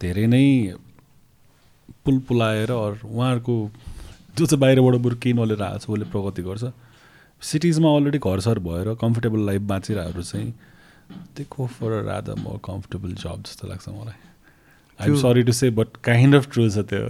धेरै 0.00 0.26
नै 0.26 0.44
पुल 2.04 2.18
पुलाएर 2.28 2.70
अरू 2.70 3.08
उहाँहरूको 3.08 3.54
जो 4.36 4.46
चाहिँ 4.46 4.60
बाहिरबाट 4.60 5.00
बरु 5.04 5.16
केही 5.22 5.34
नलेर 5.38 5.62
आएको 5.62 5.78
छ 5.78 5.90
उसले 5.90 6.06
प्रगति 6.12 6.42
गर्छ। 6.42 6.64
सिटिजमा 7.42 7.88
अलरेडी 7.96 8.18
घरसर 8.20 8.58
भएर 8.66 8.94
कम्फर्टेबल 9.00 9.40
लाइफ 9.46 9.62
बाँचिरहेहरू 9.72 10.22
चाहिँ 10.22 10.52
for 11.40 11.90
a 11.92 12.00
rather 12.06 12.34
more 12.40 12.60
comfortable 12.64 13.14
job 13.22 13.42
जस्तो 13.46 13.68
लाग्छ 13.68 13.88
मलाई। 13.88 14.18
I'm 15.00 15.14
sorry 15.16 15.42
to 15.42 15.52
say 15.52 15.70
but 15.78 15.96
kind 16.04 16.34
of 16.34 16.50
true 16.52 16.68
छ 16.70 16.78
त्यो 16.92 17.02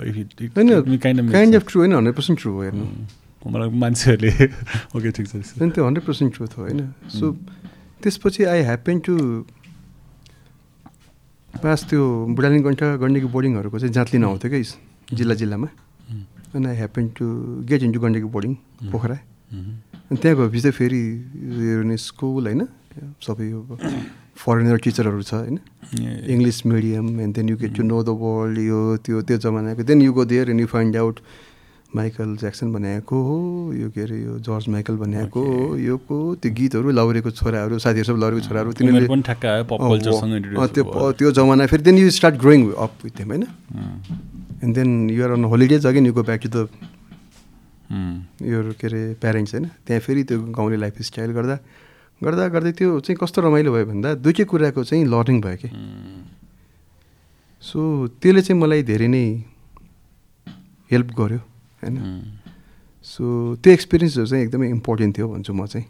काइन्ड 0.98 1.54
अफ 1.56 1.64
ट्रु 1.68 1.80
होइन 1.80 1.92
हन्ड्रेड 1.94 2.14
पर्सेन्ट 2.14 2.40
ट्रु 2.40 2.52
हो 2.52 2.62
हेर्नु 2.62 2.86
मलाई 3.50 3.68
मान्छेहरूले 3.84 4.32
ओके 4.96 5.10
ठिक 5.10 5.26
छ 5.26 5.32
त्यो 5.58 5.86
हन्ड्रेड 5.86 6.04
पर्सेन्ट 6.06 6.34
ट्रुथ 6.34 6.58
हो 6.58 6.62
होइन 6.62 6.80
सो 7.18 7.32
त्यसपछि 8.02 8.44
आई 8.52 8.62
ह्याप्पेन 8.62 8.98
टु 9.08 9.14
पास 11.62 11.84
त्यो 11.90 12.02
बुढालिङ 12.36 12.62
कण्ठ 12.62 12.82
गण्डकी 13.00 13.28
बोर्डिङहरूको 13.34 13.78
चाहिँ 13.78 13.92
जाँच 13.94 14.08
लिन 14.14 14.24
आउँथ्यो 14.24 14.50
क्या 14.50 15.16
जिल्ला 15.18 15.34
जिल्लामा। 15.34 15.68
अनि 16.54 16.66
I 16.66 16.76
happen 16.76 17.08
to 17.18 17.24
get 17.68 17.82
into 17.82 18.00
Gandaki 18.00 18.28
boarding 18.36 18.54
Pokhara. 18.92 19.16
अनि 20.10 20.16
त्यहाँ 20.22 20.36
गएपछि 20.38 20.60
चाहिँ 20.60 20.76
फेरि 20.78 21.96
स्कुल 21.98 22.46
होइन? 22.46 22.62
सबै 23.26 23.46
यो 23.50 23.60
फरेनर 24.40 24.76
टिचरहरू 24.84 25.22
छ 25.22 25.34
होइन? 25.34 25.58
English 26.32 26.64
medium 26.66 27.20
and 27.20 27.34
then 27.36 27.48
you 27.48 27.56
get 27.62 27.76
to 27.76 27.82
know 27.82 28.02
the 28.02 28.16
world 28.24 28.58
यो 28.58 28.80
त्यो 29.04 29.22
त्यो 29.28 29.36
जमानाको। 29.44 29.82
Then 29.84 30.02
you 30.02 30.12
go 30.12 30.24
there 30.32 30.50
and 30.50 30.60
you 30.60 30.66
find 30.74 30.96
out 30.96 31.20
Michael 31.90 32.36
Jackson 32.40 32.72
बनाएको 32.72 33.16
हो 33.26 33.36
यो 33.74 33.88
के 33.90 34.00
अरे 34.02 34.16
यो 34.22 34.38
जर्ज 34.46 34.68
माइकल 34.70 34.96
बनाएको 34.96 35.40
हो 35.42 35.76
यो 35.76 35.96
को? 36.08 36.16
त्यो 36.38 36.52
गीतहरू 36.54 36.90
लौरेको 36.90 37.30
छोराहरू 37.30 37.78
साथीहरू 37.82 38.06
सब 38.06 38.16
लौरेको 38.22 38.40
छोराहरू 38.46 38.72
तिनीहरू 38.78 39.06
पनि 39.10 39.22
ठ्याक्क 39.28 39.44
आयो 39.44 39.64
पप 39.66 39.80
अँ, 39.82 39.88
कल्चरसँग 39.90 40.32
अँ, 40.32 40.38
introduce 40.38 40.74
त्यो। 40.74 41.12
त्यो 41.18 41.30
जमाना 41.38 41.66
फेरि 41.66 41.82
then 41.82 41.98
you 41.98 42.10
start 42.18 42.36
growing 42.38 42.70
up 42.86 42.92
with 43.04 43.14
them 43.18 43.28
होइन? 43.34 43.44
And 44.62 44.74
then 44.74 45.10
you're 45.10 45.30
on 45.34 45.44
holidays 45.50 45.86
again 45.86 46.06
you 46.06 46.12
go 46.14 46.22
back 46.30 46.40
to 46.46 46.48
the 46.48 46.68
यो 47.90 48.58
के 48.78 48.86
अरे 48.86 49.02
प्यारेन्ट्स 49.20 49.54
होइन? 49.54 49.66
त्यहाँ 49.86 50.00
फेरि 50.00 50.22
त्यो 50.30 50.38
गाउँले 50.56 50.76
लाइफ 50.78 51.02
स्टाइल 51.10 51.30
गर्दा 51.34 51.58
गर्दा 52.24 52.48
गर्दै 52.54 52.72
त्यो 52.76 53.00
चाहिँ 53.00 53.16
कस्तो 53.16 53.40
रमाइलो 53.42 53.72
भयो 53.72 53.86
भन्दा 53.86 54.08
दुइटै 54.20 54.44
कुराको 54.44 54.84
चाहिँ 54.84 55.04
लर्निङ 55.08 55.40
भयो 55.40 55.56
कि। 55.56 55.68
सो 57.64 57.80
त्यसले 58.20 58.42
चाहिँ 58.42 58.60
मलाई 58.60 58.82
धेरै 58.82 59.08
नै 59.08 59.24
हेल्प 60.90 61.08
गर्यो 61.18 61.40
होइन। 61.80 61.96
सो 63.04 63.24
त्यो 63.62 63.72
एक्सपिरियन्सहरू 63.72 64.26
चाहिँ 64.26 64.44
एकदमै 64.44 64.68
इम्पोर्टेन्ट 64.68 65.16
थियो 65.16 65.26
भन्छु 65.32 65.52
म 65.52 65.66
चाहिँ। 65.66 65.86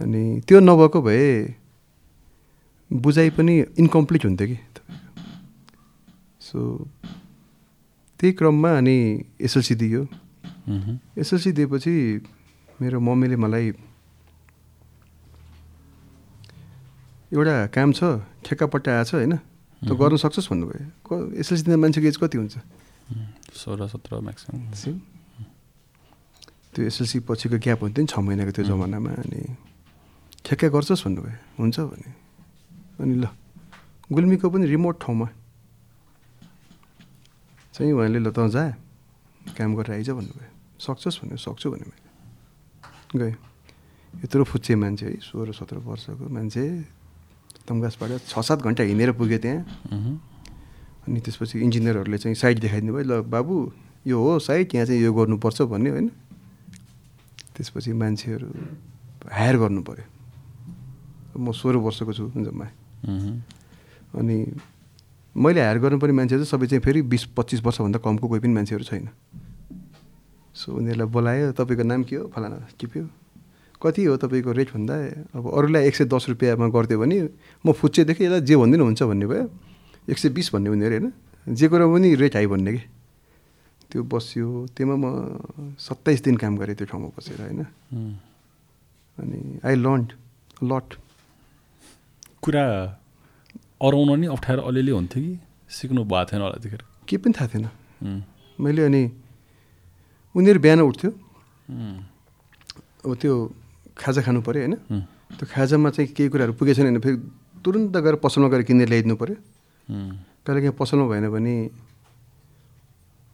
अनि 0.00 0.22
त्यो 0.44 0.60
नभएको 0.60 0.98
भए 1.02 1.24
बुझाइ 2.90 3.30
पनि 3.36 3.54
इन्कम्प्लिट 3.78 4.24
हुन्थ्यो 4.24 4.46
कि। 4.48 4.58
सो 6.40 6.58
त्यही 8.20 8.32
क्रममा 8.32 8.70
अनि 8.76 8.96
एसएलसी 9.40 9.74
दियो। 9.74 10.02
एसएलसी 11.18 11.52
दिएपछि 11.52 11.92
मेरो 12.80 13.00
मम्मीले 13.00 13.36
मलाई 13.36 13.72
एउटा 17.28 17.54
काम 17.68 17.92
छ 17.92 18.00
ठेक्कापट्टा 18.40 18.90
आएको 18.90 19.04
छ 19.04 19.14
होइन? 19.20 19.34
त 19.84 19.90
गर्न 19.92 20.16
सक्छस् 20.16 20.48
भन्नुभयो। 20.48 21.36
एसएलसी 21.36 21.62
दिँदा 21.68 21.76
मान्छेको 21.76 22.06
एज 22.08 22.16
कति 22.16 22.36
हुन्छ? 22.38 22.56
सोह्र 23.52 23.86
सत्र 23.88 24.20
म्याक्सिमम् 24.20 24.72
सेम 24.74 24.96
त्यो 26.72 26.82
एसएलसी 26.88 27.18
पछिको 27.28 27.56
ग्याप 27.60 27.80
हुन्थ्यो 27.84 28.02
नि 28.04 28.08
छ 28.08 28.16
महिनाको 28.18 28.52
त्यो 28.56 28.64
जमानामा 28.64 29.12
अनि 29.24 29.40
ठेक्का 30.44 30.68
गर्छस् 30.72 31.04
भन्नुभयो। 31.04 31.36
हुन्छ 31.58 31.76
भने। 31.80 32.10
अनि 33.00 33.14
ल 33.20 33.24
गुल्मीको 34.08 34.46
पनि 34.48 34.66
रिमोट 34.66 34.96
ठाउँमा। 34.98 35.26
चाहिँ 37.76 37.92
उहाँले 37.92 38.18
ल 38.24 38.28
त 38.32 38.48
जा 38.48 38.64
काम 39.52 39.70
गरेर 39.76 40.00
आइज 40.00 40.10
भन्नुभयो। 40.16 40.48
सक्छस् 40.80 41.16
भन्यो। 41.22 41.36
सक्छु 41.36 41.66
भने 41.70 41.84
मैले। 41.86 42.08
गएँ। 43.20 43.36
यत्रो 44.24 44.44
फुच्चे 44.44 44.74
मान्छे 44.74 45.06
है 45.06 45.16
सोह्र 45.20 45.52
सत्र 45.52 45.76
वर्षको 45.84 46.24
मान्छे। 46.24 46.64
तमगासबाट 47.68 48.10
छ 48.26 48.40
सात 48.40 48.58
घन्टा 48.64 48.82
हिँडेर 48.82 49.12
पुग्यो 49.12 49.38
त्यहाँ। 49.38 49.60
अनि 51.04 51.20
त्यसपछि 51.20 51.60
इन्जिनियरहरूले 51.60 52.18
चाहिँ 52.18 52.34
साइट 52.34 52.56
देखाइदिनु 52.64 52.92
भयो 52.92 53.04
ल 53.04 53.22
बाबु 53.28 53.54
यो 54.06 54.16
हो 54.16 54.38
साइट 54.40 54.74
यहाँ 54.74 54.86
चाहिँ 54.86 55.02
यो 55.02 55.12
गर्नुपर्छ 55.12 55.58
भन्यो 55.68 55.92
होइन। 55.92 56.08
त्यसपछि 57.54 57.92
मान्छेहरू 57.92 58.48
हायर 59.32 59.56
गर्नु 59.58 59.82
पऱ्यो 59.82 60.04
म 61.38 61.52
सोह्र 61.52 61.76
वर्षको 61.76 62.12
छु 62.12 62.24
जम्मा। 62.34 62.66
अनि 64.18 64.36
मैले 65.36 65.60
हायर 65.60 65.78
गर्नुपर्ने 65.78 66.14
मान्छेहरू 66.18 66.44
चाहिँ 66.44 66.50
सबै 66.50 66.66
चाहिँ 66.66 66.82
फेरि 66.82 67.02
बिस 67.06 67.24
पच्चिस 67.36 67.60
वर्षभन्दा 67.62 67.98
कमको 68.02 68.26
कोही 68.28 68.40
पनि 68.40 68.52
मान्छेहरू 68.52 68.84
छैन। 68.84 69.08
सो 70.54 70.72
उनीहरूलाई 70.72 71.08
बोलायो 71.08 71.52
तपाईँको 71.54 71.84
नाम 71.86 72.02
के 72.02 72.16
हो? 72.16 72.26
फलाना 72.34 72.58
टिप्यो 72.78 73.02
कति 73.82 74.04
हो 74.04 74.16
तपाईँको 74.18 74.52
रेट 74.52 74.70
भन्दा? 74.74 74.94
अब 75.38 75.44
अरूलाई 75.48 75.86
एक 75.86 75.94
सय 75.96 76.04
दस 76.10 76.28
रुपियाँमा 76.28 76.66
गरिदियो 76.74 76.98
भने 76.98 77.16
म 77.64 77.72
फुच्चेदेखि 77.72 78.24
यसलाई 78.24 78.40
जे 78.42 78.54
भनिदिनु 78.56 78.84
हुन्छ 78.84 79.02
भन्ने 79.02 79.26
भयो। 79.26 79.44
एक 80.10 80.18
सय 80.18 80.28
बिस 80.34 80.52
भन्ने 80.54 80.68
उनीहरू 80.70 80.94
होइन 80.98 81.12
जे 81.54 81.66
कुरा 81.68 81.86
पनि 81.86 82.08
रेट 82.14 82.34
हाई 82.36 82.46
भन्ने 82.46 82.72
कि? 82.74 82.82
त्यो 83.90 84.02
बस्यो। 84.02 84.46
त्यसमा 84.74 84.96
म 84.98 85.04
सत्ताइस 85.78 86.20
दिन 86.26 86.36
काम 86.36 86.56
गरेँ 86.58 86.74
त्यो 86.74 86.86
ठाउँमा 86.90 87.08
बसेर 87.16 87.40
होइन। 87.40 87.62
अनि 89.18 89.38
आई 89.64 89.74
लर्न 89.74 90.02
लट 90.66 90.88
कुरा 92.42 92.64
अराउन 93.78 94.10
नि 94.20 94.26
अप्ठ्यारो 94.26 94.62
अलिअलि 94.68 94.90
हुन्थ्यो 94.90 95.22
कि? 95.22 95.38
सिक्नु 95.70 96.02
भएको 96.04 96.24
थिएन 96.28 96.42
होला 96.42 96.56
त्यतिखेर। 96.58 96.82
केही 97.06 97.18
पनि 97.22 97.32
थाहा 97.32 97.48
थिएन। 97.48 97.66
मैले 98.58 98.82
अनि 98.84 99.02
उनीहरू 100.34 100.60
बिहान 100.60 100.80
उठ्थ्यो। 100.82 101.10
अब 103.06 103.14
त्यो 103.14 103.34
खाजा 103.98 104.20
खानु 104.22 104.40
पऱ्यो 104.46 104.60
होइन? 104.62 104.74
त्यो 105.38 105.46
खाजामा 105.52 105.88
चाहिँ 105.90 106.08
केही 106.16 106.28
कुराहरू 106.32 106.52
पुगेछ 106.54 106.78
भने 106.80 106.98
फेरि 107.04 107.16
तुरन्त 107.64 107.96
गएर 107.96 108.14
पसलमा 108.24 108.48
गएर 108.48 108.62
किनेर 108.68 108.88
ल्याइदिनु 108.88 109.16
पऱ्यो 109.18 109.36
कहिले 110.46 110.60
काहीँ 110.62 110.76
पसलमा 110.78 111.06
भएन 111.10 111.26
भने 111.28 111.54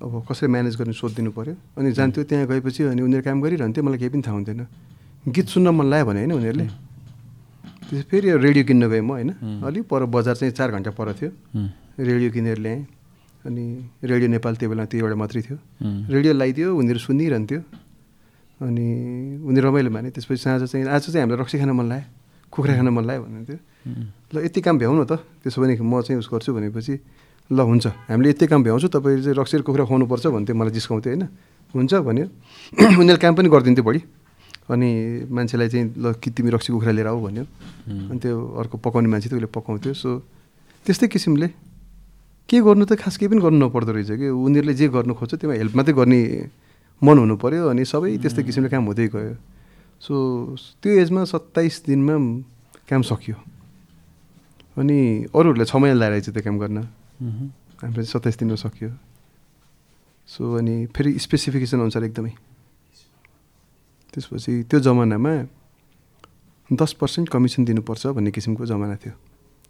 अब 0.00 0.12
कसरी 0.28 0.48
म्यानेज 0.48 0.74
गर्ने 0.76 0.92
सोधिदिनु 0.92 1.30
पऱ्यो 1.30 1.54
अनि 1.78 1.92
जान्थ्यो 1.92 2.24
त्यहाँ 2.24 2.46
गएपछि 2.50 2.82
अनि 2.92 3.02
उनीहरू 3.02 3.24
काम 3.24 3.38
गरिरहन्थ्यो 3.42 3.82
मलाई 3.84 3.98
केही 3.98 4.10
पनि 4.10 4.22
थाहा 4.26 4.34
हुन्थेन 4.34 4.66
गीत 5.34 5.46
सुन्न 5.54 5.68
मन 5.70 5.86
लाग्यो 5.86 6.06
भने 6.06 6.20
होइन 6.20 6.32
उनीहरूले? 6.32 6.66
त्यसपछि 7.88 8.02
फेरि 8.10 8.26
रेडियो 8.36 8.64
किन्न 8.64 8.88
गएँ 8.90 9.00
म 9.00 9.10
होइन? 9.16 9.30
अलिक 9.64 9.84
पर 9.88 10.04
बजार 10.04 10.34
चाहिँ 10.36 10.52
चार 10.52 10.68
घन्टा 10.72 10.90
पर 10.90 11.12
थियो। 11.14 11.30
रेडियो 12.00 12.30
किनेर 12.32 12.58
ल्याएँ। 12.58 12.82
अनि 13.44 13.64
रेडियो 14.04 14.28
नेपाल 14.34 14.54
त्यो 14.56 14.68
बेला 14.68 14.84
त्यो 14.84 15.04
एउटा 15.04 15.16
मात्रै 15.16 15.42
थियो। 15.46 15.56
रेडियो 16.10 16.32
लगाइदियो 16.32 16.68
उनीहरू 16.76 17.00
सुनिरहन्थ्यो। 17.06 17.60
अनि 18.64 18.86
उनीहरू 19.44 19.68
रमाइलो 19.68 19.90
माने। 19.92 20.08
त्यसपछि 20.16 20.40
साँझ 20.40 20.62
चाहिँ 20.64 20.86
आज 20.88 21.02
चाहिँ 21.12 21.20
हामीलाई 21.20 21.40
रक्सी 21.40 21.56
खान 21.60 21.70
मन 21.76 21.86
लाग्यो। 21.92 22.08
कुखुरा 22.48 22.74
खान 22.80 22.88
मन 22.88 23.04
लाग्यो 23.04 23.22
भन्नुहुन्थ्यो 23.24 23.58
ल 24.32 24.36
यति 24.46 24.60
काम 24.64 24.78
भ्याउनु 24.78 25.04
त। 25.04 25.20
त्यसो 25.44 25.58
भने 25.60 25.76
म 25.76 26.00
चाहिँ 26.00 26.18
उस 26.18 26.28
गर्छु 26.32 26.50
भनेपछि 26.56 26.94
ल 27.50 27.58
हुन्छ। 27.60 27.86
हामीले 28.08 28.30
यति 28.30 28.46
काम 28.46 28.62
भ्याउँछु 28.64 28.88
तपाईँले 28.88 29.22
चाहिँ 29.22 29.36
रक्सी 29.36 29.56
र 29.58 29.62
कुखुरा 29.68 29.84
खुवाउनुपर्छ 29.84 30.26
भन्थ्यो 30.32 30.54
मलाई 30.56 30.72
जिस्काउँथ्यो 30.72 31.12
होइन? 31.12 31.24
हुन्छ 31.74 31.92
भन्यो। 32.08 32.26
उनीहरूले 33.00 33.20
काम 33.20 33.34
पनि 33.36 33.48
गरिदिन्थ्यो 33.52 33.84
बढी। 33.84 34.00
अनि 34.64 34.88
मान्छेलाई 35.28 35.68
चाहिँ 35.68 35.86
ल 36.00 36.12
कि 36.16 36.30
तिमी 36.32 36.50
रक्सी 36.56 36.72
कुखुरा 36.72 36.92
लिएर 36.96 37.08
आऊ 37.12 37.20
भन्यो। 37.20 37.44
अनि 37.84 38.18
त्यो 38.18 38.34
अर्को 38.64 38.76
पकाउने 38.80 39.08
मान्छे 39.12 39.28
थियो 39.28 39.38
उसले 39.44 39.50
पकाउँथ्यो। 39.52 39.92
सो 39.92 40.10
त्यस्तै 40.88 41.06
किसिमले। 41.12 41.48
के 42.48 42.56
गर्नु 42.64 42.84
त 42.88 42.96
खास 42.96 43.20
केही 43.20 43.28
पनि 43.28 43.40
गर्नु 43.44 43.60
नपर्दो 43.60 43.92
रहेछ 43.92 44.10
कि। 44.16 44.28
उनीहरूले 44.32 44.74
जे 44.74 44.88
गर्नु 44.88 45.12
खोज्छ 45.12 45.34
त्यसमा 45.44 45.54
हेल्प 45.60 45.74
मात्रै 45.76 45.94
गर्ने 46.00 46.20
मन 47.02 47.16
हुनु 47.18 47.34
पऱ्यो 47.36 47.68
अनि 47.72 47.84
सबै 47.84 48.16
त्यस्तै 48.22 48.42
किसिमले 48.46 48.68
काम 48.70 48.84
हुँदै 48.86 49.08
गयो। 49.08 49.34
सो 49.98 50.14
त्यो 50.82 50.92
एजमा 51.02 51.24
सत्ताइस 51.24 51.82
दिनमा 51.88 52.14
काम 52.86 53.02
सकियो। 53.02 53.36
अनि 54.78 54.98
अरूहरूलाई 55.34 55.66
छ 55.66 55.74
महिना 55.80 55.96
लगाएर 55.98 56.22
त्यो 56.30 56.42
काम 56.44 56.56
गर्न। 56.58 56.78
हाम्रो 57.82 58.00
चाहिँ 58.02 58.12
सत्ताइस 58.14 58.36
दिनमा 58.38 58.56
सकियो। 58.60 58.90
सो 60.28 60.42
अनि 60.58 60.86
फेरि 60.94 61.18
स्पेसिफिकेसन 61.18 61.80
अनुसार 61.80 62.04
एकदमै। 62.04 62.32
त्यसपछि 64.12 64.52
त्यो 64.70 64.78
जमानामा 64.80 65.32
दस 66.70 66.92
पर्सेन्ट 67.00 67.28
कमिसन 67.28 67.64
दिनुपर्छ 67.64 68.06
भन्ने 68.16 68.30
किसिमको 68.30 68.66
जमाना 68.66 68.96
थियो। 68.96 69.14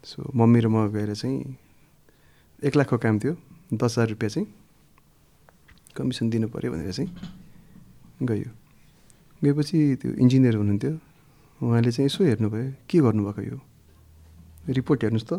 सो 0.05 0.19
मम्मी 0.35 0.61
र 0.61 0.67
म 0.69 0.87
गएर 0.93 1.15
चाहिँ 1.15 1.57
एक 2.63 2.77
लाखको 2.77 2.97
काम 2.99 3.19
थियो 3.19 3.35
दस 3.75 3.99
हजार 3.99 4.09
रुपियाँ 4.15 4.31
चाहिँ। 4.31 4.47
कमिसन 5.97 6.31
दिनु 6.31 6.47
पऱ्यो 6.51 6.71
भनेर 6.73 6.93
चाहिँ 6.93 7.11
गयो। 8.23 8.51
गएपछि 9.43 9.79
त्यो 10.01 10.11
इन्जिनियर 10.19 10.55
हुनुहुन्थ्यो। 10.57 10.93
उहाँले 11.61 11.91
चाहिँ 11.91 12.07
यसो 12.07 12.25
हेर्नुभयो 12.25 12.65
के 12.91 12.99
गर्नुभएको 12.99 13.43
यो? 13.43 13.59
रिपोर्ट 14.69 15.01
हेर्नुहोस् 15.05 15.29
त। 15.31 15.33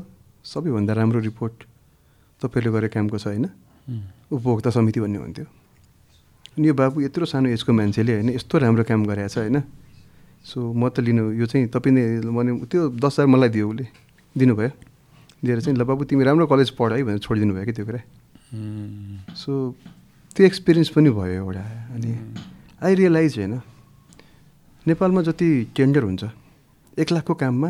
सबैभन्दा 0.46 0.94
राम्रो 0.94 1.20
रिपोर्ट 1.20 1.56
तपाईँले 2.42 2.70
गरेर 2.72 2.90
कामको 2.94 3.18
छ 3.18 3.26
होइन? 3.34 3.46
उपभोक्ता 4.32 4.70
समिति 4.70 5.00
भन्ने 5.00 5.18
हुन्थ्यो। 5.18 5.46
अनि 6.56 6.68
यो 6.68 6.74
बाबु 6.74 7.02
यत्रो 7.02 7.26
सानो 7.26 7.50
एजको 7.50 7.72
मान्छेले 7.74 8.14
होइन 8.14 8.30
यस्तो 8.38 8.56
राम्रो 8.58 8.84
काम 8.86 9.06
गरेको 9.06 9.28
छ 9.28 9.38
होइन? 9.44 9.58
सो 10.46 10.58
म 10.72 10.90
त 10.90 11.02
लिनु 11.02 11.34
यो 11.36 11.46
चाहिँ 11.46 11.68
तपाईँले 11.74 12.22
भने 12.22 12.52
त्यो 12.70 12.96
दस 12.96 13.20
हजार 13.20 13.28
मलाई 13.28 13.50
दियो 13.50 13.66
उसले। 13.66 13.86
दिनुभयो। 14.36 14.72
दिएर 15.42 15.60
चाहिँ 15.62 15.78
ल 15.78 15.84
बाबु 15.84 16.06
तिमी 16.06 16.24
राम्रो 16.24 16.46
कलेज 16.46 16.70
पढ 16.78 16.92
है 16.94 17.04
भनेर 17.04 17.20
छोडिदिनु 17.26 17.54
भयो 17.54 17.66
कि 17.66 17.74
त्यो 17.74 17.86
कुरा। 17.86 18.02
सो 19.34 19.52
त्यो 20.36 20.46
एक्सपिरियन्स 20.46 20.90
पनि 20.90 21.10
भयो 21.10 21.34
एउटा 21.34 21.64
अनि 21.96 22.12
आई 22.84 22.96
रियलाइज 22.96 23.38
होइन 23.40 23.54
नेपालमा 24.86 25.22
जति 25.22 25.48
टेन्डर 25.76 26.04
हुन्छ 26.04 26.24
एक 27.00 27.12
लाखको 27.12 27.34
काममा 27.34 27.70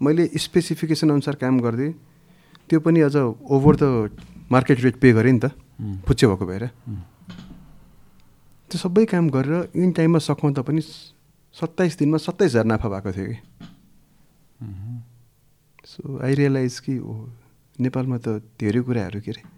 मैले 0.00 0.24
स्पेसिफिकेसन 0.34 1.10
अनुसार 1.10 1.34
काम 1.34 1.60
गरिदिएँ 1.60 1.92
त्यो 2.68 2.80
पनि 2.80 3.00
अझ 3.00 3.16
over 3.16 3.76
the 3.76 3.84
market 4.52 4.80
rate 4.80 4.96
pay 4.96 5.12
गरेँ 5.12 5.32
नि 5.32 5.40
त 5.44 5.52
फुच्चे 6.06 6.26
भएको 6.26 6.46
भएर। 6.46 6.64
त्यो 8.70 8.78
सबै 8.78 9.04
काम 9.04 9.28
गरेर 9.30 9.76
इन 9.76 9.90
टाइममा 9.92 10.18
सघाउँदा 10.18 10.62
पनि 10.62 10.80
सत्ताइस 11.54 11.98
दिनमा 11.98 12.18
सत्ताइस 12.18 12.50
हजार 12.50 12.64
नाफा 12.64 12.88
भएको 12.88 13.12
थियो 13.12 13.26
कि। 13.28 13.36
सो 15.84 16.18
आई 16.24 16.34
रियलाइज 16.34 16.78
कि 16.80 16.98
ओ 16.98 17.28
नेपालमा 17.78 18.18
त 18.18 18.40
धेरै 18.56 18.80
कुराहरू 18.80 19.20
के 19.20 19.30
अरे 19.30 19.55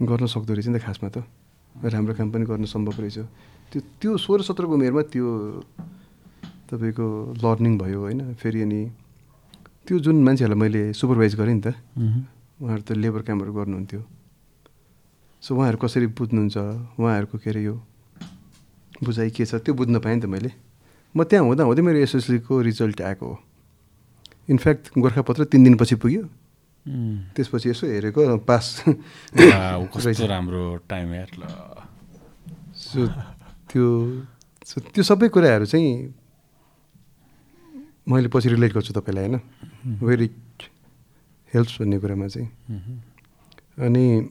गर्न 0.00 0.26
सक्दो 0.26 0.52
रहेछ 0.54 0.68
नि 0.68 0.78
त 0.78 0.82
खासमा 0.82 1.08
त। 1.08 1.24
राम्रो 1.74 2.14
काम 2.14 2.28
पनि 2.32 2.44
गर्न 2.44 2.64
सम्भव 2.64 2.96
रहेछ। 3.00 3.18
त्यो 3.70 3.80
त्यो 4.00 4.10
सोह्र 4.16 4.42
सत्रको 4.42 4.74
उमेरमा 4.74 5.02
त्यो 5.12 5.26
तपाईँको 6.68 7.06
लर्निङ 7.42 7.72
भयो 7.78 7.98
होइन 8.00 8.20
फेरि 8.34 8.60
अनि 8.62 8.80
त्यो 9.86 9.98
जुन 9.98 10.16
मान्छेहरूलाई 10.26 10.58
मैले 10.60 10.82
सुपरभाइज 10.92 11.34
गरेँ 11.34 11.54
नि 11.54 11.62
त 11.62 11.68
उहाँहरू 12.60 12.82
त 12.82 12.90
लेबर 12.98 13.22
कामहरू 13.22 13.52
गर्नुहुन्थ्यो। 13.52 14.00
सो 15.42 15.50
उहाँहरू 15.54 15.78
कसरी 15.78 16.06
बुझ्नुहुन्छ 16.12 16.56
उहाँहरूको 16.98 17.36
के 17.38 17.50
अरे 17.50 17.62
यो 17.64 17.74
बुझाइ 19.02 19.30
के 19.30 19.44
छ 19.46 19.62
त्यो 19.64 19.74
बुझ्न 19.74 19.98
पाएँ 19.98 20.16
नि 20.16 20.22
त 20.22 20.26
मैले। 20.26 20.50
म 21.14 21.24
त्यहाँ 21.24 21.44
हुँदा 21.46 21.64
हुँदै 21.64 21.82
मेरो 21.82 21.98
एसएससीको 22.04 22.60
रिजल्ट 22.60 23.00
आएको 23.02 23.26
हो। 23.26 23.36
इनफ्याक्ट 24.50 24.98
गोर्खापत्र 24.98 25.44
तिन 25.50 25.64
दिनपछि 25.64 25.94
पुग्यो। 25.96 26.22
त्यसपछि 26.86 27.68
यसो 27.70 27.86
हेरेको 27.86 28.20
पास। 28.48 28.66
कस्तो 29.36 30.26
राम्रो 30.26 30.64
टाइम 30.88 31.08
हेर 31.12 31.30
ल। 31.38 31.44
सो 32.74 33.06
त्यो 33.70 33.86
सो 34.66 34.80
त्यो 34.80 35.02
सबै 35.04 35.28
कुराहरू 35.28 35.66
चाहिँ 35.66 36.14
मैले 38.08 38.28
पछि 38.32 38.48
रिलेट 38.48 38.72
गर्छु 38.74 38.92
तपाईँलाई 38.96 39.24
होइन? 39.28 39.40
वेरी 40.02 40.28
हेल्प्स 41.52 41.74
भन्ने 41.80 41.98
कुरामा 42.00 42.26
चाहिँ। 42.26 42.48
अनि 43.78 44.04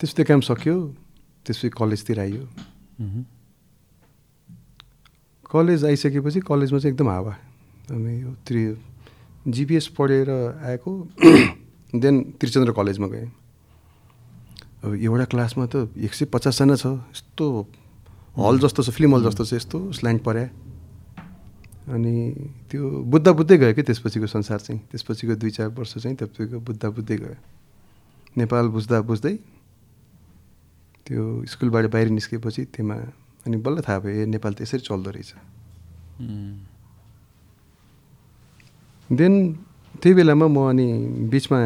त्यस्तै 0.00 0.24
काम 0.24 0.40
सक्यो 0.40 0.74
त्यसपछि 1.46 1.68
कलेजतिर 1.78 2.18
आइयो 2.20 2.44
कलेज 5.46 5.84
आइसकेपछि 5.84 6.40
कलेजमा 6.40 6.78
चाहिँ 6.78 6.92
एकदम 6.94 7.08
हावा। 7.08 7.34
अनि 7.92 8.12
यो 8.22 8.30
त्रि 8.46 8.62
जिपिएस 9.46 9.86
पढेर 9.98 10.30
आएको। 10.64 10.90
देन 11.94 12.22
त्रिचन्द्र 12.40 12.72
कलेजमा 12.72 13.06
गएँ। 13.06 13.30
अब 14.84 14.94
एउटा 14.94 15.24
क्लासमा 15.24 15.66
त 15.66 15.90
एक 15.98 16.14
सय 16.14 16.24
पचासजना 16.32 16.76
छ। 16.76 16.86
यस्तो 17.10 17.46
हल 18.38 18.58
जस्तो 18.58 18.82
छ 18.82 18.90
फिल्म 18.90 19.14
हल 19.14 19.22
जस्तो 19.28 19.44
छ 19.44 19.52
यस्तो 19.54 19.78
स्ल्यान्ड 19.92 20.20
पर्या 20.22 20.48
अनि 21.92 22.14
त्यो 22.70 22.82
बुझ्दा 23.10 23.32
बुझ्दै 23.32 23.56
गयो 23.58 23.74
कि 23.74 23.82
त्यसपछिको 23.82 24.26
संसार 24.26 24.58
चाहिँ? 24.58 24.80
त्यसपछिको 24.90 25.34
दुई 25.34 25.50
चार 25.50 25.68
वर्ष 25.74 25.98
चाहिँ 25.98 26.16
तपाईँको 26.16 26.58
बुझ्दा 26.62 26.88
बुझ्दै 26.90 27.16
गयो। 27.16 27.36
नेपाल 28.38 28.68
बुझ्दा 28.74 29.00
बुझ्दै 29.02 29.34
त्यो 31.06 31.22
स्कुलबाट 31.44 31.90
बाहिर 31.92 32.08
निस्केपछि 32.08 32.64
त्यसमा 32.70 32.94
अनि 33.46 33.56
बल्ल 33.58 33.80
थाहा 33.82 33.98
भयो 33.98 34.22
ए 34.22 34.26
नेपाल 34.26 34.52
त 34.54 34.62
यसरी 34.62 34.80
चल्दो 34.86 35.10
रहेछ। 35.10 35.34
देन 39.10 39.34
त्यही 40.02 40.14
बेलामा 40.14 40.46
म 40.46 40.58
अनि 40.70 40.86
बिचमा 41.30 41.58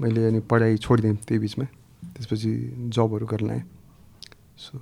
मैले 0.00 0.20
अनि 0.26 0.40
पढाइ 0.50 0.76
छोडिदिएँ 0.76 1.16
त्यही 1.26 1.38
बिचमा। 1.38 1.64
त्यसपछि 2.14 2.50
जबहरू 2.90 3.26
गर्न 3.26 3.50
आएँ। 3.50 3.64
सो 4.58 4.74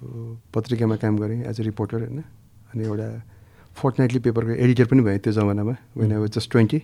पत्रिकामा 0.55 0.97
काम 0.97 1.15
गरेँ 1.19 1.45
एज 1.45 1.61
अ 1.61 1.65
रिपोर्टर 1.65 1.99
होइन? 2.01 2.21
अनि 2.73 2.83
एउटा 2.85 3.09
फोर्टनाइटली 3.77 4.21
पेपरको 4.25 4.53
एडिटर 4.57 4.87
पनि 4.91 5.03
भएँ 5.03 5.19
त्यो 5.21 5.33
जमानामा 5.33 5.75
when 5.97 6.13
I 6.13 6.19
was 6.19 6.31
just 6.37 6.51
twenty 6.51 6.81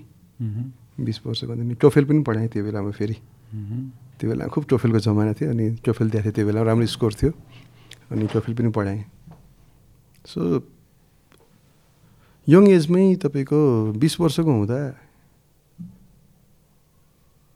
बिस 1.01 1.17
वर्षको 1.27 1.53
अनि 1.53 1.75
टोफेल 1.81 2.05
पनि 2.05 2.21
पढाएँ 2.23 2.49
त्यो 2.49 2.63
बेलामा 2.65 2.91
फेरि। 2.91 3.17
त्यो 4.17 4.27
बेला 4.31 4.47
खुब 4.53 4.65
टोफेलको 4.71 4.99
जमाना 5.01 5.33
थियो 5.33 5.51
अनि 5.51 5.65
टोफेल 5.85 6.07
दिएको 6.11 6.25
थियो 6.25 6.33
त्यो 6.37 6.47
बेला 6.47 6.63
राम्रो 6.63 6.87
स्कोर 6.87 7.13
थियो। 7.15 7.31
अनि 8.13 8.27
टोफेल 8.33 8.55
पनि 8.55 8.71
पढाएँ। 8.77 9.03
सो 10.27 10.41
यङ 12.47 12.63
एजमै 12.71 13.05
तपाईँको 13.19 13.59
बिस 13.99 14.15
वर्षको 14.23 14.51
हुँदा 14.51 14.79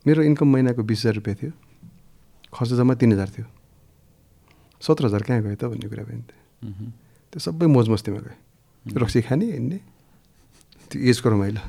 मेरो 0.07 0.21
इन्कम 0.27 0.49
महिनाको 0.51 0.83
बिस 0.83 0.99
हजार 1.07 1.15
रुपियाँ 1.23 1.37
थियो। 1.39 1.53
खर्च 2.51 2.71
जम्मा 2.75 2.95
तिन 2.99 3.12
हजार 3.15 3.29
थियो। 3.31 3.47
सत्र 4.83 5.07
हजार 5.07 5.23
कहाँ 5.23 5.43
गयो 5.47 5.55
त 5.55 5.65
भन्ने 5.71 5.87
कुरा 5.87 6.05
भयो 6.09 6.19
नि 6.19 6.27
त। 6.27 6.33
त्यो 7.31 7.39
सबै 7.39 7.67
मोज 7.71 7.87
मस्तीमा 7.95 8.19
गयो। 8.19 8.35
रक्सी 8.99 9.21
खाने 9.31 9.47
हिँड्ने। 9.47 9.79
त्यो 10.91 10.99
एजको 10.99 11.29
रमाइलो। 11.39 11.62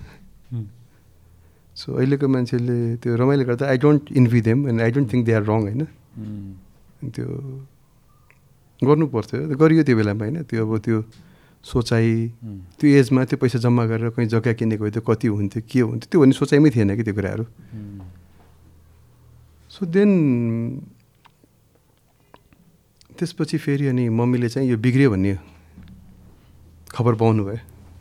सो 1.77 1.87
अहिलेको 2.01 2.25
मान्छेले 2.25 2.77
त्यो 3.05 3.11
रमाइलो 3.21 3.43
गर्दा 3.45 3.65
I 3.69 3.77
don't 3.77 4.03
envy 4.17 4.39
them 4.41 4.59
and 4.69 4.81
I 4.81 4.91
don't 4.97 5.07
think 5.13 5.23
they 5.29 5.33
are 5.37 5.43
wrong 5.45 5.59
होइन? 5.61 5.81
त्यो 7.13 7.27
गर्नु 8.81 9.05
पर्थ्यो। 9.13 9.39
गरियो 9.61 9.83
त्यो 9.85 9.95
बेलामा 9.99 10.23
होइन? 10.25 10.37
त्यो 10.49 10.57
अब 10.65 10.71
त्यो 10.81 10.97
सोचाइ 11.63 12.27
त्यो 12.79 12.89
एजमा 12.99 13.23
त्यो 13.25 13.37
पैसा 13.37 13.59
जम्मा 13.61 13.85
गरेर 13.85 14.09
कहीँ 14.17 14.27
जग्गा 14.27 14.53
किनेको 14.57 14.83
भए 14.83 14.91
त्यो 14.91 15.03
कति 15.05 15.27
हुन्थ्यो 15.27 15.61
के 15.61 15.79
हुन्थ्यो? 15.79 16.07
त्यो 16.09 16.19
भन्ने 16.21 16.33
सोचाइमै 16.33 16.69
थिएन 16.73 16.95
कि 16.97 17.03
त्यो 17.05 17.13
कुराहरू। 17.13 17.45
सो 19.69 19.85
देन 19.85 20.11
त्यसपछि 23.13 23.57
फेरि 23.61 23.87
अनि 23.87 24.09
मम्मीले 24.09 24.49
चाहिँ 24.49 24.69
यो 24.69 24.77
बिग्रियो 24.81 25.09
भन्ने 25.13 25.37
खबर 26.89 27.13
पाउनु 27.21 27.43
भयो। 27.45 27.59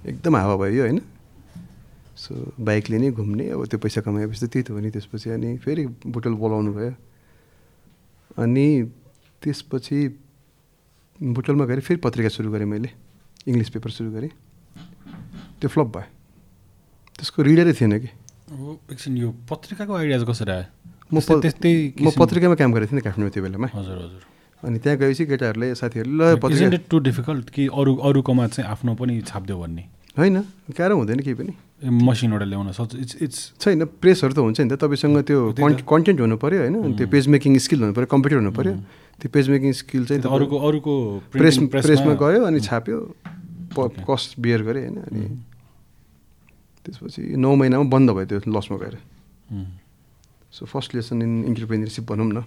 एकदम 0.09 0.37
हावा 0.37 0.57
भयो 0.57 0.83
होइन? 0.83 1.01
सो 2.17 2.33
बाइकले 2.57 2.97
नै 2.99 3.11
घुम्ने 3.13 3.45
अब 3.53 3.61
त्यो 3.69 3.79
पैसा 3.79 4.01
कमाएपछि 4.01 4.41
त 4.41 4.49
त्यही 4.49 4.65
त 4.65 4.71
हो 4.73 4.81
नि। 4.81 4.91
त्यसपछि 4.91 5.31
अनि 5.37 5.57
फेरि 5.61 5.85
बुटल 6.09 6.35
बोलाउनु 6.41 6.73
भयो। 6.73 6.93
अनि 8.41 8.67
त्यसपछि 9.45 9.99
बुटलमा 11.21 11.65
गएर 11.69 11.81
फेरि 11.85 12.01
पत्रिका 12.01 12.29
सुरु 12.33 12.49
गरेँ 12.51 12.67
मैले। 12.67 12.91
इङ्ग्लिस 13.49 13.69
पेपर 13.71 13.91
सुरु 13.91 14.11
गरेँ। 14.13 14.31
त्यो 15.61 15.69
फ्लप 15.69 15.89
भयो। 15.97 16.09
त्यसको 17.17 17.39
रिडरै 17.43 17.73
थिएन 17.73 17.99
कि। 17.99 18.11
एकछिन 18.93 19.17
यो 19.17 19.29
पत्रिकाको 19.49 19.93
आइडिया 19.95 20.17
चाहिँ 20.19 20.31
कसरी 20.33 20.53
आयो? 20.53 20.67
म 21.13 21.17
त्यस्तै 21.21 21.73
म 22.01 22.11
पत्रिकामा 22.17 22.55
काम 22.61 22.71
गरेको 22.73 22.91
थिएँ 22.91 22.99
नि 22.99 23.05
काठमाडौँ 23.07 23.33
त्यो 23.33 23.43
बेलामा। 23.45 23.69
हजुर 23.73 23.97
हजुर। 23.97 24.23
अनि 24.63 24.79
त्यहाँ 24.79 24.99
गएपछि 24.99 25.25
केटाहरूले 25.27 25.69
साथीहरूले 25.75 26.25
ल 26.35 26.37
पत्रिका 26.37 26.79
टु 26.91 26.97
डिफिकल्ट 26.99 27.47
कि 27.51 27.63
अरू 27.73 27.93
अरूकोमा 27.97 28.47
चाहिँ 28.53 28.71
आफ्नो 28.71 28.95
पनि 29.01 29.21
छापिदियो 29.25 29.57
भन्ने? 29.57 29.85
होइन 30.19 30.37
गाह्रो 30.75 30.95
हुँदैन 30.97 31.21
केही 31.21 31.35
पनि। 31.35 31.53
ए, 31.55 31.89
मसिनबाट 31.89 32.43
ल्याउन 32.43 32.73
सक्छ। 32.73 32.95
इट्स 32.95 33.15
इट्स 33.23 33.39
छैन 33.61 33.85
प्रेसहरू 34.03 34.33
त 34.35 34.39
हुन्छ 34.39 34.61
नि 34.61 34.69
त 34.69 34.77
तपाईँसँग 34.81 35.23
त्यो। 35.25 35.39
कन्टेन्ट 35.87 36.19
हुनु 36.21 36.37
पऱ्यो 36.37 36.59
होइन 36.67 36.77
त्यो 36.99 37.07
पेज 37.09 37.29
मेकिङ 37.31 37.59
स्किल 37.59 37.81
हुनु 37.83 37.95
पऱ्यो 37.95 38.09
कम्प्युटर 38.11 38.37
हुनु 38.43 38.53
पऱ्यो 38.53 38.75
त्यो 39.21 39.29
पेज 39.31 39.47
मेकिङ 39.51 39.71
स्किल 39.81 40.03
चाहिँ 40.11 40.23
अरूको 40.23 40.57
अरूको 40.59 40.95
प्रेस 41.33 41.57
प्रेसमा 41.71 42.15
गयो 42.21 42.41
अनि 42.45 42.61
छाप्यो. 42.61 42.99
कस्ट 43.79 44.41
बियर 44.43 44.61
गऱ्यो 44.67 44.83
होइन 44.83 44.99
अनि 45.09 45.23
त्यसपछि 46.85 47.37
नौ 47.39 47.55
महिनामा 47.55 47.87
बन्द 47.87 48.11
भयो 48.11 48.27
त्यो 48.27 48.39
लसमा 48.51 48.77
गएर। 48.83 48.97
So 50.51 50.67
first 50.67 50.95
lesson 50.95 51.23
in 51.23 51.33
entrepreneurship 51.45 52.05
भनौँ 52.11 52.27
न। 52.27 52.43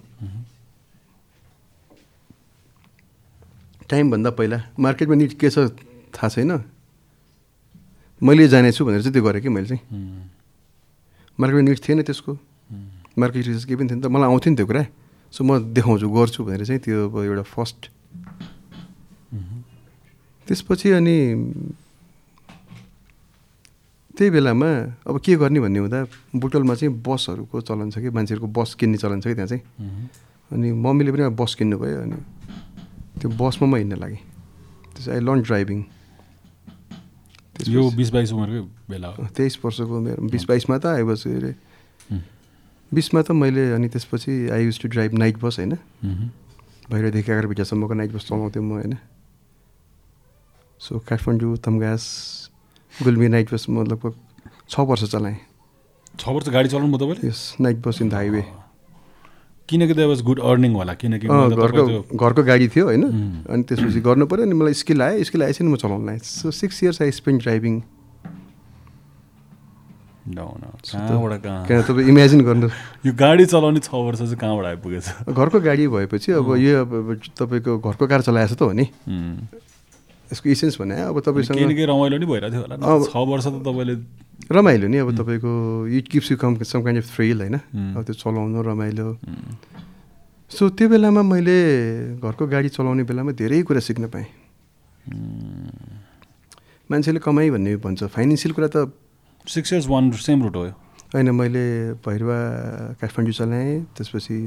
टाइमभन्दा 3.89 4.29
पहिला 4.35 4.57
मार्केटमा 4.79 5.15
निड 5.15 5.33
के 5.39 5.49
छ 5.49 5.71
थाहा 6.11 6.29
छैन? 6.29 6.51
मैले 8.23 8.47
जानेछु 8.47 8.85
भनेर 8.87 9.01
चाहिँ 9.03 9.13
त्यो 9.13 9.23
गरेँ 9.23 9.41
कि 9.43 9.49
मैले 9.51 9.67
चाहिँ। 9.67 9.83
मार्केटमा 11.39 11.61
निड 11.67 11.79
थिएन 11.83 12.01
त्यसको। 12.07 12.31
मार्केट 13.19 13.43
रिसर्च 13.45 13.65
केही 13.67 13.75
पनि 13.75 13.87
थिएन। 13.91 14.01
त 14.01 14.07
मलाई 14.07 14.27
आउँथ्यो 14.31 14.49
नि 14.51 14.57
त्यो 14.57 14.65
कुरा। 14.65 14.83
सो 15.33 15.43
म 15.43 15.59
देखाउँछु 15.75 16.07
गर्छु 16.07 16.39
भनेर 16.47 16.63
चाहिँ 16.63 16.81
त्यो 16.81 17.09
अब 17.11 17.15
एउटा 17.19 17.43
फर्स्ट। 17.43 17.81
त्यसपछि 20.47 20.89
अनि 20.91 21.17
त्यही 24.13 24.29
बेलामा 24.29 24.69
अब 25.09 25.15
के 25.19 25.35
गर्ने 25.41 25.59
भन्ने 25.59 25.79
हुँदा 25.83 25.99
बुटलमा 26.37 26.73
चाहिँ 26.79 26.93
बसहरूको 27.01 27.61
चलन 27.65 27.89
छ 27.89 27.97
कि 27.97 28.09
मान्छेहरूको 28.13 28.47
बस 28.55 28.77
किन्ने 28.77 28.97
चलन 29.01 29.19
छ 29.19 29.33
कि 29.33 29.35
त्यहाँ 29.35 29.49
चाहिँ। 29.49 29.63
अनि 30.53 30.67
मम्मीले 30.69 31.11
पनि 31.11 31.23
बस 31.33 31.51
किन्नु 31.57 31.77
भयो 31.81 32.01
अनि 32.07 32.17
त्यो 33.19 33.29
बसमा 33.35 33.65
म 33.67 33.75
हिँड्न 33.81 33.97
लागेँ। 33.97 34.21
त्यस 34.95 35.09
आई 35.09 35.19
लर्न 35.19 35.41
ड्राइभिङ। 35.41 35.79
यो 37.67 37.89
बिस 37.91 38.09
बाइस 38.09 38.31
उमेरकै 38.33 38.61
बेला 38.89 39.07
हो। 39.07 39.25
तेइस 39.37 39.59
वर्षको 39.65 39.99
मेरो 39.99 40.27
बिस 40.29 40.43
बाइसमा 40.49 40.77
त 40.77 40.85
आई 40.85 41.03
वाज 41.05 41.27
अरे। 41.27 41.53
बिसमा 42.91 43.21
त 43.21 43.31
मैले 43.31 43.71
अनि 43.73 43.87
त्यसपछि 43.89 44.49
I 44.49 44.65
use 44.65 44.79
to 44.81 44.87
drive 44.89 45.13
night 45.13 45.37
bus 45.37 45.59
होइन? 45.59 45.73
उम्, 45.73 46.29
भैरवदेखि 46.89 47.31
एघारभिटासम्मको 47.31 47.93
नाइट 47.93 48.11
बस 48.11 48.23
चलाउँथेँ 48.27 48.63
म 48.63 48.71
होइन? 48.71 48.97
So 50.81 50.99
Kathmandu 50.99 51.57
Tamghas 51.57 52.03
Gulmi 52.93 53.27
night 53.27 53.53
bus 53.53 53.65
म 53.69 53.85
लगभग 53.85 54.13
छ 54.69 54.79
वर्ष 54.79 55.03
चलाएँ। 55.11 55.37
छ 56.19 56.27
वर्ष 56.27 56.49
गाडी 56.49 56.69
चलाउनु 56.69 56.97
भयो 56.97 57.05
तपाईँले 57.05 57.29
यस 57.29 57.41
night 57.61 57.77
bus 57.81 58.01
in 58.01 58.09
the 58.09 58.13
highway 58.13 58.41
किनकि 59.73 59.93
द्याट 59.93 60.09
वाज 60.13 60.21
गुड 60.29 60.39
अर्निङ 60.51 60.71
होला 60.77 60.93
किनकि 61.01 61.27
घरको 61.27 61.83
घरको 62.13 62.41
गाडी 62.45 62.67
थियो 62.69 62.85
होइन। 62.85 63.03
अनि 63.49 63.63
त्यसपछि 63.65 63.99
गर्नु 64.05 64.25
पऱ्यो 64.29 64.45
अनि 64.45 64.55
मलाई 64.61 64.73
स्किल 64.79 65.01
आयो 65.01 65.23
स्किल 65.25 65.41
आएपछि 65.43 65.63
म 65.65 65.75
चलाउनु 65.81 66.05
लागेँ। 66.05 66.21
So 66.21 66.51
six 66.53 66.83
years 66.83 67.01
I 67.01 67.11
spend 67.19 67.41
driving 67.41 67.75
तपाईँ 70.23 72.07
इमेजिन 72.09 72.41
गर्नु? 72.47 72.67
यो 73.05 73.11
गाडी 73.11 73.45
चलाउने 73.45 73.79
छ 73.83 73.91
वर्ष 73.91 74.19
चाहिँ 74.23 74.39
कहाँबाट 74.39 74.65
आइपुगेछ? 74.65 75.27
घरको 75.35 75.59
गाडी 75.59 75.87
भएपछि 75.91 76.31
अब 76.31 76.47
यो 76.63 76.79
अब 76.79 77.19
तपाईँको 77.35 77.71
घरको 77.83 78.07
कार 78.07 78.21
चलाएछ 78.23 78.55
त 78.55 78.61
हो 78.63 78.71
नि। 78.71 78.87
यसको 80.31 80.47
इसेन्स 80.49 80.79
भने 80.79 80.95
अब 81.11 81.19
तपाईँसँग 81.19 81.59
रमाइलो 81.59 82.17
नि 82.17 82.25
भइरहेको 82.25 82.55
थियो 82.55 82.63
होला 82.63 82.75
छ 83.03 83.15
वर्ष 83.19 83.45
त 83.51 83.67
तपाईँले 83.67 83.95
रमाइलो 84.51 84.87
नि 84.87 84.97
अब 84.97 85.09
तपाईँको 85.17 85.51
it 85.87 86.07
keeps 86.07 86.31
you 86.31 86.37
come 86.37 86.57
some 86.63 86.83
kind 86.83 87.03
of 87.03 87.15
thrill 87.15 87.41
होइन? 87.41 87.55
अब 87.95 88.03
त्यो 88.03 88.13
चलाउनु 88.13 88.61
रमाइलो। 88.61 89.07
सो 90.51 90.69
त्यो 90.69 90.89
बेलामा 90.89 91.21
मैले 91.23 91.57
घरको 92.19 92.47
गाडी 92.47 92.69
चलाउने 92.69 93.03
बेलामा 93.03 93.31
धेरै 93.31 93.61
कुरा 93.63 93.79
सिक्न 93.79 94.07
पाएँ। 94.13 94.27
मान्छेले 96.89 97.19
कमाइ 97.19 97.49
भन्ने 97.49 97.75
भन्छ 97.79 98.03
फाइनेन्सियल 98.03 98.53
कुरा 98.53 98.67
त 98.67 98.91
six 99.47 99.73
years 99.73 99.87
one 99.87 100.11
same 100.11 100.43
route 100.43 100.55
हो 100.55 100.65
होइन 101.15 101.29
मैले 101.31 101.93
भैरवा 102.05 102.37
काठमाडौँ 103.01 103.33
चलाएँ 103.33 103.81
त्यसपछि 103.95 104.37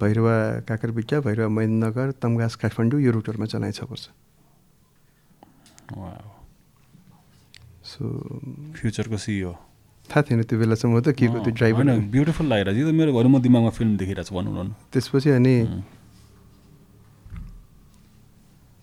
भैरवा 0.00 0.64
काकरबिट्टा 0.68 1.20
भैरवा 1.20 1.48
महेन्द्रनगर 1.48 2.10
तमगास 2.22 2.54
काठमाडौँ 2.56 3.00
यो 3.00 3.10
रुटहरूमा 3.12 3.46
चलाएँ 3.46 3.72
छ 3.72 3.84
वर्ष. 3.84 4.08
सो 7.94 8.02
फ्युचरको 8.74 9.16
सिइओ 9.16 9.52
थाहा 10.10 10.22
थिएन 10.26 10.42
त्यो 10.44 10.58
बेलासम्म 10.58 11.00
त 11.00 11.14
के 11.14 11.26
को 11.30 11.38
त्यो 11.46 11.52
ड्राइभर 11.54 11.84
ब्युटिफुल 12.10 12.46
लागिरहेको 12.50 12.76
थियो 12.76 12.92
मेरो 12.92 13.10
घरि 13.14 13.28
म 13.28 13.38
दिमागमा 13.40 13.70
फिल्म 13.78 13.96
देखिरहेको 13.96 14.28
छु 14.28 14.34
भनौँ 14.34 14.52
न। 14.52 14.74
त्यसपछि 14.92 15.30
अनि 15.38 15.54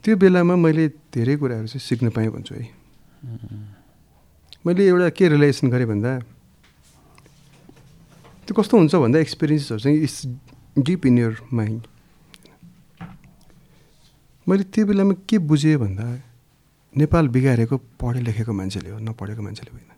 त्यो 0.04 0.16
बेलामा 0.18 0.56
मैले 0.56 0.88
धेरै 1.14 1.36
कुराहरू 1.38 1.68
चाहिँ 1.70 1.84
सिक्न 1.86 2.10
पाएँ 2.10 2.30
भन्छु 2.34 2.56
है। 2.56 2.66
मैले 4.66 4.82
एउटा 4.88 5.10
के 5.14 5.28
रियलाइजेसन 5.30 5.70
गरेँ 5.70 5.88
भन्दा 5.94 6.12
त्यो 8.48 8.54
कस्तो 8.58 8.78
हुन्छ 8.78 8.96
भन्दा 8.96 9.20
एक्सपिरियन्सहरू 9.20 9.80
चाहिँ 9.80 9.98
it's 10.02 10.18
deep 10.82 11.06
in 11.06 11.18
your 11.18 11.38
mind 11.54 11.82
मैले 14.48 14.64
त्यो 14.74 14.86
बेलामा 14.90 15.14
के 15.30 15.38
बुझेँ 15.38 15.78
भन्दा 15.78 16.06
नेपाल 16.94 17.28
बिगारेको 17.28 17.78
पढे 18.02 18.20
लेखेको 18.20 18.54
मान्छेले 18.54 18.90
हो 18.90 19.00
नपढेको 19.00 19.42
मान्छेले 19.42 19.72
होइन। 19.72 19.90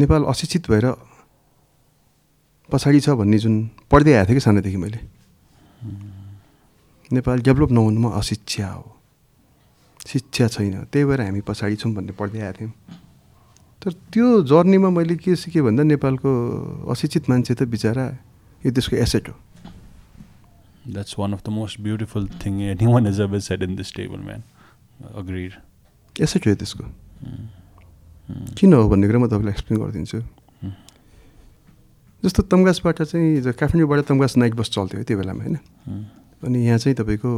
नेपाल 0.00 0.24
अशिक्षित 0.24 0.70
भएर 0.70 0.86
पछाडि 2.68 3.00
छ 3.00 3.08
भन्ने 3.12 3.38
जुन 3.38 3.54
पढ्दै 3.92 4.12
आएको 4.12 4.28
थिएँ 4.28 4.36
कि 4.36 4.40
सानोदेखि 4.40 4.76
मैले। 4.76 5.00
नेपाल 7.10 7.38
डेभलप 7.44 7.70
नहुनुमा 7.76 8.10
अशिक्षा 8.16 8.68
हो। 8.68 8.96
शिक्षा 10.00 10.48
छैन 10.48 10.88
त्यही 10.88 11.04
भएर 11.04 11.20
हामी 11.20 11.40
पछाडि 11.44 11.76
छौँ 11.76 11.92
भन्ने 11.92 12.12
पढ्दै 12.16 12.40
आएको 12.40 12.58
थियौँ। 12.58 12.72
तर 13.82 13.92
त्यो 14.12 14.42
जर्नीमा 14.48 14.90
मैले 14.90 15.16
के 15.20 15.36
सिकेँ 15.36 15.62
भन्दा 15.62 15.82
नेपालको 15.84 16.30
अशिक्षित 16.88 17.28
मान्छे 17.28 17.54
त 17.54 17.62
बिचरा 17.68 18.06
यो 18.64 18.70
देशको 18.72 18.96
एसेट 18.96 19.28
हो। 19.28 19.34
That's 20.84 21.18
one 21.18 21.32
of 21.32 21.42
the 21.44 21.48
most 21.50 21.80
beautiful 21.80 22.28
thing 22.44 22.60
anyone 22.86 23.06
is 23.06 23.20
ever 23.20 23.40
set 23.42 23.62
in 23.62 23.76
this 23.76 23.94
table 23.94 24.20
man 24.20 24.42
agreed 25.14 25.52
asset 26.16 26.46
हो 26.46 26.50
यो 26.50 26.56
देशको 26.56 26.84
किन 28.54 28.72
हो 28.72 28.88
भन्ने 28.88 29.06
कुरा 29.06 29.18
म 29.18 29.26
तपाईँलाई 29.28 29.52
एक्सप्लेन 29.52 29.80
गरिदिन्छु 29.80 30.20
जस्तो 32.22 32.42
तमगासबाट 32.44 33.02
चाहिँ 33.04 33.52
काठमाडौँबाट 33.52 34.04
तमगास 34.06 34.36
नाइट 34.36 34.54
बस 34.54 34.70
चल्थ्यो 34.70 35.02
त्यो 35.02 35.18
बेलामा 35.18 35.42
होइन 35.42 35.56
अनि 36.42 36.58
यहाँ 36.60 36.78
चाहिँ 36.78 36.96
तपाईँको 36.96 37.30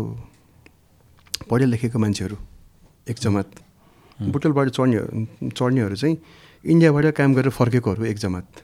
पढे 1.49 1.67
लेखेको 1.67 1.99
मान्छेहरू 1.99 2.37
एक 3.07 3.19
जमात 3.19 3.49
बुटलबाट 4.19 4.69
चढ्ने 4.71 5.51
चढ्नेहरू 5.51 5.97
चाहिँ 5.97 6.17
इन्डियाबाट 6.65 7.07
काम 7.15 7.35
गरेर 7.35 7.51
फर्केकोहरू 7.53 8.05
एक 8.07 8.19
जमात 8.19 8.63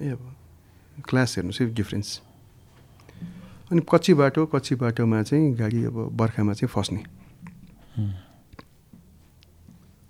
ए 0.00 0.08
अब 0.08 0.22
क्लास 1.04 1.36
हेर्नुहोस् 1.36 1.60
है 1.60 1.74
डिफ्रेन्स 1.74 2.20
अनि 3.68 3.80
कच्ची 3.84 4.12
बाटो 4.16 4.46
कच्ची 4.48 4.74
बाटोमा 4.80 5.22
चाहिँ 5.28 5.52
गाडी 5.52 5.84
अब 5.92 5.96
बर्खामा 6.16 6.52
चाहिँ 6.56 6.72
फस्ने। 6.72 7.02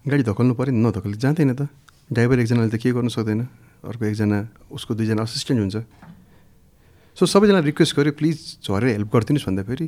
गाडी 0.04 0.22
धकल्नु 0.22 0.54
पऱ्यो 0.54 0.72
नि 0.72 0.78
नधकल्नु 0.78 1.18
जाँदैन 1.18 1.52
त। 1.58 1.66
ड्राइभर 2.06 2.38
एकजनाले 2.38 2.70
त 2.70 2.78
के 2.78 2.94
गर्नु 2.94 3.10
सक्दैन। 3.10 3.40
अर्को 3.82 4.04
एकजना 4.04 4.38
उसको 4.70 4.94
दुईजना 4.94 5.22
असिस्टेन्ट 5.22 5.58
हुन्छ। 5.58 5.76
सो 7.18 7.26
सबैजना 7.26 7.58
रिक्वेस्ट 7.66 7.92
गऱ्यो 7.98 8.12
प्लिज 8.14 8.62
झरेर 8.62 8.94
हेल्प 8.94 9.10
गरिदिनुहोस् 9.10 9.46
भन्दा 9.50 9.62
फेरि 9.66 9.86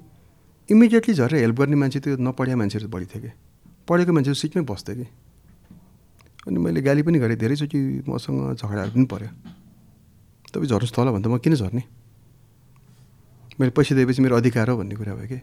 इमिडिएटली 0.69 1.15
झरेर 1.15 1.41
हेल्प 1.47 1.57
गर्ने 1.63 1.77
मान्छे 1.79 1.99
त्यो 2.03 2.19
नपढेको 2.19 2.59
मान्छेहरू 2.59 2.89
बढी 2.91 3.07
थियो 3.07 3.23
कि। 3.23 3.31
पढेको 3.87 4.11
मान्छेहरू 4.11 4.35
सिटमै 4.35 4.63
बस्थ्यो 4.67 4.95
कि। 4.99 5.07
अनि 6.51 6.59
मैले 6.59 6.83
गाली 6.83 7.03
पनि 7.07 7.19
गरेँ 7.23 7.39
धेरैचोटि 7.39 7.79
मसँग 8.11 8.59
झगडाहरू 8.59 8.91
पनि 8.99 9.07
पऱ्यो 9.07 9.31
तपाईँ 10.51 10.67
झर्नुहोस् 10.67 10.95
तल 10.95 11.09
भन्दा 11.15 11.29
म 11.31 11.39
किन 11.39 11.55
झर्ने? 11.55 11.83
मैले 13.61 13.71
पैसा 13.77 13.95
दिएपछि 13.95 14.23
मेरो 14.23 14.37
अधिकार 14.37 14.71
हो 14.71 14.77
भन्ने 14.77 14.97
कुरा 14.97 15.15
भयो 15.15 15.29
कि? 15.29 15.41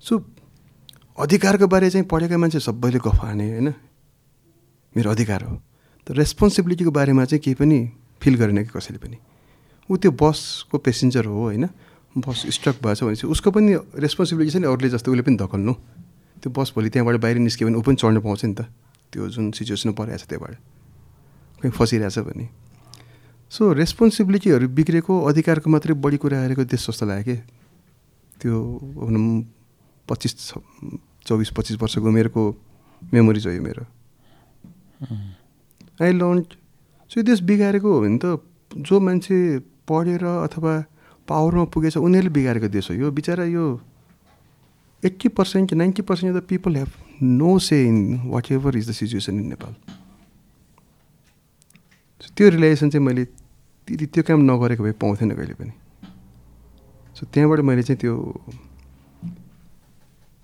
सो 0.00 0.24
अधिकारको 1.20 1.66
बारे 1.68 1.90
चाहिँ 1.90 2.06
पढेका 2.08 2.36
मान्छे 2.40 2.60
सबैले 2.60 2.98
गफ 2.98 3.20
हाने 3.20 3.50
होइन? 3.52 3.68
मेरो 4.96 5.10
अधिकार 5.10 5.42
हो। 5.44 5.60
तर 6.08 6.14
रेस्पोन्सिबिलिटीको 6.16 6.90
बारेमा 6.90 7.24
चाहिँ 7.24 7.40
केही 7.44 7.54
पनि 7.54 7.78
फिल 8.16 8.34
गरेन 8.34 8.64
कि 8.64 8.70
कसैले 8.72 8.98
पनि? 8.98 9.16
ऊ 9.90 9.96
त्यो 9.96 10.10
बसको 10.10 10.78
पेसेन्जर 10.78 11.24
हो 11.28 11.40
होइन? 11.52 11.68
बस 12.16 12.48
स्ट्रक 12.48 12.76
भएको 12.80 12.94
छ 12.94 13.04
भनेपछि 13.04 13.26
उसको 13.26 13.50
पनि 13.50 13.76
रेस्पोन्सिबिलिटी 14.00 14.52
छ 14.52 14.56
नि 14.56 14.66
अरूले 14.66 14.88
जस्तो 14.88 15.12
उसले 15.12 15.22
पनि 15.22 15.36
धकल्नु। 15.36 15.72
त्यो 16.40 16.50
बस 16.52 16.72
भोलि 16.74 16.88
त्यहाँबाट 16.90 17.20
बाहिर 17.20 17.38
निस्क्यो 17.38 17.68
भने 17.68 17.76
ऊ 17.76 17.82
पनि 17.82 17.96
चढ्नु 17.96 18.20
पाउँछ 18.20 18.44
नि 18.44 18.54
त। 18.54 18.60
त्यो 19.12 19.28
जुन 19.28 19.52
सिचुएसनमा 19.52 19.92
परेको 19.92 20.16
छ 20.16 20.24
त्यहाँबाट। 20.28 20.54
कहीँ 21.60 21.72
फसिरहेछ 21.72 22.18
भने। 22.18 22.48
सो 23.52 23.72
रेस्पोन्सिबिलिटीहरू 23.76 24.66
बिग्रेको 24.72 25.12
अधिकारको 25.28 25.70
मात्रै 25.70 25.94
बढी 26.00 26.16
कुरा 26.16 26.36
गरेको 26.42 26.64
देश 26.72 26.88
जस्तो 26.88 27.04
लाग्यो 27.06 27.24
कि? 27.24 27.36
त्यो 28.40 28.54
भनौँ 28.96 29.44
पच्चिस 30.08 30.32
चौबिस 31.28 31.50
पच्चिस 31.52 31.76
वर्षको 31.82 32.08
उमेरको 32.08 32.42
मेमोरिज 33.12 33.46
हो 33.46 33.52
यो 33.52 33.62
मेरो। 33.62 33.84
आई 36.00 36.12
लर्न 36.16 36.40
सो 37.10 37.20
यो 37.20 37.24
देश 37.28 37.40
बिगारेको 37.44 37.88
हो 37.92 38.00
भने 38.00 38.18
त 38.24 38.40
जो 38.72 39.00
मान्छे 39.04 39.36
पढेर 39.84 40.24
अथवा 40.48 40.72
पावरमा 41.28 41.64
पुगेछ 41.68 41.96
उनीहरूले 42.00 42.32
बिगारेको 42.32 42.68
देश 42.72 42.90
हो। 42.90 42.96
यो 42.96 43.10
बिचरा 43.12 43.44
यो 43.52 43.64
eighty 45.02 45.28
percent 45.28 45.76
ninety 45.76 46.02
percent 46.08 46.32
of 46.32 46.42
the 46.42 46.46
people 46.48 46.76
have 46.76 46.90
no 47.20 47.58
say 47.60 47.84
in 47.84 47.98
whatever 48.52 48.76
is 48.80 48.88
the 48.88 48.92
situation 48.96 49.34
in 49.40 49.46
Nepal. 49.48 49.74
त्यो 52.32 52.48
रियलाइजेसन 52.48 52.90
चाहिँ 52.90 53.06
मैले 53.06 53.24
त्यति 53.88 54.06
त्यो 54.06 54.22
काम 54.22 54.40
नगरेको 54.50 54.82
भए 54.82 54.92
पाउँथेन 55.02 55.30
कहिले 55.34 55.54
पनि। 55.54 55.74
सो 57.16 57.26
त्यहाँबाट 57.32 57.60
मैले 57.60 57.82
चाहिँ 57.82 57.98
त्यो 57.98 58.14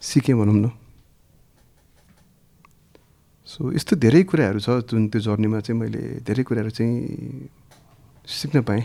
सिकेँ 0.02 0.36
भनौँ 0.36 0.54
न। 0.54 0.70
सो 3.48 3.72
यस्तो 3.72 3.96
धेरै 3.96 4.22
कुराहरू 4.28 4.60
छ 4.60 4.68
जुन 4.86 5.08
त्यो 5.08 5.20
जर्नीमा 5.24 5.60
चाहिँ 5.60 5.78
मैले 5.80 6.20
धेरै 6.20 6.42
कुराहरू 6.44 6.70
चाहिँ 6.70 6.94
सिक्न 8.28 8.62
पाएँ। 8.62 8.84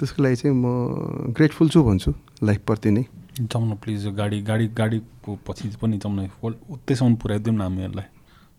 त्यसको 0.00 0.18
लागि 0.22 0.36
चाहिँ 0.36 0.56
म 0.56 1.32
ग्रेटफुल 1.32 1.68
छु 1.70 1.82
भन्छु 1.84 2.10
लाइफप्रति 2.42 2.90
नै। 2.90 3.04
जाउँ 3.40 3.64
न 3.70 3.74
प्लिज 3.78 4.06
गाडी 4.16 4.40
गाडी 4.42 4.66
गाडीको 4.74 5.30
पछि 5.46 5.76
पनि 5.80 5.96
जाउँ 6.02 6.14
न 6.16 6.28
उतैसम्म 6.72 7.14
पुऱ्याइदिउँ 7.22 7.56
न 7.56 7.60
हामीहरूलाई। 7.60 8.08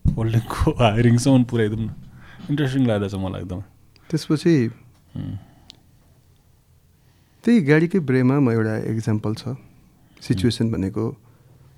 होल्डिङको 0.04 0.70
हायरिङसम्म 0.80 1.42
पुऱ्याइदिउँ 1.50 1.82
न। 1.82 1.90
इन्ट्रेस्टिङ 2.50 2.82
लाग्दैछ 2.86 3.14
मलाई 3.14 3.42
एकदम। 3.42 3.60
त्यसपछि 4.08 4.54
त्यही 7.44 7.58
गाडीकै 7.64 7.98
ब्रेमा 8.02 8.36
म 8.40 8.50
एउटा 8.50 8.74
इक्जाम्पल 8.92 9.32
छ। 9.34 9.54
सिचुएसन 10.20 10.66
भनेको 10.74 11.04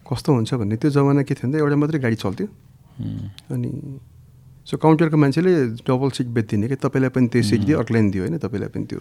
कस्तो 0.09 0.29
हुन्छ 0.33 0.51
भन्ने। 0.55 0.77
त्यो 0.81 0.91
जमाना 0.91 1.23
के 1.23 1.35
थियो 1.35 1.47
भन्दा 1.47 1.59
एउटा 1.59 1.77
मात्रै 1.77 1.99
गाडी 2.01 2.17
चल्थ्यो। 2.17 2.47
अनि 3.53 3.71
सो 4.67 4.77
काउन्टरको 4.77 5.17
मान्छेले 5.17 5.83
डबल 5.85 6.11
सिट 6.17 6.29
बेचिदिने 6.37 6.67
कि 6.69 6.77
तपाईँलाई 6.81 7.11
पनि 7.11 7.27
त्यो 7.29 7.43
सिट 7.43 7.61
दियो 7.67 7.77
अर्कोलाई 7.79 8.11
दियो 8.11 8.23
होइन। 8.25 8.39
तपाईँलाई 8.39 8.71
पनि 8.71 8.85
त्यो 8.87 9.01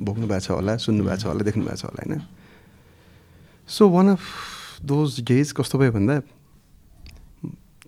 भोग्नु 0.00 0.26
भएको 0.28 0.44
छ 0.46 0.48
होला 0.56 0.76
सुन्नु 0.76 1.02
भएको 1.04 1.20
छ 1.20 1.24
होला 1.26 1.42
देख्नु 1.48 1.64
भएको 1.64 1.76
छ 1.76 1.84
होला 1.88 2.00
होइन। 2.04 2.22
So 3.68 3.82
one 3.90 4.06
of 4.14 4.22
those 4.84 5.10
days 5.26 5.52
कस्तो 5.58 5.76
भयो 5.78 5.92
भन्दा 5.96 6.16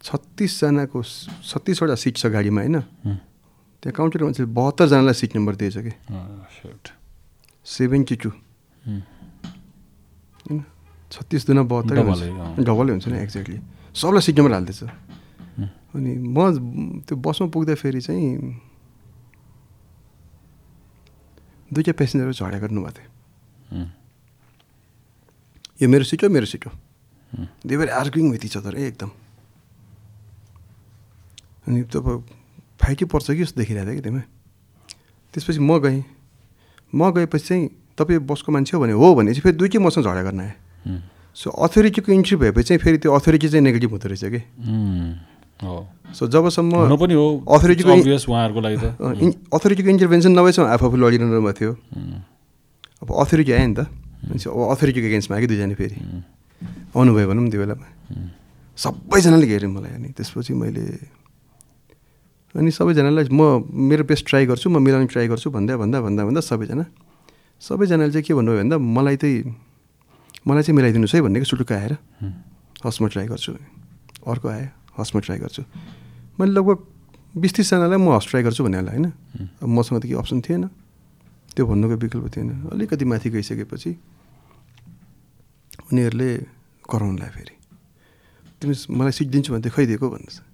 छत्तिसजनाको 0.03 0.99
छत्तिसवटा 1.03 1.95
सिट 1.95 2.15
छ 2.17 2.27
गाडीमा 2.35 2.61
होइन। 2.61 2.79
त्यहाँ 3.83 3.95
काउन्टर 3.95 4.23
मान्छेले 4.25 4.51
बहत्तरजनालाई 4.51 5.15
सिट 5.15 5.31
नम्बर 5.37 5.55
दिएछ 5.61 5.77
कि 5.87 5.93
सेभेन्टी 7.67 8.17
टू 8.23 8.31
होइन? 10.45 10.61
छत्तिस 11.13 11.43
दुना 11.47 11.63
बहत्तर 11.63 11.95
डबलै 12.65 12.93
हुन्छ। 12.93 13.07
नि 13.09 13.19
एक्ज्याक्टली 13.23 13.59
सबलाई 13.95 14.23
सिट 14.27 14.37
नम्बर 14.39 14.53
हाल्दैछ 14.53 14.83
अनि 15.95 16.13
म 16.21 16.39
त्यो 17.07 17.15
बसमा 17.17 17.47
पुग्दाखेरि 17.55 18.01
चाहिँ 18.01 18.29
दुईवटा 21.71 21.93
पेसेन्जरहरू 22.01 22.33
झगडा 22.33 22.59
गर्नुभएको 22.59 22.93
थियो। 22.97 23.09
यो 25.81 25.87
मेरो 25.89 26.05
सिट 26.05 26.21
हो 26.25 26.29
मेरो 26.29 26.47
सिट 26.49 26.67
हो। 26.67 26.73
They were 27.63 27.89
arguing 27.93 28.27
with 28.33 28.45
each 28.45 28.57
other 28.57 28.75
एकदम। 28.89 29.11
अनि 31.69 31.83
तब 31.93 32.07
फाइटै 32.79 33.05
पर्छ 33.11 33.27
कि 33.31 33.43
जस्तो 33.43 33.61
देखिरहेको 33.61 33.91
थियो 33.91 33.99
कि 33.99 34.03
त्यसमा 34.03 34.23
त्यसपछि 35.35 35.61
म 35.61 35.79
गएँ। 35.79 36.03
म 36.95 37.11
गएपछि 37.13 37.47
चाहिँ 37.47 37.65
तपाईँ 37.99 38.21
बसको 38.25 38.49
मान्छे 38.53 38.77
हो 38.77 38.83
भने 38.83 38.93
हो 38.95 39.15
भने 39.15 39.31
चाहिँ 39.35 39.43
फेरि 39.43 39.57
दुइटै 39.59 39.79
मसँग 39.79 40.05
झगडा 40.05 40.23
गर्न 40.23 40.41
आयो 40.41 40.55
सो 41.37 41.51
अथोरिटीको 41.51 42.13
इन्ट्री 42.13 42.37
भएपछि 42.39 42.67
चाहिँ 42.69 42.81
फेरि 42.83 42.99
त्यो 42.99 43.13
अथोरिटी 43.13 43.49
चाहिँ 43.49 43.65
नेगेटिभ 43.65 43.91
हुँदो 43.91 44.09
रहेछ 44.09 44.25
कि? 44.25 44.41
सो 46.15 46.27
जबसम्म 46.27 46.97
पनि 46.97 47.15
हो। 47.15 47.27
अथोरिटीको 47.47 47.91
उहाँहरूको 47.93 48.61
लागि 48.63 48.77
त। 48.79 48.95
अथोरिटीको 49.53 49.89
इन्टरभेन्सन 49.91 50.33
नभएसम्म 50.39 50.67
आफू 50.67 50.87
आफू 50.87 50.97
लडिरहनु 50.97 51.35
भएको 51.35 51.53
थियो। 51.59 51.73
अब 53.03 53.09
अथोरिटी 53.11 53.53
आयो 53.53 53.67
नि 53.67 53.75
त। 53.75 53.81
अब 54.49 54.59
अथोरिटीको 54.75 55.07
एगेन्स्टमा 55.07 55.35
आयो 55.37 55.43
कि 55.47 55.49
दुईजना 55.53 55.75
फेरि। 55.79 55.97
आउनुभयो 56.95 57.27
भनौँ 57.29 57.51
त्यो 57.51 57.61
बेलामा। 57.63 57.87
सबैजनाले 58.79 59.47
घेऱ्यो 59.47 59.69
मलाई 59.71 59.93
अनि 59.99 60.09
त्यसपछि 60.15 60.55
मैले 60.55 60.83
अनि 62.59 62.71
सबैजनालाई 62.75 63.31
म 63.31 63.63
मेरो 63.71 64.03
बेस्ट 64.03 64.27
ट्राई 64.27 64.47
गर्छु 64.51 64.67
म 64.67 64.83
मिलाउने 64.83 65.07
ट्राई 65.07 65.27
गर्छु 65.31 65.49
भन्दा 65.55 65.79
भन्दा 65.79 65.99
भन्दा 66.03 66.23
भन्दा 66.27 66.41
सबैजना। 66.43 66.85
सबैजनाले 67.63 68.11
चाहिँ 68.11 68.27
के 68.27 68.35
भन्नुभयो 68.35 68.59
भन्दा 68.67 68.77
मलाई 68.79 69.17
चाहिँ 69.17 69.55
मलाई 70.43 70.63
चाहिँ 70.67 70.77
मिलाइदिनुहोस् 70.77 71.15
है 71.15 71.21
भन्ने 71.23 71.39
कि 71.39 71.47
सुटुक्क 71.47 71.73
आएर। 71.73 71.93
हस् 72.83 72.99
म 73.03 73.07
ट्राई 73.15 73.27
गर्छु। 73.31 73.53
अर्को 74.27 74.47
आयो 74.51 74.67
हस् 74.99 75.15
म 75.15 75.21
ट्राई 75.23 75.39
गर्छु। 75.39 75.63
मैले 76.39 76.53
लगभग 76.59 76.79
बिस 77.39 77.53
तिसजनालाई 77.55 77.99
म 77.99 78.11
हस् 78.19 78.27
ट्राई 78.27 78.43
गर्छु 78.43 78.63
भन्ने 78.67 78.79
होला 78.83 78.91
होइन? 78.91 79.07
अब 79.63 79.69
मसँग 79.71 80.03
त 80.03 80.11
केही 80.11 80.19
अप्सन 80.19 80.43
थिएन। 80.43 80.67
त्यो 81.55 81.63
भन्नुको 81.63 81.95
विकल्प 81.95 82.27
थिएन। 82.35 82.49
अलिकति 82.75 83.05
माथि 83.07 83.29
गइसकेपछि 83.39 83.91
उनीहरूले 85.95 86.31
कराउनु 86.91 87.17
लाग्यो 87.23 87.35
फेरि। 87.39 87.55
तिमी 88.59 88.75
मलाई 88.99 89.13
सिट 89.15 89.29
दिन्छु 89.31 89.51
भने 89.55 89.63
त 89.63 89.71
खैदिएको 89.71 90.07
भन्दैछ। 90.11 90.48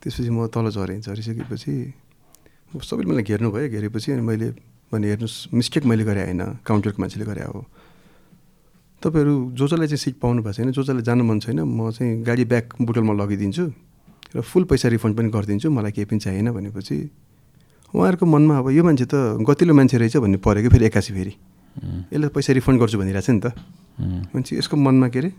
त्यसपछि 0.00 0.30
म 0.30 0.46
तल 0.48 0.66
झरेँ 0.70 1.00
झरिसकेपछि 1.00 1.72
सबैले 2.72 3.06
मलाई 3.10 3.22
घेर्नु 3.22 3.48
भयो 3.50 3.68
घेरेपछि 3.68 4.12
अनि 4.12 4.22
मैले 4.22 4.48
भने 4.90 5.06
हेर्नुहोस् 5.08 5.54
मिस्टेक 5.54 5.84
मैले 5.84 6.04
गरेँ 6.04 6.24
होइन 6.24 6.42
काउन्टरको 6.64 6.98
मान्छेले 7.02 7.24
गरे 7.24 7.44
हो। 7.46 7.64
तपाईँहरू 9.02 9.34
जो 9.54 9.66
जसलाई 9.66 9.86
चाहिँ 9.86 10.02
सिट 10.04 10.16
पाउनु 10.20 10.42
भएको 10.42 10.56
छैन 10.56 10.70
जो 10.72 10.82
जसलाई 10.82 11.02
जानु 11.02 11.24
मन 11.24 11.38
छैन 11.40 11.60
म 11.62 11.90
चाहिँ 11.90 12.22
गाडी 12.22 12.44
ब्याक 12.44 12.80
बुटलमा 12.80 13.12
लगिदिन्छु 13.16 13.64
र 14.36 14.40
फुल 14.40 14.64
पैसा 14.70 14.88
रिफन्ड 14.88 15.16
पनि 15.16 15.28
गरिदिन्छु 15.30 15.68
मलाई 15.70 15.92
केही 15.92 16.06
पनि 16.06 16.18
चाहिएन 16.20 16.50
भनेपछि। 16.52 16.96
उहाँहरूको 17.94 18.26
मनमा 18.26 18.58
अब 18.58 18.70
यो 18.70 18.82
मान्छे 18.86 19.06
त 19.10 19.14
गतिलो 19.42 19.74
मान्छे 19.74 19.98
रहेछ 19.98 20.16
भन्ने 20.22 20.38
पऱ्यो 20.38 20.62
कि 20.62 20.68
फेरि 20.70 20.84
एक्कासी 20.86 21.10
फेरि। 21.10 21.34
यसलाई 22.14 22.30
पैसा 22.30 22.50
रिफन्ड 22.54 22.78
गर्छु 22.80 22.98
भनिरहेको 22.98 23.26
छ 23.26 23.30
नि 23.30 23.40
त। 23.42 23.46
मान्छे 24.30 24.52
यसको 24.58 24.76
मनमा 24.76 25.08
के 25.10 25.18
अरे 25.18 25.30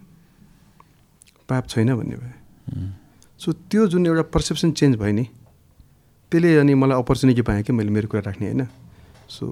पाप 1.47 1.63
छैन 1.71 1.95
भन्ने 1.95 2.15
भयो। 2.19 2.35
सो 3.41 3.51
त्यो 3.73 3.87
जुन 3.89 4.05
एउटा 4.05 4.23
पर्सेप्सन 4.29 4.71
चेन्ज 4.77 5.01
भयो 5.01 5.13
नि 5.17 5.25
त्यसले 6.31 6.49
अनि 6.61 6.73
मलाई 6.77 6.97
अपर्च्युनिटी 7.01 7.41
पाएँ 7.41 7.63
कि 7.65 7.73
मैले 7.73 7.89
मेरो 7.89 8.07
कुरा 8.07 8.21
राख्ने 8.21 8.45
होइन? 8.45 8.69
सो 9.25 9.45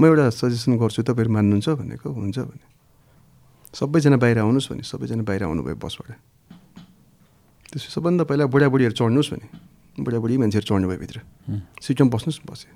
म 0.00 0.02
एउटा 0.08 0.24
सजेसन 0.32 0.80
गर्छु 0.80 1.04
तपाईँहरू 1.04 1.32
मान्नुहुन्छ 1.36 1.68
भनेको 1.76 2.08
हुन्छ 2.16 2.38
भने। 2.48 2.64
सबैजना 3.76 4.16
बाहिर 4.16 4.38
आउनुहोस् 4.40 4.72
भने 4.72 4.82
सबैजना 4.88 5.22
बाहिर 5.28 5.42
आउनुभयो 5.44 5.76
बसबाट। 5.76 6.10
त्यसपछि 7.68 7.92
सबभन्दा 7.92 8.24
पहिला 8.24 8.44
बुढाबुढीहरू 8.48 8.94
चढ्नुहोस् 8.96 9.30
भने 9.32 9.46
बुढाबुढी 10.00 10.36
मान्छेहरू 10.40 10.66
चढ्नु 10.66 10.86
भयो 10.88 10.98
भित्र। 11.04 11.16
सिटमा 11.84 12.08
बस्नुहोस् 12.08 12.40
बस्यो। 12.40 12.72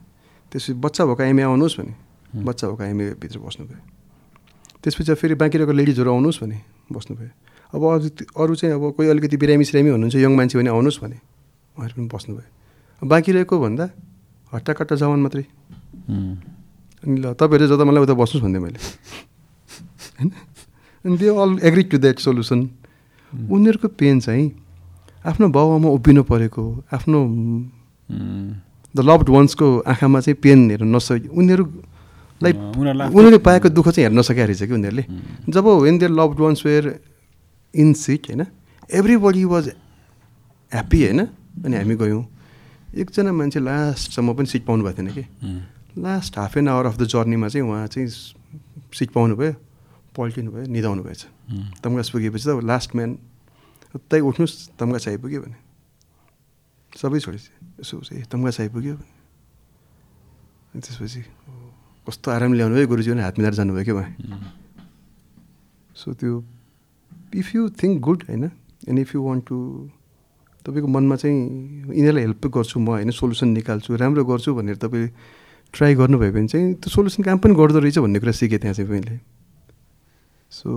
त्यसपछि 0.53 0.73
बच्चा 0.77 1.03
भएको 1.09 1.23
एमए 1.25 1.43
आउनुहोस् 1.49 1.77
भने 1.81 1.95
बच्चा 2.37 2.65
भएको 2.69 2.85
एमएभित्र 2.85 3.39
बस्नुभयो। 3.41 3.81
त्यसपछि 4.85 5.15
फेरि 5.17 5.35
बाँकी 5.41 5.57
रहेको 5.57 5.73
लेडिजहरू 5.73 6.11
आउनुहोस् 6.13 6.41
भने 6.45 6.59
बस्नुभयो। 6.93 7.33
अब 7.71 7.83
अरू 7.85 8.09
अरू 8.35 8.55
चाहिँ 8.55 8.75
अब 8.75 8.85
कोही 8.97 9.09
अलिकति 9.09 9.37
बिरामी 9.37 9.65
सिरामी 9.65 9.91
हुनुहुन्छ 9.91 10.17
यङ 10.17 10.33
मान्छे 10.37 10.59
भने 10.59 10.71
आउनुहोस् 10.71 11.01
भने 11.01 11.19
उहाँहरू 11.77 11.95
पनि 11.97 12.09
बस्नुभयो। 12.11 13.07
बाँकी 13.07 13.31
रहेको 13.33 13.55
भन्दा 13.61 13.85
हट्टाकट्टा 14.53 14.95
जवान 14.97 15.21
मात्रै। 15.23 15.45
अनि 17.03 17.17
ल 17.23 17.33
तपाईँहरू 17.39 17.67
जता 17.71 17.85
मलाई 17.87 18.03
उता 18.03 18.15
बस्नुहोस् 18.19 18.45
भन्दै 18.45 18.61
मैले। 18.61 18.79
होइन? 20.19 20.31
अनि 21.05 21.17
they 21.17 21.27
all 21.31 21.51
agree 21.63 21.83
to 21.89 21.97
that 21.99 22.19
solution 22.19 22.61
उनीहरूको 23.33 23.89
पेन 23.95 24.21
चाहिँ 24.21 24.47
आफ्नो 25.23 25.49
बाउआमा 25.49 25.89
उभिनु 25.95 26.23
परेको 26.27 26.65
आफ्नो 26.91 27.19
द 28.95 28.99
लभड 28.99 29.29
वान्सको 29.31 29.67
आँखामा 29.87 30.21
चाहिँ 30.21 30.39
पेन 30.43 30.59
हेर्नु 30.71 30.91
नसके 30.91 31.29
उनीहरूलाई 31.31 32.53
उनीहरूले 32.53 33.39
पाएको 33.39 33.69
दुःख 33.71 33.89
चाहिँ 33.95 34.05
हेर्न 34.05 34.19
नसकेको 34.19 34.47
रहेछ 34.51 34.63
कि 34.67 34.75
उनीहरूले। 34.75 35.05
जब 35.49 35.67
when 35.87 35.99
their 35.99 36.11
loved 36.11 36.39
ones 36.41 36.67
were 36.67 36.85
in 37.75 37.93
seat 37.95 38.27
होइन? 38.29 38.47
एभ्री 38.91 39.17
बडी 39.17 39.45
वाज 39.45 39.69
ह्याप्पी 40.73 41.03
होइन? 41.05 41.21
अनि 41.65 41.77
हामी 41.77 41.97
गयौँ। 41.97 42.25
एकजना 42.91 43.33
मान्छे 43.33 43.61
लास्टसम्म 43.61 44.35
पनि 44.35 44.47
सिट 44.47 44.65
पाउनु 44.67 44.85
भएको 44.85 44.99
थिएन 44.99 45.11
कि। 45.15 45.25
Last 45.99 46.39
half 46.39 46.57
an 46.57 46.69
hour 46.69 46.87
of 46.87 46.97
the 46.99 47.05
जर्नीमा 47.07 47.49
चाहिँ 47.49 47.67
उहाँ 47.67 47.87
चाहिँ 47.87 48.09
सिट 48.95 49.11
पाउनु 49.11 49.37
भयो 49.37 49.55
पल्टिनु 50.17 50.51
भयो 50.51 50.67
निधाउनु 50.67 51.03
भएछ। 51.03 51.27
तम्गास 51.83 52.11
पुगेपछि 52.11 52.47
त 52.47 52.63
लास्ट 52.63 52.97
म्यान 52.97 53.11
उतै 53.95 54.21
उठ्नुहोस् 54.21 54.79
तम्गास 54.79 55.09
आइपुग्यो 55.09 55.41
भने। 55.43 55.57
सबै 56.95 57.19
छोडेछ। 57.19 57.45
यसो 57.81 58.03
ए 58.13 58.23
तम्गास 58.27 58.61
आइपुग्यो 58.61 58.95
भने? 58.95 59.19
त्यसपछि 60.79 61.23
कस्तो 62.07 62.31
आराम 62.31 62.53
ल्याउनु 62.55 62.75
भयो 62.75 62.87
गुरुजी 62.87 63.11
पनि 63.11 63.23
हात 63.23 63.39
मिलाएर 63.39 63.55
जानुभयो 63.55 63.85
कि 63.85 63.91
उहाँ? 63.91 64.11
सो 65.95 66.15
त्यो 66.15 66.33
इफ 67.35 67.55
यु 67.55 67.69
थिङ्क 67.71 68.01
गुड 68.01 68.23
होइन? 68.29 68.45
And 68.89 68.99
if 68.99 69.15
you 69.15 69.23
want 69.23 69.45
to 69.47 69.57
तपाईँको 70.67 70.89
मनमा 70.89 71.17
चाहिँ 71.17 71.39
यिनीहरूलाई 71.95 72.25
हेल्प 72.25 72.47
गर्छु 72.47 72.81
म 72.81 72.89
होइन? 72.99 73.11
सोल्युसन 73.11 73.49
निकाल्छु 73.49 73.97
राम्रो 73.97 74.25
गर्छु 74.25 74.55
भनेर 74.55 74.77
तपाईँ 74.77 75.09
ट्राई 75.75 75.95
गर्नुभयो 75.95 76.33
भने 76.33 76.49
चाहिँ 76.49 76.75
त्यो 76.83 76.91
सोल्युसन 76.91 77.23
काम 77.23 77.39
पनि 77.39 77.55
गर्दो 77.55 77.79
रहेछ 77.79 77.99
भन्ने 77.99 78.19
कुरा 78.19 78.33
सिकेँ 78.35 78.59
त्यहाँ 78.59 78.75
चाहिँ 78.75 78.91
मैले। 78.91 79.17
सो 80.53 80.69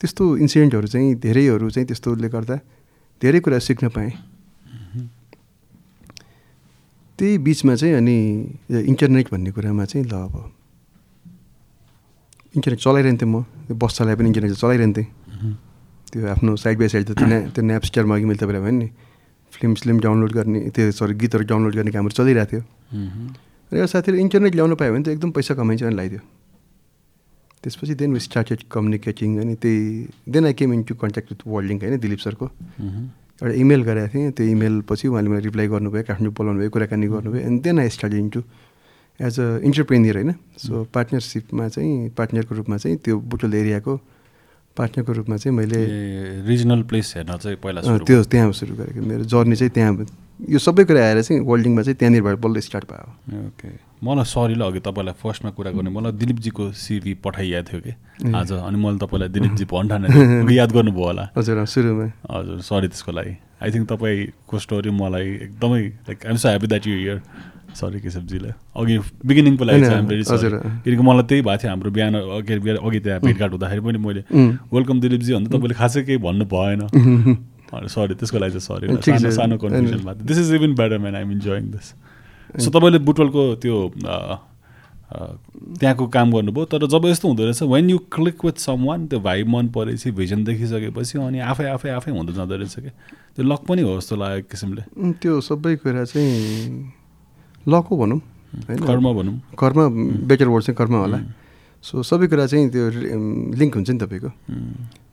त्यस्तो 0.00 0.36
इन्सिडेन्टहरू 0.42 0.86
चाहिँ 0.90 1.14
धेरैहरू 1.22 1.70
चाहिँ 1.70 1.86
त्यस्तोले 1.86 2.28
गर्दा 2.28 2.56
धेरै 3.22 3.40
कुरा 3.40 3.58
सिक्न 3.62 3.88
पाएँ। 3.94 4.10
त्यही 7.18 7.38
बिचमा 7.38 7.74
चाहिँ 7.78 7.94
अनि 7.94 8.16
इन्टरनेट 8.90 9.30
भन्ने 9.30 9.50
कुरामा 9.54 9.84
चाहिँ 9.86 10.06
ल 10.06 10.14
अब 10.18 10.34
इन्टरनेट 12.58 12.80
चलाइरहन्थेँ 12.82 13.28
म। 13.30 13.46
बस 13.70 13.92
चलाए 13.94 14.14
पनि 14.18 14.26
इन्टरनेट 14.34 14.58
चलाइरहन्थेँ। 14.58 15.06
त्यो 16.12 16.26
आफ्नो 16.34 16.56
साइड 16.56 16.78
बाई 16.78 16.88
साइड 16.88 17.04
त 17.08 17.12
त्यो 17.18 17.26
त्यो 17.54 17.62
न्यापस्टारमा 17.64 18.14
अघि 18.16 18.24
मैले 18.24 18.38
तपाईँलाई 18.42 18.62
भने 18.62 18.78
नि 18.78 18.88
फिल्म 19.52 19.74
सिल्म 19.80 19.98
डाउनलोड 20.00 20.32
गर्ने 20.32 20.60
त्यो 20.74 20.90
सरी 20.92 21.14
गीतहरू 21.14 21.44
डाउनलोड 21.46 21.74
गर्ने 21.74 21.90
कामहरू 21.94 22.14
चलिरहेको 22.18 22.50
थियो। 22.50 22.62
र 23.72 23.76
एउटा 23.76 23.86
साथीले 23.86 24.18
इन्टरनेट 24.20 24.54
ल्याउनु 24.54 24.74
पायो 24.76 24.92
भने 24.94 25.04
त 25.04 25.08
एकदम 25.14 25.30
पैसा 25.30 25.54
कमाइन्छ 25.54 25.82
भने 25.82 25.94
लगाइदियो 25.94 26.22
त्यसपछि 27.62 27.94
देन 28.00 28.12
वी 28.12 28.20
स्टार्टेड 28.20 28.60
कम्युनिकेटिङ 28.70 29.30
अनि 29.40 29.54
त्यही 29.62 29.78
then 30.28 30.44
I 30.44 30.54
came 30.58 30.72
into 30.84 30.94
contact 31.02 31.28
with 31.32 31.40
WorldLink 31.46 31.76
होइन 31.80 31.98
दिलीप 32.00 32.20
सरको। 32.26 32.46
एउटा 33.40 33.54
इमेल 33.62 33.82
गरेको 33.88 34.08
थिएँ 34.14 34.30
त्यो 34.36 34.46
इमेल 34.46 34.74
पछि 34.88 35.08
उहाँले 35.08 35.28
मलाई 35.30 35.42
रिप्लाई 35.48 35.66
गर्नुभयो 35.74 36.02
काठमाडौँ 36.02 36.34
बोलाउनु 36.34 36.58
भयो 36.60 36.70
कुराकानी 36.70 37.06
गर्नुभयो 37.14 37.40
and 37.48 37.62
then 37.62 37.78
I 37.80 37.88
start 37.96 38.14
into 38.14 38.40
as 39.20 39.34
a 39.40 39.46
entrepreneur 39.64 40.14
होइन। 40.18 40.32
सो 40.58 40.84
पार्टनरसिपमा 40.94 41.68
चाहिँ 41.68 42.10
पार्टनरको 42.18 42.52
रूपमा 42.54 42.76
चाहिँ 42.82 42.96
त्यो 43.00 43.14
बुटोल 43.32 43.54
एरियाको 43.54 43.92
पार्टनरको 44.76 45.12
रूपमा 45.12 45.36
चाहिँ 45.36 45.56
मैले 45.56 45.80
रिजनल 46.46 46.82
प्लेस 46.90 47.12
हेर्न 47.16 47.36
चाहिँ 47.36 47.56
पहिला 47.62 47.80
त्यो 48.04 48.22
त्यहाँ 48.26 48.52
सुरु 48.52 48.74
गरेको। 48.74 49.06
मेरो 49.06 49.24
जर्नी 49.24 49.56
चाहिँ 49.56 49.70
त्यहाँ 49.70 50.06
यो 50.50 50.58
सबै 50.58 50.84
कुरा 50.84 51.00
आएर 51.06 51.22
चाहिँ 51.22 51.40
वर्ल्डिङमा 51.46 51.82
चाहिँ 51.82 51.96
त्यहाँनिरबाट 51.98 52.38
बल्ल 52.42 52.60
स्टार्ट 52.60 52.84
भयो। 52.90 53.46
ओके 53.46 53.68
मलाई 54.02 54.24
सरी 54.26 54.54
ल 54.58 54.62
अघि 54.66 54.80
तपाईँलाई 54.82 55.14
फर्स्टमा 55.22 55.50
कुरा 55.54 55.70
गर्ने। 55.78 55.90
मलाई 55.94 56.12
दिलीपजीको 56.18 56.64
सिभी 56.74 57.14
पठाइएको 57.22 57.62
थियो 57.70 57.80
कि 57.86 57.92
आज 58.34 58.52
अनि 58.52 58.78
मैले 58.82 58.98
तपाईँलाई 58.98 59.28
दिलीपजी 59.30 59.64
भन्ठाने 59.70 60.54
याद 60.58 60.72
गर्नुभयो 60.74 61.06
होला। 61.06 61.24
हजुर 61.38 61.64
सुरुमा। 61.70 62.06
हजुर 62.34 62.60
सरी 62.66 62.88
त्यसको 62.90 63.12
लागि। 63.14 63.34
आई 63.62 63.70
थिङ्क 63.70 63.86
तपाईँको 63.94 64.58
स्टोरी 64.58 64.90
मलाई 64.90 65.28
एकदमै 65.46 65.82
like 66.10 66.26
I'm 66.26 66.36
so 66.36 66.48
happy 66.48 66.66
that 66.66 66.86
you 66.86 66.94
here 66.98 67.18
sorry 67.74 68.00
केशवजीलाई 68.00 68.52
अघि 68.76 68.94
बिगिनिङको 69.26 69.64
लागि 69.64 69.80
चाहिँ। 69.82 70.06
किनकि 70.84 71.02
मलाई 71.02 71.24
त्यही 71.28 71.42
भएको 71.42 71.58
थियो 71.62 71.70
हाम्रो 71.70 71.90
बिहान 71.90 72.14
अघि 72.14 72.58
बिहान 72.64 72.78
अघि 72.86 72.98
त्यहाँ 73.04 73.20
भेटघाट 73.20 73.50
हुँदाखेरि 73.50 73.82
पनि 73.86 73.98
मैले 73.98 74.22
वेलकम 74.72 74.96
दिलीपजी 75.00 75.30
भन्दा 75.34 75.48
तपाईँले 75.58 75.74
खासै 75.74 76.02
केही 76.06 76.18
भन्नु 76.22 76.44
भएन। 76.54 76.80
सरी 77.74 78.14
त्यसको 78.14 78.38
लागि 78.38 78.60
चाहिँ 78.60 78.66
सरी 78.70 78.86
सानो 79.02 79.30
छ। 79.30 79.34
सानो 79.34 79.56
कन्फ्युजन 79.58 80.00
भएको 80.06 80.22
this 80.24 80.38
is 80.38 80.52
even 80.54 80.74
better 80.78 80.98
man 81.02 81.14
I'm 81.16 81.30
enjoying 81.32 81.64
this 81.74 81.86
so 82.64 82.70
तपाईँले 82.70 82.98
बुटवलको 83.02 83.42
त्यो 83.62 83.76
त्यहाँको 85.14 86.06
काम 86.06 86.32
गर्नुभयो। 86.32 86.64
तर 86.70 86.86
जब 86.86 87.06
यस्तो 87.06 87.28
हुँदो 87.28 87.42
रहेछ 87.44 87.62
when 87.62 87.90
you 87.90 87.98
click 88.14 88.44
with 88.44 88.58
someone 88.84 89.06
त्यो 89.06 89.20
भाइ 89.20 89.44
मन 89.46 89.68
परेपछि 89.74 90.10
भिजन 90.10 90.44
देखिसकेपछि 90.44 91.18
अनि 91.18 91.38
आफै 91.50 91.66
आफै 91.70 91.90
आफै 91.90 92.10
हुँदो 92.10 92.32
जाँदो 92.32 92.54
रहेछ 92.56 92.74
क्या। 92.78 92.92
त्यो 93.36 93.44
लक 93.44 93.62
पनि 93.68 93.82
हो 93.82 93.96
जस्तो 93.98 94.16
लाग्यो 94.16 94.42
किसिमले। 94.50 94.82
त्यो 95.22 95.40
सबै 95.40 95.74
कुरा 95.82 96.04
चाहिँ 96.04 97.03
लक 97.68 97.88
भनौँ 97.92 98.20
होइन? 98.68 98.78
कर्म 98.86 99.06
भनौँ। 99.14 99.34
कर्म 99.58 99.78
बेटर 100.28 100.48
वर्ड 100.48 100.64
चाहिँ 100.64 100.76
कर्म 100.76 100.94
होला। 100.94 101.18
सो 101.84 102.02
सबै 102.02 102.26
कुरा 102.32 102.46
चाहिँ 102.46 102.70
त्यो 102.70 102.84
लिङ्क 103.60 103.72
हुन्छ 103.76 103.90
नि 103.90 103.98
तपाईँको। 103.98 104.30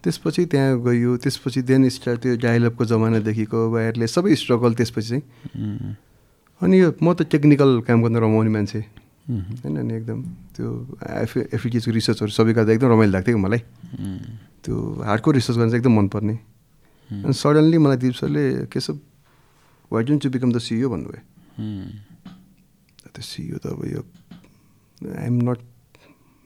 त्यसपछि 0.03 0.45
त्यहाँ 0.45 0.79
गयो 0.81 1.17
त्यसपछि 1.19 1.61
देन 1.61 1.89
स्टार्ट 1.89 2.19
त्यो 2.21 2.35
डायलगको 2.39 2.83
जमानादेखिको 2.85 3.59
वायरले 3.71 4.07
सबै 4.07 4.35
स्ट्रगल 4.35 4.73
त्यसपछि 4.79 5.07
चाहिँ। 5.09 5.95
अनि 6.61 6.75
यो 6.79 6.87
म 7.01 7.13
त 7.13 7.27
टेक्निकल 7.27 7.69
काम 7.87 7.97
गर्न 8.03 8.17
रमाउने 8.23 8.51
मान्छे। 8.51 8.79
होइन 9.31 9.77
अनि 9.77 9.93
एकदम 9.95 10.19
त्यो 10.55 10.67
एफ 11.01 11.31
एफिकेजको 11.55 11.91
रिसर्चहरू 11.91 12.31
सबै 12.31 12.53
गर्दा 12.53 12.71
एकदम 12.73 12.89
रमाइलो 12.93 13.11
लाग्थ्यो 13.11 13.35
कि 13.35 13.41
मलाई। 13.41 13.61
त्यो 14.63 14.75
हार्डको 15.05 15.29
रिसर्च 15.31 15.57
गर्न 15.57 15.69
चाहिँ 15.69 15.81
एकदम 15.81 15.93
मनपर्ने। 15.97 16.35
अनि 17.09 17.33
सडन्ली 17.33 17.77
मलाई 17.77 17.97
दिप 17.97 18.13
सरले 18.15 18.43
के 18.71 18.79
छ 18.79 18.95
why 19.91 20.01
don't 20.03 20.25
you 20.25 20.31
become 20.31 20.49
the 20.51 20.57
CEO 20.61 20.89
भन्नुभयो। 20.89 21.21
त्यो 23.13 23.23
सिइओ 23.23 23.57
त 23.63 23.65
अब 23.75 23.81
यो 23.85 24.01
I'm 25.15 25.35
not 25.49 25.59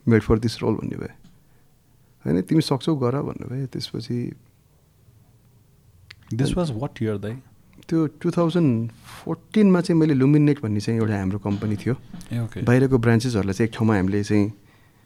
made 0.05 0.21
for 0.21 0.39
this 0.39 0.61
role 0.61 0.75
भन्ने 0.81 0.97
भयो 0.97 1.13
होइन 2.25 2.41
तिमी 2.41 2.61
सक्छौ 2.61 2.95
गर 2.95 3.21
भन्नुभयो 3.21 3.65
त्यसपछि 3.73 4.17
दिस 6.33 6.57
वाज 6.57 6.71
वाट 6.81 7.01
इयर 7.01 7.17
दाइ 7.25 7.35
त्यो 7.89 8.05
टु 8.21 8.31
थाउजन्ड 8.31 8.91
फोर्टिनमा 9.21 9.81
चाहिँ 9.81 9.99
मैले 9.99 10.13
लुमिनेट 10.13 10.61
भन्ने 10.61 10.79
चाहिँ 10.81 10.99
एउटा 10.99 11.15
हाम्रो 11.19 11.39
कम्पनी 11.39 11.75
थियो। 11.77 11.93
बाहिरको 12.65 12.97
ब्रान्चेसहरूलाई 12.97 13.53
चाहिँ 13.53 13.69
एक 13.69 13.75
ठाउँमा 13.77 13.95
हामीले 13.95 14.23
चाहिँ 14.23 14.45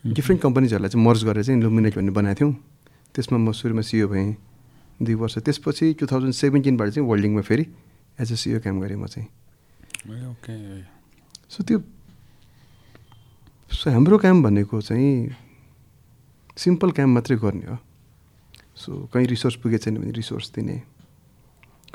डिफ्रेन्ट 0.03 0.41
कम्पनीजहरूलाई 0.41 0.90
चाहिँ 0.90 1.06
मर्ज 1.06 1.23
गरेर 1.27 1.44
चाहिँ 1.44 1.61
लुमिनेट 1.61 1.95
भन्ने 1.95 2.11
बनाएको 2.15 2.40
थियौँ। 2.40 2.53
त्यसमा 3.15 3.38
म 3.38 3.52
सुरुमा 3.52 3.81
सिओ 3.84 4.07
भएँ 4.07 4.36
दुई 5.03 5.15
वर्ष। 5.19 5.38
त्यसपछि 5.44 5.94
टु 5.99 6.07
थाउजन्ड 6.07 6.34
सेभेन्टिनबाट 6.40 6.88
चाहिँ 6.95 7.07
वर्ल्डिङमा 7.10 7.41
फेरि 7.44 7.65
एज 8.19 8.31
अ 8.31 8.36
सिओ 8.40 8.60
काम 8.64 8.80
गरेँ 8.80 8.95
म 8.95 9.06
चाहिँ। 9.11 9.27
सो 11.51 11.63
त्यो 11.63 11.80
सो 13.71 13.89
हाम्रो 13.89 14.17
काम 14.17 14.43
भनेको 14.43 14.81
चाहिँ 14.81 15.35
सिम्पल 16.57 16.91
काम 16.91 17.09
मात्रै 17.15 17.38
गर्ने 17.38 17.65
हो। 17.65 17.77
सो 18.76 19.09
कहीँ 19.13 19.27
रिसोर्स 19.27 19.55
पुगेको 19.63 19.84
छैन 19.84 19.97
भने 19.97 20.11
रिसोर्स 20.11 20.51
दिने। 20.55 20.81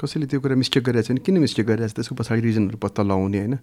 कसैले 0.01 0.27
त्यो 0.27 0.41
कुरा 0.41 0.55
मिस्टेक 0.57 0.83
गरिरहेको 0.85 1.07
छैन। 1.07 1.19
किन 1.23 1.39
मिस्टेक 1.39 1.67
गरिरहेको 1.67 1.93
छ 1.93 1.97
त्यसको 1.97 2.15
पछाडि 2.15 2.41
रिजनहरू 2.41 2.79
पत्ता 2.83 3.03
लगाउने 3.03 3.39
होइन। 3.39 3.55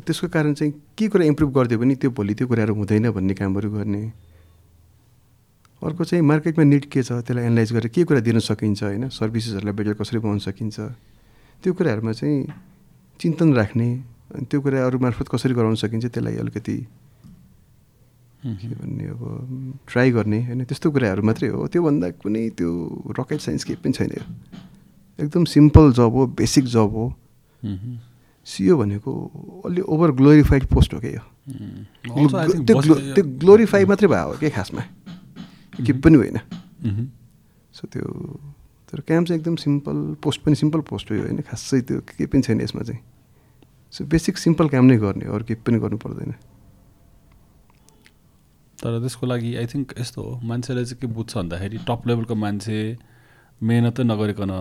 त्यसको 0.00 0.28
कारण 0.28 0.54
चाहिँ 0.54 0.72
के 0.98 1.08
कुरा 1.08 1.24
इम्प्रुभ 1.28 1.50
गरिदियो 1.52 1.78
भने 1.78 1.94
त्यो 2.00 2.10
भोलि 2.10 2.34
त्यो 2.34 2.46
कुराहरू 2.48 2.74
हुँदैन 2.74 3.10
भन्ने 3.12 3.34
कामहरू 3.34 3.70
गर्ने। 3.70 4.02
अर्को 5.82 6.04
चाहिँ 6.04 6.22
मार्केटमा 6.24 6.64
निड 6.64 6.84
के 6.88 7.02
छ? 7.02 7.12
त्यसलाई 7.20 7.44
एनालाइज 7.44 7.72
गरेर 7.72 7.88
के 7.92 8.04
कुरा 8.04 8.20
दिन 8.20 8.38
सकिन्छ 8.40 8.82
होइन? 8.82 9.08
सर्भिसेसहरूलाई 9.12 9.74
बेटर 9.74 9.94
कसरी 10.00 10.18
बनाउन 10.18 10.38
सकिन्छ? 10.40 10.76
त्यो 11.62 11.72
कुराहरूमा 11.74 12.12
चाहिँ 12.12 12.38
चिन्तन 13.20 13.52
राख्ने 13.54 13.88
त्यो 14.32 14.60
कुरा 14.60 14.86
अरू 14.86 14.98
मार्फत 14.98 15.28
कसरी 15.28 15.54
गराउन 15.54 15.74
सकिन्छ 15.76 16.06
त्यसलाई 16.06 16.36
अलिकति 16.36 16.76
के 18.42 18.68
भन्ने 18.68 19.06
अब 19.06 19.22
ट्राई 19.86 20.10
गर्ने 20.10 20.38
होइन 20.44 20.64
त्यस्तो 20.64 20.90
कुराहरू 20.90 21.22
मात्रै 21.22 21.48
हो। 21.48 21.66
त्योभन्दा 21.68 22.08
कुनै 22.18 22.48
त्यो 22.58 22.70
रकेट 23.18 23.40
साइन्स 23.40 23.64
केही 23.64 23.78
पनि 23.84 23.92
छैन 23.92 24.10
यो। 24.10 24.24
एकदम 25.18 25.44
सिम्पल 25.46 25.92
जब 25.92 26.12
हो 26.16 26.26
बेसिक 26.40 26.64
जब 26.64 26.90
हो। 26.96 27.04
सिओ 28.46 28.76
भनेको 28.78 29.12
अलि 29.66 29.80
ओभर 29.86 30.10
ग्लोरिफाइड 30.18 30.64
पोस्ट 30.66 30.94
हो 30.94 31.00
क्या 31.00 31.10
यो। 31.12 31.22
त्यो 32.66 32.74
ग्लो 32.80 32.94
त्यो 33.14 33.24
ग्लोरिफाई 33.38 33.84
मात्रै 33.84 34.08
भयो 34.08 34.26
हो 34.26 34.34
क्या 34.40 34.50
खासमा। 34.50 34.82
के 35.78 35.92
पनि 35.92 36.16
होइन। 36.16 36.38
सो 37.74 37.86
त्यो 37.86 38.04
तर 38.90 39.00
काम 39.06 39.24
चाहिँ 39.24 39.38
एकदम 39.40 39.56
सिम्पल 39.56 39.96
पोस्ट 40.22 40.40
पनि 40.42 40.54
सिम्पल 40.56 40.80
पोस्ट 40.90 41.10
हो 41.10 41.16
यो 41.16 41.22
होइन 41.22 41.40
खासै 41.46 41.80
त्यो 41.80 42.00
केही 42.10 42.26
पनि 42.26 42.42
छैन 42.42 42.60
यसमा 42.60 42.82
चाहिँ। 42.82 43.00
सो 43.92 44.04
बेसिक 44.08 44.38
सिम्पल 44.38 44.68
काम 44.72 44.84
नै 44.88 44.96
गर्ने 44.96 45.26
अरू 45.28 45.44
केही 45.44 45.60
पनि 45.66 45.78
गर्नु 45.78 45.98
पर्दैन। 46.00 46.32
तर 48.78 48.98
त्यसको 49.00 49.24
लागि 49.26 49.50
आई 49.56 49.66
थिङ्क 49.72 49.94
यस्तो 50.00 50.20
हो 50.22 50.32
मान्छेले 50.42 50.84
चाहिँ 50.84 51.00
के 51.00 51.06
बुझ्छ 51.06 51.36
भन्दाखेरि 51.36 51.78
टप 51.86 52.00
लेभलको 52.08 52.34
मान्छे 52.34 52.78
मेहनतै 53.60 54.02
नगरिकन 54.02 54.52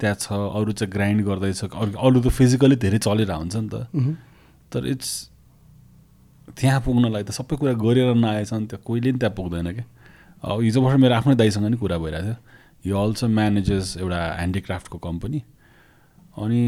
त्यहाँ 0.00 0.16
छ 0.16 0.26
अरू 0.32 0.72
चाहिँ 0.72 0.92
ग्राइन्ड 0.92 1.20
गर्दैछ 1.26 1.60
अरू 1.64 1.92
अरू 2.00 2.18
त 2.20 2.28
फिजिकली 2.32 2.76
धेरै 2.80 2.98
चलिरहेको 3.04 3.40
हुन्छ 3.40 3.56
नि 3.56 3.68
त। 3.68 3.74
तर 4.72 4.86
इट्स 4.94 5.10
त्यहाँ 6.56 6.80
पुग्नलाई 6.86 7.22
त 7.28 7.30
सबै 7.36 7.56
कुरा 7.60 7.72
गरेर 7.76 8.14
नआएछ 8.14 8.52
नि 8.52 8.66
त्यो 8.70 8.78
कोहीले 8.86 9.12
नि 9.12 9.18
त्यहाँ 9.20 9.34
पुग्दैन 9.36 9.68
क्या 9.76 9.84
हिजो 10.64 10.80
वर्ष 10.80 10.96
मेरो 11.02 11.14
आफ्नै 11.20 11.34
दाइसँग 11.36 11.66
नि 11.66 11.76
कुरा 11.76 11.98
भइरहेको 11.98 12.24
थियो। 12.24 12.88
यो 12.88 12.94
अल्सो 12.96 13.26
म्यानेजेस 13.28 13.96
एउटा 14.00 14.20
ह्यान्डिक्राफ्टको 14.40 14.98
कम्पनी 15.06 15.38
अनि 16.40 16.62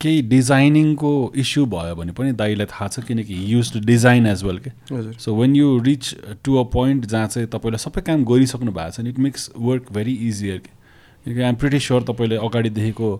केही 0.00 0.22
डिजाइनिङको 0.28 1.10
इस्यु 1.36 1.64
भयो 1.66 1.94
भने 1.96 2.12
पनि 2.12 2.32
दाइलाई 2.32 2.66
थाहा 2.66 2.88
छ 2.88 3.04
किनकि 3.04 3.34
use 3.54 3.72
to 3.72 3.80
design 3.86 4.26
as 4.26 4.44
well 4.44 4.58
के? 4.58 4.70
हजुर। 4.92 5.12
So 5.18 5.34
when 5.36 5.56
you 5.56 5.78
reach 5.84 6.14
to 6.44 6.56
a 6.56 6.62
point 6.72 7.06
जहाँ 7.06 7.26
चाहिँ 7.28 7.48
तपाईँले 7.48 7.78
सबै 7.78 8.00
काम 8.02 8.24
गरिसक्नु 8.24 8.72
भएको 8.72 8.90
छ 8.90 9.00
नि 9.00 9.10
it 9.10 9.18
makes 9.18 9.50
work 9.56 9.92
very 9.92 10.14
easier 10.28 10.58
के? 10.58 10.70
किनकि 11.24 11.40
आइम 11.40 11.56
प्रिटी 11.56 11.78
स्योर 11.80 12.02
तपाईँले 12.08 12.36
अगाडिदेखिको 12.36 13.10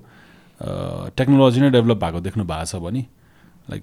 टेक्नोलोजी 1.17 1.61
नै 1.61 1.71
डेभलप 1.71 1.99
भएको 2.05 2.21
देख्नु 2.21 2.45
भएको 2.45 2.65
छ 2.65 2.83
भने 2.85 3.07
लाइक 3.71 3.83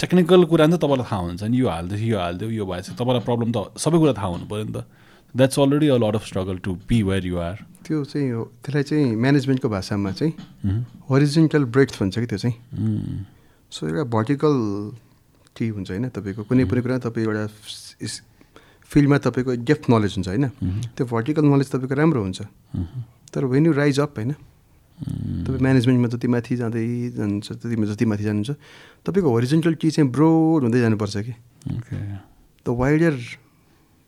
टेक्निकल 0.00 0.44
कुरा 0.50 0.66
नि 0.66 0.76
त 0.76 0.80
तपाईँलाई 0.80 1.06
थाहा 1.10 1.20
हुन्छ 1.20 1.42
नि 1.42 1.60
यो 1.60 1.68
हाल्दैछ 1.68 2.00
यो 2.00 2.18
हालिदियो 2.18 2.50
यो 2.50 2.66
भएछ 2.66 2.90
तपाईँलाई 2.94 3.24
प्रब्लम 3.26 3.52
त 3.52 3.58
सबै 3.74 3.98
कुरा 3.98 4.12
थाहा 4.14 4.28
हुनु 4.34 4.46
पऱ्यो 4.46 4.64
नि 4.64 4.72
त। 4.72 4.86
That's 5.36 5.58
already 5.58 5.88
a 5.88 5.96
lot 5.96 6.14
of 6.14 6.24
struggle 6.26 6.58
to 6.64 6.74
be 6.88 7.02
where 7.02 7.26
you 7.26 7.36
are 7.38 7.56
त्यो 7.86 8.04
चाहिँ 8.04 8.30
हो 8.30 8.44
त्यसलाई 8.64 8.82
चाहिँ 8.82 9.16
म्यानेजमेन्टको 9.16 9.68
भाषामा 9.68 10.10
चाहिँ 10.12 10.32
होरिजेन्टल 11.10 11.64
ब्रेथ 11.74 12.00
भन्छ 12.00 12.18
कि 12.18 12.26
त्यो 12.26 12.38
चाहिँ? 12.38 12.56
सो 13.72 13.86
एउटा 13.88 14.04
भर्टिकल 14.10 14.54
टी 15.56 15.68
हुन्छ 15.68 15.90
होइन 15.90 16.08
तपाईँको 16.08 16.42
कुनै 16.44 16.64
पनि 16.64 16.80
कुरा 16.82 16.98
तपाईँ 17.06 17.26
एउटा 17.26 17.44
फिल्डमा 18.90 19.18
तपाईँको 19.18 19.50
डेफ्थ 19.64 19.84
नलेज 19.90 20.12
हुन्छ 20.16 20.28
होइन? 20.28 20.46
त्यो 20.96 21.06
भर्टिकल 21.06 21.44
नलेज 21.46 21.68
तपाईँको 21.72 21.94
राम्रो 21.94 22.20
हुन्छ। 22.22 22.40
तर 23.32 23.44
वेन 23.46 23.66
यु 23.66 23.72
राइज 23.72 24.00
अप 24.00 24.18
होइन 24.18 24.32
तपाईँ 25.46 25.62
म्यानेजमेन्टमा 25.62 26.08
जति 26.12 26.28
माथि 26.28 26.56
जाँदै 26.56 26.86
जान्छ 27.16 27.52
जति 27.52 27.76
जति 27.86 28.04
माथि 28.04 28.24
जानुहुन्छ 28.24 28.50
तपाईँको 29.06 29.28
होरिजेन्टल 29.30 29.74
टी 29.80 29.90
चाहिँ 29.90 30.10
ब्रोड 30.10 30.62
हुँदै 30.62 30.80
जानुपर्छ 30.80 31.16
कि? 31.16 31.34
द 32.66 32.68
वाइडर 32.68 33.14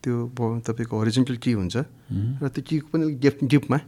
त्यो 0.02 0.60
तपाईँको 0.66 0.96
होरिजेन्टल 0.96 1.36
टी 1.36 1.52
हुन्छ। 1.52 1.76
र 1.76 2.48
त्यो 2.48 2.62
टीको 2.68 2.86
पनि 2.92 3.02
अलिक 3.04 3.20
डेप 3.20 3.38
डिपमा 3.44 3.78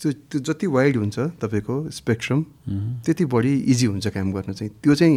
त्यो 0.00 0.12
त्यो 0.12 0.38
जति 0.40 0.66
वाइड 0.66 0.96
हुन्छ 0.96 1.18
तपाईँको 1.40 1.74
स्पेक्ट्रम 1.90 2.42
त्यति 3.06 3.24
बढी 3.24 3.54
इजी 3.72 3.86
हुन्छ 3.86 4.06
काम 4.08 4.32
गर्न 4.32 4.52
चाहिँ। 4.52 4.72
त्यो 4.82 4.94
चाहिँ 4.94 5.16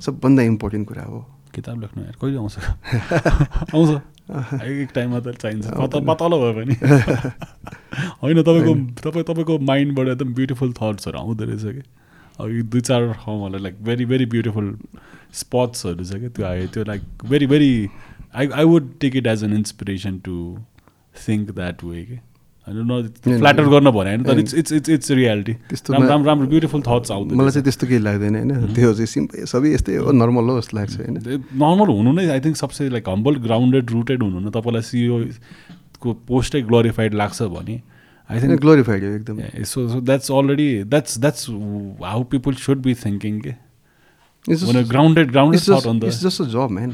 सबभन्दा 0.00 0.42
इम्पोर्टेन्ट 0.42 0.88
कुरा 0.88 1.04
हो। 1.04 1.20
किताब 1.54 1.80
लेख्नु 1.80 2.04
यार 2.04 2.16
कहिले 2.20 2.36
आउँछ? 2.36 2.56
आउँछ। 3.74 3.90
एक 4.28 4.90
टाइममा 4.94 5.20
त 5.20 5.28
चाहिन्छ। 5.40 5.66
पत 5.66 5.94
पतलो 6.04 6.36
भयो 6.42 6.52
भने 6.52 6.74
होइन 8.22 8.42
तपाईँको 8.42 8.74
तपाईँ 9.00 9.24
तपाईँको 9.24 9.58
माइन्डबाट 9.64 10.08
एकदम 10.08 10.34
ब्युटिफुल 10.34 10.72
थट्सहरू 10.72 11.18
आउँदो 11.18 11.44
रहेछ 11.44 11.64
कि? 11.64 11.82
अब 12.40 12.50
यो 12.50 12.62
दुई 12.68 12.80
चार 12.80 13.12
ठाउँहरूलाई 13.24 13.62
लाइक 13.62 13.82
भेरी 13.84 14.04
भेरी 14.04 14.26
ब्युटिफुल 14.26 14.66
स्पट्सहरू 15.32 16.04
छ 16.04 16.20
क्या 16.20 16.28
त्यो 16.28 16.44
आयो। 16.46 16.66
त्यो 16.68 16.84
like 16.84 17.02
very 17.24 17.46
very 17.46 17.72
I 18.36 18.48
I 18.54 18.64
would 18.72 18.88
take 19.00 19.16
it 19.16 19.26
as 19.26 19.44
an 19.44 19.52
inspiration 19.56 20.18
to 20.24 20.38
think 21.26 21.50
that 21.50 21.84
way 21.84 22.02
कि 22.04 22.18
होइन 22.66 23.08
फ्ल्याटर 23.38 23.64
गर्न 23.72 23.90
भने 23.90 24.10
होइन 24.10 24.22
तर 24.24 24.38
it's 24.38 24.54
it's 24.54 24.72
it's 24.72 24.88
it's 24.90 25.10
reality 25.10 25.52
त्यस्तो 25.68 25.92
राम्रो 25.94 26.24
राम्रो 26.26 26.46
ब्युटिफुल 26.48 26.82
थट्स 26.86 27.10
आउँदैन 27.16 27.38
मलाई 27.38 27.50
चाहिँ 27.52 27.64
त्यस्तो 27.64 27.86
केही 27.86 28.00
लाग्दैन 28.06 28.36
होइन? 28.36 28.74
त्यो 28.74 28.92
चाहिँ 28.92 29.06
सिम्पल 29.06 29.44
सबै 29.52 29.72
यस्तै 29.74 29.96
हो 29.96 30.12
नर्मल 30.12 30.50
हो 30.50 30.60
जस्तो 30.60 30.76
लाग्छ 30.76 30.96
होइन? 30.96 31.18
नर्मल 31.62 31.92
हुनु 31.96 32.12
नै 32.12 32.26
आई 32.28 32.40
थिङ्क 32.46 32.56
सबसे 32.56 32.88
लाइक 32.90 33.08
हम्बल 33.08 33.36
ग्राउन्डेड 33.44 33.90
रुटेड 33.90 34.22
हुनु 34.22 34.40
न 34.40 34.50
तपाईँलाई 34.56 34.82
सिओको 34.90 36.12
पोस्टै 36.28 36.62
ग्लोरिफाइड 36.72 37.14
लाग्छ 37.22 37.42
भने 37.54 37.80
आई 38.30 38.40
थिङ्क 38.42 38.60
ग्लोरिफाइड 38.60 39.04
हो 39.04 39.10
एकदम। 39.14 39.38
So 39.64 39.88
so 39.88 40.00
that's 40.10 40.30
already 40.32 40.68
that's 40.84 41.18
that's 41.18 41.46
how 42.02 42.22
people 42.34 42.54
should 42.66 42.82
be 42.82 42.94
thinking 43.04 43.40
के? 43.40 43.54
Grounded 44.48 45.30
grounded 45.30 46.04
it's 46.04 46.22
just 46.22 46.40
a 46.42 46.44
job 46.54 46.70
man 46.70 46.90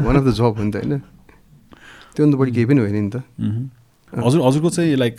one 0.00 0.16
of 0.16 0.24
the 0.24 0.32
job 0.32 0.44
हो 0.58 0.62
नि 0.62 0.70
त 0.70 0.76
होइन 0.76 0.98
त्योभन्दा 2.14 2.36
बढी 2.38 2.52
केही 2.52 2.66
पनि 2.66 2.80
होइन 2.80 2.96
नि 3.04 3.10
त। 3.10 3.16
हजुर 4.12 4.40
हजुरको 4.46 4.70
चाहिँ 4.70 4.96
लाइक 4.96 5.14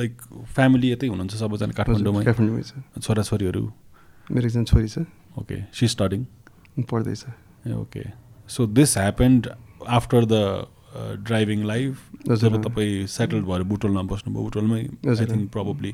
लाइक 0.00 0.12
फ्यामिली 0.54 0.90
यतै 0.92 1.06
हुनुहुन्छ 1.08 1.34
सबैजना? 1.34 1.72
काठमाडौँमै? 1.72 2.24
काठमाडौँमै 2.24 2.62
छ। 2.62 2.72
छोराछोरीहरू? 3.00 3.62
मेरो 4.30 4.46
एकजना 4.46 4.64
छोरी 4.68 4.88
छ। 4.88 5.08
ओके 5.40 5.56
सी 5.72 5.88
स्टडिङ 5.88 6.20
पढ्दैछ। 6.84 7.22
ए 7.66 7.72
okay 7.72 8.02
so 8.48 8.66
this 8.68 8.90
happened 8.98 9.48
after 9.88 10.20
the 10.24 10.34
driving 11.24 11.64
life. 11.66 11.92
जब 12.28 12.62
तपाईँ 12.62 13.06
सेटल्ड 13.08 13.44
भएर 13.46 13.62
बुटोलमा 13.72 14.02
बस्नुभयो 14.12 14.42
बुटोलमै 14.42 14.80
आई। 15.08 15.26
थिङ्क 15.26 15.50
प्रब्ली 15.50 15.92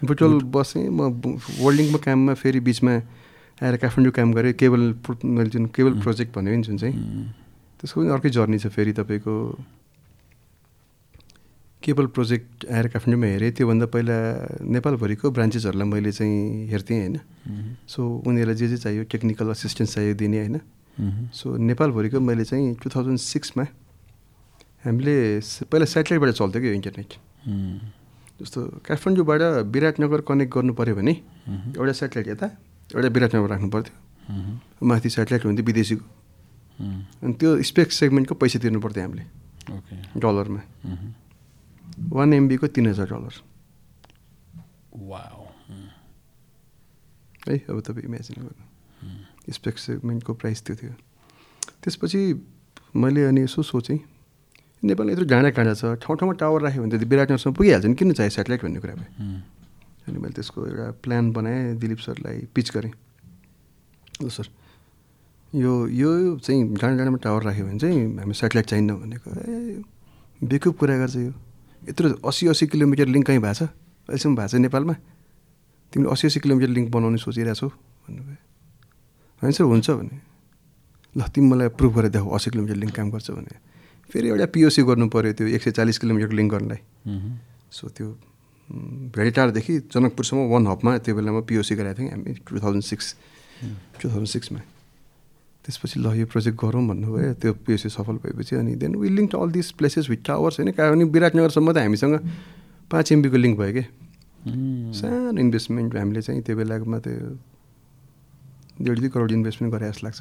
बुटोल 0.00 0.34
बसेँ 0.54 0.88
म 0.88 1.00
वर्ल्डिङको 1.58 1.98
काममा 1.98 2.34
फेरि 2.36 2.60
बिचमा 2.60 2.94
आएर 3.62 3.76
काठमाडौँ 3.82 4.12
काम 4.14 4.32
गरेँ। 4.32 4.52
केबल 4.54 4.82
मैले 5.24 5.50
जुन 5.50 5.66
केबल 5.74 5.98
प्रोजेक्ट 6.00 6.30
भन्यो 6.36 6.56
नि 6.56 6.62
जुन 6.62 6.76
चाहिँ 6.78 6.94
त्यसको 7.82 8.00
पनि 8.00 8.10
अर्कै 8.14 8.30
जर्नी 8.30 8.58
छ 8.58 8.66
फेरि 8.70 8.92
तपाईँको। 8.94 9.34
केबल 11.82 12.06
प्रोजेक्ट 12.14 12.66
आएर 12.70 12.86
काठमाडौँमा 12.94 13.26
हेरेँ। 13.26 13.50
त्योभन्दा 13.58 13.86
पहिला 13.90 14.16
नेपालभरिको 14.62 15.26
ब्रान्चेसहरूलाई 15.30 15.88
मैले 15.88 16.12
चाहिँ 16.12 16.70
हेर्थेँ 16.70 16.98
होइन। 16.98 17.16
सो 17.86 18.00
उनीहरूलाई 18.26 18.56
जे 18.58 18.66
जे 18.68 18.78
चाहियो 18.78 19.02
टेक्निकल 19.10 19.46
असिस्टेन्स 19.50 19.94
चाहियो 19.94 20.14
दिने 20.14 20.38
होइन। 20.38 20.58
सो 21.34 21.56
नेपालभरिको 21.58 22.18
मैले 22.20 22.44
चाहिँ 22.44 22.74
टु 22.82 22.86
थाउजन्ड 22.90 23.18
सिक्समा 23.18 23.64
हामीले 24.86 25.14
पहिला 25.70 25.86
सेटेलाइटबाट 25.86 26.30
चल्थ्यो 26.34 26.60
कि 26.62 26.68
इन्टरनेट। 26.78 27.10
जस्तो 28.38 28.60
काठमाडौँबाट 28.86 29.42
विराटनगर 29.74 30.20
कनेक्ट 30.22 30.50
गर्नु 30.54 30.72
पऱ्यो 30.78 30.94
भने 30.94 31.14
एउटा 31.74 31.92
सेटेलाइट 31.94 32.28
यता 32.28 32.46
एउटा 32.94 33.08
विराटनगर 33.08 33.48
राख्नु 33.48 33.68
पर्थ्यो। 33.68 33.94
माथि 34.86 35.08
सेटेलाइट 35.10 35.44
हुन्थ्यो 35.44 35.64
विदेशीको। 35.66 36.04
अनि 37.22 37.32
त्यो 37.40 37.50
स्पेक 37.62 37.88
सेगमेन्टको 37.92 38.34
पैसा 38.34 38.58
तिर्नु 38.58 38.80
पर्थ्यो 38.80 39.02
हामीले। 39.02 39.24
डलरमा। 40.16 40.62
वान 42.12 42.32
एमबीको 42.32 42.66
तिन 42.72 42.86
हजार 42.88 43.06
डलर। 43.12 43.34
है 47.48 47.56
अब 47.68 47.80
तपाईँ 47.80 48.04
इमेजिन 48.04 48.36
गर्नु। 48.44 49.52
स्पेक 49.52 49.78
सेगमेन्टको 49.78 50.32
प्राइस 50.34 50.62
त्यो 50.64 50.76
थियो। 50.76 50.94
त्यसपछि 51.82 52.20
मैले 52.96 53.24
अनि 53.28 53.40
यसो 53.44 53.62
सोचेँ 53.62 53.98
नेपालमा 54.84 55.12
यत्रो 55.12 55.26
डाँडा 55.28 55.50
काँडा 55.56 55.74
छ 55.74 55.84
ठाउँ 56.00 56.16
ठाउँमा 56.16 56.34
टावर 56.40 56.60
राख्यो 56.62 56.82
भने 56.82 56.98
त 56.98 57.04
विराटनगरसम्म 57.04 57.54
पुगिहाल्छ 57.56 57.86
नि 57.86 57.94
किन 57.94 58.12
चाहियो 58.12 58.30
सेटेलाइट 58.30 58.62
भन्ने 58.64 58.80
कुरा 58.80 58.94
भयो। 58.94 59.12
अनि 60.08 60.18
मैले 60.18 60.34
त्यसको 60.34 60.66
एउटा 60.66 60.86
प्लान 61.04 61.32
बनाएँ 61.32 61.74
दिलीप 61.76 61.98
सरलाई 61.98 62.48
पिच 62.54 62.70
गरेँ। 62.74 62.92
ल 64.22 64.28
सर। 64.28 64.48
यो 65.52 65.72
यो 65.88 66.10
चाहिँ 66.44 66.62
डाँडा 66.76 66.96
डाँडामा 66.96 67.18
टावर 67.22 67.42
राख्यो 67.42 67.64
भने 67.66 67.78
चाहिँ 67.78 68.16
हामी 68.18 68.34
सेटेलाइट 68.34 68.66
चाहिन्न 68.66 68.90
भनेको। 69.00 69.28
ए 69.30 69.82
बेकुब 70.40 70.74
कुरा 70.74 70.96
गर्छ 70.98 71.16
यो। 71.16 71.32
यत्रो 71.88 72.08
असी 72.28 72.48
असी 72.48 72.66
किलोमिटर 72.66 73.06
लिङ्क 73.06 73.26
कहीँ 73.26 73.40
भएको 73.40 73.54
छ? 73.54 73.62
अहिलेसम्म 74.08 74.34
भएको 74.36 74.48
छ 74.48 74.54
नेपालमा? 74.60 74.94
तिमीले 75.92 76.10
असी 76.12 76.26
असी 76.26 76.40
किलोमिटर 76.40 76.68
लिङ्क 76.68 76.88
बनाउने 76.92 77.18
सोचिरहेछौ 77.18 77.68
भन्नुभयो। 77.68 78.36
होइन 79.40 79.52
सर 79.52 79.64
हुन्छ 79.64 79.90
भने। 79.90 80.16
ल 81.16 81.20
तिमी 81.32 81.46
मलाई 81.48 81.68
प्रुभ 81.78 81.92
गरेर 81.96 82.10
देखाऊ 82.12 82.28
असी 82.36 82.50
किलोमिटर 82.50 82.76
लिङ्क 82.76 82.94
काम 82.96 83.08
गर्छ 83.10 83.30
भने। 83.30 83.52
फेरि 84.10 84.28
एउटा 84.28 84.46
पिओसी 84.52 84.82
गर्नु 84.84 85.08
पऱ्यो 85.08 85.32
त्यो 85.32 85.46
एक 85.56 85.62
सय 85.62 85.70
चालिस 85.78 85.98
किलोमिटरको 85.98 86.34
लिङ्क 86.36 86.50
गर्नलाई। 86.52 86.80
सो 87.72 87.88
त्यो 87.88 88.06
भेडेटारदेखि 88.68 89.78
जनकपुरसम्म 89.88 90.40
वान 90.48 90.66
हपमा 90.66 90.96
त्यो 90.98 91.14
बेलामा 91.14 91.40
पिओसी 91.48 91.74
गराएको 91.74 91.98
थियौँ 91.98 92.10
हामी 92.10 92.32
two 92.46 92.60
thousand 92.60 92.84
six 92.84 93.06
two 94.00 94.08
thousand 94.08 94.28
सिक्समा 94.28 94.60
त्यसपछि 95.64 96.00
ल 96.00 96.06
यो 96.14 96.26
प्रोजेक्ट 96.26 96.56
गरौँ 96.56 96.84
भन्नुभयो 96.88 97.32
त्यो 97.40 97.52
पिओसी 97.64 97.88
सफल 97.88 98.16
भएपछि 98.22 98.56
अनि 98.56 98.74
then 98.76 98.96
we 98.96 99.08
link 99.08 99.34
all 99.34 99.50
this 99.50 99.70
places 99.78 100.08
with 100.10 100.20
towers 100.26 100.60
होइन 100.60 100.72
कहाँ 100.72 100.92
अनि 100.92 101.04
विराटनगरसम्म 101.06 101.72
त 101.72 101.78
हामीसँग 101.78 102.14
पाँच 102.90 103.12
एमबीको 103.12 103.36
लिङ्क 103.36 103.58
भयो 103.58 103.72
कि। 103.72 103.84
सानो 104.94 105.40
इन्भेस्टमेन्ट 105.40 105.96
हामीले 105.96 106.22
चाहिँ 106.22 106.42
त्यो 106.42 106.56
बेलामा 106.56 106.98
त्यो 106.98 107.26
डेढ 108.80 108.98
दुई 108.98 109.08
करोड 109.08 109.32
इन्भेस्टमेन्ट 109.32 109.74
गरे 109.74 109.90
जस्तो 109.90 110.06
लाग्छ। 110.06 110.20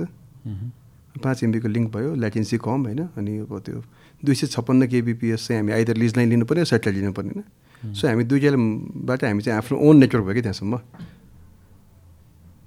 पाँच 1.23 1.43
एमबीको 1.43 1.67
लिङ्क 1.67 1.87
भयो 1.95 2.15
ल्याटेन्सी 2.15 2.57
कम 2.57 2.79
होइन 2.87 3.01
अनि 3.15 3.37
अब 3.43 3.59
त्यो 3.59 3.83
दुई 4.23 4.35
सय 4.35 4.47
छप्पन्न 4.47 4.87
केबिपिएस 4.87 5.47
चाहिँ 5.47 5.61
हामी 5.61 5.71
आइदर 5.73 5.95
लिज 5.95 6.15
लाइन 6.17 6.29
लिनु 6.29 6.45
पऱ्यो 6.45 6.65
सेटेलाइट 6.65 6.99
लिनु 6.99 7.13
पर्ने 7.13 7.43
सो 7.83 8.07
हामी 8.07 8.23
दुईजनाबाट 8.23 9.23
हामी 9.23 9.41
चाहिँ 9.41 9.57
आफ्नो 9.57 9.75
ओन 9.77 9.95
नेटवर्क 9.97 10.25
भयो 10.25 10.35
कि 10.35 10.41
त्यहाँसम्म। 10.41 10.75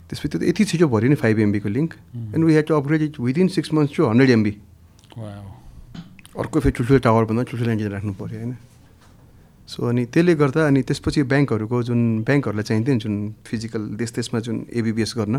त्यसपछि 0.08 0.28
त्यो 0.28 0.38
त 0.40 0.42
यति 0.50 0.62
छिटो 0.64 0.86
भऱ्यो 0.88 1.08
नि 1.10 1.16
five 1.22 1.38
एमबीको 1.38 1.68
link 1.68 1.90
and 2.34 2.42
we 2.44 2.52
had 2.54 2.66
to 2.66 2.74
upgrade 2.74 3.02
it 3.02 3.14
within 3.20 3.48
six 3.54 3.68
months 3.74 3.96
to 3.96 4.02
hundred 4.10 4.30
MB 4.30 4.52
अर्को 6.40 6.56
फेरि 6.60 6.72
ठुल्ठुलो 6.76 6.98
टावर 6.98 7.24
भन्दा 7.30 7.42
ठुल्ठुलो 7.50 7.70
एन्जिन 7.70 7.88
राख्नु 7.94 8.12
पऱ्यो 8.18 8.38
होइन? 8.38 8.54
सो 9.70 9.86
अनि 9.86 10.02
त्यसले 10.10 10.34
गर्दा 10.34 10.66
अनि 10.66 10.80
त्यसपछि 10.82 11.22
ब्याङ्कहरूको 11.30 11.76
जुन 11.88 12.00
ब्याङ्कहरूलाई 12.26 12.64
चाहिन्थ्यो 12.70 12.94
नि 12.94 13.00
जुन 13.02 13.14
फिजिकल 13.46 13.82
देश 13.98 14.10
देशमा 14.18 14.38
जुन 14.46 14.56
एबिबिएस 14.66 15.14
गर्न 15.14 15.38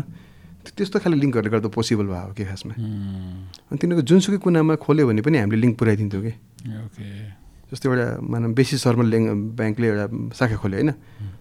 त्यो- 0.64 0.74
त्यस्तो 0.76 0.98
खाले 1.04 1.16
लिङ्कहरूले 1.20 1.50
गर्दा 1.52 1.68
पोसिबल 1.68 2.06
भयो 2.08 2.24
हो 2.28 2.32
कि 2.32 2.44
खासमा। 2.48 2.72
अनि 2.72 3.76
तिनीहरूको 3.76 4.06
जुनसुकै 4.08 4.38
कुनामा 4.40 4.74
खोल्यो 4.80 5.04
भने 5.08 5.20
पनि 5.20 5.36
हामीले 5.42 5.60
लिङ्क 5.64 5.74
पुऱ्याइदिन्थ्यौँ 5.76 6.22
कि। 6.24 6.32
ओके 6.86 7.08
जस्तो 7.72 7.88
एउटा 7.88 8.06
मानव 8.20 8.52
बेसी 8.52 8.76
शर्मा 8.76 9.04
लिङ्क 9.08 9.56
ब्याङ्कले 9.56 9.86
एउटा 9.88 10.06
शाखा 10.36 10.56
खोल्यो 10.60 10.78
होइन। 10.78 10.92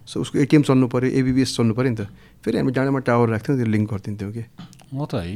सो 0.08 0.16
उसको 0.24 0.40
एटिएम 0.48 0.64
चल्नु 0.64 0.88
पऱ्यो 0.88 1.12
एबिबिएस 1.20 1.52
चल्नु 1.60 1.74
पऱ्यो 1.76 1.92
नि 1.92 1.98
त। 2.00 2.08
फेरि 2.40 2.58
हामी 2.58 2.72
डाँडामा 2.72 3.00
टावर 3.04 3.28
राख्थ्यौँ 3.36 3.56
त्यो 3.60 3.68
लिङ्क 3.68 3.86
गरिदिन्थ्यौँ 3.92 4.32
कि। 4.32 4.44
हो 4.96 5.06
त 5.12 5.14
है 5.20 5.36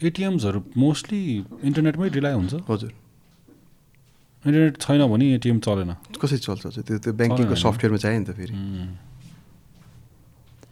एटिएम्सहरू 0.00 0.58
मोस्टली 0.78 1.20
इन्टरनेटमै 1.66 2.08
रिलाइ 2.08 2.34
हुन्छ। 2.38 2.54
हजुर। 2.70 2.92
इन्टरनेट 4.46 4.74
छैन 4.80 5.02
भने 5.10 5.24
एटिएम 5.36 5.58
चलेन। 5.60 5.92
कसरी 6.16 6.38
चल्छ 6.40 6.64
त्यो 6.86 6.96
त्यो 7.04 7.12
ब्याङ्किङको। 7.12 7.54
सफ्टवेयरमा 7.58 7.98
चाहियो 8.00 8.20
नि 8.22 8.26
त 8.26 8.32
फेरि। 8.32 8.54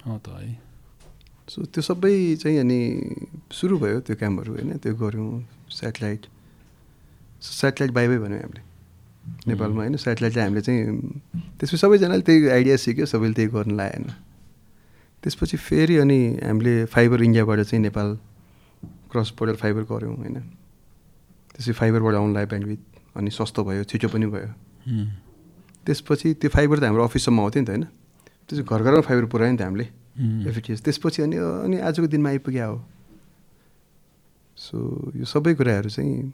त 0.09 0.27
है। 0.39 0.57
सो 1.49 1.59
त्यो 1.69 1.83
सबै 1.83 2.15
चाहिँ 2.41 2.59
अनि 2.65 2.81
सुरु 3.53 3.75
भयो 3.83 4.01
त्यो 4.07 4.17
कामहरू 4.17 4.51
होइन 4.57 4.81
त्यो 4.81 4.95
गऱ्यौँ 4.97 5.29
सेटेलाइट 5.69 6.23
सेटेलाइट 7.43 7.93
बाई 7.93 8.07
बाई 8.09 8.19
भन्यौँ 8.25 8.41
हामीले। 8.45 8.63
नेपालमा 9.47 9.81
होइन 9.83 9.97
सेटेलाइटलाई 9.97 10.45
हामीले 10.45 10.61
चाहिँ 10.61 10.85
त्यसपछि 11.59 11.77
सबैजनाले 11.77 12.23
त्यही 12.23 12.49
आइडिया 12.49 12.77
सिक्यो 12.77 13.07
सबैले 13.07 13.35
त्यही 13.35 13.49
गर्नु 13.49 13.75
लाएन 13.77 14.05
त्यसपछि 15.23 15.57
फेरि 15.57 15.97
अनि 15.99 16.21
हामीले 16.47 16.75
फाइबर 16.87 17.23
इन्डियाबाट 17.23 17.61
चाहिँ 17.61 17.83
नेपाल 17.83 18.09
क्रस 19.11 19.29
बोर्डर 19.39 19.57
फाइबर 19.57 19.83
गऱ्यौँ 19.91 20.17
होइन। 20.17 20.37
त्यसपछि 21.55 21.73
फाइबरबाट 21.73 22.15
आउनु 22.15 22.33
लाग्यो 22.35 22.49
ब्यान्डविथ 22.49 22.81
अनि 23.17 23.31
सस्तो 23.31 23.65
भयो 23.65 23.85
छिटो 23.85 24.09
पनि 24.09 24.27
भयो। 24.27 24.49
त्यसपछि 25.87 26.29
त्यो 26.35 26.51
फाइबर 26.51 26.79
त 26.79 26.85
हाम्रो 26.85 27.05
अफिससम्म 27.05 27.41
आउँथ्यो 27.41 27.63
नि 27.63 27.67
त 27.67 27.71
होइन। 27.71 27.85
त्यसपछि 28.47 28.63
घर 28.63 28.81
घरमा 28.83 29.01
फाइबर 29.01 29.25
पुऱ्यायो 29.27 29.53
नि 29.53 29.59
त 29.59 29.63
हामीले। 29.63 29.87
एफिटिएस 30.51 30.83
त्यसपछि 30.83 31.23
अनि 31.23 31.37
अनि 31.37 31.77
आजको 31.79 32.07
दिनमा 32.07 32.29
आइपुग्यो 32.29 32.67
हो 32.69 32.79
सो 34.59 34.77
यो 35.17 35.25
सबै 35.25 35.55
कुराहरू 35.55 35.91
चाहिँ 35.91 36.33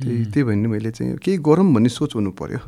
त्यही 0.00 0.24
त्यही 0.24 0.42
भन्ने 0.44 0.68
मैले 0.68 0.90
चाहिँ 0.90 1.16
केही 1.18 1.38
गरौँ 1.38 1.66
भन्ने 1.74 1.88
सोच 1.88 2.14
हुनु 2.14 2.30
पऱ्यो 2.32 2.58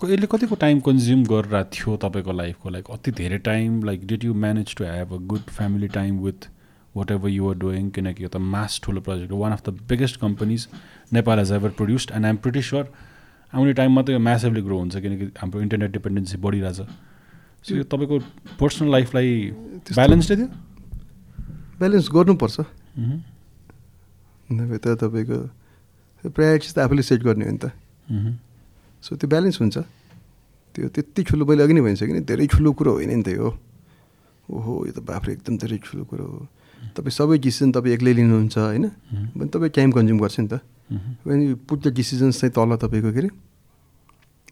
को- 0.00 0.10
यसले 0.10 0.26
कतिको 0.26 0.54
टाइम 0.54 0.80
कन्ज्युम 0.80 1.22
गरेर 1.24 1.62
थियो 1.72 1.96
तपाईँको 2.02 2.32
लाइफको? 2.32 2.66
लाइक 2.70 2.86
अति 2.90 3.10
धेरै 3.12 3.38
time 3.46 3.82
like 3.84 4.06
did 4.06 4.24
you 4.24 4.34
manage 4.34 4.74
to 4.76 4.84
have 4.84 5.12
a 5.12 5.18
good 5.30 5.44
family 5.56 5.88
time 5.88 6.18
with 6.24 6.48
whatever 7.10 7.28
you're 7.28 7.54
doing 7.56 7.90
किनकि 7.90 8.24
यो 8.24 8.28
त 8.28 8.36
मास 8.36 8.80
ठुलो 8.84 9.00
प्रोजेक्ट 9.00 9.32
हो। 9.32 9.38
One 9.38 9.52
of 9.52 9.68
the 9.68 9.78
biggest 9.88 10.16
companies 10.20 10.66
Nepal 11.12 11.38
has 11.38 11.52
ever 11.52 11.70
produced 11.78 12.10
and 12.10 12.24
I'm 12.26 12.36
pretty 12.42 12.62
sure 12.62 12.92
आउने 13.52 13.72
टाइममा 13.72 14.02
त 14.02 14.08
यो 14.10 14.18
म्यासिभली 14.18 14.62
ग्रो 14.62 14.78
हुन्छ 14.78 14.96
किनकि 14.96 15.24
हाम्रो 15.38 15.60
इन्टरनेट 15.62 15.90
डिपेन्डेन्सी 15.92 16.36
बढिरहेछ। 16.42 16.76
सो 17.66 17.76
यो 17.76 17.84
तपाईँको 17.84 18.18
पर्सनल 18.60 18.90
लाइफलाई 18.90 19.28
त्यस्तो- 19.50 19.94
ब्यालेन्सडै 19.94 20.36
थियो 20.36 20.48
ब्यालेन्स 21.78 22.08
गर्नुपर्छ। 22.10 22.56
नभए 24.48 24.78
त 24.78 24.86
तपाईँको 24.98 25.38
प्रायोरिटिज 26.22 26.72
त 26.74 26.78
आफूले 26.78 27.02
सेट 27.02 27.20
गर्ने 27.22 27.44
हो 27.44 27.52
नि 27.52 27.58
त। 27.58 27.66
सो 29.02 29.16
त्यो 29.16 29.28
ब्यालेन्स 29.28 29.60
हुन्छ। 29.60 29.76
त्यो 30.74 30.88
त्यति 30.88 31.22
ठुलो 31.22 31.44
मैले 31.46 31.62
अघि 31.64 31.74
नै 31.74 31.80
भनिसकेँ 31.80 32.14
नि 32.14 32.22
धेरै 32.24 32.46
ठुलो 32.46 32.70
कुरो 32.72 32.92
होइन 33.00 33.12
नि 33.16 33.24
त 33.24 33.28
यो। 33.36 33.48
ओहो 34.48 34.72
यो 34.86 34.92
त 34.92 35.00
बाफ्रे 35.02 35.32
एकदम 35.40 35.54
धेरै 35.56 35.78
ठुलो 35.82 36.04
कुरो 36.04 36.24
हो। 36.24 36.40
तपाईँ 36.94 37.12
सबै 37.12 37.36
डिसिजन 37.38 37.72
तपाईँ 37.72 37.94
एक्लै 37.96 38.12
लिनुहुन्छ 38.12 38.56
होइन? 38.58 38.86
भने 39.36 39.48
तपाईँ 39.50 39.72
टाइम 39.72 39.90
कन्ज्युम 39.92 40.18
गर्छ 40.20 40.36
नि 40.40 40.48
त। 40.48 40.54
यु 41.26 41.56
पुट 41.66 41.78
द 41.82 41.86
डिसिजन्स 41.92 42.34
चाहिँ 42.40 42.52
तल 42.54 42.70
तपाईँको 42.76 43.10
के 43.12 43.20
अरे? 43.20 43.30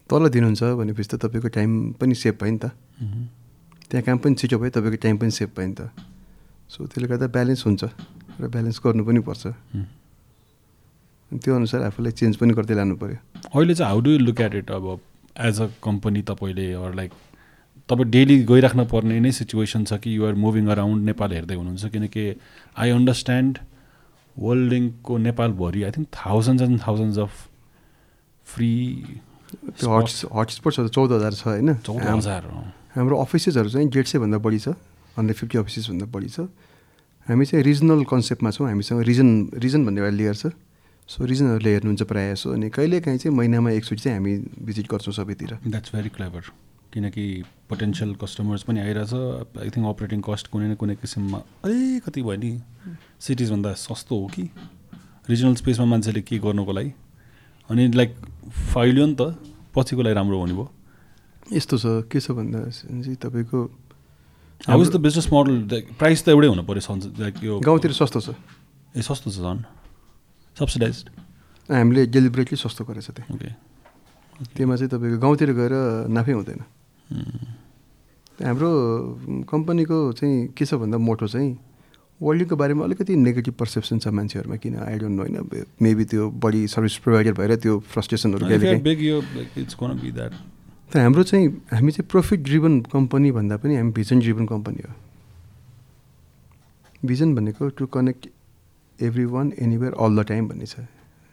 तल 0.09 0.23
दिनुहुन्छ 0.29 0.61
भनेपछि 0.77 1.09
त 1.09 1.15
तपाईँको 1.21 1.49
टाइम 1.49 1.69
पनि 1.97 2.13
सेभ 2.15 2.35
भयो 2.41 2.51
नि 2.51 2.59
त। 2.59 2.65
त्यहाँ 3.89 4.03
काम 4.03 4.17
पनि 4.19 4.35
छिटो 4.35 4.57
भयो 4.59 4.71
तपाईँको 4.75 4.99
टाइम 4.99 5.15
पनि 5.17 5.31
सेभ 5.31 5.49
भयो 5.55 5.67
नि 5.67 5.75
त। 5.79 5.81
सो 6.67 6.85
त्यसले 6.89 7.07
गर्दा 7.07 7.27
ब्यालेन्स 7.29 7.61
हुन्छ 7.65 7.83
र 8.41 8.43
ब्यालेन्स 8.49 8.77
गर्नु 8.83 9.03
पनि 9.05 9.19
पर्छ। 9.21 9.43
अनि 9.47 10.04
त्यो 11.31 11.55
अनुसार 11.55 11.81
आफूलाई 11.83 12.11
चेन्ज 12.21 12.35
पनि 12.37 12.53
गर्दै 12.53 12.75
लानु 12.75 12.95
पऱ्यो 13.03 13.17
अहिले 13.53 13.75
चाहिँ 13.75 13.89
how 13.91 13.99
do 14.01 14.11
you 14.11 14.19
look 14.19 14.41
at 14.41 14.55
it 14.55 14.71
अब 14.71 14.85
एज 15.47 15.61
अ 15.61 15.67
कम्पनी 15.83 16.21
तपाईँले 16.31 16.71
अर 16.73 16.93
लाइक 16.95 17.11
तपाईँ 17.89 18.09
डेली 18.11 18.37
गइराख्न 18.51 18.85
पर्ने 18.91 19.19
नै 19.19 19.31
सिचुएसन 19.39 19.83
छ 19.85 19.99
कि 20.03 20.17
युआर 20.17 20.33
मुभिङ 20.43 20.67
अराउन्ड 20.75 21.05
नेपाल 21.05 21.33
हेर्दै 21.33 21.55
हुनुहुन्छ 21.55 21.85
किनकि 21.95 22.23
आई 22.77 22.89
अन्डरस्ट्यान्ड 22.91 23.57
वर्ल्ड 24.35 24.71
लिङ्कको 24.73 25.17
नेपालभरि 25.25 25.83
I 25.83 25.91
think 25.97 26.07
thousands 26.15 26.63
and 26.63 26.79
thousands 26.87 27.17
of 27.25 27.31
free 28.47 28.71
त्यो 29.55 29.89
हट 29.97 30.07
हटस्पट्सहरू 30.35 30.89
चौध 30.95 31.11
हजार 31.11 31.33
छ 31.33 31.47
होइन? 31.47 31.73
चौध 31.85 32.01
हजार 32.01 32.43
हाम्रो 32.95 33.17
अफिसेसहरू 33.17 33.69
चाहिँ 33.69 33.89
डेढ 33.89 34.05
सयभन्दा 34.13 34.37
बढी 34.45 34.59
छ 34.59 34.67
हन्ड्रेड 35.17 35.37
फिफ्टी 35.37 35.57
अफिसेसभन्दा 35.57 36.05
बढी 36.15 36.29
छ। 36.29 36.47
हामी 37.27 37.45
चाहिँ 37.45 37.63
रिजनल 37.65 38.03
कन्सेप्टमा 38.11 38.51
छौँ 38.51 38.67
हामीसँग 38.67 39.01
रिजन 39.09 39.29
रिजन 39.65 39.85
भन्ने 39.85 40.01
एउटा 40.01 40.15
लेयर 40.17 40.35
छ। 40.35 40.45
सो 41.05 41.25
रिजनहरूले 41.25 41.71
हेर्नुहुन्छ 41.73 42.03
प्रायः 42.09 42.33
जसो। 42.33 42.51
अनि 42.53 42.69
कहिलेकाहीँ 42.73 43.19
चाहिँ 43.19 43.35
महिनामा 43.37 43.69
एकचोटि 43.77 44.01
चाहिँ 44.01 44.17
हामी 44.17 44.33
भिजिट 44.65 44.85
गर्छौँ 44.91 45.13
सबैतिर। 45.13 45.51
द्याट्स 45.61 45.95
भेरी 45.95 46.09
क्लेभर 46.09 46.43
किनकि 46.93 47.25
पोटेन्सियल 47.69 48.15
कस्टमर्स 48.17 48.63
पनि 48.65 48.79
आइरहेछ। 48.79 49.13
आई 49.61 49.69
थिङ्क 49.69 49.85
अपरेटिङ 49.85 50.19
कस्ट 50.25 50.47
कुनै 50.49 50.67
न 50.71 50.75
कुनै 50.81 50.95
किसिममा 50.97 51.39
अलिकति 51.61 52.21
भयो 52.25 52.37
नि। 52.41 52.51
सिटिजभन्दा 53.21 53.71
सस्तो 53.85 54.15
हो 54.17 54.27
कि? 54.33 54.49
रिजनल 55.29 55.55
स्पेसमा 55.61 55.85
मान्छेले 55.85 56.21
के 56.25 56.37
गर्नुको 56.41 56.73
लागि? 56.73 56.91
अनि 57.69 57.83
लाइक 57.93 58.11
फाइलियो 58.73 59.05
नि 59.05 59.15
त। 59.15 59.21
पछिको 59.77 60.01
लागि 60.01 60.15
राम्रो 60.15 60.37
हुने 60.41 60.53
भयो। 60.57 60.67
यस्तो 61.53 61.75
छ। 61.77 61.85
के 62.09 62.17
छ 62.17 62.31
भन्दा 62.33 62.65
तपाईँको 63.21 63.59
how 64.65 64.81
is 64.81 64.89
the 64.89 64.97
business 65.05 65.27
model 65.29 65.55
price 66.01 66.25
त 66.25 66.33
एउटै 66.33 66.47
हुनु 66.49 66.63
पऱ्यो 66.65 66.95
लाइक 67.21 67.35
यो 67.45 67.53
गाउँतिर 67.61 67.93
सस्तो 67.93 68.19
छ। 68.25 68.33
ए 68.97 69.01
सस्तो 69.05 69.29
छ 69.29 69.37
झन्। 69.45 69.84
सब्सिडाइज 70.59 70.97
हामीले 71.69 72.05
डेलिभरेटली 72.15 72.57
सस्तो 72.57 72.83
गरेछ 72.85 73.09
त्यहाँ। 73.11 73.35
ओके 73.35 73.49
त्योमा 74.55 74.75
चाहिँ 74.75 74.89
तपाईँको 74.91 75.17
गाउँतिर 75.19 75.51
गएर 75.53 75.73
नाफै 76.07 76.31
हुँदैन। 76.31 76.61
हाम्रो 78.43 78.71
कम्पनीको 79.47 79.97
चाहिँ 80.19 80.47
के 80.57 80.65
छ 80.65 80.73
भन्दा 80.75 80.97
मोटो 80.97 81.27
चाहिँ 81.27 81.51
वर्ल्डको 82.19 82.55
बारेमा 82.55 82.83
अलिकति 82.83 83.15
नेगेटिभ 83.15 83.53
पर्सेप्सन 83.59 83.99
छ 83.99 84.07
मान्छेहरूमा 84.07 84.55
किन? 84.63 84.75
आई 84.79 84.95
डोन्ट 84.99 85.15
नो 85.15 85.23
होइन? 85.23 85.65
मेबी 85.81 86.05
त्यो 86.07 86.23
बढी 86.31 86.67
सर्भिस 86.71 86.95
प्रोभाइडर 87.03 87.33
भएर 87.35 87.55
त्यो 87.59 87.79
फ्रस्ट्रेसनहरू 87.91 88.43
त 90.85 90.97
हाम्रो 91.01 91.23
चाहिँ 91.23 91.47
हामी 91.73 91.91
चाहिँ 91.91 92.07
प्रफिट 92.07 92.39
ड्रिभन 92.43 92.73
कम्पनी 92.87 93.31
भन्दा 93.31 93.55
पनि 93.57 93.75
हामी 93.75 93.91
भिजन 93.91 94.19
ड्रिभन 94.19 94.45
कम्पनी 94.47 94.81
हो। 94.87 94.93
भिजन 97.03 97.35
भनेको 97.35 97.69
to 97.75 97.85
connect 97.87 98.29
everyone 99.25 99.51
anywhere 99.59 99.93
all 99.99 100.15
the 100.15 100.25
time 100.27 100.47
भन्ने 100.47 100.65
छ। 100.65 100.75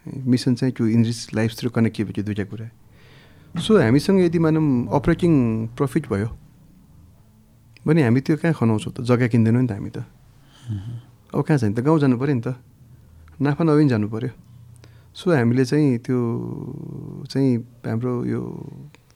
मिसन 0.05 0.55
चाहिँ 0.55 0.73
to 0.75 0.87
enrich 0.87 1.33
life 1.33 1.51
through 1.59 1.69
connectivity 1.69 2.21
दुइटा 2.23 2.43
कुरा। 2.43 2.67
सो 3.55 3.77
हामीसँग 3.79 4.19
यदि 4.19 4.39
मानौँ 4.39 4.87
अपरेटिङ 4.91 5.33
प्रफिट 5.77 6.07
भयो 6.09 6.29
भने 7.87 8.03
हामी 8.03 8.19
त्यो 8.21 8.35
कहाँ 8.37 8.53
खनाउँछौँ 8.53 8.93
त? 8.93 9.01
जग्गा 9.03 9.27
किन्दैनौँ 9.27 9.61
नि 9.61 9.67
त 9.67 9.71
हामी 9.71 9.91
त। 9.91 10.03
अब 11.31 11.41
कहाँ 11.43 11.57
छ 11.59 11.63
नि 11.63 11.75
त? 11.75 11.79
गाउँ 11.79 11.99
जानु 11.99 12.17
पऱ्यो 12.19 12.35
नि 12.35 12.41
त। 12.41 12.55
नाफा 13.39 13.63
नभइ 13.63 13.87
जानु 13.87 14.07
पऱ्यो। 14.07 14.31
सो 15.15 15.31
हामीले 15.31 15.63
चाहिँ 15.65 15.97
त्यो 16.03 16.19
चाहिँ 17.29 17.51
हाम्रो 17.85 18.13
यो 18.25 18.39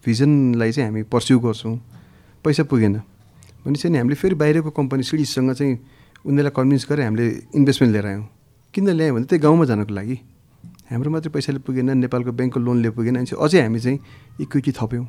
भिजनलाई 0.06 0.72
चाहिँ 0.72 0.88
हामी 0.88 1.04
पर्स्यु 1.12 1.40
गर्छौँ। 1.40 1.76
पैसा 2.44 2.64
पुगेन। 2.64 2.96
भने 3.66 3.76
चाहिँ 3.76 3.98
हामीले 3.98 4.16
फेरि 4.16 4.36
बाहिरको 4.36 4.72
कम्पनी 4.72 5.04
सिडिजसँग 5.04 5.52
चाहिँ 5.52 5.74
उनीहरूलाई 6.24 6.54
कन्भिन्स 6.56 6.86
गरेर 6.88 7.06
हामीले 7.08 7.28
इन्भेस्टमेन्ट 7.56 7.92
लिएर 7.92 8.08
आयौँ। 8.08 8.26
किन 8.78 8.94
ल्यायौँ 8.94 9.16
भने 9.18 9.26
त्यही 9.26 9.42
गाउँमा 9.42 9.66
जानको 9.66 9.90
लागि। 9.90 10.18
हाम्रो 10.94 11.10
मात्रै 11.10 11.34
पैसाले 11.34 11.60
पुगेन 11.66 11.98
नेपालको 11.98 12.32
ब्याङ्कको 12.38 12.60
लोनले 12.62 12.90
पुगेन 12.94 13.16
अनि 13.18 13.26
चाहिँ 13.26 13.42
अझै 13.42 13.60
हामी 13.66 13.80
चाहिँ 13.82 13.98
इक्विटी 14.46 14.72
थप्यौँ। 14.78 15.06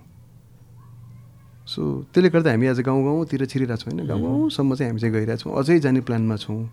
सो 1.69 1.81
त्यसले 2.09 2.28
गर्दा 2.32 2.49
हामी 2.57 2.66
आज 2.73 2.81
गाउँ 2.81 3.05
गाउँतिर 3.05 3.45
छिरिरहेको 3.45 3.77
छौँ 3.77 3.93
होइन 3.93 4.09
गाउँ 4.09 4.20
गाउँसम्म 4.24 4.73
चाहिँ 4.73 4.89
हामी 4.89 5.01
चाहिँ 5.05 5.12
गइरहेको 5.15 5.40
छौँ 5.45 5.53
अझै 5.53 5.78
जाने 5.85 6.01
प्लानमा 6.01 6.36
छौँ। 6.40 6.65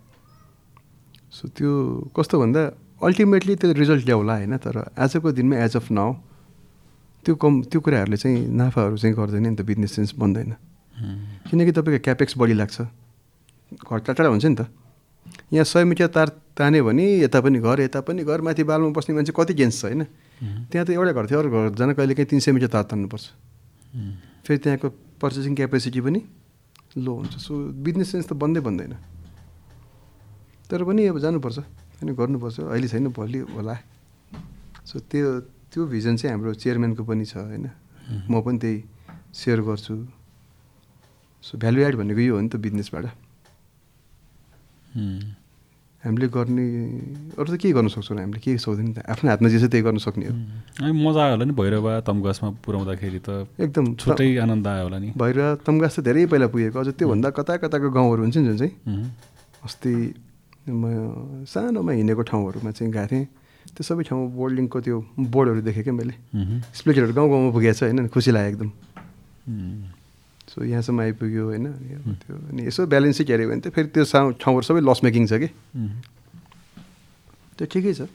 सो 1.36 1.44
त्यो 1.52 1.72
कस्तो 2.16 2.36
भन्दा 2.40 2.62
अल्टिमेटली 3.04 3.54
त्यो 3.60 3.76
रिजल्ट 3.76 4.04
ल्याउला 4.08 4.34
होइन 4.40 4.56
तर 4.56 4.96
आजको 4.96 5.36
दिनमा 5.36 5.56
एज 5.68 5.76
अफ 5.76 5.92
नाउ 5.92 6.10
त्यो 7.26 7.36
कम 7.36 7.54
त्यो 7.68 7.80
कुराहरूले 7.84 8.18
चाहिँ 8.18 8.40
नाफाहरू 8.56 8.96
चाहिँ 8.96 9.16
गर्दैन 9.20 9.44
नि 9.52 9.56
त 9.60 9.68
बिजनेस 9.68 9.92
सेन्स 10.00 10.16
बन्दैन। 10.16 10.56
किनकि 11.52 11.72
तपाईँको 11.76 12.04
क्यापेक्स 12.08 12.34
बढी 12.40 12.56
लाग्छ। 12.56 12.78
घर 13.84 14.00
टाढा 14.00 14.32
हुन्छ 14.32 14.46
नि 14.48 14.56
त। 14.56 14.72
यहाँ 15.52 15.66
सय 15.66 15.84
मिटर 15.86 16.08
तार 16.08 16.30
तान्यो 16.58 16.84
भने 16.86 17.06
यता 17.22 17.40
पनि 17.42 17.60
घर 17.60 17.80
यता 17.86 18.02
पनि 18.02 18.24
घर 18.24 18.42
माथि 18.42 18.64
बालमा 18.66 18.90
बस्ने 18.98 19.16
मान्छे 19.16 19.34
कति 19.36 19.54
गेन्स 19.54 19.82
छ 19.82 19.84
होइन? 19.86 20.04
त्यहाँ 20.72 20.86
त 20.86 20.90
एउटा 20.90 21.12
घर 21.14 21.26
थियो 21.30 21.40
अरू 21.40 21.50
घर 21.50 21.76
जान 21.78 21.94
कहिले 21.94 22.14
काहीँ 22.16 22.30
तिन 22.30 22.40
सय 22.40 22.52
मिटर 22.52 22.70
तार 22.74 22.84
तान्नुपर्छ। 22.90 23.26
फेरि 24.46 24.58
त्यहाँको 24.58 24.88
पर्चेसिङ 25.22 25.54
क्यापेसिटी 25.56 26.02
पनि 26.02 26.22
लो 26.98 27.12
हुन्छ। 27.14 27.34
सो 27.38 27.52
बिजनेस 27.72 28.08
सेन्स 28.12 28.26
त 28.26 28.34
बन्दै 28.34 28.62
बन्दैन। 28.66 28.94
तर 30.70 30.82
पनि 30.84 31.02
अब 31.14 31.18
जानुपर्छ 31.20 31.58
अनि 32.02 32.12
गर्नुपर्छ। 32.18 32.58
अहिले 32.72 32.88
छैन 32.88 33.08
भोलि 33.14 33.40
होला। 33.54 33.76
सो 34.86 34.96
त्यो 35.00 35.28
त्यो 35.72 35.82
भिजन 35.92 36.16
चाहिँ 36.16 36.32
हाम्रो 36.34 36.54
चेयरम्यानको 36.56 37.04
पनि 37.04 37.26
छ 37.26 37.38
होइन? 37.38 37.68
म 38.30 38.34
पनि 38.42 38.58
त्यही 38.58 38.78
सेयर 39.34 39.60
गर्छु। 39.62 39.94
सो 41.44 41.54
भ्यालु 41.60 41.80
एड 41.84 41.96
भनेको 42.00 42.22
यो 42.22 42.34
हो 42.36 42.42
नि 42.42 42.50
त 42.50 42.56
बिजनेसबाट। 42.58 43.06
हामीले 44.96 46.28
गर्ने 46.30 46.66
अरू 47.34 47.50
त 47.50 47.58
के 47.58 47.74
गर्न 47.74 47.88
सक्छौँ 47.90 48.18
हामीले 48.18 48.40
के 48.40 48.58
सक्दैन 48.62 48.94
त? 48.94 48.98
आफ्नो 49.10 49.26
हातमा 49.26 49.50
जे 49.50 49.58
छ 49.58 49.66
त्यही 49.74 49.84
गर्न 49.84 49.98
सक्ने 49.98 50.26
हो। 50.30 50.34
अनि 50.86 50.94
मजा 50.94 51.22
आयो 51.26 51.34
होला 51.34 51.46
नि 51.50 51.54
भैरवा 51.58 51.94
तमगासमा 52.06 52.50
पुऱ्याउँदाखेरि 52.62 53.20
त 53.26 53.50
एकदम 53.58 53.86
छुट्टै 53.98 54.38
आनन्द 54.38 54.68
आयो 54.70 54.84
होला 54.86 54.98
नि। 55.02 55.10
भएर 55.18 55.66
तम्गास 55.66 55.98
त 55.98 56.00
धेरै 56.06 56.30
पहिला 56.30 56.48
पुगेको। 56.54 56.78
अझ 56.78 56.90
त्योभन्दा 56.94 57.30
कता 57.34 57.54
कताको 57.58 57.90
गाउँहरू 57.90 58.22
हुन्छ 58.22 58.38
नि 58.38 58.46
जुन 58.54 58.58
चाहिँ। 58.62 58.74
अस्ति 59.66 59.94
म 60.70 61.46
सानोमा 61.50 61.92
हिँडेको 61.92 62.22
ठाउँहरूमा 62.22 62.72
चाहिँ 62.72 62.92
गएको 62.94 63.10
थिएँ। 63.10 63.26
त्यो 63.74 63.82
सबै 63.82 64.04
ठाउँमा 64.06 64.30
बोर्डिङको 64.38 64.78
त्यो 64.86 64.98
बोर्डहरू 65.18 65.62
देखेँ 65.66 65.84
क्या 65.84 65.94
मैले। 65.94 66.14
मह्म। 66.14 66.70
स्प्लिटरहरू 66.70 67.14
गाउँ 67.18 67.30
गाउँमा 67.34 67.50
पुगेको 67.50 67.74
छ 67.74 67.82
होइन? 67.90 68.08
खुसी 68.14 68.30
लाग्यो 68.30 68.50
एकदम। 68.54 68.70
सो 70.56 70.64
यहाँसम्म 70.64 71.00
आइपुग्यो 71.02 71.44
होइन 71.46 71.66
त्यो 72.24 72.36
अनि 72.50 72.62
यसो 72.68 72.88
ब्यालेन्सै 72.88 73.24
के 73.28 73.34
अरे 73.36 73.46
भने 73.48 73.60
त 73.60 73.76
फेरि 73.76 73.88
त्यो 73.92 74.04
ठाउँहरू 74.40 74.64
सबै 74.64 74.82
लस 74.88 75.00
मेकिङ 75.04 75.28
छ 75.28 75.44
कि। 75.44 75.50
त्यो 77.60 77.66
ठिकै 77.68 77.94
छ। 77.94 78.08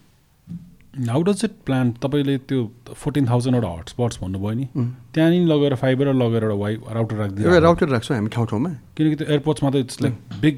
हाउ 0.90 1.20
डज 1.22 1.44
इट 1.44 1.54
प्लान 1.68 1.92
तपाईँले 2.00 2.36
त्यो 2.48 2.58
फोर्टिन 2.96 3.24
थाउजन्डवटा 3.28 3.68
हटस्पट्स 3.78 4.16
भन्नुभयो 4.24 4.54
नि. 4.56 4.66
त्यहाँनिर 5.12 5.44
लगेर 5.52 5.74
फाइबर 5.84 6.06
लगेर 6.16 6.42
एउटा 6.44 6.56
वाइ 6.64 6.74
राउटर 6.96 7.14
एउटा 7.14 7.28
राखिदिनु 7.28 7.60
राउटर 7.60 7.88
राख्छौँ 7.94 8.16
हामी 8.16 8.30
ठाउँ 8.32 8.46
ठाउँमा 8.50 8.70
किनकि 8.96 9.16
त्यो 9.20 9.26
एयरपोर्ट्समा 9.30 9.70
त 9.70 9.76
इट्स 9.84 10.00
लाइक 10.02 10.14
बिग 10.40 10.56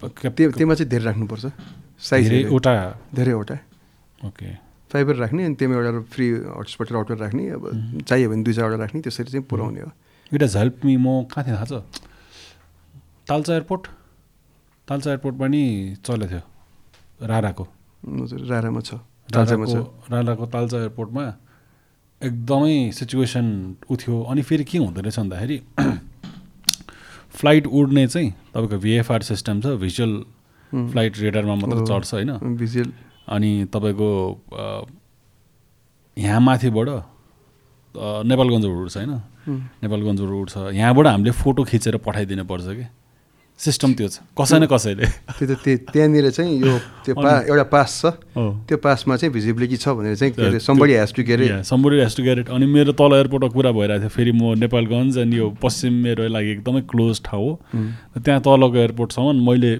त्यो 0.00 0.50
त्यसमा 0.54 0.74
चाहिँ 0.78 0.90
धेरै 0.90 1.04
राख्नुपर्छ। 1.10 1.44
साइज 2.06 2.24
हेरेर। 2.24 2.42
धेरैवटा 2.46 2.72
धेरैवटा। 3.16 3.56
ओके 4.30 4.48
फाइबर 4.94 5.14
राख्ने 5.26 5.42
अनि 5.44 5.54
त्यसमा 5.58 5.74
एउटा 5.76 6.00
फ्री 6.14 6.26
हटस्पट 6.56 6.86
राउटर 6.92 7.16
राख्ने। 7.18 7.42
अब 7.50 7.62
चाहियो 8.06 8.26
भने 8.30 8.42
दुई 8.46 8.54
चारवटा 8.54 8.78
राख्ने। 8.78 9.00
त्यसरी 9.02 9.30
चाहिँ 9.34 9.46
पुऱ्याउने 9.50 9.80
हो। 9.80 9.90
इट 10.32 10.42
हेज 10.42 10.56
हेल्प 10.56 10.84
मी 10.84 10.96
म 10.96 11.22
कहाँ 11.32 11.44
थिएँ 11.46 11.56
थाहा 11.56 11.64
छ 11.64 11.82
तालचा 13.28 13.52
एयरपोर्ट। 13.54 13.86
तालचा 14.88 15.10
एयरपोर्टमा 15.10 15.46
नि 15.54 15.62
चलेको 16.06 16.30
थियो 16.30 17.26
राराको। 17.26 17.64
रारामा 19.34 19.66
छ। 19.66 19.82
राराको 20.12 20.46
तालचा 20.54 20.76
एयरपोर्टमा 20.78 21.24
एकदमै 22.20 22.74
सिचुएसन 22.98 23.46
उ 23.90 23.96
थियो 24.02 24.22
अनि 24.30 24.42
फेरि 24.48 24.64
के 24.64 24.78
हुँदो 24.78 25.00
रहेछ 25.00 25.18
भन्दाखेरि 25.18 25.58
फ्लाइट 27.38 27.66
उड्ने 27.66 28.06
चाहिँ 28.06 28.30
तपाईँको 28.54 28.76
भिएफआर 28.84 29.22
सिस्टम 29.30 29.60
छ 29.60 29.66
भिजुअल. 29.82 30.12
फ्लाइट 30.72 31.18
रेडरमा 31.18 31.54
मात्र। 31.54 31.84
चढ्छ 31.86 32.14
होइन। 32.14 32.30
भिजुअल 32.60 32.92
अनि 33.34 33.50
तपाईँको 33.74 34.08
यहाँ 36.16 36.40
माथिबाट 36.40 36.88
अ, 36.88 37.02
नेपालगञ्जबाट 38.30 38.76
उड्छ 38.84 38.96
होइन। 38.96 39.12
उम्. 39.48 39.62
नेपालगञ्जबाट 39.82 40.30
उड्छ 40.42 40.56
यहाँबाट 40.74 41.06
हामीले 41.06 41.30
फोटो 41.32 41.62
खिचेर 41.64 41.96
पठाइदिनु 42.02 42.44
पर्छ 42.44 42.66
कि? 42.76 42.86
सिस्टम 43.56 43.92
त्यो 43.96 44.08
छ। 44.12 44.20
कसै 44.36 44.58
न 44.60 44.68
कसैले। 44.68 45.06
त्यो 45.32 45.46
त 45.48 45.52
त्यो 45.64 45.76
त्यहाँनिर 45.88 46.28
चाहिँ 46.28 46.60
यो 46.60 46.76
त्यो 47.08 47.14
पा 47.16 47.48
एउटा 47.48 47.64
पास 47.72 47.88
छ। 48.04 48.04
त्यो 48.68 48.76
पासमा 48.84 49.16
चाहिँ 49.16 49.32
भिजिबिलिटी 49.32 49.76
छ 49.80 49.96
भनेर 49.96 50.12
चाहिँ 50.12 50.32
के 50.36 50.44
अरे 50.44 50.60
सम्बडी 50.60 50.92
हेज 50.92 51.10
टु 51.16 51.22
अरे 51.24 51.64
सम्बडी 51.64 51.96
हेज 52.04 52.16
टु 52.16 52.22
ग्यारेट 52.22 52.48
अनि 52.52 52.66
मेरो 52.68 52.92
तल 52.92 53.12
एयरपोर्टमा 53.16 53.48
कुरा 53.56 53.70
भइरहेको 53.72 54.00
थियो। 54.04 54.12
फेरि 54.12 54.32
म 54.36 54.60
नेपालगञ्ज 54.60 55.18
अनि 55.24 55.36
यो 55.40 55.46
पश्चिम 55.56 55.92
मेरो 56.04 56.28
लागि 56.28 56.50
एकदमै 56.52 56.80
क्लोज 56.84 57.16
ठाउँ 57.24 57.48
हो। 57.48 57.52
त्यहाँ 58.20 58.40
तलको 58.44 58.76
एयरपोर्टसम्म 58.76 59.40
मैले 59.40 59.72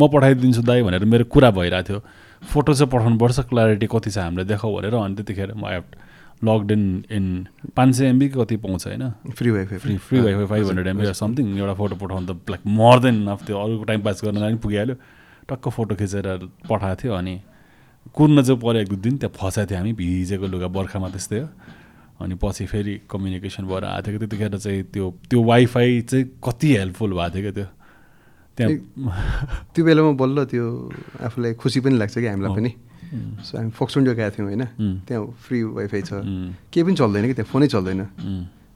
पठाइदिन्छु 0.08 0.62
दाइ 0.64 0.80
भनेर 0.88 1.04
मेरो 1.04 1.24
कुरा 1.28 1.50
भइरहेको 1.60 1.84
थियो। 1.84 2.00
फोटो 2.40 2.72
चाहिँ 2.72 2.88
पठाउनुपर्छ। 2.88 3.38
क्ल्यारिटी 3.52 3.86
कति 3.92 4.10
छ 4.10 4.18
हामीलाई 4.24 4.48
देखाऊ 4.48 4.70
भनेर 4.80 4.94
अनि 4.96 5.14
त्यतिखेर 5.20 5.52
म 5.60 5.68
हेभ 5.68 5.84
लकड 6.44 6.70
इन 6.72 7.04
इन 7.10 7.46
पाँच 7.76 7.94
सय 7.94 8.06
एमबी 8.06 8.28
कति 8.28 8.56
पाउँछ 8.56 8.86
होइन? 8.86 9.10
Free 9.36 9.50
wifi 9.50 9.78
free 9.78 9.96
free 9.98 10.20
wifi 10.20 10.46
five 10.46 10.66
hundred 10.68 10.86
MB 10.86 11.12
something 11.14 11.58
एउटा 11.58 11.74
फोटो 11.74 11.96
पठाउनु 11.96 12.34
त 12.34 12.50
लाइक 12.50 12.66
मोर 12.66 13.00
देन 13.00 13.26
अफ 13.26 13.46
त्यो 13.46 13.58
अरूको 13.58 13.84
टाइम 13.84 14.00
पास 14.02 14.24
गर्न 14.24 14.40
पनि 14.40 14.56
पुगिहाल्यो। 14.64 14.96
टक्क 15.48 15.68
फोटो 15.68 15.94
खिचेर 16.00 16.26
पठाएको 16.68 17.02
थियो 17.02 17.12
अनि 17.14 17.40
कुर्न 18.16 18.42
चाहिँ 18.42 18.60
पऱ्यो 18.60 18.80
एक 18.80 18.88
दुई 18.88 19.00
दिन 19.00 19.16
त्यहाँ 19.18 19.36
फसाएको 19.36 19.70
थियो 19.70 19.78
हामी 19.78 19.92
भिजेको 19.92 20.46
लुगा 20.46 20.68
बर्खामा 20.72 21.08
त्यस्तै 21.10 21.38
हो। 21.38 21.48
अनि 22.20 22.34
पछि 22.40 22.66
फेरि 22.66 22.94
कम्युनिकेसन 23.10 23.64
भएर 23.68 23.84
आएको 23.84 24.08
थियो 24.08 24.18
कि 24.18 24.26
त्यतिखेर 24.26 24.56
चाहिँ 24.58 24.82
त्यो 24.92 25.04
त्यो 25.30 25.42
वाइफाई 25.44 26.00
चाहिँ 26.08 26.24
कति 26.44 26.68
हेल्पफुल 26.76 27.12
भएको 27.12 27.30
थियो 27.36 27.42
क्या 27.42 27.52
त्यो। 27.52 27.68
त्यहाँ 28.56 28.70
त्यो 29.74 29.84
बेलामा 29.84 30.12
बल्ल 30.22 30.44
त्यो 30.52 30.64
आफूलाई 31.26 31.52
खुसी 31.60 31.80
पनि 31.80 31.96
लाग्छ 31.98 32.18
कि 32.18 32.26
हामीलाई 32.26 32.54
पनि। 32.56 32.72
सो 33.10 33.58
हामी 33.58 33.70
फोक्सुन्डो 33.70 34.14
गएको 34.14 34.30
थियौँ 34.36 34.48
होइन? 34.48 34.62
उम्. 34.62 35.00
त्यहाँ 35.06 35.26
फ्री 35.44 35.62
वाइफाई 35.62 36.02
छ। 36.02 36.12
उम्, 36.12 36.54
केही 36.72 36.84
पनि 36.86 36.94
चल्दैन 36.94 37.26
कि 37.26 37.34
त्यहाँ? 37.34 37.50
फोनै 37.52 37.66
चल्दैन। 37.66 38.00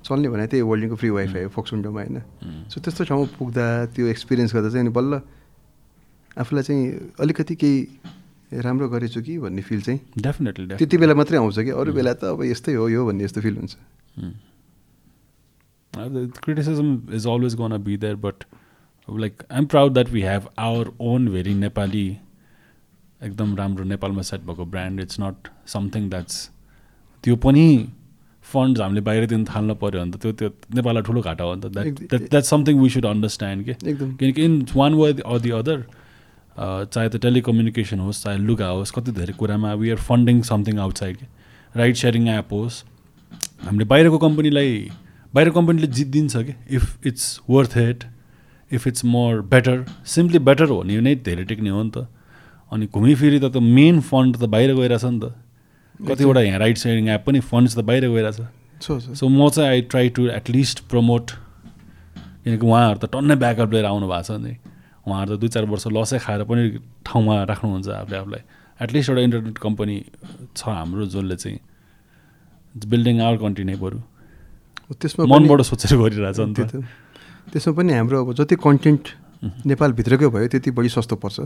चल्ने 0.05 0.29
भने 0.29 0.47
त्यही 0.47 0.63
वर्ल्डिङको 0.63 0.97
फ्री 0.97 1.11
वाइफाई 1.11 1.43
हो 1.43 1.49
फोक्सुन्डोमा 1.49 2.01
होइन. 2.01 2.19
सो 2.69 2.81
त्यस्तो 2.81 3.05
ठाउँमा 3.05 3.27
पुग्दा 3.39 3.65
त्यो 3.95 4.07
एक्सपिरियन्स 4.07 4.55
गर्दा 4.55 4.69
चाहिँ 4.69 4.85
अनि 4.87 4.93
बल्ल 4.95 5.21
आफूलाई 6.39 6.63
चाहिँ 6.63 7.15
अलिकति 7.21 7.55
केही 7.55 7.79
राम्रो 8.61 8.89
गरेछु 8.89 9.23
कि 9.23 9.39
भन्ने 9.39 9.63
फिल 9.63 9.81
चाहिँ 9.83 10.01
डेफिनेटली 10.19 10.77
त्यति 10.77 10.97
बेला 10.99 11.15
मात्रै 11.15 11.39
आउँछ 11.39 11.59
कि? 11.59 11.71
अरू 11.71 11.93
बेला 11.93 12.13
त 12.15 12.25
अब 12.25 12.43
यस्तै 12.45 12.75
हो 12.75 12.89
यो 12.89 13.07
भन्ने 13.07 13.25
जस्तो 13.25 13.41
फिल 13.41 13.57
हुन्छ। 13.57 13.77
Criticism 15.95 17.07
is 17.15 17.25
always 17.25 17.55
going 17.55 17.71
to 17.71 17.79
be 17.79 17.95
there 17.97 18.17
but 18.17 18.45
like 19.09 19.45
i'm 19.49 19.67
proud 19.67 19.95
that 19.95 20.09
we 20.11 20.23
have 20.23 20.49
our 20.59 20.87
own 20.99 21.29
very 21.31 21.55
nepali 21.55 22.19
एकदम 23.25 23.57
राम्रो 23.57 23.85
नेपालमा 23.91 24.23
सेट 24.31 24.41
भएको 24.47 24.65
brand 24.77 25.01
it's 25.01 25.21
not 25.21 25.49
something 25.75 26.09
that's 26.11 26.37
त्यो 27.25 27.37
पनि 27.45 27.67
फन्ड्स 28.45 28.81
हामीले 28.81 29.01
बाहिर 29.01 29.27
दिन 29.27 29.45
थाल्नु 29.51 29.75
पऱ्यो 29.83 30.01
भने 30.01 30.11
त 30.13 30.21
त्यो 30.23 30.33
त्यो 30.41 30.49
नेपाललाई 30.79 31.03
ठुलो 31.03 31.21
घाटा 31.21 31.45
हो 31.45 31.55
नि 31.55 31.61
त 31.61 31.67
that 31.75 32.31
that 32.31 32.45
something 32.45 32.81
we 32.81 32.89
should 32.97 33.07
understand 33.07 33.65
के? 33.67 33.75
किनकि 33.75 34.45
in 34.45 34.55
one 34.77 34.95
way 34.95 35.13
or 35.13 35.39
the 35.41 35.51
other 35.61 35.79
चाहे 36.57 37.09
त 37.09 37.17
टेलिकम्युनिकेसन 37.23 38.01
होस् 38.07 38.23
चाहे 38.25 38.39
लुगा 38.39 38.69
होस् 38.69 38.93
कति 38.95 39.13
धेरै 39.13 39.33
कुरामा 39.39 39.73
we 39.83 39.91
are 39.91 40.01
funding 40.09 40.43
something 40.51 40.79
outside 40.79 41.17
के? 41.17 41.27
राइड 41.77 41.95
सेयरिङ 41.97 42.29
एप 42.29 42.53
होस् 42.53 42.83
हामीले 43.65 43.85
बाहिरको 43.93 44.19
कम्पनीलाई 44.27 44.91
बाहिर 45.35 45.51
कम्पनीले 45.51 45.87
जितिदिन्छ 45.87 46.37
कि? 46.37 46.55
If 46.77 47.07
it's 47.07 47.41
worth 47.51 47.77
it 47.79 48.05
if 48.71 48.87
it's 48.87 49.05
more 49.05 49.41
better 49.55 49.85
simply 50.13 50.39
better 50.51 50.69
हो 50.69 50.83
भने 50.83 51.01
नै 51.01 51.15
धेरै 51.27 51.45
टेक्ने 51.45 51.71
हो 51.71 51.83
नि 51.83 51.91
त। 51.91 52.07
अनि 52.73 52.87
घुमिफिरी 52.87 53.39
त 53.41 53.53
त्यो 53.53 53.61
मेन 53.61 54.01
फन्ड 54.01 54.37
त 54.37 54.45
बाहिर 54.55 54.75
गइरहेछ 54.75 55.05
नि 55.05 55.21
त। 55.21 55.33
कतिवटा 56.09 56.41
यहाँ 56.41 56.59
राइड 56.59 56.77
सेयरिङ 56.77 57.09
एप 57.09 57.25
पनि 57.27 57.41
फन्ड्स 57.41 57.77
त 57.77 57.81
बाहिर 57.89 58.09
गइरहेछ। 58.09 58.39
सो 58.81 59.29
म 59.29 59.49
चाहिँ 59.49 59.69
I 59.71 59.81
try 59.93 60.09
to 60.17 60.23
at least 60.39 60.79
promote 60.91 61.31
किनकि 62.45 62.67
उहाँहरू 62.67 62.99
त 62.99 63.07
टन्नै 63.13 63.37
ब्याकअप 63.43 63.73
लिएर 63.73 63.87
आउनु 63.89 64.07
भएको 64.09 64.23
छ 64.27 64.31
नि। 64.43 64.55
उहाँहरू 65.07 65.37
त 65.37 65.41
दुई 65.41 65.49
चार 65.55 65.65
वर्ष 65.71 65.87
लसै 65.93 66.19
खाएर 66.25 66.43
पनि 66.45 66.63
ठाउँमा 67.07 67.35
राख्नुहुन्छ 67.53 67.89
आफूले 67.89 68.17
आफूलाई 68.19 68.43
एटलिस्ट 68.81 69.09
एउटा 69.11 69.23
इन्टरनेट 69.23 69.59
कम्पनी 69.59 69.97
छ 70.57 70.63
हाम्रो 70.69 71.07
जसले 71.07 71.37
चाहिँ 71.37 71.59
बिल्डिङ 72.75 73.21
आवर 73.21 73.37
कन्ट्री 73.45 73.65
नै 73.65 73.77
बरु 73.79 73.99
त्यसमा 74.99 75.25
मनबाट 75.31 75.61
सोचेर 75.71 75.93
गरिरहेछ 75.97 76.39
नि 76.41 76.55
त। 76.59 76.85
त्यसमा 77.53 77.73
पनि 77.79 77.93
हाम्रो 77.95 78.17
अब 78.25 78.33
जति 78.35 78.57
कन्टेन्ट 78.59 79.05
नेपालभित्रकै 79.45 80.29
भयो 80.29 80.49
त्यति 80.49 80.71
बढी 80.71 80.89
सस्तो 80.89 81.17
पर्छ। 81.17 81.41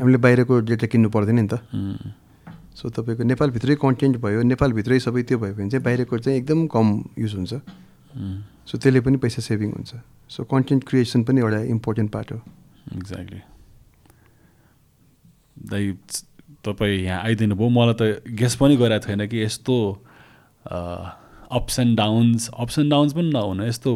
हामीले 0.00 0.18
बाहिरको 0.18 0.60
डेटा 0.68 0.86
किन्नु 0.86 1.08
पर्दैन 1.10 1.38
नि 1.40 1.48
त। 1.48 1.60
सो 2.74 2.88
तपाईँको 2.88 3.22
नेपालभित्रै 3.28 3.74
कन्टेन्ट 3.76 4.16
भयो 4.16 4.42
नेपालभित्रै 4.42 4.98
सबै 4.98 5.22
त्यो 5.28 5.38
भयो 5.38 5.54
भने 5.54 5.68
चाहिँ 5.70 5.84
बाहिरको 5.84 6.18
चाहिँ 6.18 6.38
एकदम 6.38 6.66
कम 6.72 6.86
युज 7.18 7.34
हुन्छ। 7.34 7.52
सो 8.68 8.78
त्यसले 8.78 9.00
पनि 9.00 9.16
पैसा 9.20 9.42
सेभिङ 9.42 9.72
हुन्छ। 9.72 9.92
सो 10.28 10.44
कन्टेन्ट 10.44 10.84
क्रिएसन 10.88 11.22
पनि 11.24 11.40
एउटा 11.40 11.60
इम्पोर्टेन्ट 11.76 12.10
पार्ट 12.12 12.32
हो। 12.32 12.38
एक्ज्याक्टली 12.96 13.40
दाइ 15.68 15.92
तपाईँ 16.64 16.98
यहाँ 17.02 17.20
आइदिनु 17.22 17.54
भयो 17.56 17.68
मलाई 17.68 17.94
त 17.94 18.22
गेस 18.40 18.54
पनि 18.56 18.76
गरेको 18.76 19.06
थिएन 19.06 19.26
कि 19.28 19.42
यस्तो 19.42 19.74
ups 21.52 21.78
and 21.78 21.96
downs 21.96 22.48
ups 22.48 22.78
and 22.78 22.90
downs 22.90 23.12
पनि 23.12 23.30
नहुन 23.30 23.62
यस्तो 23.68 23.90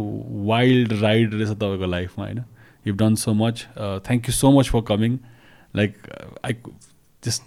वाइल्ड 0.46 0.92
राइड 1.02 1.34
रहेछ 1.34 1.56
तपाईँको 1.56 1.86
लाइफमा 1.86 2.24
होइन? 2.24 2.44
You 2.86 2.94
done 2.94 3.14
so 3.22 3.34
much 3.34 3.66
thank 4.08 4.28
you 4.28 4.34
so 4.34 4.50
much 4.58 4.70
for 4.70 4.80
coming 4.88 5.18
like 5.76 5.92
I 6.44 6.54
just 7.22 7.42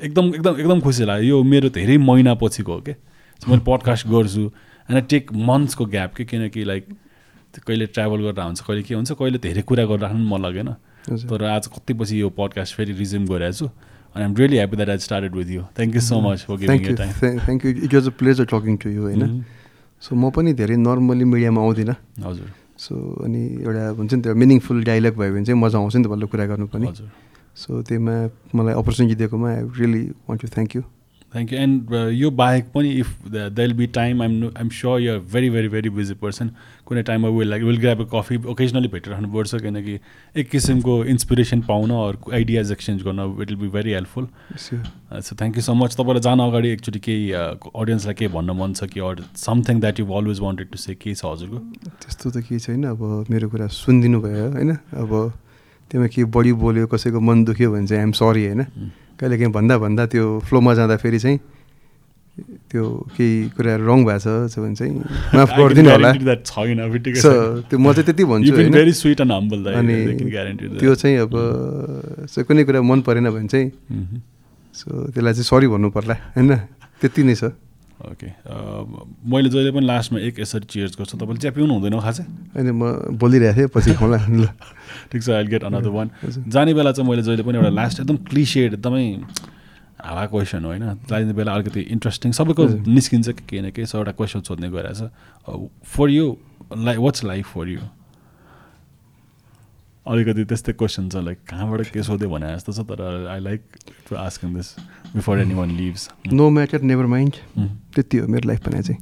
एकदम 0.00 0.34
एकदम 0.34 0.60
एकदम 0.60 0.80
खुसी 0.80 1.04
लाग्यो। 1.04 1.36
यो 1.36 1.42
मेरो 1.44 1.68
धेरै 1.78 1.96
महिना 1.98 2.34
पछिको 2.42 2.72
हो 2.72 2.80
कि 2.80 2.94
मैले 3.40 3.62
पडकास्ट 3.66 4.06
गर्छु 4.08 4.44
एन्ड 4.44 4.96
आई 4.96 5.06
टेक 5.10 5.32
मन्थ्सको 5.48 5.84
ग्याप 5.96 6.14
के 6.14 6.24
किनकि 6.24 6.64
लाइक 6.64 6.86
कहिले 7.66 7.86
ट्राभल 7.86 8.20
गरेर 8.22 8.44
हुन्छ 8.44 8.60
कहिले 8.60 8.82
के 8.82 8.94
हुन्छ 8.94 9.12
कहिले 9.12 9.38
धेरै 9.38 9.62
कुरा 9.68 9.84
गरेर 9.84 10.00
राख्नु 10.00 10.18
पनि 10.18 10.28
मन 10.30 10.42
लागेन। 10.42 10.68
तर 11.02 11.44
आज 11.44 11.66
कति 11.66 11.94
पछि 12.00 12.20
यो 12.20 12.28
पडकास्ट 12.38 12.74
फेरि 12.76 12.92
रिज्युम 12.94 13.26
गरेको 13.26 13.52
छु 13.58 13.66
अनि 14.14 14.22
I'm 14.22 14.34
really 14.36 14.56
happy 14.56 14.76
that 14.76 14.90
I 14.90 14.98
started 15.08 15.34
with 15.34 15.50
you 15.50 15.62
thank 15.76 15.94
you 15.94 16.00
so 16.00 16.20
much 16.20 16.38
for 16.48 16.56
giving 16.62 16.86
you 16.86 16.96
time 16.96 17.12
thank 17.38 17.64
you 17.64 17.70
it 17.84 17.94
was 17.94 18.06
a 18.06 18.10
pleasure 18.22 18.44
talking 18.52 18.76
to 18.84 18.90
you 18.90 19.02
होइन 19.02 19.44
सो 20.02 20.14
म 20.14 20.30
पनि 20.30 20.52
धेरै 20.54 20.76
नर्मली 20.76 21.24
मिडियामा 21.24 21.60
आउँदिनँ। 21.62 21.96
हजुर। 22.24 22.61
सो 22.82 22.94
अनि 23.24 23.42
एउटा 23.66 23.82
हुन्छ 23.98 24.12
नि 24.14 24.22
त्यो 24.22 24.34
मिनिङफुल 24.42 24.78
डाइलग 24.84 25.14
भयो 25.18 25.32
भने 25.34 25.44
चाहिँ 25.46 25.60
मजा 25.62 25.78
आउँछ 25.78 25.96
नि 25.96 26.04
त 26.04 26.08
बल्ल 26.12 26.24
कुरा 26.32 26.44
गर्नु 26.50 26.66
पनि। 26.72 26.88
सो 27.62 27.70
त्यसमा 27.88 28.14
मलाई 28.56 28.74
अपर्च्युनिटी 28.80 29.16
दिएकोमा 29.20 29.48
I 29.50 29.62
really 29.78 30.02
want 30.28 30.40
to 30.42 30.48
thank 30.54 30.70
you 30.76 30.82
thank 31.32 31.52
you 31.52 31.58
and 31.58 31.92
यो 32.14 32.30
बाहेक 32.38 32.64
पनि 32.74 32.90
if 33.00 33.08
they 33.28 33.62
will 33.62 33.72
be 33.74 33.86
time 33.96 34.22
I'm 34.22 34.44
I'm 34.46 34.68
sure 34.78 35.00
you 35.00 35.12
are 35.12 35.18
very 35.32 35.50
very 35.50 35.68
very 35.68 35.90
busy 35.98 36.14
person 36.22 36.50
कुनै 36.86 37.02
टाइममा 37.08 37.28
will 37.36 37.48
like 37.50 37.62
will 37.64 37.78
grab 37.80 38.02
coffee 38.14 38.36
occasionally 38.52 38.88
भेटिराख्नुपर्छ 38.94 39.60
किनकि 39.62 39.98
एक 40.40 40.50
किसिमको 40.50 41.04
inspiration 41.14 41.60
पाउन 41.68 41.90
अरू 41.98 42.32
आइडियाज 42.32 42.72
एक्सचेन्ज 42.72 43.02
गर्न 43.02 43.28
it 43.42 43.50
will 43.50 43.58
be 43.58 43.68
very 43.76 43.92
helpful 43.92 44.26
so 44.58 45.36
thank 45.36 45.56
you 45.56 45.62
so 45.62 45.74
much 45.74 45.96
तपाईँलाई 46.00 46.22
जान 46.28 46.40
अगाडि 46.48 46.68
एकचोटि 46.68 47.00
केही 47.08 47.30
अडियन्सलाई 47.32 48.14
केही 48.14 48.32
भन्न 48.32 48.58
मन 48.62 48.72
छ 48.74 48.90
कि 48.92 49.00
or 49.10 49.24
something 49.44 49.80
that 49.80 50.00
you 50.00 50.06
always 50.20 50.40
wanted 50.40 50.70
to 50.72 50.78
say 50.78 50.94
के 50.94 51.14
छ 51.14 51.24
हजुरको? 51.24 51.58
त्यस्तो 52.02 52.30
त 52.30 52.44
केही 52.48 52.60
छैन। 52.60 52.84
अब 52.92 53.26
मेरो 53.30 53.48
कुरा 53.48 53.66
सुनिदिनु 53.82 54.20
भयो 54.22 54.50
होइन? 54.52 54.72
अब 54.72 55.10
त्यसमा 55.90 56.06
केही 56.06 56.24
बढी 56.34 56.52
बोल्यो 56.64 56.86
कसैको 56.92 57.20
मन 57.20 57.44
दुख्यो 57.44 57.72
भने 57.72 57.86
चाहिँ 57.86 58.00
आइएम 58.02 58.12
सरी 58.20 58.46
होइन? 58.46 58.92
कहिले 59.22 59.38
काहीँ 59.38 59.52
भन्दा 59.54 59.78
भन्दा 59.78 60.02
त्यो 60.10 60.24
फ्लोमा 60.50 60.74
जाँदाखेरि 60.74 61.18
चाहिँ 61.22 61.38
त्यो 62.72 62.84
केही 63.14 63.54
कुरा 63.54 63.72
रङ 63.86 63.98
भएको 64.08 64.48
छ 64.50 64.58
भने 64.58 64.74
चाहिँ 64.74 64.92
माफ 65.36 65.50
गरिदिनु 65.52 65.90
होला। 65.94 66.10
त्यो 66.18 67.78
म 67.78 67.92
चाहिँ 67.92 68.06
त्यति 68.08 68.24
भन्छु 68.26 68.50
अनि 69.78 69.94
त्यो 70.80 70.92
चाहिँ 70.98 71.16
अब 71.22 71.34
कुनै 72.34 72.62
कुरा 72.66 72.80
मन 72.82 72.98
परेन 73.06 73.30
भने 73.30 73.48
चाहिँ 73.52 73.68
सो 74.74 75.12
त्यसलाई 75.12 75.32
चाहिँ 75.38 75.46
सरी 75.46 75.66
भन्नु 75.70 75.88
पर्ला 75.92 76.14
होइन? 76.34 76.50
त्यति 76.98 77.22
नै 77.22 77.34
छ। 77.36 77.52
ओके 78.02 78.28
मैले 79.30 79.48
जहिले 79.48 79.70
पनि 79.72 79.86
लास्टमा 79.86 80.18
एक 80.26 80.40
यसरी 80.40 80.66
चियर्स 80.66 80.96
गर्छु। 80.98 81.18
तपाईँले 81.18 81.40
चिया 81.40 81.52
पिउनु 81.54 81.72
हुँदैन 81.74 82.00
खासै। 82.00 82.24
होइन 82.54 82.70
म 82.74 82.82
बोलिरहेको 83.14 83.56
थिएँ 83.58 83.70
पछि 83.70 83.90
ल 83.94 84.48
ठिक 85.10 85.22
छ 85.22 85.30
आई 85.30 85.44
गेट 85.46 85.62
अनदर 85.64 85.88
वान। 85.88 86.10
जाने 86.50 86.74
बेला 86.74 86.92
चाहिँ 86.92 87.08
मैले 87.08 87.22
जहिले 87.22 87.42
पनि 87.46 87.56
एउटा 87.58 87.70
लास्ट 87.70 88.00
एकदम 88.00 88.16
क्लिसेड 88.26 88.74
एकदमै 88.74 89.06
हावा 90.02 90.24
क्वेसन 90.26 90.64
हो 90.64 90.70
होइन? 90.74 90.84
जाने 91.06 91.32
बेला 91.32 91.52
अलिकति 91.54 91.80
इन्ट्रेस्टिङ 91.94 92.32
सबैको। 92.34 92.62
निस्किन्छ 92.90 93.28
कि 93.28 93.42
केही 93.48 93.62
न 93.62 93.70
केही 93.70 93.86
सो 93.86 93.98
एउटा 93.98 94.12
क्वेसन 94.18 94.40
सोध्ने 94.42 94.68
गइरहेछ। 94.74 95.00
For 95.94 96.10
you 96.10 96.26
like 96.74 96.98
what's 96.98 97.24
life 97.24 97.46
for 97.54 97.68
you 97.68 97.80
अलिकति 100.06 100.44
त्यस्तै 100.44 100.72
क्वेसन 100.72 101.08
छ 101.08 101.22
लाइक 101.22 101.38
कहाँबाट 101.48 101.90
के 101.92 102.02
सोध्यो 102.02 102.28
भने 102.30 102.54
जस्तो 102.54 102.72
छ 102.72 102.80
तर 102.90 103.26
I 103.30 103.40
like 103.40 103.60
to 104.08 104.16
ask 104.16 104.44
this 104.44 104.74
before 105.14 105.40
anyone 105.54 105.70
leaves 105.76 106.08
no 106.32 106.48
matter 106.50 106.82
never 106.82 107.06
mind 107.06 107.34
त्यति 107.94 108.18
हो 108.18 108.26
मेरो 108.26 108.48
लाइफ 108.48 108.68
भने 108.68 108.82
चाहिँ 108.82 109.00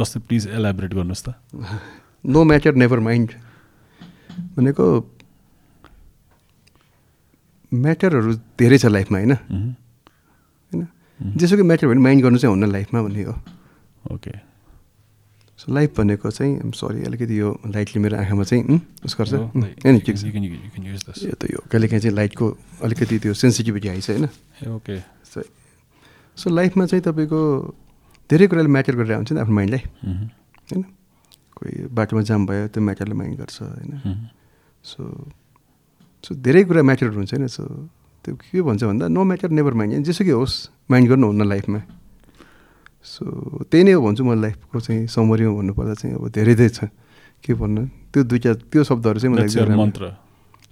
जस्तै 0.00 0.20
प्लिज 0.28 0.46
एलाबोरेट 0.46 0.94
गर्नुहोस् 0.94 1.24
त। 1.26 1.34
नो 2.24 2.44
म्याटर 2.44 2.74
नेभर 2.74 2.98
माइन्ड 3.00 3.30
भनेको 4.56 4.84
म्याटरहरू 7.72 8.34
धेरै 8.58 8.78
छ 8.78 8.86
लाइफमा 8.86 9.18
होइन? 9.18 9.32
मह्म। 9.32 9.74
होइन? 10.72 10.86
जेसुकै 11.36 11.62
म्याटर 11.62 11.86
भने 11.88 12.00
माइन्ड 12.00 12.22
गर्नु 12.22 12.38
चाहिँ 12.38 12.52
हुन्न 12.54 12.70
लाइफमा 12.72 13.02
भन्ने 13.02 13.22
हो। 13.22 13.34
ओके 14.14 14.32
सो 15.58 15.72
लाइफ 15.74 15.90
भनेको 15.96 16.30
चाहिँ 16.30 16.70
सरी 16.72 17.02
अलिकति 17.04 17.38
यो 17.40 17.48
लाइटले 17.66 17.98
मेरो 18.02 18.16
आँखामा 18.16 18.44
चाहिँ 18.44 18.62
उस 19.04 19.16
गर्छ 19.18 19.32
होइन 19.34 19.98
के. 19.98 20.12
यो 21.24 21.34
त 21.34 21.44
यो 21.50 21.58
कहिलेकाहीँ 21.70 22.02
चाहिँ 22.02 22.14
लाइटको 22.16 22.46
अलिकति 22.82 23.18
त्यो 23.18 23.34
सेन्सिटिभिटी 23.34 23.88
आइछ 23.88 24.10
होइन 24.10 24.24
ओके 24.70 24.98
सो 25.24 25.42
सो 26.36 26.50
लाइफमा 26.50 26.86
चाहिँ 26.86 27.02
तपाईँको 27.02 27.40
धेरै 28.30 28.46
कुराले 28.46 28.68
म्याटर 28.68 28.94
गरेर 28.96 29.16
हुन्छ 29.16 29.32
नि 29.32 29.40
आफ्नो 29.40 29.54
माइन्डलाई 29.54 29.82
होइन 30.70 30.82
कोही 31.56 31.86
बाटोमा 31.90 32.22
जाम 32.22 32.46
भयो 32.46 32.66
त्यो 32.70 32.82
म्याटरले 32.82 33.14
माइन्ड 33.14 33.38
गर्छ 33.38 33.56
होइन 33.60 33.92
सो 34.84 35.02
सो 36.24 36.34
धेरै 36.38 36.62
कुरा 36.64 36.82
म्याटर 36.82 37.06
हुन्छ 37.10 37.34
होइन 37.34 37.46
सो 37.50 37.64
त्यो 38.24 38.34
के 38.36 38.62
भन्छ 38.62 38.82
भन्दा 38.84 39.08
नो 39.08 39.24
म्याटर 39.24 39.50
नेभर 39.50 39.74
माइन्ड 39.74 40.04
जेसुकै 40.06 40.34
होस् 40.38 40.56
माइन्ड 40.90 41.08
गर्नुहुन्न 41.10 41.48
लाइफमा 41.48 41.80
सो 43.08 43.24
त्यही 43.70 43.84
नै 43.84 43.92
हो 43.92 44.00
भन्छु 44.04 44.24
म 44.24 44.36
लाइफको 44.42 44.80
चाहिँ 44.80 45.06
सामरीमा 45.08 45.52
भन्नुपर्दा 45.58 45.94
चाहिँ 46.00 46.14
अब 46.16 46.28
धेरै 46.28 46.54
धेरै 46.54 46.72
छ। 46.76 46.92
के 47.44 47.54
भन्नु? 47.54 47.82
त्यो 48.12 48.22
दुईवटा 48.24 48.52
त्यो 48.68 48.84
शब्दहरू 48.84 49.18
चाहिँ 49.20 49.34
मलाई 49.34 49.46
एकदम 49.46 49.76
मन्त्र। 49.80 50.04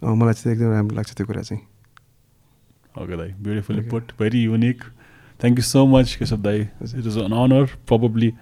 मलाई 0.02 0.34
चाहिँ 0.34 0.52
एकदम 0.56 0.70
राम्रो 0.72 0.96
लाग्छ 0.96 1.10
त्यो 1.16 1.26
कुरा 1.26 1.42
चाहिँ। 1.42 1.62
ओके 3.00 3.16
दाई। 3.16 3.30
Beautiful 3.42 3.80
but 3.92 4.04
very 4.20 4.42
unique 4.42 4.78
thank 5.40 5.58
you 5.58 5.64
so 5.64 5.86
much 5.86 6.14
Keshav 6.16 6.40
दाई। 6.42 6.60
It 6.60 7.06
is 7.06 7.18
an 7.18 7.32
honour 7.44 7.64
probably 7.86 8.32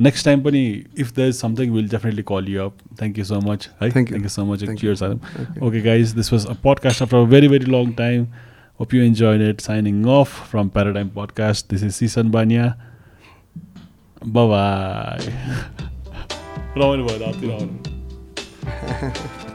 next 0.00 0.24
time 0.24 0.42
पनि 0.42 0.62
if 0.98 1.12
the 1.16 1.18
is 1.30 1.34
something 1.36 1.70
will 1.70 1.88
definitely 1.88 2.22
call 2.28 2.48
you 2.48 2.62
up 2.62 2.76
thank 3.00 3.18
you 3.18 3.24
so 3.24 3.40
much 3.40 3.68
है 3.82 3.90
thank 3.90 4.12
you 4.12 4.28
so 4.28 4.44
much 4.44 4.64
so 4.64 4.72
much 4.72 5.62
okay 5.62 5.80
guys 5.80 6.14
this 6.20 6.32
was 6.32 6.46
a 6.46 6.54
podcast 6.64 7.02
of 7.02 7.14
a 7.14 7.24
very 7.30 7.48
very 7.48 7.70
long 7.72 7.92
time 7.98 8.26
hope 8.80 8.94
you 8.94 9.02
enjoy 9.04 9.50
it 9.50 9.60
signing 9.60 10.04
off 10.20 10.50
from 10.50 10.68
Paradigm 10.76 11.08
podcast 11.16 11.70
this 11.70 11.82
is 11.82 11.92
Sishan 11.94 12.30
Baniya 12.30 12.68
Bye 14.22 14.46
bye. 14.46 15.32
रमाइलो 16.78 17.04
भयो 17.04 17.18
राति 17.18 17.46
रमाइलो 17.46 19.49